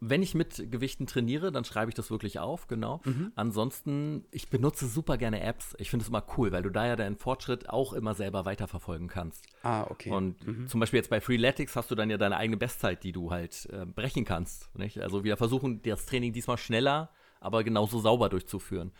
Wenn 0.00 0.22
ich 0.22 0.34
mit 0.34 0.70
Gewichten 0.72 1.06
trainiere, 1.06 1.52
dann 1.52 1.64
schreibe 1.64 1.90
ich 1.90 1.94
das 1.94 2.10
wirklich 2.10 2.38
auf, 2.38 2.68
genau. 2.68 3.02
Mhm. 3.04 3.32
Ansonsten, 3.36 4.24
ich 4.30 4.48
benutze 4.48 4.86
super 4.86 5.18
gerne 5.18 5.40
Apps. 5.42 5.76
Ich 5.78 5.90
finde 5.90 6.02
es 6.02 6.08
immer 6.08 6.24
cool, 6.36 6.52
weil 6.52 6.62
du 6.62 6.70
da 6.70 6.86
ja 6.86 6.96
deinen 6.96 7.16
Fortschritt 7.16 7.68
auch 7.68 7.92
immer 7.92 8.14
selber 8.14 8.46
weiterverfolgen 8.46 9.08
kannst. 9.08 9.44
Ah, 9.62 9.86
okay. 9.90 10.10
Und 10.10 10.44
mhm. 10.46 10.68
zum 10.68 10.80
Beispiel 10.80 10.98
jetzt 10.98 11.10
bei 11.10 11.20
Freeletics 11.20 11.76
hast 11.76 11.90
du 11.90 11.94
dann 11.94 12.08
ja 12.08 12.16
deine 12.16 12.38
eigene 12.38 12.56
Bestzeit, 12.56 13.04
die 13.04 13.12
du 13.12 13.30
halt 13.30 13.68
äh, 13.72 13.84
brechen 13.84 14.24
kannst. 14.24 14.74
Nicht? 14.76 15.00
Also 15.00 15.22
wir 15.22 15.36
versuchen 15.36 15.82
das 15.82 16.06
Training 16.06 16.32
diesmal 16.32 16.56
schneller, 16.56 17.10
aber 17.40 17.62
genauso 17.62 17.98
sauber 18.00 18.30
durchzuführen. 18.30 18.90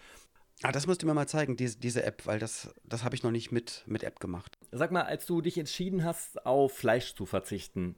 Ah, 0.64 0.72
das 0.72 0.86
musst 0.86 1.02
du 1.02 1.06
mir 1.06 1.12
mal 1.12 1.28
zeigen, 1.28 1.56
diese, 1.56 1.76
diese 1.78 2.04
App, 2.04 2.24
weil 2.24 2.38
das, 2.38 2.74
das 2.84 3.04
habe 3.04 3.14
ich 3.14 3.22
noch 3.22 3.30
nicht 3.30 3.52
mit, 3.52 3.84
mit 3.86 4.02
App 4.02 4.18
gemacht. 4.18 4.58
Sag 4.72 4.92
mal, 4.92 5.02
als 5.02 5.26
du 5.26 5.42
dich 5.42 5.58
entschieden 5.58 6.04
hast, 6.04 6.46
auf 6.46 6.72
Fleisch 6.72 7.14
zu 7.14 7.26
verzichten, 7.26 7.96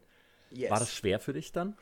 yes. 0.50 0.72
war 0.72 0.80
das 0.80 0.92
schwer 0.92 1.20
für 1.20 1.32
dich 1.32 1.52
dann? 1.52 1.76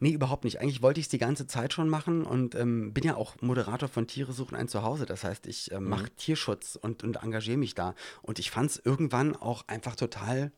Nee, 0.00 0.12
überhaupt 0.12 0.44
nicht. 0.44 0.62
Eigentlich 0.62 0.80
wollte 0.80 0.98
ich 0.98 1.06
es 1.06 1.10
die 1.10 1.18
ganze 1.18 1.46
Zeit 1.46 1.74
schon 1.74 1.90
machen 1.90 2.24
und 2.24 2.54
ähm, 2.54 2.94
bin 2.94 3.04
ja 3.04 3.16
auch 3.16 3.36
Moderator 3.42 3.86
von 3.86 4.06
Tiere 4.06 4.32
suchen 4.32 4.56
ein 4.56 4.66
Zuhause. 4.66 5.04
Das 5.04 5.24
heißt, 5.24 5.46
ich 5.46 5.72
äh, 5.72 5.78
mache 5.78 6.04
mhm. 6.04 6.16
Tierschutz 6.16 6.78
und, 6.80 7.04
und 7.04 7.16
engagiere 7.16 7.58
mich 7.58 7.74
da. 7.74 7.94
Und 8.22 8.38
ich 8.38 8.50
fand 8.50 8.70
es 8.70 8.80
irgendwann 8.82 9.36
auch 9.36 9.68
einfach 9.68 9.94
total 9.94 10.52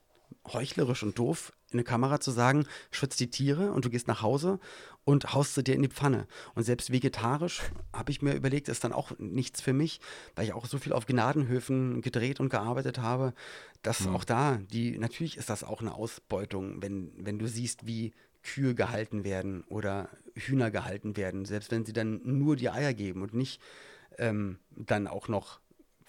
heuchlerisch 0.53 1.03
und 1.03 1.18
doof, 1.18 1.53
in 1.70 1.79
eine 1.79 1.85
Kamera 1.85 2.20
zu 2.20 2.31
sagen, 2.31 2.66
schützt 2.91 3.20
die 3.20 3.31
Tiere 3.31 3.72
und 3.72 3.85
du 3.85 3.91
gehst 3.91 4.09
nach 4.09 4.22
Hause 4.22 4.61
und 5.05 5.35
haust 5.35 5.55
sie 5.55 5.64
dir 5.64 5.74
in 5.74 5.83
die 5.83 5.89
Pfanne. 5.89 6.27
Und 6.55 6.62
selbst 6.62 6.93
vegetarisch 6.93 7.62
habe 7.93 8.11
ich 8.11 8.22
mir 8.22 8.35
überlegt, 8.35 8.68
ist 8.68 8.85
dann 8.85 8.93
auch 8.93 9.12
nichts 9.18 9.61
für 9.61 9.72
mich, 9.72 10.01
weil 10.35 10.47
ich 10.47 10.53
auch 10.53 10.66
so 10.66 10.79
viel 10.79 10.93
auf 10.93 11.07
Gnadenhöfen 11.07 12.03
gedreht 12.03 12.41
und 12.41 12.49
gearbeitet 12.49 12.99
habe, 12.99 13.35
dass 13.83 14.01
mhm. 14.01 14.16
auch 14.16 14.24
da, 14.24 14.59
die, 14.72 14.99
natürlich 14.99 15.37
ist 15.37 15.51
das 15.51 15.64
auch 15.64 15.81
eine 15.81 15.95
Ausbeutung, 15.95 16.83
wenn, 16.83 17.12
wenn 17.16 17.39
du 17.39 17.49
siehst, 17.49 17.87
wie 17.87 18.12
Kühe 18.43 18.74
gehalten 18.74 19.24
werden 19.24 19.64
oder 19.68 20.09
Hühner 20.35 20.70
gehalten 20.70 21.16
werden, 21.16 21.45
selbst 21.45 21.72
wenn 21.72 21.85
sie 21.85 21.93
dann 21.93 22.20
nur 22.24 22.55
die 22.55 22.70
Eier 22.70 22.95
geben 22.95 23.22
und 23.22 23.35
nicht 23.35 23.61
ähm, 24.18 24.59
dann 24.70 25.09
auch 25.09 25.29
noch 25.29 25.61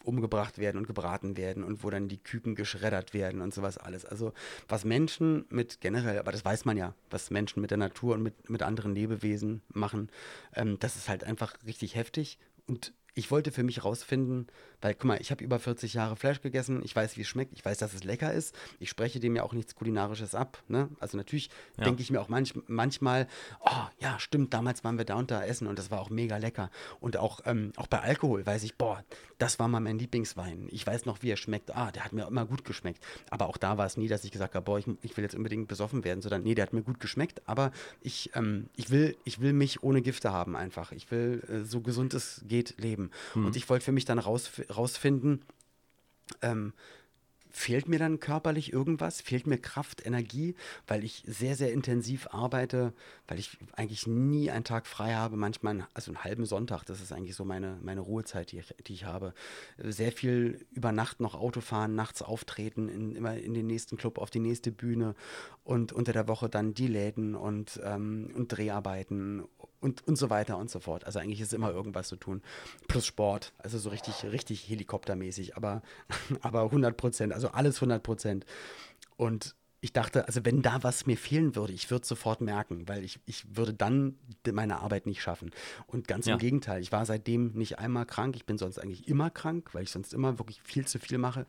umgebracht 0.07 0.57
werden 0.57 0.77
und 0.77 0.87
gebraten 0.87 1.37
werden 1.37 1.63
und 1.63 1.83
wo 1.83 1.89
dann 1.89 2.07
die 2.07 2.17
Küken 2.17 2.55
geschreddert 2.55 3.13
werden 3.13 3.41
und 3.41 3.53
sowas 3.53 3.77
alles. 3.77 4.05
Also 4.05 4.33
was 4.67 4.85
Menschen 4.85 5.45
mit 5.49 5.81
generell, 5.81 6.19
aber 6.19 6.31
das 6.31 6.45
weiß 6.45 6.65
man 6.65 6.77
ja, 6.77 6.93
was 7.09 7.29
Menschen 7.29 7.61
mit 7.61 7.71
der 7.71 7.77
Natur 7.77 8.15
und 8.15 8.23
mit, 8.23 8.49
mit 8.49 8.63
anderen 8.63 8.95
Lebewesen 8.95 9.61
machen, 9.73 10.09
ähm, 10.55 10.77
das 10.79 10.95
ist 10.95 11.09
halt 11.09 11.23
einfach 11.23 11.55
richtig 11.65 11.95
heftig. 11.95 12.39
Und 12.67 12.93
ich 13.13 13.31
wollte 13.31 13.51
für 13.51 13.63
mich 13.63 13.83
rausfinden, 13.83 14.47
weil, 14.81 14.93
guck 14.93 15.05
mal, 15.05 15.21
ich 15.21 15.31
habe 15.31 15.43
über 15.43 15.59
40 15.59 15.93
Jahre 15.93 16.15
Fleisch 16.15 16.41
gegessen, 16.41 16.81
ich 16.83 16.95
weiß, 16.95 17.17
wie 17.17 17.21
es 17.21 17.27
schmeckt, 17.27 17.53
ich 17.53 17.65
weiß, 17.65 17.77
dass 17.77 17.93
es 17.93 18.03
lecker 18.03 18.33
ist, 18.33 18.55
ich 18.79 18.89
spreche 18.89 19.19
dem 19.19 19.35
ja 19.35 19.43
auch 19.43 19.53
nichts 19.53 19.75
Kulinarisches 19.75 20.35
ab. 20.35 20.61
Ne? 20.67 20.89
Also 20.99 21.17
natürlich 21.17 21.49
ja. 21.77 21.85
denke 21.85 22.01
ich 22.01 22.11
mir 22.11 22.21
auch 22.21 22.29
manch, 22.29 22.53
manchmal, 22.67 23.27
oh 23.61 23.87
ja, 23.99 24.19
stimmt, 24.19 24.53
damals 24.53 24.83
waren 24.83 24.97
wir 24.97 25.05
da 25.05 25.15
und 25.15 25.31
da 25.31 25.43
essen 25.43 25.67
und 25.67 25.79
das 25.79 25.91
war 25.91 25.99
auch 25.99 26.09
mega 26.09 26.37
lecker. 26.37 26.69
Und 26.99 27.17
auch, 27.17 27.41
ähm, 27.45 27.73
auch 27.75 27.87
bei 27.87 27.99
Alkohol 27.99 28.45
weiß 28.45 28.63
ich, 28.63 28.75
boah, 28.75 29.03
das 29.37 29.59
war 29.59 29.67
mal 29.67 29.79
mein 29.79 29.99
Lieblingswein. 29.99 30.67
Ich 30.71 30.85
weiß 30.85 31.05
noch, 31.05 31.21
wie 31.21 31.31
er 31.31 31.37
schmeckt. 31.37 31.75
Ah, 31.75 31.91
der 31.91 32.05
hat 32.05 32.13
mir 32.13 32.27
immer 32.27 32.45
gut 32.45 32.65
geschmeckt. 32.65 33.03
Aber 33.29 33.47
auch 33.47 33.57
da 33.57 33.77
war 33.77 33.85
es 33.85 33.97
nie, 33.97 34.07
dass 34.07 34.23
ich 34.23 34.31
gesagt 34.31 34.55
habe, 34.55 34.63
boah, 34.63 34.79
ich, 34.79 34.87
ich 35.01 35.15
will 35.17 35.23
jetzt 35.23 35.35
unbedingt 35.35 35.67
besoffen 35.67 36.03
werden, 36.03 36.21
sondern 36.21 36.43
nee, 36.43 36.55
der 36.55 36.63
hat 36.63 36.73
mir 36.73 36.81
gut 36.81 36.99
geschmeckt, 36.99 37.41
aber 37.45 37.71
ich, 38.01 38.31
ähm, 38.35 38.69
ich, 38.75 38.89
will, 38.89 39.17
ich 39.23 39.39
will 39.39 39.53
mich 39.53 39.83
ohne 39.83 40.01
Gifte 40.01 40.31
haben 40.31 40.55
einfach. 40.55 40.91
Ich 40.91 41.09
will 41.11 41.43
äh, 41.49 41.65
so 41.65 41.81
gesund 41.81 42.13
es 42.13 42.41
geht 42.47 42.75
leben. 42.77 43.11
Mhm. 43.35 43.47
Und 43.47 43.55
ich 43.55 43.69
wollte 43.69 43.85
für 43.85 43.91
mich 43.91 44.05
dann 44.05 44.19
raus, 44.19 44.51
rausfinden, 44.69 45.43
ähm, 46.41 46.73
fehlt 47.57 47.87
mir 47.87 47.97
dann 47.97 48.19
körperlich 48.19 48.71
irgendwas? 48.71 49.21
Fehlt 49.21 49.47
mir 49.47 49.57
Kraft, 49.57 50.05
Energie, 50.05 50.55
weil 50.85 51.03
ich 51.03 51.23
sehr, 51.25 51.55
sehr 51.55 51.73
intensiv 51.73 52.27
arbeite, 52.31 52.93
weil 53.27 53.39
ich 53.39 53.57
eigentlich 53.73 54.05
nie 54.05 54.51
einen 54.51 54.63
Tag 54.63 54.85
frei 54.85 55.15
habe, 55.15 55.37
manchmal, 55.37 55.87
also 55.93 56.11
einen 56.11 56.23
halben 56.23 56.45
Sonntag, 56.45 56.83
das 56.85 57.01
ist 57.01 57.11
eigentlich 57.11 57.35
so 57.35 57.45
meine, 57.45 57.77
meine 57.81 58.01
Ruhezeit, 58.01 58.51
die 58.51 58.59
ich, 58.59 58.75
die 58.85 58.93
ich 58.93 59.05
habe. 59.05 59.33
Sehr 59.77 60.11
viel 60.11 60.65
über 60.71 60.91
Nacht 60.91 61.19
noch 61.19 61.33
Auto 61.33 61.61
fahren, 61.61 61.95
nachts 61.95 62.21
auftreten, 62.21 62.89
in, 62.89 63.15
immer 63.15 63.35
in 63.35 63.53
den 63.55 63.67
nächsten 63.67 63.97
Club, 63.97 64.19
auf 64.19 64.29
die 64.29 64.39
nächste 64.39 64.71
Bühne 64.71 65.15
und 65.63 65.91
unter 65.91 66.13
der 66.13 66.27
Woche 66.27 66.49
dann 66.49 66.75
die 66.75 66.87
Läden 66.87 67.35
und, 67.35 67.79
ähm, 67.83 68.31
und 68.35 68.49
Dreharbeiten 68.49 69.45
und, 69.79 70.07
und 70.07 70.17
so 70.17 70.29
weiter 70.29 70.57
und 70.57 70.69
so 70.69 70.79
fort. 70.79 71.05
Also 71.05 71.19
eigentlich 71.19 71.41
ist 71.41 71.53
immer 71.53 71.71
irgendwas 71.71 72.07
zu 72.07 72.15
tun. 72.15 72.41
Plus 72.87 73.05
Sport, 73.05 73.53
also 73.57 73.77
so 73.77 73.89
richtig, 73.89 74.23
richtig 74.25 74.67
helikoptermäßig, 74.69 75.55
aber, 75.55 75.81
aber 76.41 76.63
100 76.63 76.97
Prozent, 76.97 77.33
also 77.33 77.49
alles 77.49 77.77
100 77.77 78.01
Prozent. 78.01 78.45
Und 79.15 79.55
ich 79.79 79.93
dachte, 79.93 80.25
also 80.27 80.43
wenn 80.43 80.63
da 80.63 80.81
was 80.81 81.05
mir 81.05 81.17
fehlen 81.17 81.55
würde, 81.55 81.71
ich 81.71 81.91
würde 81.91 82.01
es 82.01 82.07
sofort 82.07 82.41
merken, 82.41 82.87
weil 82.87 83.03
ich, 83.03 83.19
ich 83.25 83.55
würde 83.55 83.73
dann 83.73 84.15
meine 84.51 84.79
Arbeit 84.79 85.05
nicht 85.05 85.21
schaffen. 85.21 85.51
Und 85.85 86.07
ganz 86.07 86.25
ja. 86.25 86.33
im 86.33 86.39
Gegenteil, 86.39 86.81
ich 86.81 86.91
war 86.91 87.05
seitdem 87.05 87.53
nicht 87.53 87.77
einmal 87.77 88.05
krank. 88.05 88.35
Ich 88.35 88.45
bin 88.45 88.57
sonst 88.57 88.79
eigentlich 88.79 89.07
immer 89.07 89.29
krank, 89.29 89.69
weil 89.73 89.83
ich 89.83 89.91
sonst 89.91 90.13
immer 90.13 90.39
wirklich 90.39 90.61
viel 90.63 90.87
zu 90.87 90.97
viel 90.97 91.19
mache. 91.19 91.45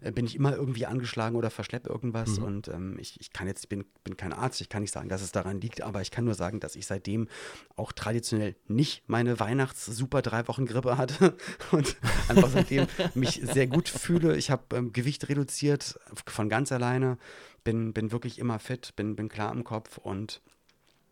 Äh, 0.00 0.12
bin 0.12 0.26
ich 0.26 0.34
immer 0.34 0.54
irgendwie 0.54 0.86
angeschlagen 0.86 1.36
oder 1.36 1.50
verschleppe 1.50 1.90
irgendwas. 1.90 2.38
Mhm. 2.38 2.44
Und 2.44 2.68
ähm, 2.68 2.96
ich, 2.98 3.20
ich 3.20 3.32
kann 3.32 3.46
jetzt, 3.46 3.64
ich 3.64 3.68
bin, 3.68 3.84
bin 4.04 4.16
kein 4.16 4.32
Arzt, 4.32 4.60
ich 4.60 4.68
kann 4.68 4.82
nicht 4.82 4.92
sagen, 4.92 5.08
dass 5.08 5.22
es 5.22 5.32
daran 5.32 5.60
liegt, 5.60 5.82
aber 5.82 6.00
ich 6.00 6.10
kann 6.10 6.24
nur 6.24 6.34
sagen, 6.34 6.60
dass 6.60 6.76
ich 6.76 6.86
seitdem 6.86 7.28
auch 7.76 7.92
traditionell 7.92 8.56
nicht 8.68 9.08
meine 9.08 9.38
Weihnachts-super 9.40 10.22
drei 10.22 10.46
Wochen 10.48 10.66
Grippe 10.66 10.96
hatte 10.96 11.36
und 11.70 11.96
einfach 12.28 12.50
seitdem 12.50 12.86
mich 13.14 13.40
sehr 13.42 13.66
gut 13.66 13.88
fühle. 13.88 14.36
Ich 14.36 14.50
habe 14.50 14.76
ähm, 14.76 14.92
Gewicht 14.92 15.28
reduziert 15.28 15.98
von 16.26 16.48
ganz 16.48 16.72
alleine, 16.72 17.18
bin, 17.64 17.92
bin 17.92 18.12
wirklich 18.12 18.38
immer 18.38 18.58
fit, 18.58 18.94
bin, 18.96 19.16
bin 19.16 19.28
klar 19.28 19.52
im 19.52 19.64
Kopf 19.64 19.98
und 19.98 20.40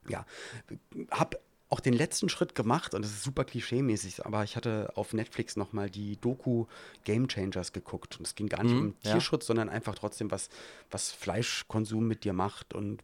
ja, 0.09 0.25
habe 1.11 1.39
auch 1.71 1.81
den 1.81 1.93
letzten 1.93 2.29
Schritt 2.29 2.55
gemacht 2.55 2.95
und 2.95 3.03
das 3.03 3.11
ist 3.11 3.23
super 3.23 3.45
klischeemäßig, 3.45 4.25
aber 4.25 4.43
ich 4.45 4.57
hatte 4.57 4.91
auf 4.95 5.13
Netflix 5.13 5.57
nochmal 5.57 5.91
die 5.91 6.17
Doku 6.17 6.67
Game 7.05 7.29
Changers 7.29 7.73
geguckt 7.73 8.17
und 8.19 8.27
es 8.27 8.35
ging 8.35 8.49
gar 8.49 8.63
nicht 8.63 8.73
mhm, 8.73 8.81
um 8.81 9.01
Tierschutz, 9.01 9.45
ja. 9.45 9.47
sondern 9.49 9.69
einfach 9.69 9.95
trotzdem 9.95 10.31
was, 10.31 10.49
was 10.91 11.13
Fleischkonsum 11.13 12.07
mit 12.07 12.25
dir 12.25 12.33
macht 12.33 12.73
und 12.75 13.03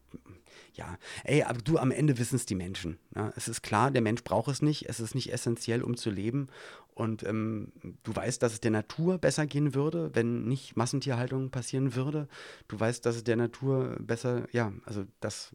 ja, 0.74 0.98
ey, 1.24 1.42
aber 1.42 1.58
du, 1.58 1.78
am 1.78 1.90
Ende 1.90 2.18
wissen 2.18 2.36
es 2.36 2.46
die 2.46 2.54
Menschen. 2.54 2.98
Ne? 3.14 3.32
Es 3.36 3.48
ist 3.48 3.62
klar, 3.62 3.90
der 3.90 4.02
Mensch 4.02 4.22
braucht 4.24 4.48
es 4.48 4.62
nicht, 4.62 4.88
es 4.88 5.00
ist 5.00 5.14
nicht 5.14 5.32
essentiell, 5.32 5.82
um 5.82 5.96
zu 5.96 6.10
leben 6.10 6.48
und 6.94 7.24
ähm, 7.24 7.72
du 8.02 8.14
weißt, 8.14 8.42
dass 8.42 8.52
es 8.52 8.60
der 8.60 8.70
Natur 8.70 9.18
besser 9.18 9.46
gehen 9.46 9.74
würde, 9.74 10.10
wenn 10.14 10.44
nicht 10.44 10.76
Massentierhaltung 10.76 11.50
passieren 11.50 11.94
würde. 11.94 12.28
Du 12.68 12.78
weißt, 12.78 13.04
dass 13.04 13.16
es 13.16 13.24
der 13.24 13.36
Natur 13.36 13.96
besser, 13.98 14.46
ja, 14.52 14.72
also 14.84 15.04
das 15.20 15.52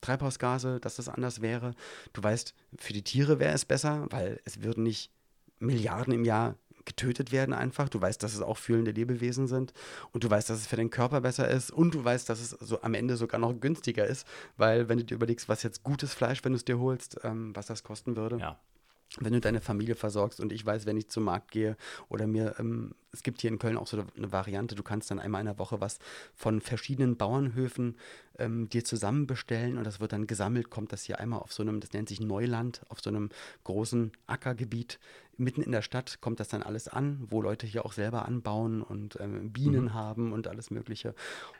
Treibhausgase, 0.00 0.80
dass 0.80 0.96
das 0.96 1.08
anders 1.08 1.40
wäre. 1.40 1.74
Du 2.12 2.22
weißt, 2.22 2.54
für 2.78 2.92
die 2.92 3.02
Tiere 3.02 3.38
wäre 3.38 3.54
es 3.54 3.64
besser, 3.64 4.06
weil 4.10 4.40
es 4.44 4.62
würden 4.62 4.84
nicht 4.84 5.10
Milliarden 5.58 6.14
im 6.14 6.24
Jahr 6.24 6.56
getötet 6.84 7.32
werden 7.32 7.54
einfach. 7.54 7.88
Du 7.88 8.00
weißt, 8.00 8.22
dass 8.22 8.34
es 8.34 8.40
auch 8.40 8.56
fühlende 8.56 8.90
Lebewesen 8.90 9.46
sind 9.46 9.72
und 10.12 10.24
du 10.24 10.30
weißt, 10.30 10.48
dass 10.48 10.58
es 10.58 10.66
für 10.66 10.76
den 10.76 10.90
Körper 10.90 11.20
besser 11.20 11.48
ist 11.48 11.70
und 11.70 11.94
du 11.94 12.04
weißt, 12.04 12.28
dass 12.28 12.40
es 12.40 12.50
so 12.50 12.80
am 12.82 12.94
Ende 12.94 13.16
sogar 13.16 13.38
noch 13.38 13.58
günstiger 13.60 14.06
ist, 14.06 14.26
weil 14.56 14.88
wenn 14.88 14.98
du 14.98 15.04
dir 15.04 15.14
überlegst, 15.14 15.48
was 15.48 15.62
jetzt 15.62 15.82
gutes 15.82 16.14
Fleisch, 16.14 16.42
wenn 16.44 16.52
du 16.52 16.56
es 16.56 16.64
dir 16.64 16.78
holst, 16.78 17.18
ähm, 17.22 17.54
was 17.54 17.66
das 17.66 17.82
kosten 17.82 18.16
würde. 18.16 18.38
Ja 18.38 18.58
wenn 19.18 19.32
du 19.32 19.40
deine 19.40 19.60
Familie 19.60 19.96
versorgst 19.96 20.40
und 20.40 20.52
ich 20.52 20.64
weiß, 20.64 20.86
wenn 20.86 20.96
ich 20.96 21.08
zum 21.08 21.24
Markt 21.24 21.50
gehe 21.50 21.76
oder 22.08 22.26
mir, 22.26 22.54
ähm, 22.58 22.94
es 23.12 23.24
gibt 23.24 23.40
hier 23.40 23.50
in 23.50 23.58
Köln 23.58 23.76
auch 23.76 23.88
so 23.88 24.04
eine 24.16 24.30
Variante, 24.30 24.76
du 24.76 24.84
kannst 24.84 25.10
dann 25.10 25.18
einmal 25.18 25.40
in 25.40 25.46
der 25.46 25.58
Woche 25.58 25.80
was 25.80 25.98
von 26.34 26.60
verschiedenen 26.60 27.16
Bauernhöfen 27.16 27.96
ähm, 28.38 28.68
dir 28.68 28.84
zusammen 28.84 29.26
bestellen 29.26 29.78
und 29.78 29.84
das 29.84 29.98
wird 29.98 30.12
dann 30.12 30.28
gesammelt, 30.28 30.70
kommt 30.70 30.92
das 30.92 31.02
hier 31.02 31.18
einmal 31.18 31.40
auf 31.40 31.52
so 31.52 31.62
einem, 31.62 31.80
das 31.80 31.92
nennt 31.92 32.08
sich 32.08 32.20
Neuland, 32.20 32.82
auf 32.88 33.00
so 33.00 33.10
einem 33.10 33.30
großen 33.64 34.12
Ackergebiet 34.28 35.00
mitten 35.40 35.62
in 35.62 35.72
der 35.72 35.82
Stadt 35.82 36.20
kommt 36.20 36.38
das 36.38 36.48
dann 36.48 36.62
alles 36.62 36.86
an, 36.86 37.26
wo 37.30 37.40
Leute 37.40 37.66
hier 37.66 37.84
auch 37.84 37.92
selber 37.92 38.26
anbauen 38.26 38.82
und 38.82 39.18
ähm, 39.20 39.50
Bienen 39.50 39.84
mhm. 39.84 39.94
haben 39.94 40.32
und 40.32 40.46
alles 40.46 40.70
Mögliche. 40.70 41.14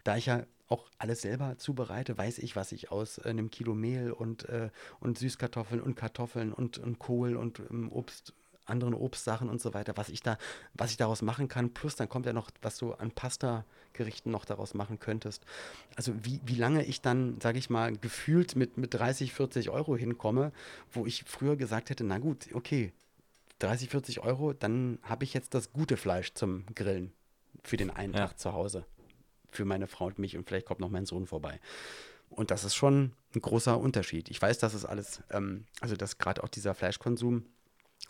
Da 0.04 0.16
ich 0.16 0.26
ja 0.26 0.44
auch 0.70 0.88
alles 0.98 1.22
selber 1.22 1.58
zubereite, 1.58 2.16
weiß 2.16 2.38
ich, 2.38 2.56
was 2.56 2.72
ich 2.72 2.90
aus 2.90 3.18
äh, 3.18 3.28
einem 3.28 3.50
Kilo 3.50 3.74
Mehl 3.74 4.12
und, 4.12 4.48
äh, 4.48 4.70
und 5.00 5.18
Süßkartoffeln 5.18 5.80
und 5.80 5.96
Kartoffeln 5.96 6.52
und, 6.52 6.78
und 6.78 6.98
Kohl 6.98 7.36
und 7.36 7.60
ähm, 7.70 7.90
Obst 7.92 8.32
anderen 8.66 8.94
Obstsachen 8.94 9.48
und 9.48 9.60
so 9.60 9.74
weiter, 9.74 9.96
was 9.96 10.08
ich 10.08 10.22
da, 10.22 10.38
was 10.74 10.92
ich 10.92 10.96
daraus 10.96 11.22
machen 11.22 11.48
kann. 11.48 11.74
Plus 11.74 11.96
dann 11.96 12.08
kommt 12.08 12.26
ja 12.26 12.32
noch, 12.32 12.52
was 12.62 12.78
du 12.78 12.92
an 12.92 13.10
Pasta-Gerichten 13.10 14.30
noch 14.30 14.44
daraus 14.44 14.74
machen 14.74 15.00
könntest. 15.00 15.44
Also 15.96 16.12
wie, 16.22 16.40
wie 16.44 16.54
lange 16.54 16.84
ich 16.84 17.00
dann, 17.00 17.40
sage 17.40 17.58
ich 17.58 17.68
mal, 17.68 17.96
gefühlt 17.96 18.54
mit, 18.54 18.78
mit 18.78 18.94
30, 18.94 19.32
40 19.32 19.70
Euro 19.70 19.96
hinkomme, 19.96 20.52
wo 20.92 21.04
ich 21.04 21.24
früher 21.26 21.56
gesagt 21.56 21.90
hätte, 21.90 22.04
na 22.04 22.18
gut, 22.18 22.46
okay, 22.54 22.92
30, 23.58 23.90
40 23.90 24.20
Euro, 24.20 24.52
dann 24.52 25.00
habe 25.02 25.24
ich 25.24 25.34
jetzt 25.34 25.52
das 25.54 25.72
gute 25.72 25.96
Fleisch 25.96 26.32
zum 26.34 26.64
Grillen 26.76 27.12
für 27.64 27.76
den 27.76 27.90
einen 27.90 28.14
ja. 28.14 28.20
Tag 28.20 28.38
zu 28.38 28.52
Hause 28.52 28.86
für 29.52 29.64
meine 29.64 29.86
Frau 29.86 30.06
und 30.06 30.18
mich 30.18 30.36
und 30.36 30.46
vielleicht 30.46 30.66
kommt 30.66 30.80
noch 30.80 30.90
mein 30.90 31.06
Sohn 31.06 31.26
vorbei. 31.26 31.60
Und 32.30 32.50
das 32.50 32.64
ist 32.64 32.76
schon 32.76 33.12
ein 33.34 33.40
großer 33.40 33.78
Unterschied. 33.78 34.30
Ich 34.30 34.40
weiß, 34.40 34.58
dass 34.58 34.74
es 34.74 34.84
alles, 34.84 35.22
ähm, 35.30 35.64
also 35.80 35.96
dass 35.96 36.18
gerade 36.18 36.42
auch 36.44 36.48
dieser 36.48 36.74
Fleischkonsum 36.74 37.44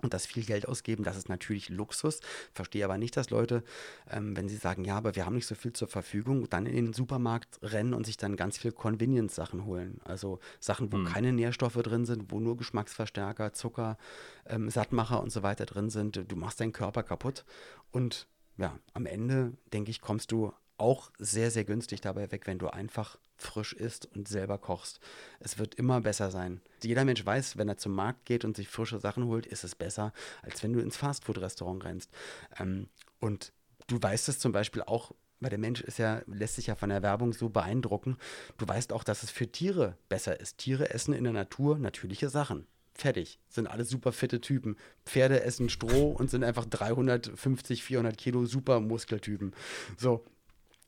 und 0.03 0.15
das 0.15 0.27
viel 0.27 0.45
Geld 0.45 0.69
ausgeben, 0.69 1.05
das 1.05 1.17
ist 1.17 1.29
natürlich 1.29 1.69
Luxus. 1.69 2.21
Verstehe 2.55 2.85
aber 2.85 2.97
nicht, 2.97 3.17
dass 3.17 3.31
Leute, 3.31 3.63
ähm, 4.11 4.37
wenn 4.37 4.49
sie 4.49 4.57
sagen, 4.57 4.85
ja, 4.85 4.97
aber 4.97 5.17
wir 5.17 5.27
haben 5.27 5.35
nicht 5.35 5.47
so 5.47 5.55
viel 5.55 5.73
zur 5.73 5.89
Verfügung, 5.89 6.49
dann 6.49 6.67
in 6.67 6.87
den 6.87 6.93
Supermarkt 6.93 7.59
rennen 7.63 7.93
und 7.93 8.07
sich 8.07 8.17
dann 8.17 8.37
ganz 8.37 8.57
viel 8.57 8.73
Convenience-Sachen 8.73 9.65
holen. 9.65 10.01
Also 10.05 10.39
Sachen, 10.59 10.93
wo 10.93 10.97
hm. 10.99 11.07
keine 11.07 11.33
Nährstoffe 11.33 11.75
drin 11.75 12.07
sind, 12.07 12.31
wo 12.31 12.41
nur 12.41 12.57
Geschmacksverstärker, 12.57 13.53
Zucker, 13.53 13.99
ähm, 14.47 14.71
Sattmacher 14.71 15.21
und 15.23 15.31
so 15.31 15.43
weiter 15.43 15.67
drin 15.67 15.91
sind. 15.91 16.25
Du 16.29 16.37
machst 16.37 16.61
deinen 16.61 16.73
Körper 16.73 17.03
kaputt. 17.03 17.45
Und 17.91 18.27
ja, 18.57 18.79
am 18.95 19.07
Ende, 19.07 19.53
denke 19.73 19.91
ich, 19.91 20.01
kommst 20.01 20.33
du 20.33 20.53
auch 20.81 21.11
sehr, 21.19 21.51
sehr 21.51 21.65
günstig 21.65 22.01
dabei 22.01 22.31
weg, 22.33 22.47
wenn 22.47 22.59
du 22.59 22.69
einfach 22.69 23.19
frisch 23.37 23.73
isst 23.73 24.07
und 24.07 24.29
selber 24.29 24.59
kochst. 24.59 25.01
Es 25.39 25.59
wird 25.59 25.75
immer 25.75 26.01
besser 26.01 26.31
sein. 26.31 26.61
Jeder 26.83 27.05
Mensch 27.05 27.25
weiß, 27.25 27.57
wenn 27.57 27.69
er 27.69 27.79
zum 27.79 27.95
Markt 27.95 28.27
geht 28.27 28.45
und 28.45 28.57
sich 28.57 28.69
frische 28.69 28.99
Sachen 28.99 29.27
holt, 29.27 29.47
ist 29.47 29.65
es 29.65 29.75
besser, 29.75 30.13
als 30.43 30.63
wenn 30.63 30.73
du 30.73 30.81
ins 30.81 30.97
Fastfood-Restaurant 30.97 31.85
rennst. 31.85 32.11
Ähm, 32.59 32.89
und 33.19 33.53
du 33.87 34.03
weißt 34.03 34.29
es 34.29 34.39
zum 34.39 34.53
Beispiel 34.53 34.83
auch, 34.83 35.13
weil 35.41 35.51
der 35.51 35.59
Mensch 35.59 35.81
ist 35.81 35.99
ja, 35.99 36.23
lässt 36.27 36.57
sich 36.57 36.67
ja 36.67 36.75
von 36.75 36.91
der 36.91 37.03
Werbung 37.03 37.33
so 37.33 37.49
beeindrucken. 37.49 38.17
Du 38.59 38.69
weißt 38.69 38.93
auch, 38.93 39.05
dass 39.05 39.23
es 39.23 39.31
für 39.31 39.51
Tiere 39.51 39.97
besser 40.09 40.39
ist. 40.39 40.59
Tiere 40.59 40.91
essen 40.91 41.15
in 41.15 41.25
der 41.25 41.33
Natur 41.33 41.79
natürliche 41.79 42.29
Sachen. 42.29 42.67
Fertig. 42.95 43.39
Sind 43.49 43.67
alles 43.67 43.89
super 43.89 44.13
fitte 44.13 44.43
Typen. 44.43 44.77
Pferde 45.07 45.43
essen 45.43 45.71
Stroh 45.71 46.11
und 46.11 46.31
sind 46.31 46.45
einfach 46.45 46.67
350, 46.67 47.83
400 47.83 48.19
Kilo 48.19 48.45
super 48.45 48.81
Muskeltypen. 48.81 49.55
So. 49.97 50.25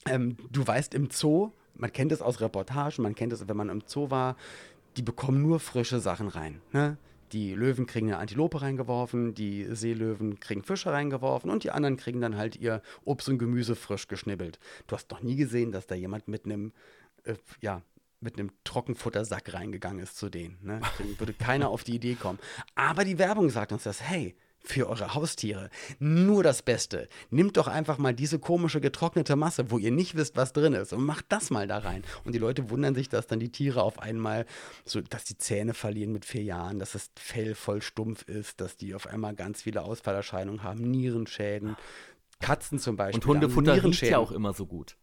Ähm, 0.07 0.37
du 0.51 0.67
weißt 0.67 0.95
im 0.95 1.11
Zoo, 1.11 1.53
man 1.75 1.93
kennt 1.93 2.13
es 2.13 2.23
aus 2.23 2.41
Reportagen, 2.41 3.03
man 3.03 3.15
kennt 3.15 3.33
es, 3.33 3.49
wenn 3.49 3.57
man 3.57 3.69
im 3.69 3.83
Zoo 3.87 4.11
war, 4.11 4.37
die 4.97 5.03
bekommen 5.03 5.43
nur 5.43 5.61
frische 5.61 6.01
Sachen 6.01 6.29
rein. 6.29 6.61
Ne? 6.73 6.97
Die 7.33 7.55
Löwen 7.55 7.87
kriegen 7.87 8.09
eine 8.09 8.19
Antilope 8.19 8.61
reingeworfen, 8.61 9.35
die 9.35 9.67
Seelöwen 9.75 10.39
kriegen 10.39 10.63
Fische 10.63 10.93
reingeworfen 10.93 11.51
und 11.51 11.65
die 11.65 11.71
anderen 11.71 11.97
kriegen 11.97 12.21
dann 12.21 12.37
halt 12.37 12.57
ihr 12.57 12.83
Obst 13.05 13.29
und 13.29 13.39
Gemüse 13.39 13.75
frisch 13.75 14.07
geschnibbelt. 14.07 14.59
Du 14.87 14.95
hast 14.95 15.09
doch 15.09 15.23
nie 15.23 15.37
gesehen, 15.37 15.73
dass 15.73 15.87
da 15.87 15.95
jemand 15.95 16.29
mit 16.29 16.45
einem, 16.45 16.73
äh, 17.25 17.35
ja, 17.61 17.81
mit 18.21 18.39
einem 18.39 18.51
Trockenfuttersack 18.65 19.55
reingegangen 19.55 20.03
ist 20.03 20.19
zu 20.19 20.29
denen. 20.29 20.59
Ne? 20.63 20.81
Würde 21.19 21.33
keiner 21.33 21.71
auf 21.71 21.85
die 21.85 21.95
Idee 21.95 22.15
kommen. 22.15 22.39
Aber 22.75 23.05
die 23.05 23.19
Werbung 23.19 23.49
sagt 23.49 23.73
uns 23.73 23.83
das, 23.83 24.03
hey, 24.03 24.37
für 24.63 24.89
eure 24.89 25.15
Haustiere. 25.15 25.71
Nur 25.99 26.43
das 26.43 26.63
Beste. 26.63 27.09
Nimmt 27.31 27.57
doch 27.57 27.69
einfach 27.69 27.99
mal 27.99 28.15
diese 28.15 28.39
komische 28.39 28.81
getrocknete 28.81 29.37
Masse, 29.37 29.71
wo 29.71 29.79
ihr 29.79 29.91
nicht 29.91 30.17
wisst, 30.17 30.37
was 30.37 30.53
drin 30.53 30.73
ist, 30.73 30.93
und 30.93 31.05
macht 31.05 31.27
das 31.29 31.51
mal 31.51 31.67
da 31.67 31.79
rein. 31.79 32.03
Und 32.25 32.35
die 32.35 32.39
Leute 32.39 32.71
wundern 32.71 32.95
sich, 32.95 33.09
dass 33.09 33.27
dann 33.27 33.41
die 33.41 33.51
Tiere 33.51 33.83
auf 33.83 33.99
einmal 33.99 34.47
so, 34.85 35.01
dass 35.01 35.25
die 35.25 35.37
Zähne 35.37 35.75
verlieren 35.75 36.13
mit 36.13 36.25
vier 36.25 36.43
Jahren, 36.43 36.79
dass 36.79 36.93
das 36.93 37.11
Fell 37.17 37.55
voll 37.55 37.83
stumpf 37.83 38.23
ist, 38.29 38.61
dass 38.61 38.77
die 38.77 38.95
auf 38.95 39.07
einmal 39.07 39.35
ganz 39.35 39.63
viele 39.63 39.83
Ausfallerscheinungen 39.83 40.63
haben, 40.63 40.91
Nierenschäden. 40.91 41.77
Katzen 42.41 42.79
zum 42.79 42.97
Beispiel. 42.97 43.21
Und 43.21 43.27
Hundefutter 43.27 43.83
riecht 43.83 44.03
ja 44.03 44.19
auch 44.19 44.33
immer 44.33 44.53
so 44.53 44.67
gut. 44.67 44.97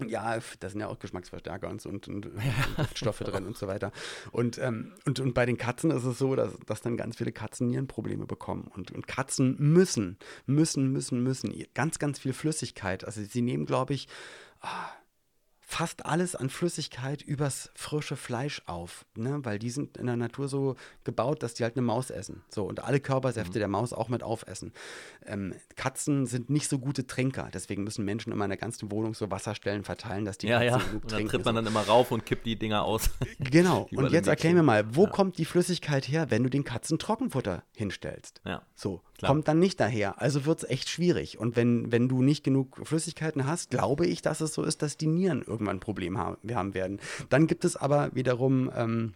Ja, 0.00 0.38
da 0.58 0.68
sind 0.68 0.80
ja 0.80 0.88
auch 0.88 0.98
Geschmacksverstärker 0.98 1.68
und, 1.68 1.84
und, 1.86 2.08
und, 2.08 2.26
und 2.26 2.42
Stoffe 2.96 3.22
drin 3.22 3.46
und 3.46 3.56
so 3.56 3.68
weiter. 3.68 3.92
Und, 4.32 4.58
ähm, 4.58 4.92
und, 5.06 5.20
und 5.20 5.34
bei 5.34 5.46
den 5.46 5.56
Katzen 5.56 5.92
ist 5.92 6.04
es 6.04 6.18
so, 6.18 6.34
dass, 6.34 6.58
dass 6.66 6.82
dann 6.82 6.96
ganz 6.96 7.16
viele 7.16 7.30
Katzen 7.30 7.68
Nierenprobleme 7.68 8.26
bekommen. 8.26 8.68
Und, 8.74 8.90
und 8.90 9.06
Katzen 9.06 9.56
müssen, 9.58 10.18
müssen, 10.46 10.90
müssen, 10.90 11.22
müssen 11.22 11.54
ganz, 11.74 12.00
ganz 12.00 12.18
viel 12.18 12.32
Flüssigkeit. 12.32 13.04
Also 13.04 13.22
sie 13.22 13.42
nehmen, 13.42 13.66
glaube 13.66 13.94
ich, 13.94 14.08
ah, 14.62 14.88
fast 15.66 16.06
alles 16.06 16.36
an 16.36 16.50
Flüssigkeit 16.50 17.22
übers 17.22 17.70
frische 17.74 18.16
Fleisch 18.16 18.62
auf, 18.66 19.06
ne? 19.16 19.40
weil 19.42 19.58
die 19.58 19.70
sind 19.70 19.96
in 19.96 20.06
der 20.06 20.16
Natur 20.16 20.48
so 20.48 20.76
gebaut, 21.04 21.42
dass 21.42 21.54
die 21.54 21.62
halt 21.62 21.76
eine 21.76 21.84
Maus 21.84 22.10
essen. 22.10 22.42
So 22.48 22.64
und 22.64 22.84
alle 22.84 23.00
Körpersäfte 23.00 23.58
mhm. 23.58 23.60
der 23.60 23.68
Maus 23.68 23.92
auch 23.92 24.08
mit 24.08 24.22
aufessen. 24.22 24.72
Ähm, 25.26 25.54
Katzen 25.76 26.26
sind 26.26 26.50
nicht 26.50 26.68
so 26.68 26.78
gute 26.78 27.06
Trinker, 27.06 27.48
deswegen 27.52 27.84
müssen 27.84 28.04
Menschen 28.04 28.32
immer 28.32 28.44
in 28.44 28.50
der 28.50 28.58
ganzen 28.58 28.90
Wohnung 28.90 29.14
so 29.14 29.30
Wasserstellen 29.30 29.84
verteilen, 29.84 30.24
dass 30.24 30.38
die 30.38 30.48
ja, 30.48 30.58
Katzen 30.60 30.80
ja. 30.80 30.86
genug 30.86 31.02
und 31.02 31.12
dann 31.12 31.28
tritt 31.28 31.44
man 31.44 31.54
dann 31.54 31.66
immer 31.66 31.82
rauf 31.82 32.10
und 32.10 32.26
kippt 32.26 32.46
die 32.46 32.56
Dinger 32.56 32.84
aus. 32.84 33.10
Genau. 33.38 33.88
und 33.94 34.12
jetzt 34.12 34.28
erklär 34.28 34.52
mir 34.52 34.62
mal, 34.62 34.94
wo 34.94 35.04
ja. 35.04 35.10
kommt 35.10 35.38
die 35.38 35.44
Flüssigkeit 35.44 36.06
her, 36.08 36.30
wenn 36.30 36.42
du 36.42 36.50
den 36.50 36.64
Katzen 36.64 36.98
Trockenfutter 36.98 37.62
hinstellst? 37.74 38.42
Ja. 38.44 38.62
So, 38.74 39.02
Klar. 39.18 39.32
kommt 39.32 39.48
dann 39.48 39.58
nicht 39.58 39.80
daher. 39.80 40.20
Also 40.20 40.44
wird 40.44 40.62
es 40.62 40.68
echt 40.68 40.88
schwierig. 40.88 41.38
Und 41.38 41.56
wenn, 41.56 41.90
wenn 41.92 42.08
du 42.08 42.22
nicht 42.22 42.44
genug 42.44 42.80
Flüssigkeiten 42.84 43.46
hast, 43.46 43.70
glaube 43.70 44.06
ich, 44.06 44.22
dass 44.22 44.40
es 44.40 44.54
so 44.54 44.62
ist, 44.62 44.82
dass 44.82 44.96
die 44.96 45.06
Nieren 45.06 45.42
irgendwann 45.54 45.76
ein 45.76 45.80
Problem 45.80 46.18
haben, 46.18 46.36
haben 46.54 46.74
werden. 46.74 47.00
Dann 47.30 47.46
gibt 47.46 47.64
es 47.64 47.76
aber 47.76 48.14
wiederum 48.14 48.70
ähm, 48.76 49.14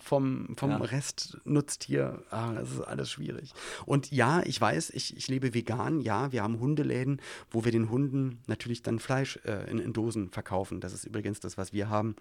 vom, 0.00 0.54
vom 0.56 0.70
ja. 0.70 0.76
Rest 0.78 1.38
Nutztier, 1.44 2.22
ah, 2.30 2.52
das 2.54 2.72
ist 2.72 2.80
alles 2.80 3.10
schwierig. 3.10 3.52
Und 3.84 4.10
ja, 4.10 4.42
ich 4.44 4.60
weiß, 4.60 4.90
ich, 4.90 5.16
ich 5.16 5.28
lebe 5.28 5.54
vegan, 5.54 6.00
ja, 6.00 6.32
wir 6.32 6.42
haben 6.42 6.60
Hundeläden, 6.60 7.20
wo 7.50 7.64
wir 7.64 7.72
den 7.72 7.90
Hunden 7.90 8.40
natürlich 8.46 8.82
dann 8.82 8.98
Fleisch 8.98 9.38
äh, 9.44 9.70
in, 9.70 9.78
in 9.78 9.92
Dosen 9.92 10.30
verkaufen. 10.30 10.80
Das 10.80 10.92
ist 10.92 11.04
übrigens 11.04 11.40
das, 11.40 11.56
was 11.56 11.72
wir 11.72 11.88
haben 11.88 12.16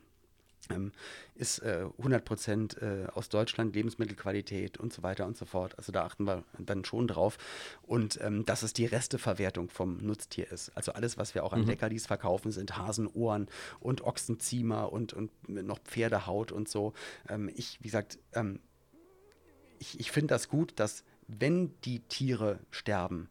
ähm, 0.70 0.92
ist 1.36 1.60
äh, 1.60 1.86
100% 2.00 2.82
äh, 2.82 3.08
aus 3.08 3.30
Deutschland, 3.30 3.76
Lebensmittelqualität 3.76 4.78
und 4.78 4.94
so 4.94 5.04
weiter 5.04 5.26
und 5.26 5.38
so 5.38 5.46
fort. 5.46 5.78
Also 5.78 5.92
da 5.92 6.06
achten 6.06 6.26
wir 6.26 6.44
dann 6.58 6.86
schon 6.86 7.08
drauf. 7.08 7.38
Und 7.84 8.20
ähm, 8.22 8.46
dass 8.46 8.64
es 8.64 8.74
die 8.74 8.86
Resteverwertung 8.86 9.70
vom 9.70 9.98
Nutztier 9.98 10.52
ist. 10.52 10.76
Also 10.76 10.94
alles, 10.94 11.18
was 11.18 11.36
wir 11.36 11.44
auch 11.44 11.54
an 11.54 11.62
mhm. 11.62 11.68
Leckerlis 11.68 12.08
verkaufen, 12.08 12.52
sind 12.52 12.78
Hasenohren 12.78 13.48
und 13.80 14.02
Ochsenziemer 14.02 14.92
und, 14.92 15.14
und 15.14 15.32
noch 15.48 15.80
Pferdehaut 15.80 16.52
und 16.52 16.70
so. 16.70 16.94
Ähm, 17.30 17.50
ich, 17.56 17.80
wie 17.82 17.88
gesagt, 17.88 18.20
ähm, 18.34 18.60
ich, 19.80 20.00
ich 20.00 20.12
finde 20.12 20.34
das 20.34 20.50
gut, 20.50 20.74
dass 20.78 21.04
wenn 21.28 21.74
die 21.82 22.00
Tiere 22.02 22.60
sterben, 22.72 23.30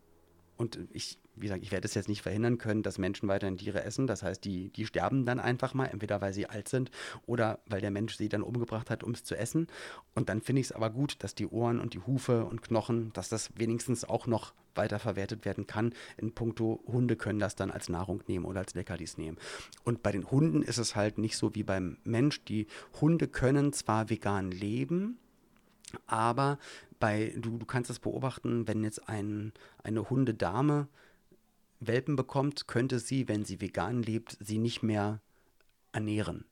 und 0.57 0.79
ich 0.93 1.19
wie 1.37 1.47
gesagt, 1.47 1.63
ich 1.63 1.73
werde 1.73 1.87
es 1.87 1.95
jetzt 1.95 2.09
nicht 2.09 2.23
verhindern 2.23 2.59
können, 2.59 2.83
dass 2.83 2.99
Menschen 2.99 3.29
weiterhin 3.29 3.57
Tiere 3.57 3.85
essen. 3.85 4.07
Das 4.07 4.23
heißt, 4.23 4.45
die, 4.45 4.71
die 4.71 4.87
sterben 4.87 5.25
dann 5.25 5.41
einfach 5.41 5.75
mal, 5.75 5.87
entweder 5.87 6.21
weil 6.21 6.33
sie 6.33 6.47
alt 6.47 6.69
sind 6.69 6.91
oder 7.27 7.61
weil 7.67 7.81
der 7.81 7.91
Mensch 7.91 8.17
sie 8.17 8.29
dann 8.29 8.43
umgebracht 8.43 8.91
hat, 8.91 9.03
um 9.03 9.13
es 9.13 9.25
zu 9.25 9.37
essen. 9.37 9.67
Und 10.15 10.29
dann 10.29 10.41
finde 10.41 10.61
ich 10.61 10.69
es 10.69 10.73
aber 10.73 10.91
gut, 10.91 11.17
dass 11.23 11.35
die 11.35 11.47
Ohren 11.47 11.81
und 11.81 11.95
die 11.95 12.01
Hufe 12.01 12.45
und 12.45 12.63
Knochen, 12.63 13.13
dass 13.13 13.29
das 13.29 13.51
wenigstens 13.57 14.05
auch 14.05 14.27
noch 14.27 14.55
weiterverwertet 14.75 15.45
werden 15.45 15.67
kann. 15.67 15.95
In 16.17 16.33
puncto 16.33 16.83
Hunde 16.87 17.17
können 17.17 17.39
das 17.39 17.55
dann 17.55 17.71
als 17.71 17.89
Nahrung 17.89 18.23
nehmen 18.27 18.45
oder 18.45 18.61
als 18.61 18.75
Leckerlis 18.75 19.19
nehmen. 19.19 19.39
Und 19.85 20.03
bei 20.03 20.13
den 20.13 20.31
Hunden 20.31 20.63
ist 20.63 20.79
es 20.79 20.97
halt 20.97 21.19
nicht 21.19 21.37
so 21.37 21.55
wie 21.55 21.63
beim 21.63 21.99
Mensch. 22.05 22.45
Die 22.45 22.67
Hunde 23.01 23.29
können 23.29 23.73
zwar 23.73 24.11
vegan 24.11 24.51
leben, 24.51 25.19
aber 26.07 26.59
bei, 27.01 27.35
du, 27.37 27.59
du 27.59 27.67
kannst 27.67 27.91
es 27.91 27.99
beobachten, 27.99 28.67
wenn 28.67 28.83
jetzt 28.83 29.09
ein, 29.09 29.53
eine 29.83 30.09
Hundedame 30.11 30.89
Welpen 31.81 32.17
bekommt, 32.17 32.67
könnte 32.67 32.99
sie, 32.99 33.29
wenn 33.29 33.45
sie 33.45 33.61
vegan 33.61 34.03
lebt, 34.03 34.37
sie 34.41 34.59
nicht 34.59 34.83
mehr 34.83 35.21
ernähren. 35.93 36.45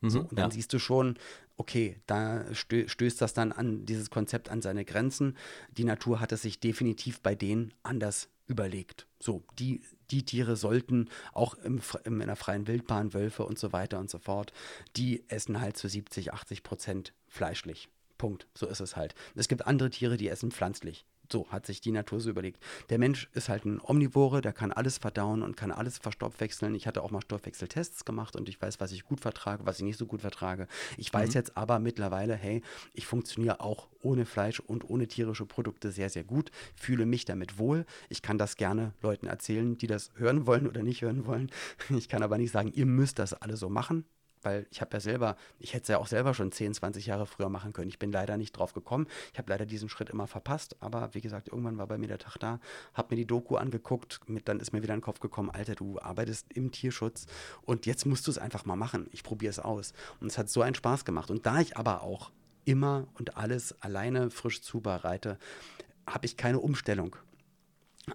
Mhm, 0.00 0.10
so, 0.10 0.20
und 0.20 0.32
dann 0.32 0.50
ja. 0.50 0.54
siehst 0.54 0.72
du 0.72 0.78
schon, 0.78 1.18
okay, 1.56 2.00
da 2.06 2.44
stö 2.54 2.88
stößt 2.88 3.20
das 3.20 3.34
dann 3.34 3.52
an 3.52 3.86
dieses 3.86 4.10
Konzept 4.10 4.48
an 4.48 4.62
seine 4.62 4.84
Grenzen. 4.84 5.36
Die 5.70 5.84
Natur 5.84 6.20
hat 6.20 6.32
es 6.32 6.42
sich 6.42 6.60
definitiv 6.60 7.20
bei 7.20 7.34
denen 7.34 7.72
anders 7.82 8.28
überlegt. 8.46 9.06
So, 9.20 9.44
die, 9.58 9.82
die 10.10 10.24
Tiere 10.24 10.56
sollten 10.56 11.08
auch 11.32 11.54
im, 11.54 11.80
im, 12.04 12.20
in 12.20 12.26
der 12.26 12.36
freien 12.36 12.66
Wildbahn, 12.66 13.14
Wölfe 13.14 13.44
und 13.44 13.58
so 13.58 13.72
weiter 13.72 13.98
und 13.98 14.10
so 14.10 14.18
fort, 14.18 14.52
die 14.96 15.24
essen 15.28 15.60
halt 15.60 15.76
zu 15.76 15.88
70, 15.88 16.32
80 16.32 16.62
Prozent 16.62 17.14
fleischlich. 17.28 17.88
Punkt. 18.18 18.46
So 18.54 18.66
ist 18.66 18.80
es 18.80 18.96
halt. 18.96 19.14
Es 19.34 19.48
gibt 19.48 19.66
andere 19.66 19.90
Tiere, 19.90 20.16
die 20.16 20.28
essen 20.28 20.52
pflanzlich. 20.52 21.04
So 21.32 21.48
hat 21.48 21.64
sich 21.66 21.80
die 21.80 21.92
Natur 21.92 22.20
so 22.20 22.28
überlegt. 22.28 22.62
Der 22.90 22.98
Mensch 22.98 23.28
ist 23.32 23.48
halt 23.48 23.64
ein 23.64 23.80
Omnivore, 23.82 24.42
der 24.42 24.52
kann 24.52 24.70
alles 24.70 24.98
verdauen 24.98 25.42
und 25.42 25.56
kann 25.56 25.72
alles 25.72 25.96
verstoffwechseln. 25.96 26.74
Ich 26.74 26.86
hatte 26.86 27.02
auch 27.02 27.10
mal 27.10 27.22
Stoffwechseltests 27.22 28.04
gemacht 28.04 28.36
und 28.36 28.50
ich 28.50 28.60
weiß, 28.60 28.80
was 28.80 28.92
ich 28.92 29.04
gut 29.04 29.20
vertrage, 29.20 29.64
was 29.64 29.78
ich 29.78 29.84
nicht 29.84 29.98
so 29.98 30.04
gut 30.04 30.20
vertrage. 30.20 30.68
Ich 30.98 31.12
weiß 31.12 31.30
mhm. 31.30 31.34
jetzt 31.34 31.56
aber 31.56 31.78
mittlerweile, 31.78 32.34
hey, 32.34 32.62
ich 32.92 33.06
funktioniere 33.06 33.60
auch 33.60 33.88
ohne 34.02 34.26
Fleisch 34.26 34.60
und 34.60 34.88
ohne 34.90 35.08
tierische 35.08 35.46
Produkte 35.46 35.90
sehr, 35.90 36.10
sehr 36.10 36.24
gut, 36.24 36.50
fühle 36.76 37.06
mich 37.06 37.24
damit 37.24 37.58
wohl. 37.58 37.86
Ich 38.10 38.20
kann 38.20 38.36
das 38.36 38.56
gerne 38.56 38.92
Leuten 39.00 39.26
erzählen, 39.26 39.78
die 39.78 39.86
das 39.86 40.10
hören 40.16 40.46
wollen 40.46 40.68
oder 40.68 40.82
nicht 40.82 41.00
hören 41.00 41.26
wollen. 41.26 41.50
Ich 41.88 42.08
kann 42.08 42.22
aber 42.22 42.36
nicht 42.36 42.52
sagen, 42.52 42.72
ihr 42.74 42.86
müsst 42.86 43.18
das 43.18 43.32
alle 43.32 43.56
so 43.56 43.70
machen 43.70 44.04
weil 44.42 44.66
ich 44.70 44.80
habe 44.80 44.90
ja 44.94 45.00
selber, 45.00 45.36
ich 45.58 45.74
hätte 45.74 45.82
es 45.82 45.88
ja 45.88 45.98
auch 45.98 46.06
selber 46.06 46.34
schon 46.34 46.52
10, 46.52 46.74
20 46.74 47.06
Jahre 47.06 47.26
früher 47.26 47.48
machen 47.48 47.72
können. 47.72 47.88
Ich 47.88 47.98
bin 47.98 48.12
leider 48.12 48.36
nicht 48.36 48.52
drauf 48.52 48.72
gekommen. 48.72 49.06
Ich 49.32 49.38
habe 49.38 49.50
leider 49.50 49.66
diesen 49.66 49.88
Schritt 49.88 50.10
immer 50.10 50.26
verpasst, 50.26 50.76
aber 50.80 51.14
wie 51.14 51.20
gesagt, 51.20 51.48
irgendwann 51.48 51.78
war 51.78 51.86
bei 51.86 51.98
mir 51.98 52.08
der 52.08 52.18
Tag 52.18 52.38
da, 52.38 52.60
habe 52.94 53.14
mir 53.14 53.16
die 53.16 53.26
Doku 53.26 53.56
angeguckt, 53.56 54.20
mit, 54.26 54.48
dann 54.48 54.60
ist 54.60 54.72
mir 54.72 54.82
wieder 54.82 54.94
in 54.94 55.00
den 55.00 55.04
Kopf 55.04 55.20
gekommen, 55.20 55.50
Alter, 55.50 55.74
du 55.74 56.00
arbeitest 56.00 56.52
im 56.52 56.70
Tierschutz 56.70 57.26
und 57.62 57.86
jetzt 57.86 58.06
musst 58.06 58.26
du 58.26 58.30
es 58.30 58.38
einfach 58.38 58.64
mal 58.64 58.76
machen. 58.76 59.08
Ich 59.12 59.22
probiere 59.22 59.50
es 59.50 59.58
aus. 59.58 59.92
Und 60.20 60.28
es 60.28 60.38
hat 60.38 60.48
so 60.48 60.62
einen 60.62 60.74
Spaß 60.74 61.04
gemacht. 61.04 61.30
Und 61.30 61.46
da 61.46 61.60
ich 61.60 61.76
aber 61.76 62.02
auch 62.02 62.30
immer 62.64 63.08
und 63.18 63.36
alles 63.36 63.80
alleine 63.82 64.30
frisch 64.30 64.62
zubereite, 64.62 65.38
habe 66.06 66.26
ich 66.26 66.36
keine 66.36 66.60
Umstellung. 66.60 67.16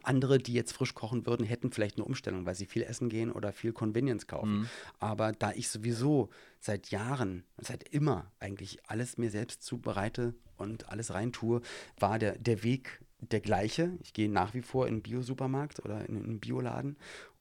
Andere, 0.03 0.38
die 0.38 0.53
jetzt 0.53 0.73
frisch 0.73 0.93
kochen 0.93 1.25
würden, 1.25 1.45
hätten 1.45 1.71
vielleicht 1.71 1.97
eine 1.97 2.05
Umstellung, 2.05 2.45
weil 2.45 2.55
sie 2.55 2.65
viel 2.65 2.83
essen 2.83 3.09
gehen 3.09 3.31
oder 3.31 3.53
viel 3.53 3.71
Convenience 3.71 4.27
kaufen. 4.27 4.59
Mhm. 4.59 4.69
Aber 4.99 5.31
da 5.31 5.51
ich 5.53 5.69
sowieso 5.69 6.29
seit 6.59 6.91
Jahren, 6.91 7.43
seit 7.57 7.83
immer 7.83 8.31
eigentlich 8.39 8.79
alles 8.89 9.17
mir 9.17 9.31
selbst 9.31 9.63
zubereite 9.63 10.33
und 10.57 10.89
alles 10.89 11.13
reintue, 11.13 11.61
war 11.99 12.19
der, 12.19 12.38
der 12.38 12.63
Weg 12.63 13.01
der 13.19 13.39
gleiche. 13.39 13.97
Ich 14.01 14.13
gehe 14.13 14.29
nach 14.29 14.53
wie 14.53 14.61
vor 14.61 14.88
in 14.88 14.95
einen 14.95 15.01
Bio-Supermarkt 15.03 15.83
oder 15.83 16.07
in 16.07 16.17
einen 16.17 16.39
Bioladen 16.39 16.97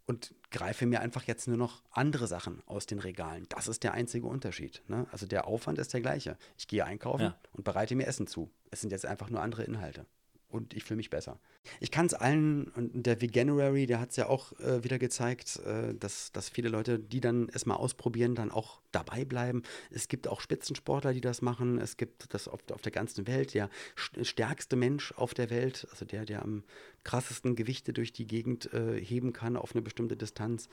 und 0.07 0.34
greife 0.51 0.86
mir 0.86 1.01
einfach 1.01 1.24
jetzt 1.24 1.49
nur 1.49 1.57
noch 1.57 1.82
andere 1.90 2.28
Sachen 2.28 2.62
aus 2.66 2.86
den 2.86 3.01
Regalen. 3.01 3.47
Das 3.49 3.66
ist 3.66 3.82
der 3.82 3.92
einzige 3.92 4.26
Unterschied. 4.26 4.82
Ne? 4.88 5.07
Also 5.11 5.26
der 5.26 5.47
Aufwand 5.47 5.78
ist 5.78 5.92
der 5.92 6.01
gleiche. 6.01 6.38
Ich 6.57 6.68
gehe 6.68 6.84
einkaufen 6.84 7.22
ja. 7.22 7.38
und 7.53 7.64
bereite 7.64 7.97
mir 7.97 8.07
Essen 8.07 8.26
zu. 8.26 8.51
Es 8.70 8.80
sind 8.80 8.90
jetzt 8.90 9.05
einfach 9.05 9.30
nur 9.30 9.42
andere 9.42 9.64
Inhalte 9.64 10.07
und 10.49 10.74
ich 10.74 10.84
fühle 10.84 10.99
mich 10.99 11.11
besser. 11.11 11.38
Ich 11.81 11.91
kann 11.91 12.07
es 12.07 12.14
allen, 12.14 12.69
und 12.69 13.07
der 13.07 13.21
Veganuary, 13.21 13.87
der 13.87 14.01
hat 14.01 14.11
es 14.11 14.17
ja 14.17 14.29
auch 14.29 14.53
äh, 14.61 14.83
wieder 14.85 14.99
gezeigt, 14.99 15.61
äh, 15.64 15.95
dass, 15.95 16.33
dass 16.33 16.49
viele 16.49 16.69
Leute, 16.69 16.99
die 16.99 17.21
dann 17.21 17.49
es 17.53 17.67
mal 17.67 17.75
ausprobieren, 17.75 18.35
dann 18.35 18.51
auch 18.51 18.81
dabei 18.93 19.25
bleiben. 19.25 19.62
Es 19.91 20.09
gibt 20.09 20.29
auch 20.29 20.41
Spitzensportler, 20.41 21.12
die 21.12 21.21
das 21.21 21.43
machen. 21.43 21.79
Es 21.79 21.97
gibt 21.97 22.33
das 22.33 22.49
auf, 22.49 22.61
auf 22.73 22.83
der 22.83 22.93
ganzen 22.93 23.27
Welt. 23.27 23.55
Der 23.55 23.69
stärkste 23.95 24.77
Mensch 24.77 25.12
auf 25.12 25.35
der 25.35 25.51
Welt, 25.51 25.87
also 25.91 26.05
der, 26.05 26.25
der 26.25 26.43
am 26.43 26.64
krassesten 27.07 27.55
Gewichte 27.55 27.93
durch 27.93 28.12
die 28.12 28.27
Gegend 28.27 28.73
äh, 28.75 29.01
heben 29.01 29.33
kann 29.33 29.57
auf 29.57 29.73
eine 29.75 29.83
bestimmte 29.83 30.17
Distanz, 30.17 30.69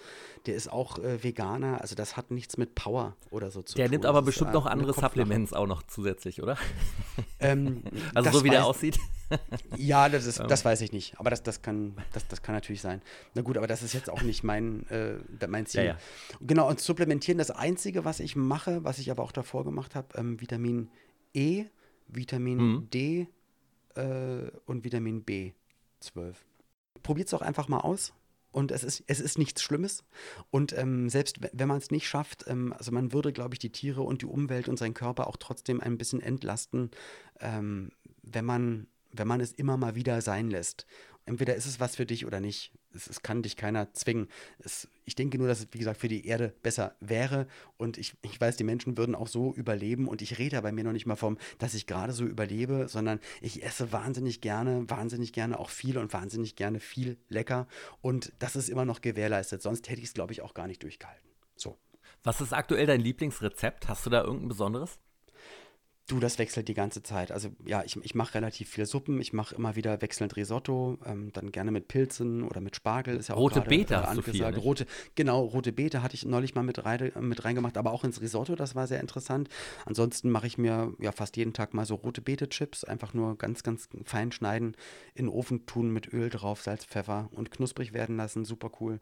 der 0.47 0.55
ist 0.55 0.67
auch 0.67 0.97
äh, 0.97 1.23
Veganer. 1.23 1.79
Also 1.79 1.93
das 1.95 2.17
hat 2.17 2.31
nichts 2.31 2.57
mit 2.57 2.73
Power 2.73 3.15
oder 3.29 3.51
so 3.51 3.61
zu 3.61 3.75
der 3.75 3.85
tun. 3.85 3.91
Der 3.91 3.97
nimmt 3.99 4.05
aber 4.07 4.19
das 4.19 4.25
bestimmt 4.25 4.49
ist, 4.49 4.55
noch 4.55 4.65
andere 4.65 4.93
Supplements 4.93 5.53
auch 5.53 5.67
noch 5.67 5.83
zusätzlich, 5.83 6.41
oder? 6.41 6.57
Ähm, 7.39 7.83
also 8.15 8.31
so 8.31 8.43
wie 8.43 8.49
der 8.49 8.65
aussieht. 8.65 8.97
Ja, 9.77 10.09
das, 10.09 10.25
ist, 10.25 10.39
das 10.47 10.65
weiß 10.65 10.81
ich 10.81 10.82
nicht. 10.91 11.19
Aber 11.19 11.29
das, 11.29 11.43
das, 11.43 11.61
kann, 11.61 11.95
das, 12.11 12.27
das 12.27 12.41
kann 12.41 12.55
natürlich 12.55 12.81
sein. 12.81 13.01
Na 13.33 13.41
gut, 13.41 13.57
aber 13.57 13.67
das 13.67 13.83
ist 13.83 13.93
jetzt 13.93 14.09
auch 14.09 14.21
nicht 14.21 14.43
mein, 14.43 14.87
äh, 14.89 15.15
mein 15.47 15.65
Ziel. 15.65 15.81
Ja, 15.81 15.87
ja. 15.87 15.97
Genau, 16.41 16.69
und 16.69 16.79
supplementieren, 16.79 17.37
das 17.37 17.51
Einzige, 17.51 18.05
was 18.05 18.19
ich 18.19 18.35
mache, 18.35 18.83
was 18.83 18.99
ich 18.99 19.11
aber 19.11 19.23
auch 19.23 19.31
davor 19.31 19.63
gemacht 19.63 19.95
habe, 19.95 20.07
ähm, 20.17 20.41
Vitamin 20.41 20.89
E, 21.33 21.65
Vitamin 22.07 22.57
mhm. 22.57 22.89
D 22.89 23.27
äh, 23.95 24.51
und 24.65 24.83
Vitamin 24.83 25.25
B12. 25.25 26.35
Probiert 27.01 27.27
es 27.27 27.31
doch 27.31 27.41
einfach 27.41 27.67
mal 27.67 27.79
aus. 27.79 28.13
Und 28.51 28.71
es 28.71 28.83
ist, 28.83 29.03
es 29.07 29.19
ist 29.19 29.39
nichts 29.39 29.63
Schlimmes. 29.63 30.03
Und 30.51 30.77
ähm, 30.77 31.09
selbst 31.09 31.39
wenn 31.53 31.67
man 31.67 31.79
es 31.79 31.89
nicht 31.89 32.07
schafft, 32.07 32.45
ähm, 32.47 32.71
also 32.77 32.91
man 32.91 33.11
würde, 33.11 33.33
glaube 33.33 33.55
ich, 33.55 33.59
die 33.59 33.71
Tiere 33.71 34.03
und 34.03 34.21
die 34.21 34.27
Umwelt 34.27 34.69
und 34.69 34.77
seinen 34.77 34.93
Körper 34.93 35.27
auch 35.27 35.37
trotzdem 35.37 35.81
ein 35.81 35.97
bisschen 35.97 36.21
entlasten, 36.21 36.91
ähm, 37.39 37.91
wenn 38.21 38.45
man 38.45 38.87
wenn 39.13 39.27
man 39.27 39.41
es 39.41 39.51
immer 39.53 39.77
mal 39.77 39.95
wieder 39.95 40.21
sein 40.21 40.49
lässt. 40.49 40.85
Entweder 41.25 41.55
ist 41.55 41.65
es 41.65 41.79
was 41.79 41.95
für 41.95 42.05
dich 42.05 42.25
oder 42.25 42.41
nicht. 42.41 42.73
Es, 42.93 43.07
es 43.07 43.21
kann 43.21 43.43
dich 43.43 43.55
keiner 43.55 43.93
zwingen. 43.93 44.27
Es, 44.59 44.89
ich 45.05 45.15
denke 45.15 45.37
nur, 45.37 45.47
dass 45.47 45.59
es, 45.59 45.67
wie 45.71 45.77
gesagt, 45.77 46.01
für 46.01 46.09
die 46.09 46.27
Erde 46.27 46.53
besser 46.63 46.95
wäre. 46.99 47.47
Und 47.77 47.97
ich, 47.97 48.17
ich 48.23 48.39
weiß, 48.41 48.57
die 48.57 48.65
Menschen 48.65 48.97
würden 48.97 49.15
auch 49.15 49.29
so 49.29 49.53
überleben. 49.53 50.09
Und 50.09 50.21
ich 50.21 50.37
rede 50.37 50.61
bei 50.61 50.73
mir 50.73 50.83
noch 50.83 50.91
nicht 50.91 51.05
mal 51.05 51.15
vom, 51.15 51.37
dass 51.59 51.75
ich 51.75 51.87
gerade 51.87 52.11
so 52.11 52.25
überlebe, 52.25 52.89
sondern 52.89 53.21
ich 53.39 53.63
esse 53.63 53.93
wahnsinnig 53.93 54.41
gerne, 54.41 54.89
wahnsinnig 54.89 55.31
gerne 55.31 55.59
auch 55.59 55.69
viel 55.69 55.97
und 55.97 56.11
wahnsinnig 56.11 56.57
gerne 56.57 56.81
viel 56.81 57.17
lecker. 57.29 57.67
Und 58.01 58.33
das 58.39 58.57
ist 58.57 58.67
immer 58.67 58.83
noch 58.83 58.99
gewährleistet. 58.99 59.61
Sonst 59.61 59.89
hätte 59.89 60.01
ich 60.01 60.07
es, 60.07 60.13
glaube 60.13 60.33
ich, 60.33 60.41
auch 60.41 60.53
gar 60.53 60.67
nicht 60.67 60.83
durchgehalten. 60.83 61.29
So. 61.55 61.77
Was 62.23 62.41
ist 62.41 62.51
aktuell 62.51 62.85
dein 62.85 63.01
Lieblingsrezept? 63.01 63.87
Hast 63.87 64.05
du 64.05 64.09
da 64.09 64.23
irgendein 64.23 64.49
besonderes? 64.49 64.99
Du, 66.05 66.19
das 66.19 66.37
wechselt 66.37 66.67
die 66.67 66.73
ganze 66.73 67.01
Zeit. 67.01 67.31
Also 67.31 67.49
ja, 67.65 67.81
ich, 67.85 67.95
ich 68.03 68.13
mache 68.13 68.35
relativ 68.35 68.69
viele 68.69 68.85
Suppen. 68.85 69.21
Ich 69.21 69.31
mache 69.31 69.55
immer 69.55 69.77
wieder 69.77 70.01
wechselnd 70.01 70.35
Risotto, 70.35 70.97
ähm, 71.05 71.31
dann 71.31 71.53
gerne 71.53 71.71
mit 71.71 71.87
Pilzen 71.87 72.43
oder 72.43 72.59
mit 72.59 72.75
Spargel. 72.75 73.15
Ist 73.15 73.29
ja 73.29 73.35
rote 73.35 73.61
auch 73.61 73.67
Beete 73.67 73.93
äh, 73.93 73.97
hast 73.97 74.09
angesagt. 74.09 74.57
Du 74.57 74.59
viel, 74.59 74.67
rote, 74.67 74.85
genau, 75.15 75.41
rote 75.41 75.71
Beete 75.71 76.03
hatte 76.03 76.15
ich 76.15 76.25
neulich 76.25 76.55
mal 76.55 76.63
mit, 76.63 76.83
rein, 76.83 77.13
mit 77.21 77.45
reingemacht, 77.45 77.77
aber 77.77 77.93
auch 77.93 78.03
ins 78.03 78.19
Risotto, 78.19 78.55
das 78.55 78.75
war 78.75 78.85
sehr 78.85 78.99
interessant. 78.99 79.47
Ansonsten 79.85 80.29
mache 80.29 80.45
ich 80.45 80.57
mir 80.57 80.93
ja 80.99 81.13
fast 81.13 81.37
jeden 81.37 81.53
Tag 81.53 81.73
mal 81.73 81.85
so 81.85 81.95
rote 81.95 82.21
Beete-Chips, 82.21 82.83
einfach 82.83 83.13
nur 83.13 83.37
ganz, 83.37 83.63
ganz 83.63 83.87
fein 84.03 84.33
schneiden, 84.33 84.75
in 85.15 85.27
den 85.27 85.33
Ofen 85.33 85.65
tun 85.65 85.91
mit 85.93 86.11
Öl 86.11 86.29
drauf, 86.29 86.61
Salz, 86.61 86.83
Pfeffer 86.83 87.29
und 87.31 87.49
knusprig 87.49 87.93
werden 87.93 88.17
lassen. 88.17 88.43
Super 88.43 88.71
cool. 88.81 88.99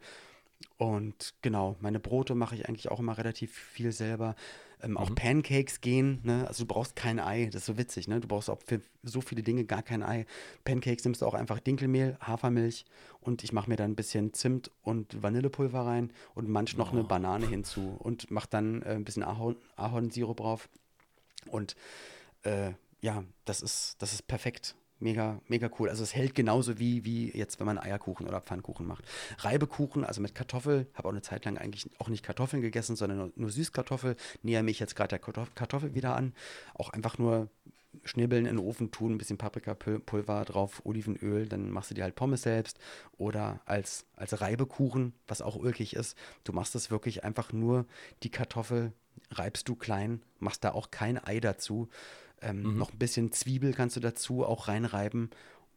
Und 0.76 1.34
genau, 1.42 1.76
meine 1.80 2.00
Brote 2.00 2.34
mache 2.34 2.54
ich 2.54 2.68
eigentlich 2.68 2.90
auch 2.90 3.00
immer 3.00 3.18
relativ 3.18 3.52
viel 3.52 3.92
selber. 3.92 4.34
Ähm, 4.82 4.96
auch 4.96 5.10
mhm. 5.10 5.14
Pancakes 5.14 5.80
gehen, 5.80 6.20
ne? 6.24 6.46
Also 6.48 6.64
du 6.64 6.74
brauchst 6.74 6.96
kein 6.96 7.20
Ei, 7.20 7.46
das 7.46 7.62
ist 7.62 7.66
so 7.66 7.78
witzig, 7.78 8.08
ne? 8.08 8.20
Du 8.20 8.28
brauchst 8.28 8.50
auch 8.50 8.58
für 8.64 8.80
so 9.02 9.20
viele 9.20 9.42
Dinge 9.42 9.64
gar 9.64 9.82
kein 9.82 10.02
Ei. 10.02 10.26
Pancakes 10.64 11.04
nimmst 11.04 11.22
du 11.22 11.26
auch 11.26 11.34
einfach 11.34 11.60
Dinkelmehl, 11.60 12.16
Hafermilch 12.20 12.84
und 13.20 13.44
ich 13.44 13.52
mache 13.52 13.70
mir 13.70 13.76
dann 13.76 13.92
ein 13.92 13.96
bisschen 13.96 14.34
Zimt 14.34 14.70
und 14.82 15.22
Vanillepulver 15.22 15.86
rein 15.86 16.12
und 16.34 16.48
manch 16.48 16.76
noch 16.76 16.92
oh. 16.92 16.96
eine 16.96 17.04
Banane 17.04 17.46
hinzu 17.46 17.96
und 17.98 18.30
mach 18.30 18.46
dann 18.46 18.82
äh, 18.82 18.90
ein 18.90 19.04
bisschen 19.04 19.22
Ahorn, 19.22 19.56
Ahornsirup 19.76 20.38
drauf. 20.38 20.68
Und 21.46 21.76
äh, 22.42 22.72
ja, 23.00 23.24
das 23.44 23.62
ist, 23.62 23.96
das 24.00 24.12
ist 24.12 24.26
perfekt. 24.26 24.74
Mega, 25.02 25.40
mega 25.48 25.68
cool. 25.80 25.88
Also 25.88 26.04
es 26.04 26.14
hält 26.14 26.36
genauso 26.36 26.78
wie, 26.78 27.04
wie 27.04 27.36
jetzt, 27.36 27.58
wenn 27.58 27.66
man 27.66 27.76
Eierkuchen 27.76 28.28
oder 28.28 28.40
Pfannkuchen 28.40 28.86
macht. 28.86 29.04
Reibekuchen, 29.38 30.04
also 30.04 30.20
mit 30.20 30.32
Kartoffel, 30.32 30.86
habe 30.94 31.08
auch 31.08 31.12
eine 31.12 31.22
Zeit 31.22 31.44
lang 31.44 31.58
eigentlich 31.58 31.90
auch 31.98 32.08
nicht 32.08 32.22
Kartoffeln 32.22 32.62
gegessen, 32.62 32.94
sondern 32.94 33.18
nur, 33.18 33.32
nur 33.34 33.50
Süßkartoffel. 33.50 34.14
Näher 34.44 34.62
mich 34.62 34.78
jetzt 34.78 34.94
gerade 34.94 35.08
der 35.08 35.18
Kartoffel 35.18 35.96
wieder 35.96 36.14
an. 36.14 36.34
Auch 36.74 36.90
einfach 36.90 37.18
nur 37.18 37.48
schnibbeln 38.04 38.46
in 38.46 38.56
den 38.56 38.64
Ofen 38.64 38.92
tun, 38.92 39.12
ein 39.12 39.18
bisschen 39.18 39.38
Paprikapulver 39.38 40.44
drauf, 40.44 40.82
Olivenöl, 40.84 41.48
dann 41.48 41.70
machst 41.70 41.90
du 41.90 41.94
dir 41.94 42.04
halt 42.04 42.14
Pommes 42.14 42.42
selbst 42.42 42.78
oder 43.18 43.60
als, 43.66 44.06
als 44.14 44.40
Reibekuchen, 44.40 45.14
was 45.26 45.42
auch 45.42 45.56
ulkig 45.56 45.94
ist. 45.96 46.16
Du 46.44 46.52
machst 46.52 46.76
es 46.76 46.92
wirklich 46.92 47.24
einfach 47.24 47.52
nur 47.52 47.86
die 48.22 48.30
Kartoffel, 48.30 48.92
reibst 49.32 49.68
du 49.68 49.74
klein, 49.74 50.22
machst 50.38 50.62
da 50.62 50.72
auch 50.72 50.92
kein 50.92 51.22
Ei 51.22 51.40
dazu, 51.40 51.88
ähm, 52.42 52.62
mhm. 52.62 52.78
Noch 52.78 52.92
ein 52.92 52.98
bisschen 52.98 53.32
Zwiebel 53.32 53.72
kannst 53.72 53.96
du 53.96 54.00
dazu 54.00 54.44
auch 54.44 54.68
reinreiben 54.68 55.30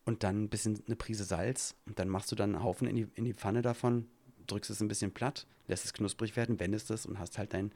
und 0.06 0.24
dann 0.24 0.44
ein 0.44 0.50
bisschen 0.50 0.82
eine 0.86 0.96
Prise 0.96 1.24
Salz. 1.24 1.76
Und 1.86 2.00
dann 2.00 2.10
machst 2.10 2.32
du 2.32 2.36
dann 2.36 2.56
einen 2.56 2.64
Haufen 2.64 2.88
in 2.88 2.96
die, 2.96 3.08
in 3.16 3.26
die 3.26 3.34
Pfanne 3.34 3.62
davon, 3.62 4.08
drückst 4.48 4.70
es 4.70 4.82
ein 4.82 4.88
bisschen 4.88 5.12
platt, 5.12 5.48
lässt 5.68 5.86
es 5.86 5.94
knusprig 5.94 6.36
werden, 6.36 6.60
wendest 6.60 6.92
es 6.92 7.06
und 7.06 7.20
hast 7.20 7.38
halt 7.38 7.54
dein, 7.54 7.72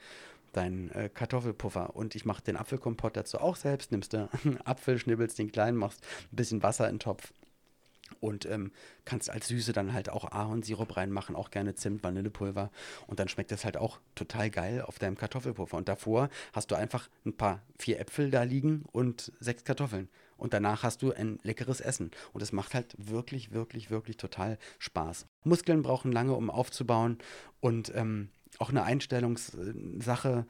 dein 0.54 0.92
äh, 0.92 1.10
Kartoffelpuffer. 1.10 1.96
Und 1.96 2.16
ich 2.16 2.26
mache 2.26 2.44
den 2.44 2.58
Apfelkompott 2.58 3.18
dazu 3.18 3.40
auch 3.40 3.56
selbst. 3.56 3.92
Nimmst 3.92 4.14
du 4.14 4.30
einen 4.44 4.62
Apfel, 4.66 4.98
schnibbelst 4.98 5.40
den 5.40 5.52
klein, 5.52 5.76
machst 5.76 6.04
ein 6.32 6.36
bisschen 6.36 6.64
Wasser 6.64 6.88
in 6.88 6.96
den 6.96 7.00
Topf 7.00 7.34
und 8.20 8.46
ähm, 8.46 8.72
kannst 9.06 9.30
als 9.30 9.48
Süße 9.48 9.74
dann 9.74 9.94
halt 9.94 10.10
auch 10.10 10.32
Ahornsirup 10.32 10.98
reinmachen, 10.98 11.36
auch 11.36 11.52
gerne 11.52 11.76
Zimt, 11.76 12.04
Vanillepulver. 12.04 12.72
Und 13.08 13.20
dann 13.20 13.28
schmeckt 13.28 13.52
das 13.52 13.66
halt 13.66 13.78
auch 13.78 14.00
total 14.16 14.50
geil 14.50 14.82
auf 14.82 15.00
deinem 15.00 15.18
Kartoffelpuffer. 15.18 15.78
Und 15.78 15.90
davor 15.90 16.30
hast 16.54 16.72
du 16.72 16.76
einfach 16.76 17.10
ein 17.26 17.36
paar 17.36 17.62
vier 17.78 18.00
Äpfel 18.00 18.32
da 18.32 18.44
liegen 18.44 18.84
und 18.92 19.32
sechs 19.40 19.64
Kartoffeln. 19.64 20.10
Und 20.38 20.54
danach 20.54 20.84
hast 20.84 21.02
du 21.02 21.12
ein 21.12 21.40
leckeres 21.44 21.82
Essen. 21.82 22.12
Und 22.34 22.42
es 22.42 22.52
macht 22.52 22.74
halt 22.74 22.96
wirklich, 22.98 23.52
wirklich, 23.52 23.92
wirklich 23.92 24.18
total 24.18 24.58
Spaß. 24.80 25.28
Muskeln 25.44 25.82
brauchen 25.82 26.12
lange, 26.12 26.34
um 26.34 26.50
aufzubauen. 26.50 27.18
Und 27.60 27.94
ähm, 27.96 28.30
auch 28.58 28.70
eine 28.70 28.84
Einstellungssache, 28.84 30.46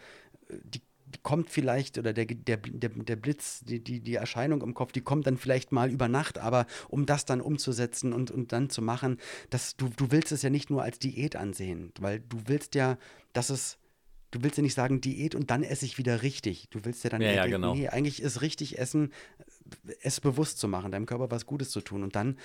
die 0.49 0.81
kommt 1.23 1.49
vielleicht, 1.49 1.97
oder 1.97 2.13
der, 2.13 2.25
der, 2.25 2.57
der, 2.57 2.89
der 2.89 3.15
Blitz, 3.15 3.61
die, 3.61 3.83
die, 3.83 3.99
die 3.99 4.15
Erscheinung 4.15 4.61
im 4.61 4.73
Kopf, 4.73 4.91
die 4.91 5.01
kommt 5.01 5.27
dann 5.27 5.37
vielleicht 5.37 5.71
mal 5.71 5.91
über 5.91 6.07
Nacht, 6.07 6.37
aber 6.37 6.65
um 6.87 7.05
das 7.05 7.25
dann 7.25 7.41
umzusetzen 7.41 8.13
und, 8.13 8.31
und 8.31 8.51
dann 8.51 8.69
zu 8.69 8.81
machen, 8.81 9.17
dass 9.49 9.75
du, 9.75 9.89
du 9.95 10.11
willst 10.11 10.31
es 10.31 10.41
ja 10.41 10.49
nicht 10.49 10.69
nur 10.69 10.83
als 10.83 10.99
Diät 10.99 11.35
ansehen, 11.35 11.91
weil 11.99 12.19
du 12.19 12.37
willst 12.45 12.75
ja, 12.75 12.97
dass 13.33 13.49
es 13.49 13.77
du 14.31 14.43
willst 14.43 14.57
ja 14.57 14.63
nicht 14.63 14.75
sagen 14.75 15.01
Diät 15.01 15.33
und 15.35 15.49
dann 15.49 15.63
esse 15.63 15.85
ich 15.85 15.97
wieder 15.97 16.21
richtig. 16.21 16.69
Du 16.69 16.85
willst 16.85 17.03
ja 17.03 17.09
dann 17.09 17.21
ja, 17.21 17.31
ja, 17.31 17.41
denken, 17.43 17.61
genau. 17.61 17.73
nee, 17.73 17.87
eigentlich 17.87 18.21
ist 18.21 18.41
richtig 18.41 18.77
Essen, 18.77 19.11
es 20.01 20.21
bewusst 20.21 20.59
zu 20.59 20.67
machen, 20.67 20.91
deinem 20.91 21.05
Körper 21.05 21.31
was 21.31 21.45
Gutes 21.45 21.71
zu 21.71 21.81
tun 21.81 22.03
und 22.03 22.15
dann 22.15 22.37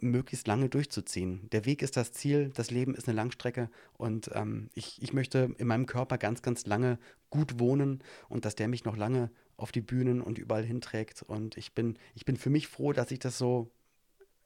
möglichst 0.00 0.46
lange 0.46 0.68
durchzuziehen. 0.68 1.48
Der 1.50 1.64
Weg 1.64 1.82
ist 1.82 1.96
das 1.96 2.12
Ziel, 2.12 2.50
das 2.54 2.70
Leben 2.70 2.94
ist 2.94 3.08
eine 3.08 3.16
Langstrecke 3.16 3.70
und 3.94 4.30
ähm, 4.34 4.70
ich, 4.74 5.02
ich 5.02 5.12
möchte 5.12 5.54
in 5.58 5.66
meinem 5.66 5.86
Körper 5.86 6.18
ganz, 6.18 6.42
ganz 6.42 6.66
lange 6.66 6.98
gut 7.30 7.58
wohnen 7.58 8.02
und 8.28 8.44
dass 8.44 8.54
der 8.54 8.68
mich 8.68 8.84
noch 8.84 8.96
lange 8.96 9.30
auf 9.56 9.72
die 9.72 9.80
Bühnen 9.80 10.22
und 10.22 10.38
überall 10.38 10.64
hinträgt. 10.64 11.22
Und 11.22 11.56
ich 11.56 11.74
bin, 11.74 11.98
ich 12.14 12.24
bin 12.24 12.36
für 12.36 12.50
mich 12.50 12.68
froh, 12.68 12.92
dass 12.92 13.10
ich 13.10 13.18
das 13.18 13.36
so 13.38 13.70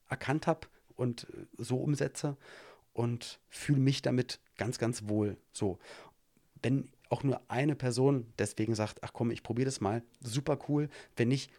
erkannt 0.08 0.46
habe 0.46 0.66
und 0.96 1.26
so 1.58 1.76
umsetze 1.76 2.36
und 2.92 3.40
fühle 3.48 3.80
mich 3.80 4.02
damit 4.02 4.40
ganz, 4.56 4.78
ganz 4.78 5.08
wohl. 5.08 5.36
So. 5.52 5.78
Wenn 6.62 6.90
auch 7.08 7.22
nur 7.22 7.42
eine 7.48 7.74
Person 7.74 8.32
deswegen 8.38 8.74
sagt, 8.74 9.02
ach 9.02 9.12
komm, 9.12 9.30
ich 9.30 9.42
probiere 9.42 9.66
das 9.66 9.82
mal, 9.82 10.02
super 10.20 10.58
cool. 10.68 10.88
Wenn 11.14 11.28
nicht, 11.28 11.50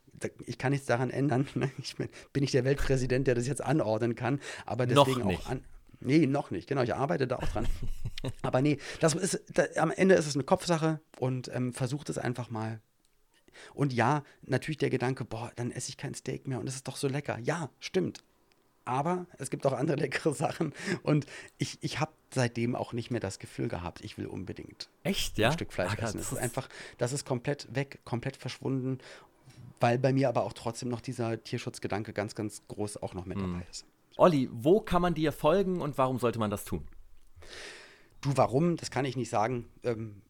ich 0.46 0.58
kann 0.58 0.72
nichts 0.72 0.88
daran 0.88 1.10
ändern. 1.10 1.48
Ne? 1.56 1.70
Ich 1.78 1.96
bin, 1.96 2.10
bin 2.32 2.42
nicht 2.42 2.54
der 2.54 2.64
Weltpräsident, 2.64 3.28
der 3.28 3.36
das 3.36 3.48
jetzt 3.48 3.64
anordnen 3.64 4.16
kann, 4.16 4.40
aber 4.66 4.86
deswegen 4.86 5.24
auch 5.24 5.48
an. 5.48 5.64
Nee, 6.00 6.26
noch 6.28 6.52
nicht. 6.52 6.68
Genau, 6.68 6.82
ich 6.82 6.94
arbeite 6.94 7.28
da 7.28 7.38
auch 7.38 7.48
dran. 7.48 7.68
aber 8.42 8.62
nee, 8.62 8.78
das 9.00 9.14
ist, 9.14 9.42
da, 9.54 9.64
am 9.78 9.92
Ende 9.92 10.16
ist 10.16 10.28
es 10.28 10.36
eine 10.36 10.44
Kopfsache 10.44 11.00
und 11.20 11.50
ähm, 11.54 11.74
versucht 11.74 12.10
es 12.10 12.18
einfach 12.18 12.50
mal. 12.50 12.82
Und 13.74 13.94
ja, 13.94 14.24
natürlich 14.42 14.78
der 14.78 14.90
Gedanke, 14.90 15.26
boah, 15.26 15.52
dann 15.56 15.72
esse 15.72 15.90
ich 15.90 15.98
kein 15.98 16.14
Steak 16.14 16.48
mehr 16.48 16.60
und 16.60 16.68
es 16.68 16.76
ist 16.76 16.88
doch 16.88 16.98
so 16.98 17.08
lecker. 17.08 17.40
Ja, 17.40 17.70
stimmt. 17.80 18.24
Aber 18.86 19.28
es 19.38 19.50
gibt 19.50 19.66
auch 19.66 19.74
andere 19.74 19.98
leckere 20.00 20.34
Sachen 20.34 20.74
und 21.04 21.26
ich, 21.58 21.78
ich 21.82 22.00
habe 22.00 22.12
seitdem 22.34 22.76
auch 22.76 22.94
nicht 22.94 23.12
mehr 23.12 23.22
das 23.22 23.40
Gefühl 23.40 23.68
gehabt, 23.68 24.04
ich 24.04 24.18
will 24.18 24.26
unbedingt 24.26 24.90
Echt, 25.04 25.38
ja? 25.38 25.50
ein 25.50 25.54
Stück 25.54 25.72
Fleisch 25.72 25.94
Ach, 25.96 26.04
essen. 26.04 26.18
Das 26.18 26.32
ist 26.32 26.38
einfach, 26.38 26.68
das 26.98 27.14
ist 27.14 27.26
komplett 27.26 27.74
weg, 27.74 28.00
komplett 28.04 28.36
verschwunden, 28.36 28.98
weil 29.80 29.98
bei 29.98 30.14
mir 30.14 30.30
aber 30.30 30.44
auch 30.44 30.54
trotzdem 30.54 30.90
noch 30.90 31.02
dieser 31.02 31.44
Tierschutzgedanke 31.44 32.14
ganz, 32.14 32.36
ganz 32.36 32.64
groß 32.68 33.02
auch 33.02 33.14
noch 33.14 33.26
mit 33.26 33.40
hm. 33.40 33.54
dabei 33.54 33.66
ist. 33.70 33.86
Olli, 34.18 34.50
wo 34.52 34.80
kann 34.80 35.02
man 35.02 35.14
dir 35.14 35.32
folgen 35.32 35.82
und 35.82 35.98
warum 35.98 36.20
sollte 36.20 36.40
man 36.40 36.52
das 36.52 36.66
tun? 36.66 36.88
Du, 38.22 38.32
warum? 38.36 38.78
Das 38.78 38.92
kann 38.92 39.06
ich 39.06 39.18
nicht 39.18 39.30
sagen. 39.30 39.66
Ähm, 39.84 40.22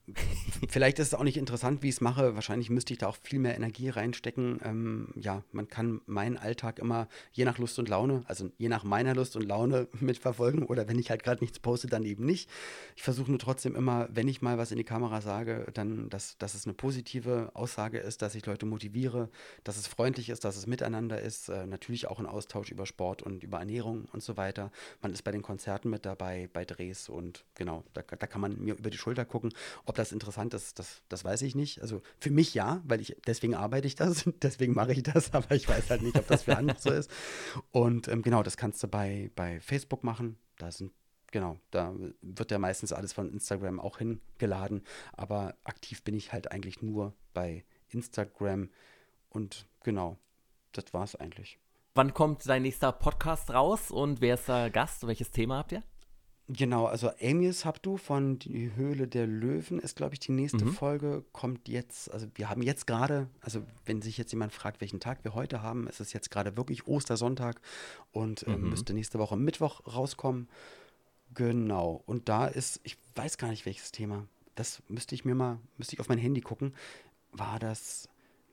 vielleicht 0.69 0.99
ist 0.99 1.07
es 1.07 1.13
auch 1.13 1.23
nicht 1.23 1.38
interessant, 1.38 1.81
wie 1.81 1.89
ich 1.89 1.95
es 1.95 2.01
mache. 2.01 2.35
Wahrscheinlich 2.35 2.69
müsste 2.69 2.93
ich 2.93 2.99
da 2.99 3.07
auch 3.07 3.15
viel 3.21 3.39
mehr 3.39 3.55
Energie 3.55 3.89
reinstecken. 3.89 4.59
Ähm, 4.63 5.13
ja, 5.15 5.43
man 5.51 5.67
kann 5.69 6.01
meinen 6.05 6.38
Alltag 6.38 6.80
immer 6.80 7.07
je 7.31 7.45
nach 7.45 7.57
Lust 7.57 7.80
und 7.80 7.88
Laune, 7.88 8.23
also 8.25 8.49
je 8.57 8.67
nach 8.67 8.84
meiner 8.84 9.15
Lust 9.15 9.35
und 9.35 9.43
Laune 9.43 9.88
mitverfolgen. 9.99 10.63
Oder 10.63 10.88
wenn 10.88 10.99
ich 10.99 11.09
halt 11.09 11.23
gerade 11.23 11.41
nichts 11.41 11.59
poste, 11.59 11.88
dann 11.88 12.03
eben 12.03 12.25
nicht. 12.25 12.49
Ich 12.95 13.03
versuche 13.03 13.31
nur 13.31 13.39
trotzdem 13.39 13.75
immer, 13.75 14.09
wenn 14.11 14.27
ich 14.27 14.41
mal 14.41 14.57
was 14.57 14.71
in 14.71 14.77
die 14.77 14.84
Kamera 14.84 15.21
sage, 15.21 15.67
dann, 15.73 16.09
dass, 16.09 16.38
dass 16.38 16.53
es 16.53 16.65
eine 16.65 16.73
positive 16.73 17.51
Aussage 17.53 17.99
ist, 17.99 18.21
dass 18.21 18.35
ich 18.35 18.45
Leute 18.45 18.65
motiviere, 18.65 19.30
dass 19.63 19.77
es 19.77 19.88
freundlich 19.88 20.30
ist, 20.30 20.43
dass 20.43 20.57
es 20.57 20.67
miteinander 20.67 21.21
ist. 21.21 21.47
Äh, 21.49 21.65
natürlich 21.65 22.07
auch 22.07 22.19
ein 22.19 22.25
Austausch 22.25 22.71
über 22.71 22.85
Sport 22.85 23.21
und 23.21 23.43
über 23.43 23.59
Ernährung 23.59 24.05
und 24.11 24.21
so 24.21 24.35
weiter. 24.35 24.71
Man 25.01 25.13
ist 25.13 25.23
bei 25.23 25.31
den 25.31 25.41
Konzerten 25.41 25.89
mit 25.89 26.05
dabei, 26.05 26.49
bei 26.51 26.65
Drehs 26.65 27.07
und 27.07 27.45
genau 27.55 27.84
da, 27.93 28.01
da, 28.01 28.27
kann 28.27 28.41
man 28.41 28.59
mir 28.59 28.75
über 28.75 28.89
die 28.89 28.97
Schulter 28.97 29.25
gucken. 29.25 29.53
Ob 29.85 29.93
das 29.98 30.11
interessant 30.11 30.53
ist, 30.53 30.80
das, 30.80 31.02
das 31.10 31.24
weiß 31.24 31.41
ich 31.44 31.56
nicht. 31.56 31.82
Also 31.82 32.02
für 32.20 32.32
mich 32.32 32.53
ja, 32.53 32.82
weil 32.86 33.02
ich, 33.02 33.15
deswegen 33.26 33.56
arbeite 33.56 33.88
ich 33.88 33.95
das, 33.95 34.24
deswegen 34.41 34.74
mache 34.74 34.94
ich 34.94 35.03
das, 35.03 35.34
aber 35.34 35.56
ich 35.56 35.68
weiß 35.68 35.90
halt 35.90 36.02
nicht, 36.02 36.18
ob 36.18 36.28
das 36.28 36.44
für 36.44 36.57
andere 36.57 36.80
so 36.80 36.91
ist. 36.91 37.10
Und 37.72 38.07
ähm, 38.07 38.22
genau, 38.22 38.44
das 38.44 38.57
kannst 38.57 38.82
du 38.84 38.88
bei, 38.88 39.32
bei 39.36 39.60
Facebook 39.60 40.03
machen. 40.03 40.38
Da 40.57 40.72
sind 40.72 40.91
Genau, 41.34 41.60
da 41.72 41.95
wird 42.22 42.52
ja 42.52 42.60
meistens 42.60 42.94
alles 42.94 43.11
von 43.11 43.28
Instagram 43.28 43.80
auch 43.80 43.98
hingeladen. 43.98 44.84
Aber 45.14 45.56
aktiv 45.64 46.03
bin 46.03 46.14
ich 46.14 46.32
halt 46.32 46.52
eigentlich 46.52 46.84
nur 46.84 47.15
bei 47.34 47.65
Instagram. 47.90 48.70
Und 49.30 49.68
genau, 49.82 50.20
das 50.74 50.94
war 50.94 51.03
es 51.03 51.15
eigentlich. 51.15 51.57
Wann 51.95 52.14
kommt 52.14 52.48
dein 52.48 52.61
nächster 52.61 52.91
Podcast 52.91 53.49
raus 53.49 53.90
und 53.90 54.22
wer 54.22 54.36
ist 54.36 54.48
da 54.48 54.70
Gast? 54.70 55.07
Welches 55.07 55.32
Thema 55.32 55.57
habt 55.57 55.72
ihr? 55.72 55.82
Genau, 56.49 56.88
also 56.88 57.10
Amius 57.22 57.64
Habdu 57.64 57.95
von 57.95 58.38
Die 58.38 58.76
Höhle 58.76 59.07
der 59.07 59.28
Löwen 59.28 59.80
ist, 59.80 59.95
glaube 59.95 60.14
ich, 60.14 60.20
die 60.20 60.34
nächste 60.34 60.65
mhm. 60.65 60.74
Folge. 60.74 61.24
Kommt 61.32 61.70
jetzt, 61.70 62.11
also 62.11 62.28
wir 62.36 62.49
haben 62.49 62.61
jetzt 62.61 62.86
gerade, 62.86 63.30
also 63.40 63.64
wenn 63.86 64.02
sich 64.02 64.18
jetzt 64.18 64.34
jemand 64.34 64.52
fragt, 64.52 64.82
welchen 64.82 64.99
Tag 64.99 65.24
wir 65.24 65.36
heute 65.36 65.61
haben, 65.61 65.88
ist 65.88 66.02
es 66.02 66.11
jetzt 66.11 66.32
gerade 66.32 66.57
wirklich 66.57 66.86
Ostersonntag 66.86 67.61
und 68.11 68.45
äh, 68.45 68.57
mhm. 68.57 68.72
müsste 68.72 68.94
nächste 68.94 69.20
Woche 69.20 69.38
Mittwoch 69.38 69.82
rauskommen. 69.88 70.49
Genau, 71.34 72.03
und 72.06 72.28
da 72.28 72.48
ist, 72.48 72.82
ich 72.84 72.98
weiß 73.15 73.38
gar 73.38 73.49
nicht 73.49 73.65
welches 73.65 73.94
Thema. 73.94 74.28
Das 74.56 74.84
müsste 74.90 75.15
ich 75.15 75.24
mir 75.24 75.36
mal, 75.36 75.60
müsste 75.78 75.95
ich 75.95 76.02
auf 76.02 76.10
mein 76.10 76.18
Handy 76.18 76.41
gucken. 76.41 76.76
War 77.32 77.57
das 77.57 78.10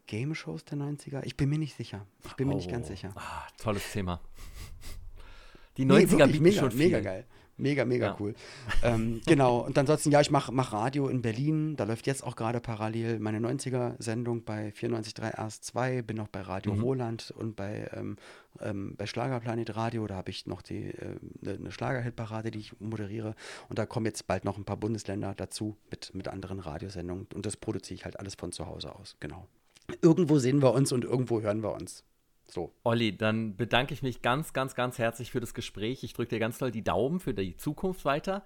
Game 0.06 0.34
Shows 0.36 0.64
der 0.64 0.78
90er? 0.78 1.22
Ich 1.24 1.36
bin 1.36 1.48
mir 1.48 1.58
nicht 1.58 1.76
sicher. 1.76 2.06
Ich 2.24 2.34
bin 2.34 2.46
oh. 2.46 2.50
mir 2.50 2.56
nicht 2.56 2.70
ganz 2.70 2.86
oh. 2.86 2.90
sicher. 2.90 3.12
Ah, 3.16 3.48
tolles 3.58 3.92
Thema. 3.92 4.20
Die 5.76 5.84
90er 5.84 6.26
nee, 6.26 6.32
bieten 6.32 6.42
mega, 6.42 6.60
schon 6.60 6.70
viel. 6.70 6.78
mega 6.78 7.00
geil. 7.00 7.26
Mega, 7.60 7.84
mega 7.84 8.06
ja. 8.06 8.16
cool. 8.18 8.34
ähm, 8.82 9.20
genau, 9.26 9.60
und 9.60 9.76
ansonsten, 9.76 10.10
ja, 10.10 10.20
ich 10.20 10.30
mache 10.30 10.52
mach 10.52 10.72
Radio 10.72 11.08
in 11.08 11.22
Berlin. 11.22 11.76
Da 11.76 11.84
läuft 11.84 12.06
jetzt 12.06 12.24
auch 12.24 12.36
gerade 12.36 12.60
parallel 12.60 13.18
meine 13.20 13.38
90er-Sendung 13.38 14.44
bei 14.44 14.70
94.3 14.70 15.36
RS2. 15.36 16.02
Bin 16.02 16.16
noch 16.16 16.28
bei 16.28 16.40
Radio 16.40 16.74
mhm. 16.74 16.82
Roland 16.82 17.32
und 17.36 17.56
bei, 17.56 17.88
ähm, 17.92 18.16
ähm, 18.60 18.94
bei 18.96 19.06
Schlagerplanet 19.06 19.76
Radio. 19.76 20.06
Da 20.06 20.16
habe 20.16 20.30
ich 20.30 20.46
noch 20.46 20.62
die, 20.62 20.90
äh, 20.90 21.16
eine 21.42 21.58
ne 21.58 21.72
Schlagerhitparade, 21.72 22.50
die 22.50 22.60
ich 22.60 22.80
moderiere. 22.80 23.34
Und 23.68 23.78
da 23.78 23.86
kommen 23.86 24.06
jetzt 24.06 24.26
bald 24.26 24.44
noch 24.44 24.56
ein 24.56 24.64
paar 24.64 24.76
Bundesländer 24.76 25.34
dazu 25.36 25.76
mit, 25.90 26.14
mit 26.14 26.28
anderen 26.28 26.58
Radiosendungen. 26.58 27.26
Und 27.34 27.46
das 27.46 27.56
produziere 27.56 27.94
ich 27.94 28.04
halt 28.04 28.18
alles 28.18 28.34
von 28.34 28.52
zu 28.52 28.66
Hause 28.66 28.94
aus. 28.94 29.16
Genau. 29.20 29.46
Irgendwo 30.02 30.38
sehen 30.38 30.62
wir 30.62 30.72
uns 30.72 30.92
und 30.92 31.04
irgendwo 31.04 31.40
hören 31.40 31.62
wir 31.62 31.72
uns. 31.72 32.04
So. 32.50 32.74
Olli, 32.84 33.16
dann 33.16 33.56
bedanke 33.56 33.94
ich 33.94 34.02
mich 34.02 34.22
ganz, 34.22 34.52
ganz, 34.52 34.74
ganz 34.74 34.98
herzlich 34.98 35.30
für 35.30 35.40
das 35.40 35.54
Gespräch. 35.54 36.02
Ich 36.02 36.12
drücke 36.12 36.30
dir 36.30 36.40
ganz 36.40 36.58
doll 36.58 36.70
die 36.70 36.84
Daumen 36.84 37.20
für 37.20 37.34
die 37.34 37.56
Zukunft 37.56 38.04
weiter. 38.04 38.44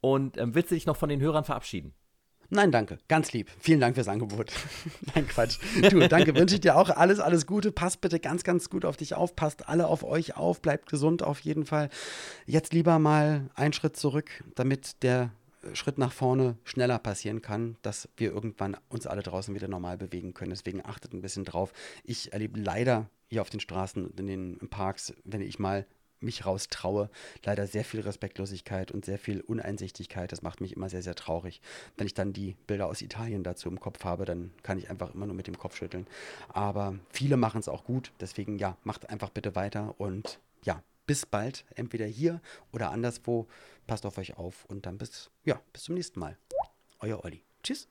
Und 0.00 0.36
ähm, 0.36 0.54
willst 0.54 0.70
du 0.70 0.74
dich 0.74 0.86
noch 0.86 0.96
von 0.96 1.08
den 1.08 1.20
Hörern 1.20 1.44
verabschieden? 1.44 1.94
Nein, 2.54 2.70
danke. 2.70 2.98
Ganz 3.08 3.32
lieb. 3.32 3.50
Vielen 3.60 3.80
Dank 3.80 3.94
fürs 3.94 4.08
Angebot. 4.08 4.52
Nein, 5.14 5.26
Quatsch. 5.26 5.58
Du, 5.90 6.06
danke. 6.06 6.34
Wünsche 6.34 6.56
ich 6.56 6.60
dir 6.60 6.76
auch 6.76 6.90
alles, 6.90 7.18
alles 7.18 7.46
Gute. 7.46 7.72
Passt 7.72 8.02
bitte 8.02 8.20
ganz, 8.20 8.44
ganz 8.44 8.68
gut 8.68 8.84
auf 8.84 8.98
dich 8.98 9.14
auf. 9.14 9.34
Passt 9.34 9.70
alle 9.70 9.86
auf 9.86 10.04
euch 10.04 10.36
auf. 10.36 10.60
Bleibt 10.60 10.90
gesund 10.90 11.22
auf 11.22 11.40
jeden 11.40 11.64
Fall. 11.64 11.88
Jetzt 12.44 12.74
lieber 12.74 12.98
mal 12.98 13.48
einen 13.54 13.72
Schritt 13.72 13.96
zurück, 13.96 14.44
damit 14.54 15.02
der 15.02 15.30
Schritt 15.74 15.98
nach 15.98 16.12
vorne 16.12 16.56
schneller 16.64 16.98
passieren 16.98 17.42
kann, 17.42 17.76
dass 17.82 18.08
wir 18.16 18.32
irgendwann 18.32 18.76
uns 18.88 19.06
alle 19.06 19.22
draußen 19.22 19.54
wieder 19.54 19.68
normal 19.68 19.96
bewegen 19.96 20.34
können. 20.34 20.50
Deswegen 20.50 20.84
achtet 20.84 21.12
ein 21.12 21.22
bisschen 21.22 21.44
drauf. 21.44 21.72
Ich 22.04 22.32
erlebe 22.32 22.60
leider 22.60 23.08
hier 23.28 23.42
auf 23.42 23.50
den 23.50 23.60
Straßen 23.60 24.04
und 24.04 24.18
in 24.20 24.26
den 24.26 24.68
Parks, 24.68 25.14
wenn 25.24 25.40
ich 25.40 25.58
mal 25.58 25.86
mich 26.22 26.46
raustraue, 26.46 27.10
leider 27.44 27.66
sehr 27.66 27.84
viel 27.84 28.00
Respektlosigkeit 28.00 28.92
und 28.92 29.04
sehr 29.04 29.18
viel 29.18 29.40
Uneinsichtigkeit. 29.40 30.32
Das 30.32 30.42
macht 30.42 30.60
mich 30.60 30.76
immer 30.76 30.88
sehr, 30.88 31.02
sehr 31.02 31.14
traurig. 31.14 31.60
Wenn 31.96 32.06
ich 32.06 32.14
dann 32.14 32.32
die 32.32 32.56
Bilder 32.66 32.86
aus 32.86 33.02
Italien 33.02 33.42
dazu 33.42 33.68
im 33.68 33.80
Kopf 33.80 34.04
habe, 34.04 34.24
dann 34.24 34.52
kann 34.62 34.78
ich 34.78 34.90
einfach 34.90 35.14
immer 35.14 35.26
nur 35.26 35.34
mit 35.34 35.46
dem 35.46 35.58
Kopf 35.58 35.76
schütteln. 35.76 36.06
Aber 36.48 36.94
viele 37.10 37.36
machen 37.36 37.58
es 37.58 37.68
auch 37.68 37.84
gut. 37.84 38.12
Deswegen 38.20 38.58
ja, 38.58 38.76
macht 38.84 39.10
einfach 39.10 39.30
bitte 39.30 39.54
weiter 39.54 39.94
und 39.98 40.38
ja, 40.64 40.82
bis 41.06 41.26
bald, 41.26 41.64
entweder 41.74 42.06
hier 42.06 42.40
oder 42.72 42.90
anderswo. 42.90 43.48
Passt 43.86 44.06
auf 44.06 44.18
euch 44.18 44.36
auf 44.36 44.64
und 44.66 44.86
dann 44.86 44.98
bis, 44.98 45.30
ja, 45.44 45.60
bis 45.72 45.84
zum 45.84 45.94
nächsten 45.94 46.20
Mal. 46.20 46.38
Euer 47.00 47.24
Olli. 47.24 47.42
Tschüss. 47.62 47.88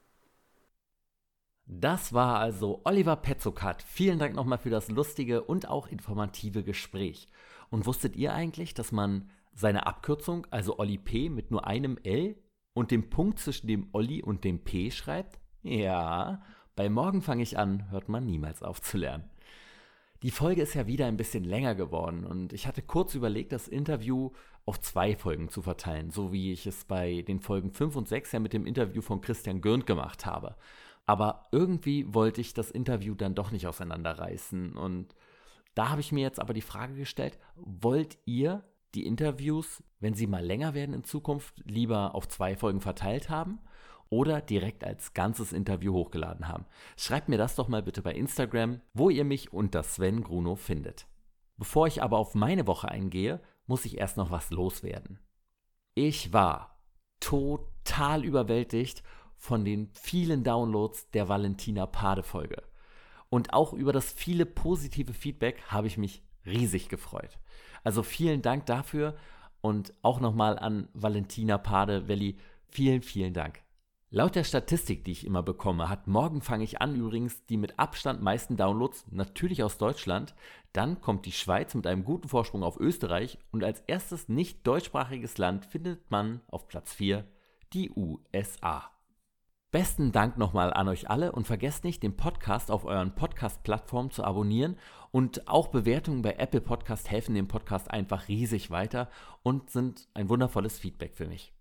Das 1.66 2.14
war 2.14 2.40
also 2.40 2.82
Oliver 2.84 3.16
Petzokat. 3.16 3.84
Vielen 3.84 4.20
Dank 4.20 4.36
nochmal 4.36 4.58
für 4.58 4.70
das 4.70 4.90
lustige 4.90 5.44
und 5.44 5.68
auch 5.70 5.88
informative 5.88 6.64
Gespräch. 6.64 7.28
Und 7.70 7.86
wusstet 7.86 8.16
ihr 8.16 8.34
eigentlich, 8.34 8.74
dass 8.74 8.92
man 8.92 9.30
seine 9.54 9.86
Abkürzung, 9.86 10.48
also 10.50 10.80
Olli 10.80 10.98
P, 10.98 11.30
mit 11.30 11.52
nur 11.52 11.68
einem 11.68 11.98
L 12.04 12.36
und 12.74 12.92
dem 12.92 13.10
Punkt 13.10 13.40
zwischen 13.40 13.68
dem 13.68 13.90
Olli 13.94 14.22
und 14.22 14.44
dem 14.44 14.64
P 14.64 14.92
schreibt? 14.92 15.40
Ja, 15.64 16.42
bei 16.76 16.90
Morgen 16.90 17.22
fange 17.22 17.44
ich 17.44 17.58
an, 17.58 17.90
hört 17.92 18.10
man 18.10 18.26
niemals 18.26 18.64
auf 18.64 18.82
zu 18.82 18.98
lernen. 18.98 19.30
Die 20.24 20.32
Folge 20.32 20.62
ist 20.62 20.76
ja 20.76 20.88
wieder 20.88 21.08
ein 21.08 21.18
bisschen 21.18 21.44
länger 21.44 21.74
geworden 21.74 22.26
und 22.26 22.54
ich 22.54 22.68
hatte 22.68 22.82
kurz 22.82 23.16
überlegt, 23.16 23.52
das 23.52 23.68
Interview 23.68 24.32
auf 24.66 24.80
zwei 24.80 25.16
Folgen 25.16 25.50
zu 25.50 25.62
verteilen, 25.62 26.12
so 26.12 26.32
wie 26.32 26.52
ich 26.52 26.68
es 26.68 26.86
bei 26.86 27.24
den 27.24 27.40
Folgen 27.40 27.72
5 27.72 27.96
und 27.96 28.08
6 28.08 28.32
ja 28.32 28.40
mit 28.40 28.54
dem 28.54 28.66
Interview 28.66 29.02
von 29.02 29.22
Christian 29.22 29.62
Gürnt 29.62 29.86
gemacht 29.86 30.26
habe. 30.26 30.56
Aber 31.06 31.48
irgendwie 31.52 32.14
wollte 32.14 32.42
ich 32.42 32.54
das 32.54 32.72
Interview 32.72 33.16
dann 33.16 33.36
doch 33.36 33.52
nicht 33.52 33.68
auseinanderreißen. 33.68 34.78
Und 34.78 35.16
da 35.74 35.90
habe 35.90 36.02
ich 36.02 36.12
mir 36.12 36.22
jetzt 36.22 36.40
aber 36.40 36.54
die 36.54 36.62
Frage 36.62 36.96
gestellt, 36.96 37.40
wollt 37.56 38.18
ihr 38.26 38.64
die 38.94 39.06
Interviews, 39.06 39.84
wenn 40.00 40.14
sie 40.14 40.28
mal 40.28 40.46
länger 40.46 40.74
werden 40.74 40.94
in 40.94 41.04
Zukunft, 41.04 41.62
lieber 41.66 42.14
auf 42.14 42.28
zwei 42.28 42.56
Folgen 42.56 42.82
verteilt 42.82 43.30
haben 43.30 43.60
oder 44.10 44.42
direkt 44.42 44.84
als 44.84 45.14
ganzes 45.14 45.54
Interview 45.54 45.94
hochgeladen 45.94 46.48
haben? 46.48 46.66
Schreibt 46.98 47.30
mir 47.30 47.38
das 47.38 47.56
doch 47.56 47.68
mal 47.68 47.82
bitte 47.82 48.02
bei 48.02 48.14
Instagram, 48.14 48.82
wo 48.94 49.10
ihr 49.10 49.24
mich 49.24 49.54
unter 49.54 49.84
Sven 49.84 50.24
Gruno 50.24 50.56
findet. 50.56 51.08
Bevor 51.58 51.88
ich 51.88 52.02
aber 52.02 52.18
auf 52.18 52.36
meine 52.36 52.68
Woche 52.68 52.90
eingehe, 52.90 53.40
muss 53.72 53.86
ich 53.86 53.98
erst 53.98 54.18
noch 54.18 54.32
was 54.32 54.50
loswerden. 54.50 55.18
Ich 55.96 56.34
war 56.34 56.78
total 57.22 58.26
überwältigt 58.26 59.02
von 59.38 59.64
den 59.64 59.90
vielen 59.94 60.44
Downloads 60.44 61.10
der 61.12 61.30
Valentina 61.30 61.86
Pade 61.86 62.22
Folge. 62.22 62.64
Und 63.30 63.54
auch 63.54 63.72
über 63.72 63.94
das 63.94 64.12
viele 64.12 64.46
positive 64.46 65.14
Feedback 65.14 65.64
habe 65.70 65.88
ich 65.88 65.98
mich 65.98 66.22
riesig 66.46 66.90
gefreut. 66.90 67.40
Also 67.86 68.04
vielen 68.04 68.42
Dank 68.42 68.66
dafür 68.66 69.16
und 69.62 69.94
auch 70.02 70.20
nochmal 70.20 70.60
an 70.60 70.90
Valentina 70.94 71.58
Pade 71.58 72.10
Welli, 72.10 72.38
vielen, 72.68 73.02
vielen 73.02 73.34
Dank. 73.34 73.62
Laut 74.14 74.36
der 74.36 74.44
Statistik, 74.44 75.06
die 75.06 75.14
ich 75.14 75.26
immer 75.26 75.42
bekomme, 75.42 75.88
hat 75.88 76.08
Morgen 76.08 76.42
fange 76.42 76.66
ich 76.66 76.82
an 76.82 76.98
übrigens 76.98 77.46
die 77.46 77.56
mit 77.56 77.80
Abstand 77.80 78.22
meisten 78.22 78.58
Downloads, 78.58 79.06
natürlich 79.10 79.64
aus 79.64 79.78
Deutschland. 79.78 80.36
Dann 80.74 81.00
kommt 81.00 81.26
die 81.26 81.32
Schweiz 81.32 81.74
mit 81.76 81.88
einem 81.88 82.04
guten 82.04 82.28
Vorsprung 82.28 82.62
auf 82.62 82.78
Österreich 82.78 83.38
und 83.52 83.64
als 83.64 83.80
erstes 83.88 84.28
nicht 84.28 84.68
deutschsprachiges 84.68 85.38
Land 85.38 85.66
findet 85.66 86.12
man 86.12 86.42
auf 86.48 86.68
Platz 86.68 86.92
4 86.94 87.26
die 87.72 87.90
USA. 87.96 88.92
Besten 89.72 90.12
Dank 90.12 90.38
nochmal 90.38 90.74
an 90.74 90.90
euch 90.90 91.10
alle 91.10 91.32
und 91.32 91.48
vergesst 91.48 91.86
nicht, 91.86 92.04
den 92.04 92.18
Podcast 92.18 92.70
auf 92.70 92.84
euren 92.84 93.16
Podcast-Plattformen 93.16 94.12
zu 94.12 94.26
abonnieren 94.26 94.78
und 95.12 95.48
auch 95.48 95.70
Bewertungen 95.70 96.22
bei 96.22 96.34
Apple 96.34 96.60
Podcast 96.60 97.10
helfen 97.10 97.34
dem 97.34 97.48
Podcast 97.48 97.90
einfach 97.90 98.28
riesig 98.28 98.72
weiter 98.72 99.10
und 99.42 99.70
sind 99.70 100.10
ein 100.14 100.28
wundervolles 100.28 100.78
Feedback 100.80 101.16
für 101.16 101.28
mich. 101.28 101.54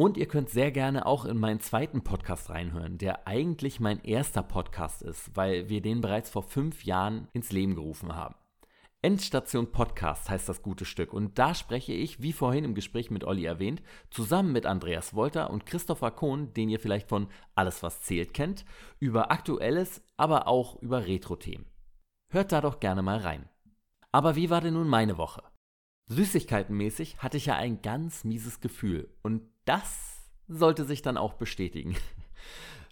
Und 0.00 0.16
ihr 0.16 0.28
könnt 0.28 0.48
sehr 0.48 0.72
gerne 0.72 1.04
auch 1.04 1.26
in 1.26 1.36
meinen 1.36 1.60
zweiten 1.60 2.02
Podcast 2.02 2.48
reinhören, 2.48 2.96
der 2.96 3.28
eigentlich 3.28 3.80
mein 3.80 4.02
erster 4.02 4.42
Podcast 4.42 5.02
ist, 5.02 5.36
weil 5.36 5.68
wir 5.68 5.82
den 5.82 6.00
bereits 6.00 6.30
vor 6.30 6.42
fünf 6.42 6.84
Jahren 6.84 7.28
ins 7.34 7.52
Leben 7.52 7.74
gerufen 7.74 8.16
haben. 8.16 8.34
Endstation 9.02 9.72
Podcast 9.72 10.30
heißt 10.30 10.48
das 10.48 10.62
gute 10.62 10.86
Stück 10.86 11.12
und 11.12 11.38
da 11.38 11.54
spreche 11.54 11.92
ich, 11.92 12.22
wie 12.22 12.32
vorhin 12.32 12.64
im 12.64 12.74
Gespräch 12.74 13.10
mit 13.10 13.24
Olli 13.24 13.44
erwähnt, 13.44 13.82
zusammen 14.08 14.52
mit 14.52 14.64
Andreas 14.64 15.12
Wolter 15.12 15.50
und 15.50 15.66
Christopher 15.66 16.12
Kohn, 16.12 16.54
den 16.54 16.70
ihr 16.70 16.80
vielleicht 16.80 17.10
von 17.10 17.26
Alles 17.54 17.82
was 17.82 18.00
zählt 18.00 18.32
kennt, 18.32 18.64
über 19.00 19.30
aktuelles, 19.30 20.02
aber 20.16 20.48
auch 20.48 20.80
über 20.80 21.06
Retro-Themen. 21.06 21.66
Hört 22.32 22.52
da 22.52 22.62
doch 22.62 22.80
gerne 22.80 23.02
mal 23.02 23.18
rein. 23.18 23.50
Aber 24.12 24.34
wie 24.34 24.48
war 24.48 24.62
denn 24.62 24.72
nun 24.72 24.88
meine 24.88 25.18
Woche? 25.18 25.42
Süßigkeitenmäßig 26.06 27.18
hatte 27.18 27.36
ich 27.36 27.46
ja 27.46 27.56
ein 27.56 27.82
ganz 27.82 28.24
mieses 28.24 28.60
Gefühl 28.60 29.14
und 29.20 29.42
das 29.64 30.20
sollte 30.48 30.84
sich 30.84 31.02
dann 31.02 31.16
auch 31.16 31.34
bestätigen. 31.34 31.96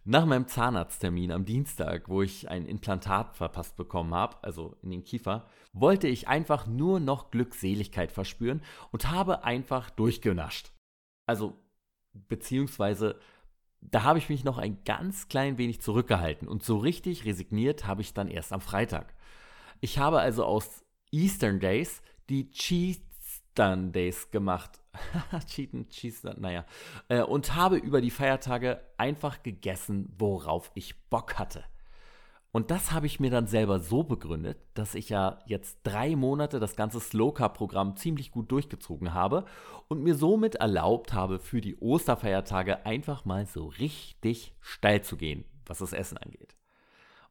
Nach 0.05 0.24
meinem 0.24 0.47
Zahnarzttermin 0.47 1.32
am 1.32 1.45
Dienstag, 1.45 2.09
wo 2.09 2.23
ich 2.23 2.49
ein 2.49 2.65
Implantat 2.65 3.36
verpasst 3.36 3.77
bekommen 3.77 4.15
habe, 4.15 4.36
also 4.43 4.77
in 4.82 4.90
den 4.90 5.05
Kiefer, 5.05 5.49
wollte 5.74 6.09
ich 6.09 6.28
einfach 6.28 6.66
nur 6.66 6.99
noch 6.99 7.31
Glückseligkeit 7.31 8.11
verspüren 8.11 8.62
und 8.90 9.11
habe 9.11 9.45
einfach 9.45 9.90
durchgenascht. 9.90 10.73
Also, 11.27 11.59
beziehungsweise, 12.15 13.20
da 13.81 14.03
habe 14.05 14.19
ich 14.19 14.31
mich 14.31 14.45
noch 14.45 14.57
ein 14.57 14.82
ganz 14.85 15.28
klein 15.28 15.59
wenig 15.59 15.82
zurückgehalten 15.82 16.49
und 16.49 16.65
so 16.65 16.78
richtig 16.78 17.27
resigniert 17.27 17.86
habe 17.86 18.01
ich 18.01 18.15
dann 18.15 18.28
erst 18.28 18.53
am 18.55 18.62
Freitag. 18.62 19.15
Ich 19.81 19.99
habe 19.99 20.20
also 20.20 20.45
aus 20.45 20.85
Eastern 21.11 21.61
Days 21.61 22.03
die 22.31 22.51
Cheese 22.51 23.03
Days 23.57 24.31
gemacht. 24.31 24.81
Cheaten, 25.46 25.88
Cheese, 25.88 26.34
naja. 26.38 26.64
Äh, 27.08 27.22
und 27.22 27.54
habe 27.54 27.76
über 27.76 28.00
die 28.00 28.10
Feiertage 28.10 28.80
einfach 28.96 29.42
gegessen, 29.42 30.12
worauf 30.18 30.70
ich 30.74 31.08
Bock 31.08 31.38
hatte. 31.38 31.64
Und 32.50 32.70
das 32.70 32.92
habe 32.92 33.06
ich 33.06 33.20
mir 33.20 33.30
dann 33.30 33.46
selber 33.46 33.78
so 33.78 34.02
begründet, 34.02 34.58
dass 34.72 34.94
ich 34.94 35.10
ja 35.10 35.38
jetzt 35.46 35.78
drei 35.82 36.16
Monate 36.16 36.58
das 36.58 36.76
ganze 36.76 36.98
Slow 36.98 37.32
Carb 37.32 37.56
Programm 37.56 37.96
ziemlich 37.96 38.30
gut 38.30 38.50
durchgezogen 38.50 39.12
habe 39.12 39.44
und 39.88 40.02
mir 40.02 40.14
somit 40.14 40.54
erlaubt 40.54 41.12
habe, 41.12 41.38
für 41.38 41.60
die 41.60 41.76
Osterfeiertage 41.76 42.86
einfach 42.86 43.26
mal 43.26 43.46
so 43.46 43.66
richtig 43.66 44.54
steil 44.60 45.02
zu 45.02 45.16
gehen, 45.16 45.44
was 45.66 45.78
das 45.78 45.92
Essen 45.92 46.16
angeht. 46.16 46.56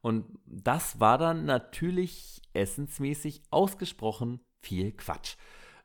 Und 0.02 0.26
das 0.46 1.00
war 1.00 1.18
dann 1.18 1.46
natürlich 1.46 2.42
essensmäßig 2.54 3.42
ausgesprochen 3.50 4.40
viel 4.62 4.92
Quatsch. 4.92 5.36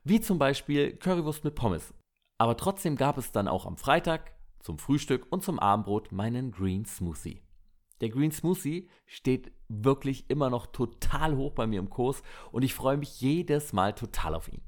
Wie 0.03 0.19
zum 0.19 0.37
Beispiel 0.37 0.97
Currywurst 0.97 1.45
mit 1.45 1.55
Pommes. 1.55 1.93
Aber 2.37 2.57
trotzdem 2.57 2.97
gab 2.97 3.17
es 3.17 3.31
dann 3.31 3.47
auch 3.47 3.65
am 3.65 3.77
Freitag 3.77 4.33
zum 4.59 4.77
Frühstück 4.77 5.27
und 5.29 5.43
zum 5.43 5.59
Abendbrot 5.59 6.11
meinen 6.11 6.51
Green 6.51 6.85
Smoothie. 6.85 7.41
Der 8.01 8.09
Green 8.09 8.31
Smoothie 8.31 8.89
steht 9.05 9.53
wirklich 9.69 10.29
immer 10.29 10.49
noch 10.49 10.67
total 10.67 11.37
hoch 11.37 11.53
bei 11.53 11.67
mir 11.67 11.79
im 11.79 11.89
Kurs 11.89 12.21
und 12.51 12.63
ich 12.63 12.73
freue 12.73 12.97
mich 12.97 13.21
jedes 13.21 13.71
Mal 13.71 13.93
total 13.93 14.35
auf 14.35 14.51
ihn. 14.51 14.61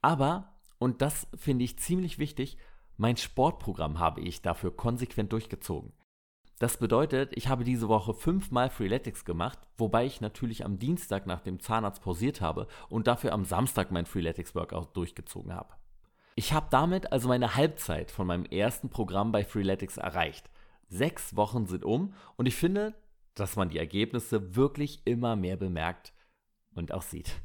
Aber, 0.00 0.54
und 0.78 1.02
das 1.02 1.26
finde 1.34 1.64
ich 1.64 1.78
ziemlich 1.78 2.18
wichtig, 2.18 2.56
mein 2.96 3.18
Sportprogramm 3.18 3.98
habe 3.98 4.22
ich 4.22 4.40
dafür 4.40 4.74
konsequent 4.74 5.32
durchgezogen. 5.32 5.92
Das 6.58 6.76
bedeutet, 6.76 7.36
ich 7.36 7.46
habe 7.46 7.62
diese 7.62 7.88
Woche 7.88 8.14
fünfmal 8.14 8.68
Freeletics 8.68 9.24
gemacht, 9.24 9.58
wobei 9.76 10.06
ich 10.06 10.20
natürlich 10.20 10.64
am 10.64 10.78
Dienstag 10.78 11.24
nach 11.26 11.40
dem 11.40 11.60
Zahnarzt 11.60 12.02
pausiert 12.02 12.40
habe 12.40 12.66
und 12.88 13.06
dafür 13.06 13.32
am 13.32 13.44
Samstag 13.44 13.92
mein 13.92 14.06
Freeletics 14.06 14.56
Workout 14.56 14.96
durchgezogen 14.96 15.54
habe. 15.54 15.74
Ich 16.34 16.52
habe 16.52 16.66
damit 16.70 17.12
also 17.12 17.28
meine 17.28 17.54
Halbzeit 17.54 18.10
von 18.10 18.26
meinem 18.26 18.44
ersten 18.44 18.90
Programm 18.90 19.30
bei 19.30 19.44
Freeletics 19.44 19.98
erreicht. 19.98 20.50
Sechs 20.88 21.36
Wochen 21.36 21.66
sind 21.66 21.84
um 21.84 22.14
und 22.36 22.46
ich 22.46 22.56
finde, 22.56 22.94
dass 23.34 23.54
man 23.54 23.68
die 23.68 23.78
Ergebnisse 23.78 24.56
wirklich 24.56 25.02
immer 25.04 25.36
mehr 25.36 25.56
bemerkt 25.56 26.12
und 26.74 26.92
auch 26.92 27.02
sieht. 27.02 27.36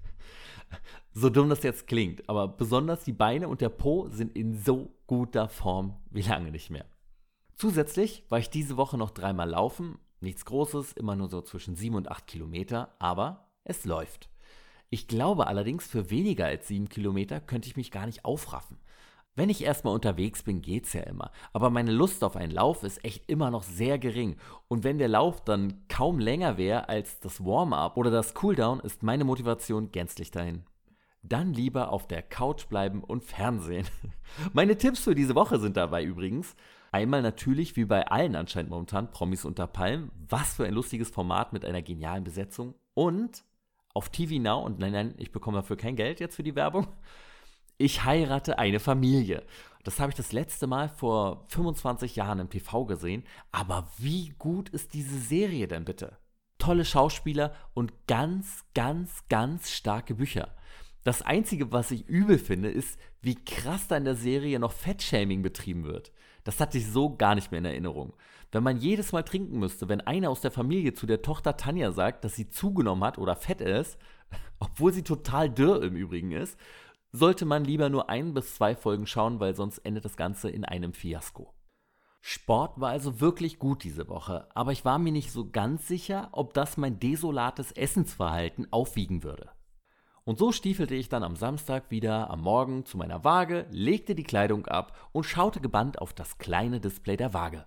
So 1.15 1.29
dumm 1.29 1.49
das 1.49 1.61
jetzt 1.61 1.85
klingt, 1.85 2.27
aber 2.27 2.47
besonders 2.47 3.03
die 3.03 3.13
Beine 3.13 3.47
und 3.47 3.61
der 3.61 3.69
Po 3.69 4.09
sind 4.09 4.35
in 4.35 4.57
so 4.57 4.89
guter 5.05 5.47
Form 5.47 6.01
wie 6.09 6.23
lange 6.23 6.49
nicht 6.49 6.71
mehr. 6.71 6.85
Zusätzlich 7.55 8.23
war 8.29 8.39
ich 8.39 8.49
diese 8.49 8.77
Woche 8.77 8.97
noch 8.97 9.11
dreimal 9.11 9.49
laufen. 9.49 9.99
Nichts 10.19 10.45
Großes, 10.45 10.93
immer 10.93 11.15
nur 11.15 11.29
so 11.29 11.41
zwischen 11.41 11.75
7 11.75 11.95
und 11.95 12.09
8 12.09 12.27
Kilometer, 12.27 12.95
aber 12.99 13.49
es 13.63 13.85
läuft. 13.85 14.29
Ich 14.89 15.07
glaube 15.07 15.47
allerdings, 15.47 15.87
für 15.87 16.09
weniger 16.09 16.45
als 16.45 16.67
7 16.67 16.87
Kilometer 16.87 17.41
könnte 17.41 17.67
ich 17.67 17.75
mich 17.75 17.91
gar 17.91 18.05
nicht 18.05 18.25
aufraffen. 18.25 18.77
Wenn 19.35 19.49
ich 19.49 19.63
erstmal 19.63 19.95
unterwegs 19.95 20.43
bin, 20.43 20.61
geht's 20.61 20.93
ja 20.93 21.01
immer. 21.01 21.31
Aber 21.53 21.71
meine 21.71 21.91
Lust 21.91 22.23
auf 22.23 22.35
einen 22.35 22.51
Lauf 22.51 22.83
ist 22.83 23.03
echt 23.03 23.27
immer 23.27 23.49
noch 23.49 23.63
sehr 23.63 23.97
gering. 23.97 24.37
Und 24.67 24.83
wenn 24.83 24.99
der 24.99 25.07
Lauf 25.07 25.43
dann 25.43 25.87
kaum 25.87 26.19
länger 26.19 26.57
wäre 26.57 26.87
als 26.87 27.19
das 27.19 27.43
Warm-up 27.43 27.97
oder 27.97 28.11
das 28.11 28.35
Cooldown, 28.35 28.79
ist 28.81 29.01
meine 29.01 29.23
Motivation 29.23 29.91
gänzlich 29.91 30.29
dahin. 30.29 30.63
Dann 31.23 31.53
lieber 31.53 31.91
auf 31.91 32.07
der 32.07 32.21
Couch 32.21 32.67
bleiben 32.67 33.03
und 33.03 33.23
Fernsehen. 33.23 33.87
Meine 34.53 34.77
Tipps 34.77 34.99
für 34.99 35.15
diese 35.15 35.35
Woche 35.35 35.57
sind 35.57 35.77
dabei 35.77 36.03
übrigens. 36.03 36.53
Einmal 36.93 37.23
natürlich, 37.23 37.75
wie 37.75 37.85
bei 37.85 38.05
allen 38.05 38.35
anscheinend 38.35 38.69
momentan, 38.69 39.09
Promis 39.09 39.45
unter 39.45 39.65
Palmen. 39.65 40.11
Was 40.29 40.53
für 40.53 40.65
ein 40.67 40.75
lustiges 40.75 41.09
Format 41.09 41.51
mit 41.51 41.65
einer 41.65 41.81
genialen 41.81 42.23
Besetzung. 42.23 42.75
Und 42.93 43.43
auf 43.95 44.09
TV 44.09 44.39
Now, 44.39 44.63
und 44.63 44.77
nein, 44.77 44.91
nein, 44.91 45.15
ich 45.17 45.31
bekomme 45.31 45.57
dafür 45.57 45.75
kein 45.75 45.95
Geld 45.95 46.19
jetzt 46.19 46.35
für 46.35 46.43
die 46.43 46.55
Werbung. 46.55 46.87
Ich 47.79 48.03
heirate 48.05 48.59
eine 48.59 48.79
Familie. 48.79 49.43
Das 49.83 49.99
habe 49.99 50.11
ich 50.11 50.15
das 50.15 50.31
letzte 50.33 50.67
Mal 50.67 50.87
vor 50.87 51.45
25 51.47 52.15
Jahren 52.15 52.37
im 52.37 52.51
TV 52.51 52.85
gesehen. 52.85 53.23
Aber 53.51 53.89
wie 53.97 54.29
gut 54.37 54.69
ist 54.69 54.93
diese 54.93 55.17
Serie 55.17 55.67
denn 55.67 55.85
bitte? 55.85 56.19
Tolle 56.59 56.85
Schauspieler 56.85 57.55
und 57.73 57.91
ganz, 58.05 58.65
ganz, 58.75 59.27
ganz 59.29 59.71
starke 59.71 60.13
Bücher. 60.13 60.55
Das 61.03 61.23
Einzige, 61.23 61.71
was 61.71 61.89
ich 61.89 62.07
übel 62.07 62.37
finde, 62.37 62.69
ist, 62.69 62.99
wie 63.19 63.43
krass 63.43 63.87
da 63.87 63.97
in 63.97 64.05
der 64.05 64.15
Serie 64.15 64.59
noch 64.59 64.73
Fettshaming 64.73 65.41
betrieben 65.41 65.85
wird. 65.85 66.11
Das 66.43 66.59
hatte 66.59 66.77
ich 66.77 66.87
so 66.87 67.15
gar 67.15 67.35
nicht 67.35 67.51
mehr 67.51 67.59
in 67.59 67.65
Erinnerung. 67.65 68.13
Wenn 68.51 68.63
man 68.63 68.77
jedes 68.77 69.11
Mal 69.11 69.23
trinken 69.23 69.59
müsste, 69.59 69.89
wenn 69.89 70.01
einer 70.01 70.29
aus 70.29 70.41
der 70.41 70.51
Familie 70.51 70.93
zu 70.93 71.07
der 71.07 71.21
Tochter 71.21 71.57
Tanja 71.57 71.91
sagt, 71.91 72.23
dass 72.23 72.35
sie 72.35 72.49
zugenommen 72.49 73.03
hat 73.03 73.17
oder 73.17 73.35
fett 73.35 73.61
ist, 73.61 73.97
obwohl 74.59 74.93
sie 74.93 75.03
total 75.03 75.49
dürr 75.49 75.81
im 75.83 75.95
Übrigen 75.95 76.31
ist, 76.31 76.59
sollte 77.11 77.45
man 77.45 77.63
lieber 77.63 77.89
nur 77.89 78.09
ein 78.09 78.33
bis 78.33 78.55
zwei 78.55 78.75
Folgen 78.75 79.07
schauen, 79.07 79.39
weil 79.39 79.55
sonst 79.55 79.79
endet 79.79 80.05
das 80.05 80.17
Ganze 80.17 80.49
in 80.49 80.65
einem 80.65 80.93
Fiasko. 80.93 81.53
Sport 82.21 82.79
war 82.79 82.89
also 82.89 83.19
wirklich 83.19 83.59
gut 83.59 83.83
diese 83.83 84.07
Woche, 84.07 84.47
aber 84.55 84.71
ich 84.71 84.85
war 84.85 84.97
mir 84.97 85.11
nicht 85.11 85.31
so 85.31 85.49
ganz 85.49 85.87
sicher, 85.87 86.29
ob 86.31 86.53
das 86.53 86.77
mein 86.77 86.99
desolates 86.99 87.71
Essensverhalten 87.71 88.71
aufwiegen 88.71 89.23
würde. 89.23 89.49
Und 90.25 90.39
so 90.39 90.51
stiefelte 90.51 90.95
ich 90.95 91.09
dann 91.09 91.23
am 91.23 91.35
Samstag 91.35 91.91
wieder 91.91 92.29
am 92.29 92.41
Morgen 92.41 92.85
zu 92.85 92.97
meiner 92.97 93.23
Waage, 93.23 93.65
legte 93.71 94.15
die 94.15 94.23
Kleidung 94.23 94.65
ab 94.67 95.09
und 95.11 95.25
schaute 95.25 95.59
gebannt 95.59 95.99
auf 95.99 96.13
das 96.13 96.37
kleine 96.37 96.79
Display 96.79 97.17
der 97.17 97.33
Waage. 97.33 97.65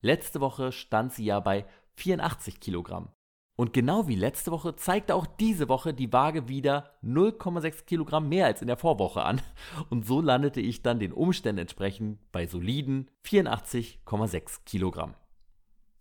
Letzte 0.00 0.40
Woche 0.40 0.72
stand 0.72 1.12
sie 1.12 1.24
ja 1.24 1.38
bei 1.40 1.66
84 1.96 2.60
Kilogramm. 2.60 3.10
Und 3.56 3.74
genau 3.74 4.08
wie 4.08 4.16
letzte 4.16 4.50
Woche 4.50 4.74
zeigte 4.76 5.14
auch 5.14 5.26
diese 5.26 5.68
Woche 5.68 5.92
die 5.92 6.12
Waage 6.12 6.48
wieder 6.48 6.94
0,6 7.04 7.84
Kilogramm 7.84 8.28
mehr 8.28 8.46
als 8.46 8.62
in 8.62 8.66
der 8.66 8.78
Vorwoche 8.78 9.22
an. 9.22 9.42
Und 9.90 10.06
so 10.06 10.20
landete 10.20 10.60
ich 10.60 10.82
dann 10.82 10.98
den 10.98 11.12
Umständen 11.12 11.60
entsprechend 11.60 12.18
bei 12.32 12.46
soliden 12.46 13.10
84,6 13.26 14.64
Kilogramm. 14.64 15.14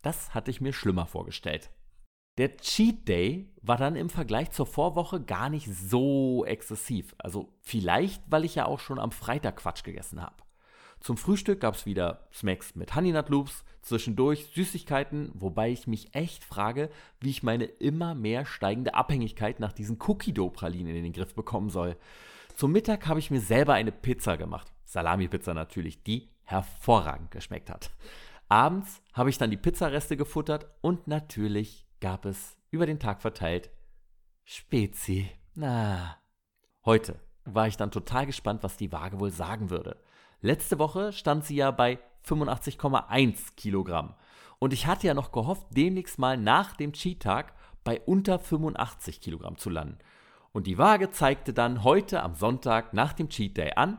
Das 0.01 0.34
hatte 0.34 0.49
ich 0.49 0.61
mir 0.61 0.73
schlimmer 0.73 1.05
vorgestellt. 1.05 1.69
Der 2.37 2.55
Cheat 2.57 3.07
Day 3.07 3.49
war 3.61 3.77
dann 3.77 3.95
im 3.95 4.09
Vergleich 4.09 4.51
zur 4.51 4.65
Vorwoche 4.65 5.21
gar 5.21 5.49
nicht 5.49 5.67
so 5.67 6.45
exzessiv. 6.45 7.13
Also 7.17 7.53
vielleicht, 7.59 8.23
weil 8.27 8.45
ich 8.45 8.55
ja 8.55 8.65
auch 8.65 8.79
schon 8.79 8.99
am 8.99 9.11
Freitag 9.11 9.57
Quatsch 9.57 9.83
gegessen 9.83 10.21
habe. 10.21 10.35
Zum 11.01 11.17
Frühstück 11.17 11.59
gab 11.59 11.75
es 11.75 11.85
wieder 11.85 12.27
Smacks 12.31 12.75
mit 12.75 12.95
Honey 12.95 13.11
Nut 13.11 13.29
Loops, 13.29 13.65
zwischendurch 13.81 14.45
Süßigkeiten, 14.53 15.31
wobei 15.33 15.71
ich 15.71 15.87
mich 15.87 16.13
echt 16.13 16.43
frage, 16.43 16.89
wie 17.19 17.31
ich 17.31 17.41
meine 17.41 17.65
immer 17.65 18.13
mehr 18.13 18.45
steigende 18.45 18.93
Abhängigkeit 18.93 19.59
nach 19.59 19.73
diesen 19.73 19.97
Cookie 20.07 20.31
Dough 20.31 20.53
Pralinen 20.53 20.95
in 20.95 21.03
den 21.03 21.13
Griff 21.13 21.33
bekommen 21.33 21.71
soll. 21.71 21.97
Zum 22.55 22.71
Mittag 22.71 23.07
habe 23.07 23.19
ich 23.19 23.31
mir 23.31 23.41
selber 23.41 23.73
eine 23.73 23.91
Pizza 23.91 24.37
gemacht. 24.37 24.71
Salami-Pizza 24.85 25.55
natürlich, 25.55 26.03
die 26.03 26.29
hervorragend 26.43 27.31
geschmeckt 27.31 27.71
hat. 27.71 27.89
Abends 28.47 29.01
habe 29.13 29.31
ich 29.31 29.39
dann 29.39 29.49
die 29.49 29.57
Pizzareste 29.57 30.17
gefuttert 30.17 30.67
und 30.81 31.07
natürlich 31.07 31.87
gab 32.01 32.25
es 32.25 32.57
über 32.71 32.85
den 32.85 32.99
Tag 32.99 33.21
verteilt 33.21 33.69
Spezi. 34.43 35.29
Na. 35.53 36.17
Heute 36.83 37.19
war 37.45 37.67
ich 37.67 37.77
dann 37.77 37.91
total 37.91 38.25
gespannt, 38.25 38.63
was 38.63 38.75
die 38.75 38.91
Waage 38.91 39.19
wohl 39.19 39.31
sagen 39.31 39.69
würde. 39.69 40.01
Letzte 40.41 40.79
Woche 40.79 41.13
stand 41.13 41.45
sie 41.45 41.55
ja 41.55 41.71
bei 41.71 41.99
85,1 42.25 43.55
Kilogramm. 43.55 44.15
Und 44.59 44.73
ich 44.73 44.87
hatte 44.87 45.07
ja 45.07 45.13
noch 45.13 45.31
gehofft, 45.31 45.67
demnächst 45.71 46.19
mal 46.19 46.37
nach 46.37 46.75
dem 46.75 46.93
Cheat-Tag 46.93 47.53
bei 47.83 48.01
unter 48.01 48.39
85 48.39 49.21
Kilogramm 49.21 49.57
zu 49.57 49.69
landen. 49.69 49.97
Und 50.51 50.67
die 50.67 50.77
Waage 50.77 51.11
zeigte 51.11 51.53
dann 51.53 51.83
heute 51.83 52.21
am 52.21 52.35
Sonntag 52.35 52.93
nach 52.93 53.13
dem 53.13 53.29
Cheat 53.29 53.57
Day 53.57 53.73
an 53.75 53.97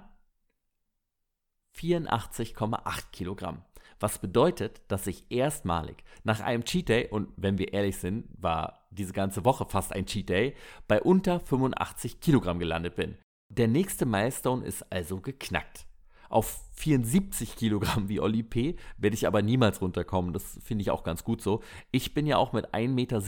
84,8 1.76 3.10
Kilogramm. 3.10 3.64
Was 4.02 4.18
bedeutet, 4.18 4.82
dass 4.88 5.06
ich 5.06 5.30
erstmalig 5.30 6.02
nach 6.24 6.40
einem 6.40 6.64
Cheat 6.64 6.88
Day, 6.88 7.08
und 7.08 7.28
wenn 7.36 7.58
wir 7.58 7.72
ehrlich 7.72 7.98
sind, 7.98 8.26
war 8.36 8.88
diese 8.90 9.12
ganze 9.12 9.44
Woche 9.44 9.64
fast 9.64 9.92
ein 9.92 10.06
Cheat 10.06 10.28
Day, 10.28 10.56
bei 10.88 11.00
unter 11.00 11.38
85 11.38 12.18
Kilogramm 12.18 12.58
gelandet 12.58 12.96
bin. 12.96 13.16
Der 13.48 13.68
nächste 13.68 14.04
Milestone 14.04 14.66
ist 14.66 14.92
also 14.92 15.20
geknackt. 15.20 15.86
Auf 16.30 16.64
74 16.72 17.54
Kilogramm 17.54 18.08
wie 18.08 18.18
Oli 18.18 18.42
P. 18.42 18.74
werde 18.98 19.14
ich 19.14 19.24
aber 19.24 19.40
niemals 19.40 19.80
runterkommen. 19.80 20.32
Das 20.32 20.58
finde 20.64 20.82
ich 20.82 20.90
auch 20.90 21.04
ganz 21.04 21.22
gut 21.22 21.40
so. 21.40 21.62
Ich 21.92 22.12
bin 22.12 22.26
ja 22.26 22.38
auch 22.38 22.52
mit 22.52 22.74
1,87 22.74 22.88
Meter 22.88 23.22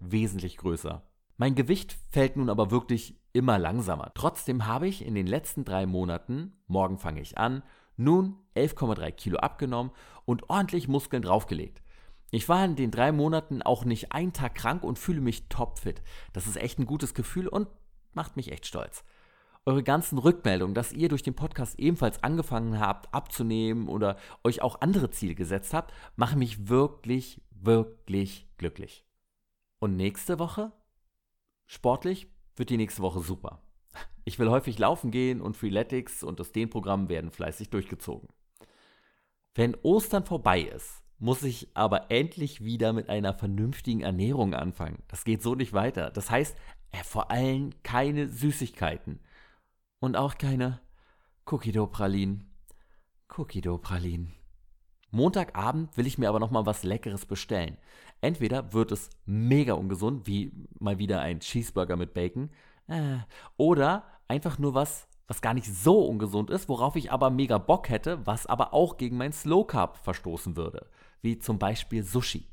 wesentlich 0.00 0.56
größer. 0.56 1.02
Mein 1.36 1.54
Gewicht 1.54 1.98
fällt 2.08 2.38
nun 2.38 2.48
aber 2.48 2.70
wirklich 2.70 3.20
immer 3.34 3.58
langsamer. 3.58 4.12
Trotzdem 4.14 4.66
habe 4.66 4.88
ich 4.88 5.04
in 5.04 5.14
den 5.14 5.26
letzten 5.26 5.66
drei 5.66 5.84
Monaten, 5.84 6.54
morgen 6.66 6.96
fange 6.96 7.20
ich 7.20 7.36
an, 7.36 7.62
nun 7.96 8.36
11,3 8.56 9.10
Kilo 9.12 9.38
abgenommen 9.38 9.92
und 10.24 10.48
ordentlich 10.50 10.88
Muskeln 10.88 11.22
draufgelegt. 11.22 11.82
Ich 12.30 12.48
war 12.48 12.64
in 12.64 12.76
den 12.76 12.90
drei 12.90 13.12
Monaten 13.12 13.62
auch 13.62 13.84
nicht 13.84 14.12
einen 14.12 14.32
Tag 14.32 14.54
krank 14.54 14.82
und 14.82 14.98
fühle 14.98 15.20
mich 15.20 15.48
topfit. 15.48 16.02
Das 16.32 16.46
ist 16.46 16.56
echt 16.56 16.78
ein 16.78 16.86
gutes 16.86 17.14
Gefühl 17.14 17.48
und 17.48 17.68
macht 18.14 18.36
mich 18.36 18.50
echt 18.50 18.66
stolz 18.66 19.04
eure 19.64 19.82
ganzen 19.82 20.18
Rückmeldungen, 20.18 20.74
dass 20.74 20.92
ihr 20.92 21.08
durch 21.08 21.22
den 21.22 21.34
Podcast 21.34 21.78
ebenfalls 21.78 22.22
angefangen 22.22 22.80
habt 22.80 23.12
abzunehmen 23.14 23.88
oder 23.88 24.16
euch 24.42 24.62
auch 24.62 24.80
andere 24.80 25.10
Ziele 25.10 25.34
gesetzt 25.34 25.72
habt, 25.72 25.92
machen 26.16 26.38
mich 26.38 26.68
wirklich, 26.68 27.40
wirklich 27.50 28.48
glücklich. 28.58 29.04
Und 29.78 29.96
nächste 29.96 30.38
Woche? 30.38 30.72
Sportlich 31.66 32.28
wird 32.56 32.70
die 32.70 32.76
nächste 32.76 33.02
Woche 33.02 33.20
super. 33.20 33.62
Ich 34.24 34.38
will 34.38 34.50
häufig 34.50 34.78
laufen 34.78 35.10
gehen 35.10 35.40
und 35.40 35.56
Freeletics 35.56 36.22
und 36.22 36.40
das 36.40 36.52
Dehnprogramm 36.52 37.08
werden 37.08 37.30
fleißig 37.30 37.70
durchgezogen. 37.70 38.28
Wenn 39.54 39.76
Ostern 39.82 40.24
vorbei 40.24 40.62
ist, 40.62 41.02
muss 41.18 41.42
ich 41.42 41.68
aber 41.74 42.10
endlich 42.10 42.64
wieder 42.64 42.92
mit 42.92 43.08
einer 43.08 43.34
vernünftigen 43.34 44.00
Ernährung 44.00 44.54
anfangen. 44.54 45.02
Das 45.08 45.24
geht 45.24 45.42
so 45.42 45.54
nicht 45.54 45.72
weiter. 45.72 46.10
Das 46.10 46.30
heißt, 46.30 46.56
äh, 46.90 47.04
vor 47.04 47.30
allem 47.30 47.70
keine 47.82 48.28
Süßigkeiten. 48.28 49.20
Und 50.00 50.16
auch 50.16 50.36
keine 50.36 50.80
Cookie-Dough-Pralinen. 51.46 52.50
Cookie-Dough-Pralinen. 53.36 54.32
Montagabend 55.12 55.96
will 55.96 56.06
ich 56.06 56.18
mir 56.18 56.28
aber 56.28 56.40
noch 56.40 56.50
mal 56.50 56.66
was 56.66 56.82
Leckeres 56.82 57.26
bestellen. 57.26 57.76
Entweder 58.20 58.72
wird 58.72 58.92
es 58.92 59.10
mega 59.26 59.74
ungesund, 59.74 60.26
wie 60.26 60.52
mal 60.80 60.98
wieder 60.98 61.20
ein 61.20 61.40
Cheeseburger 61.40 61.96
mit 61.96 62.14
Bacon, 62.14 62.50
äh, 62.88 63.18
oder 63.56 64.04
einfach 64.28 64.58
nur 64.58 64.74
was, 64.74 65.08
was 65.26 65.40
gar 65.40 65.54
nicht 65.54 65.66
so 65.66 66.04
ungesund 66.04 66.50
ist, 66.50 66.68
worauf 66.68 66.96
ich 66.96 67.12
aber 67.12 67.30
mega 67.30 67.58
Bock 67.58 67.88
hätte, 67.88 68.26
was 68.26 68.46
aber 68.46 68.74
auch 68.74 68.96
gegen 68.96 69.16
mein 69.16 69.32
Slow 69.32 69.66
Carb 69.66 69.96
verstoßen 69.98 70.56
würde, 70.56 70.88
wie 71.20 71.38
zum 71.38 71.58
Beispiel 71.58 72.02
Sushi. 72.02 72.48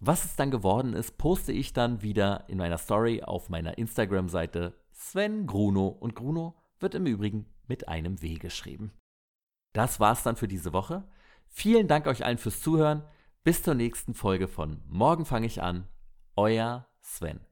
Was 0.00 0.24
es 0.24 0.34
dann 0.34 0.50
geworden 0.50 0.94
ist, 0.94 1.16
poste 1.16 1.52
ich 1.52 1.72
dann 1.72 2.02
wieder 2.02 2.44
in 2.48 2.58
meiner 2.58 2.78
Story 2.78 3.22
auf 3.22 3.48
meiner 3.48 3.78
Instagram-Seite 3.78 4.74
Sven 4.90 5.46
Gruno 5.46 5.86
und 5.86 6.16
Gruno 6.16 6.56
wird 6.80 6.94
im 6.94 7.06
Übrigen 7.06 7.46
mit 7.68 7.88
einem 7.88 8.20
W 8.20 8.34
geschrieben. 8.34 8.92
Das 9.72 10.00
war's 10.00 10.22
dann 10.22 10.36
für 10.36 10.48
diese 10.48 10.72
Woche. 10.72 11.04
Vielen 11.46 11.88
Dank 11.88 12.06
euch 12.06 12.24
allen 12.24 12.38
fürs 12.38 12.60
Zuhören. 12.60 13.04
Bis 13.44 13.62
zur 13.62 13.74
nächsten 13.74 14.14
Folge 14.14 14.48
von 14.48 14.82
Morgen 14.88 15.24
fange 15.24 15.46
ich 15.46 15.62
an. 15.62 15.88
Euer 16.36 16.86
Sven. 17.00 17.51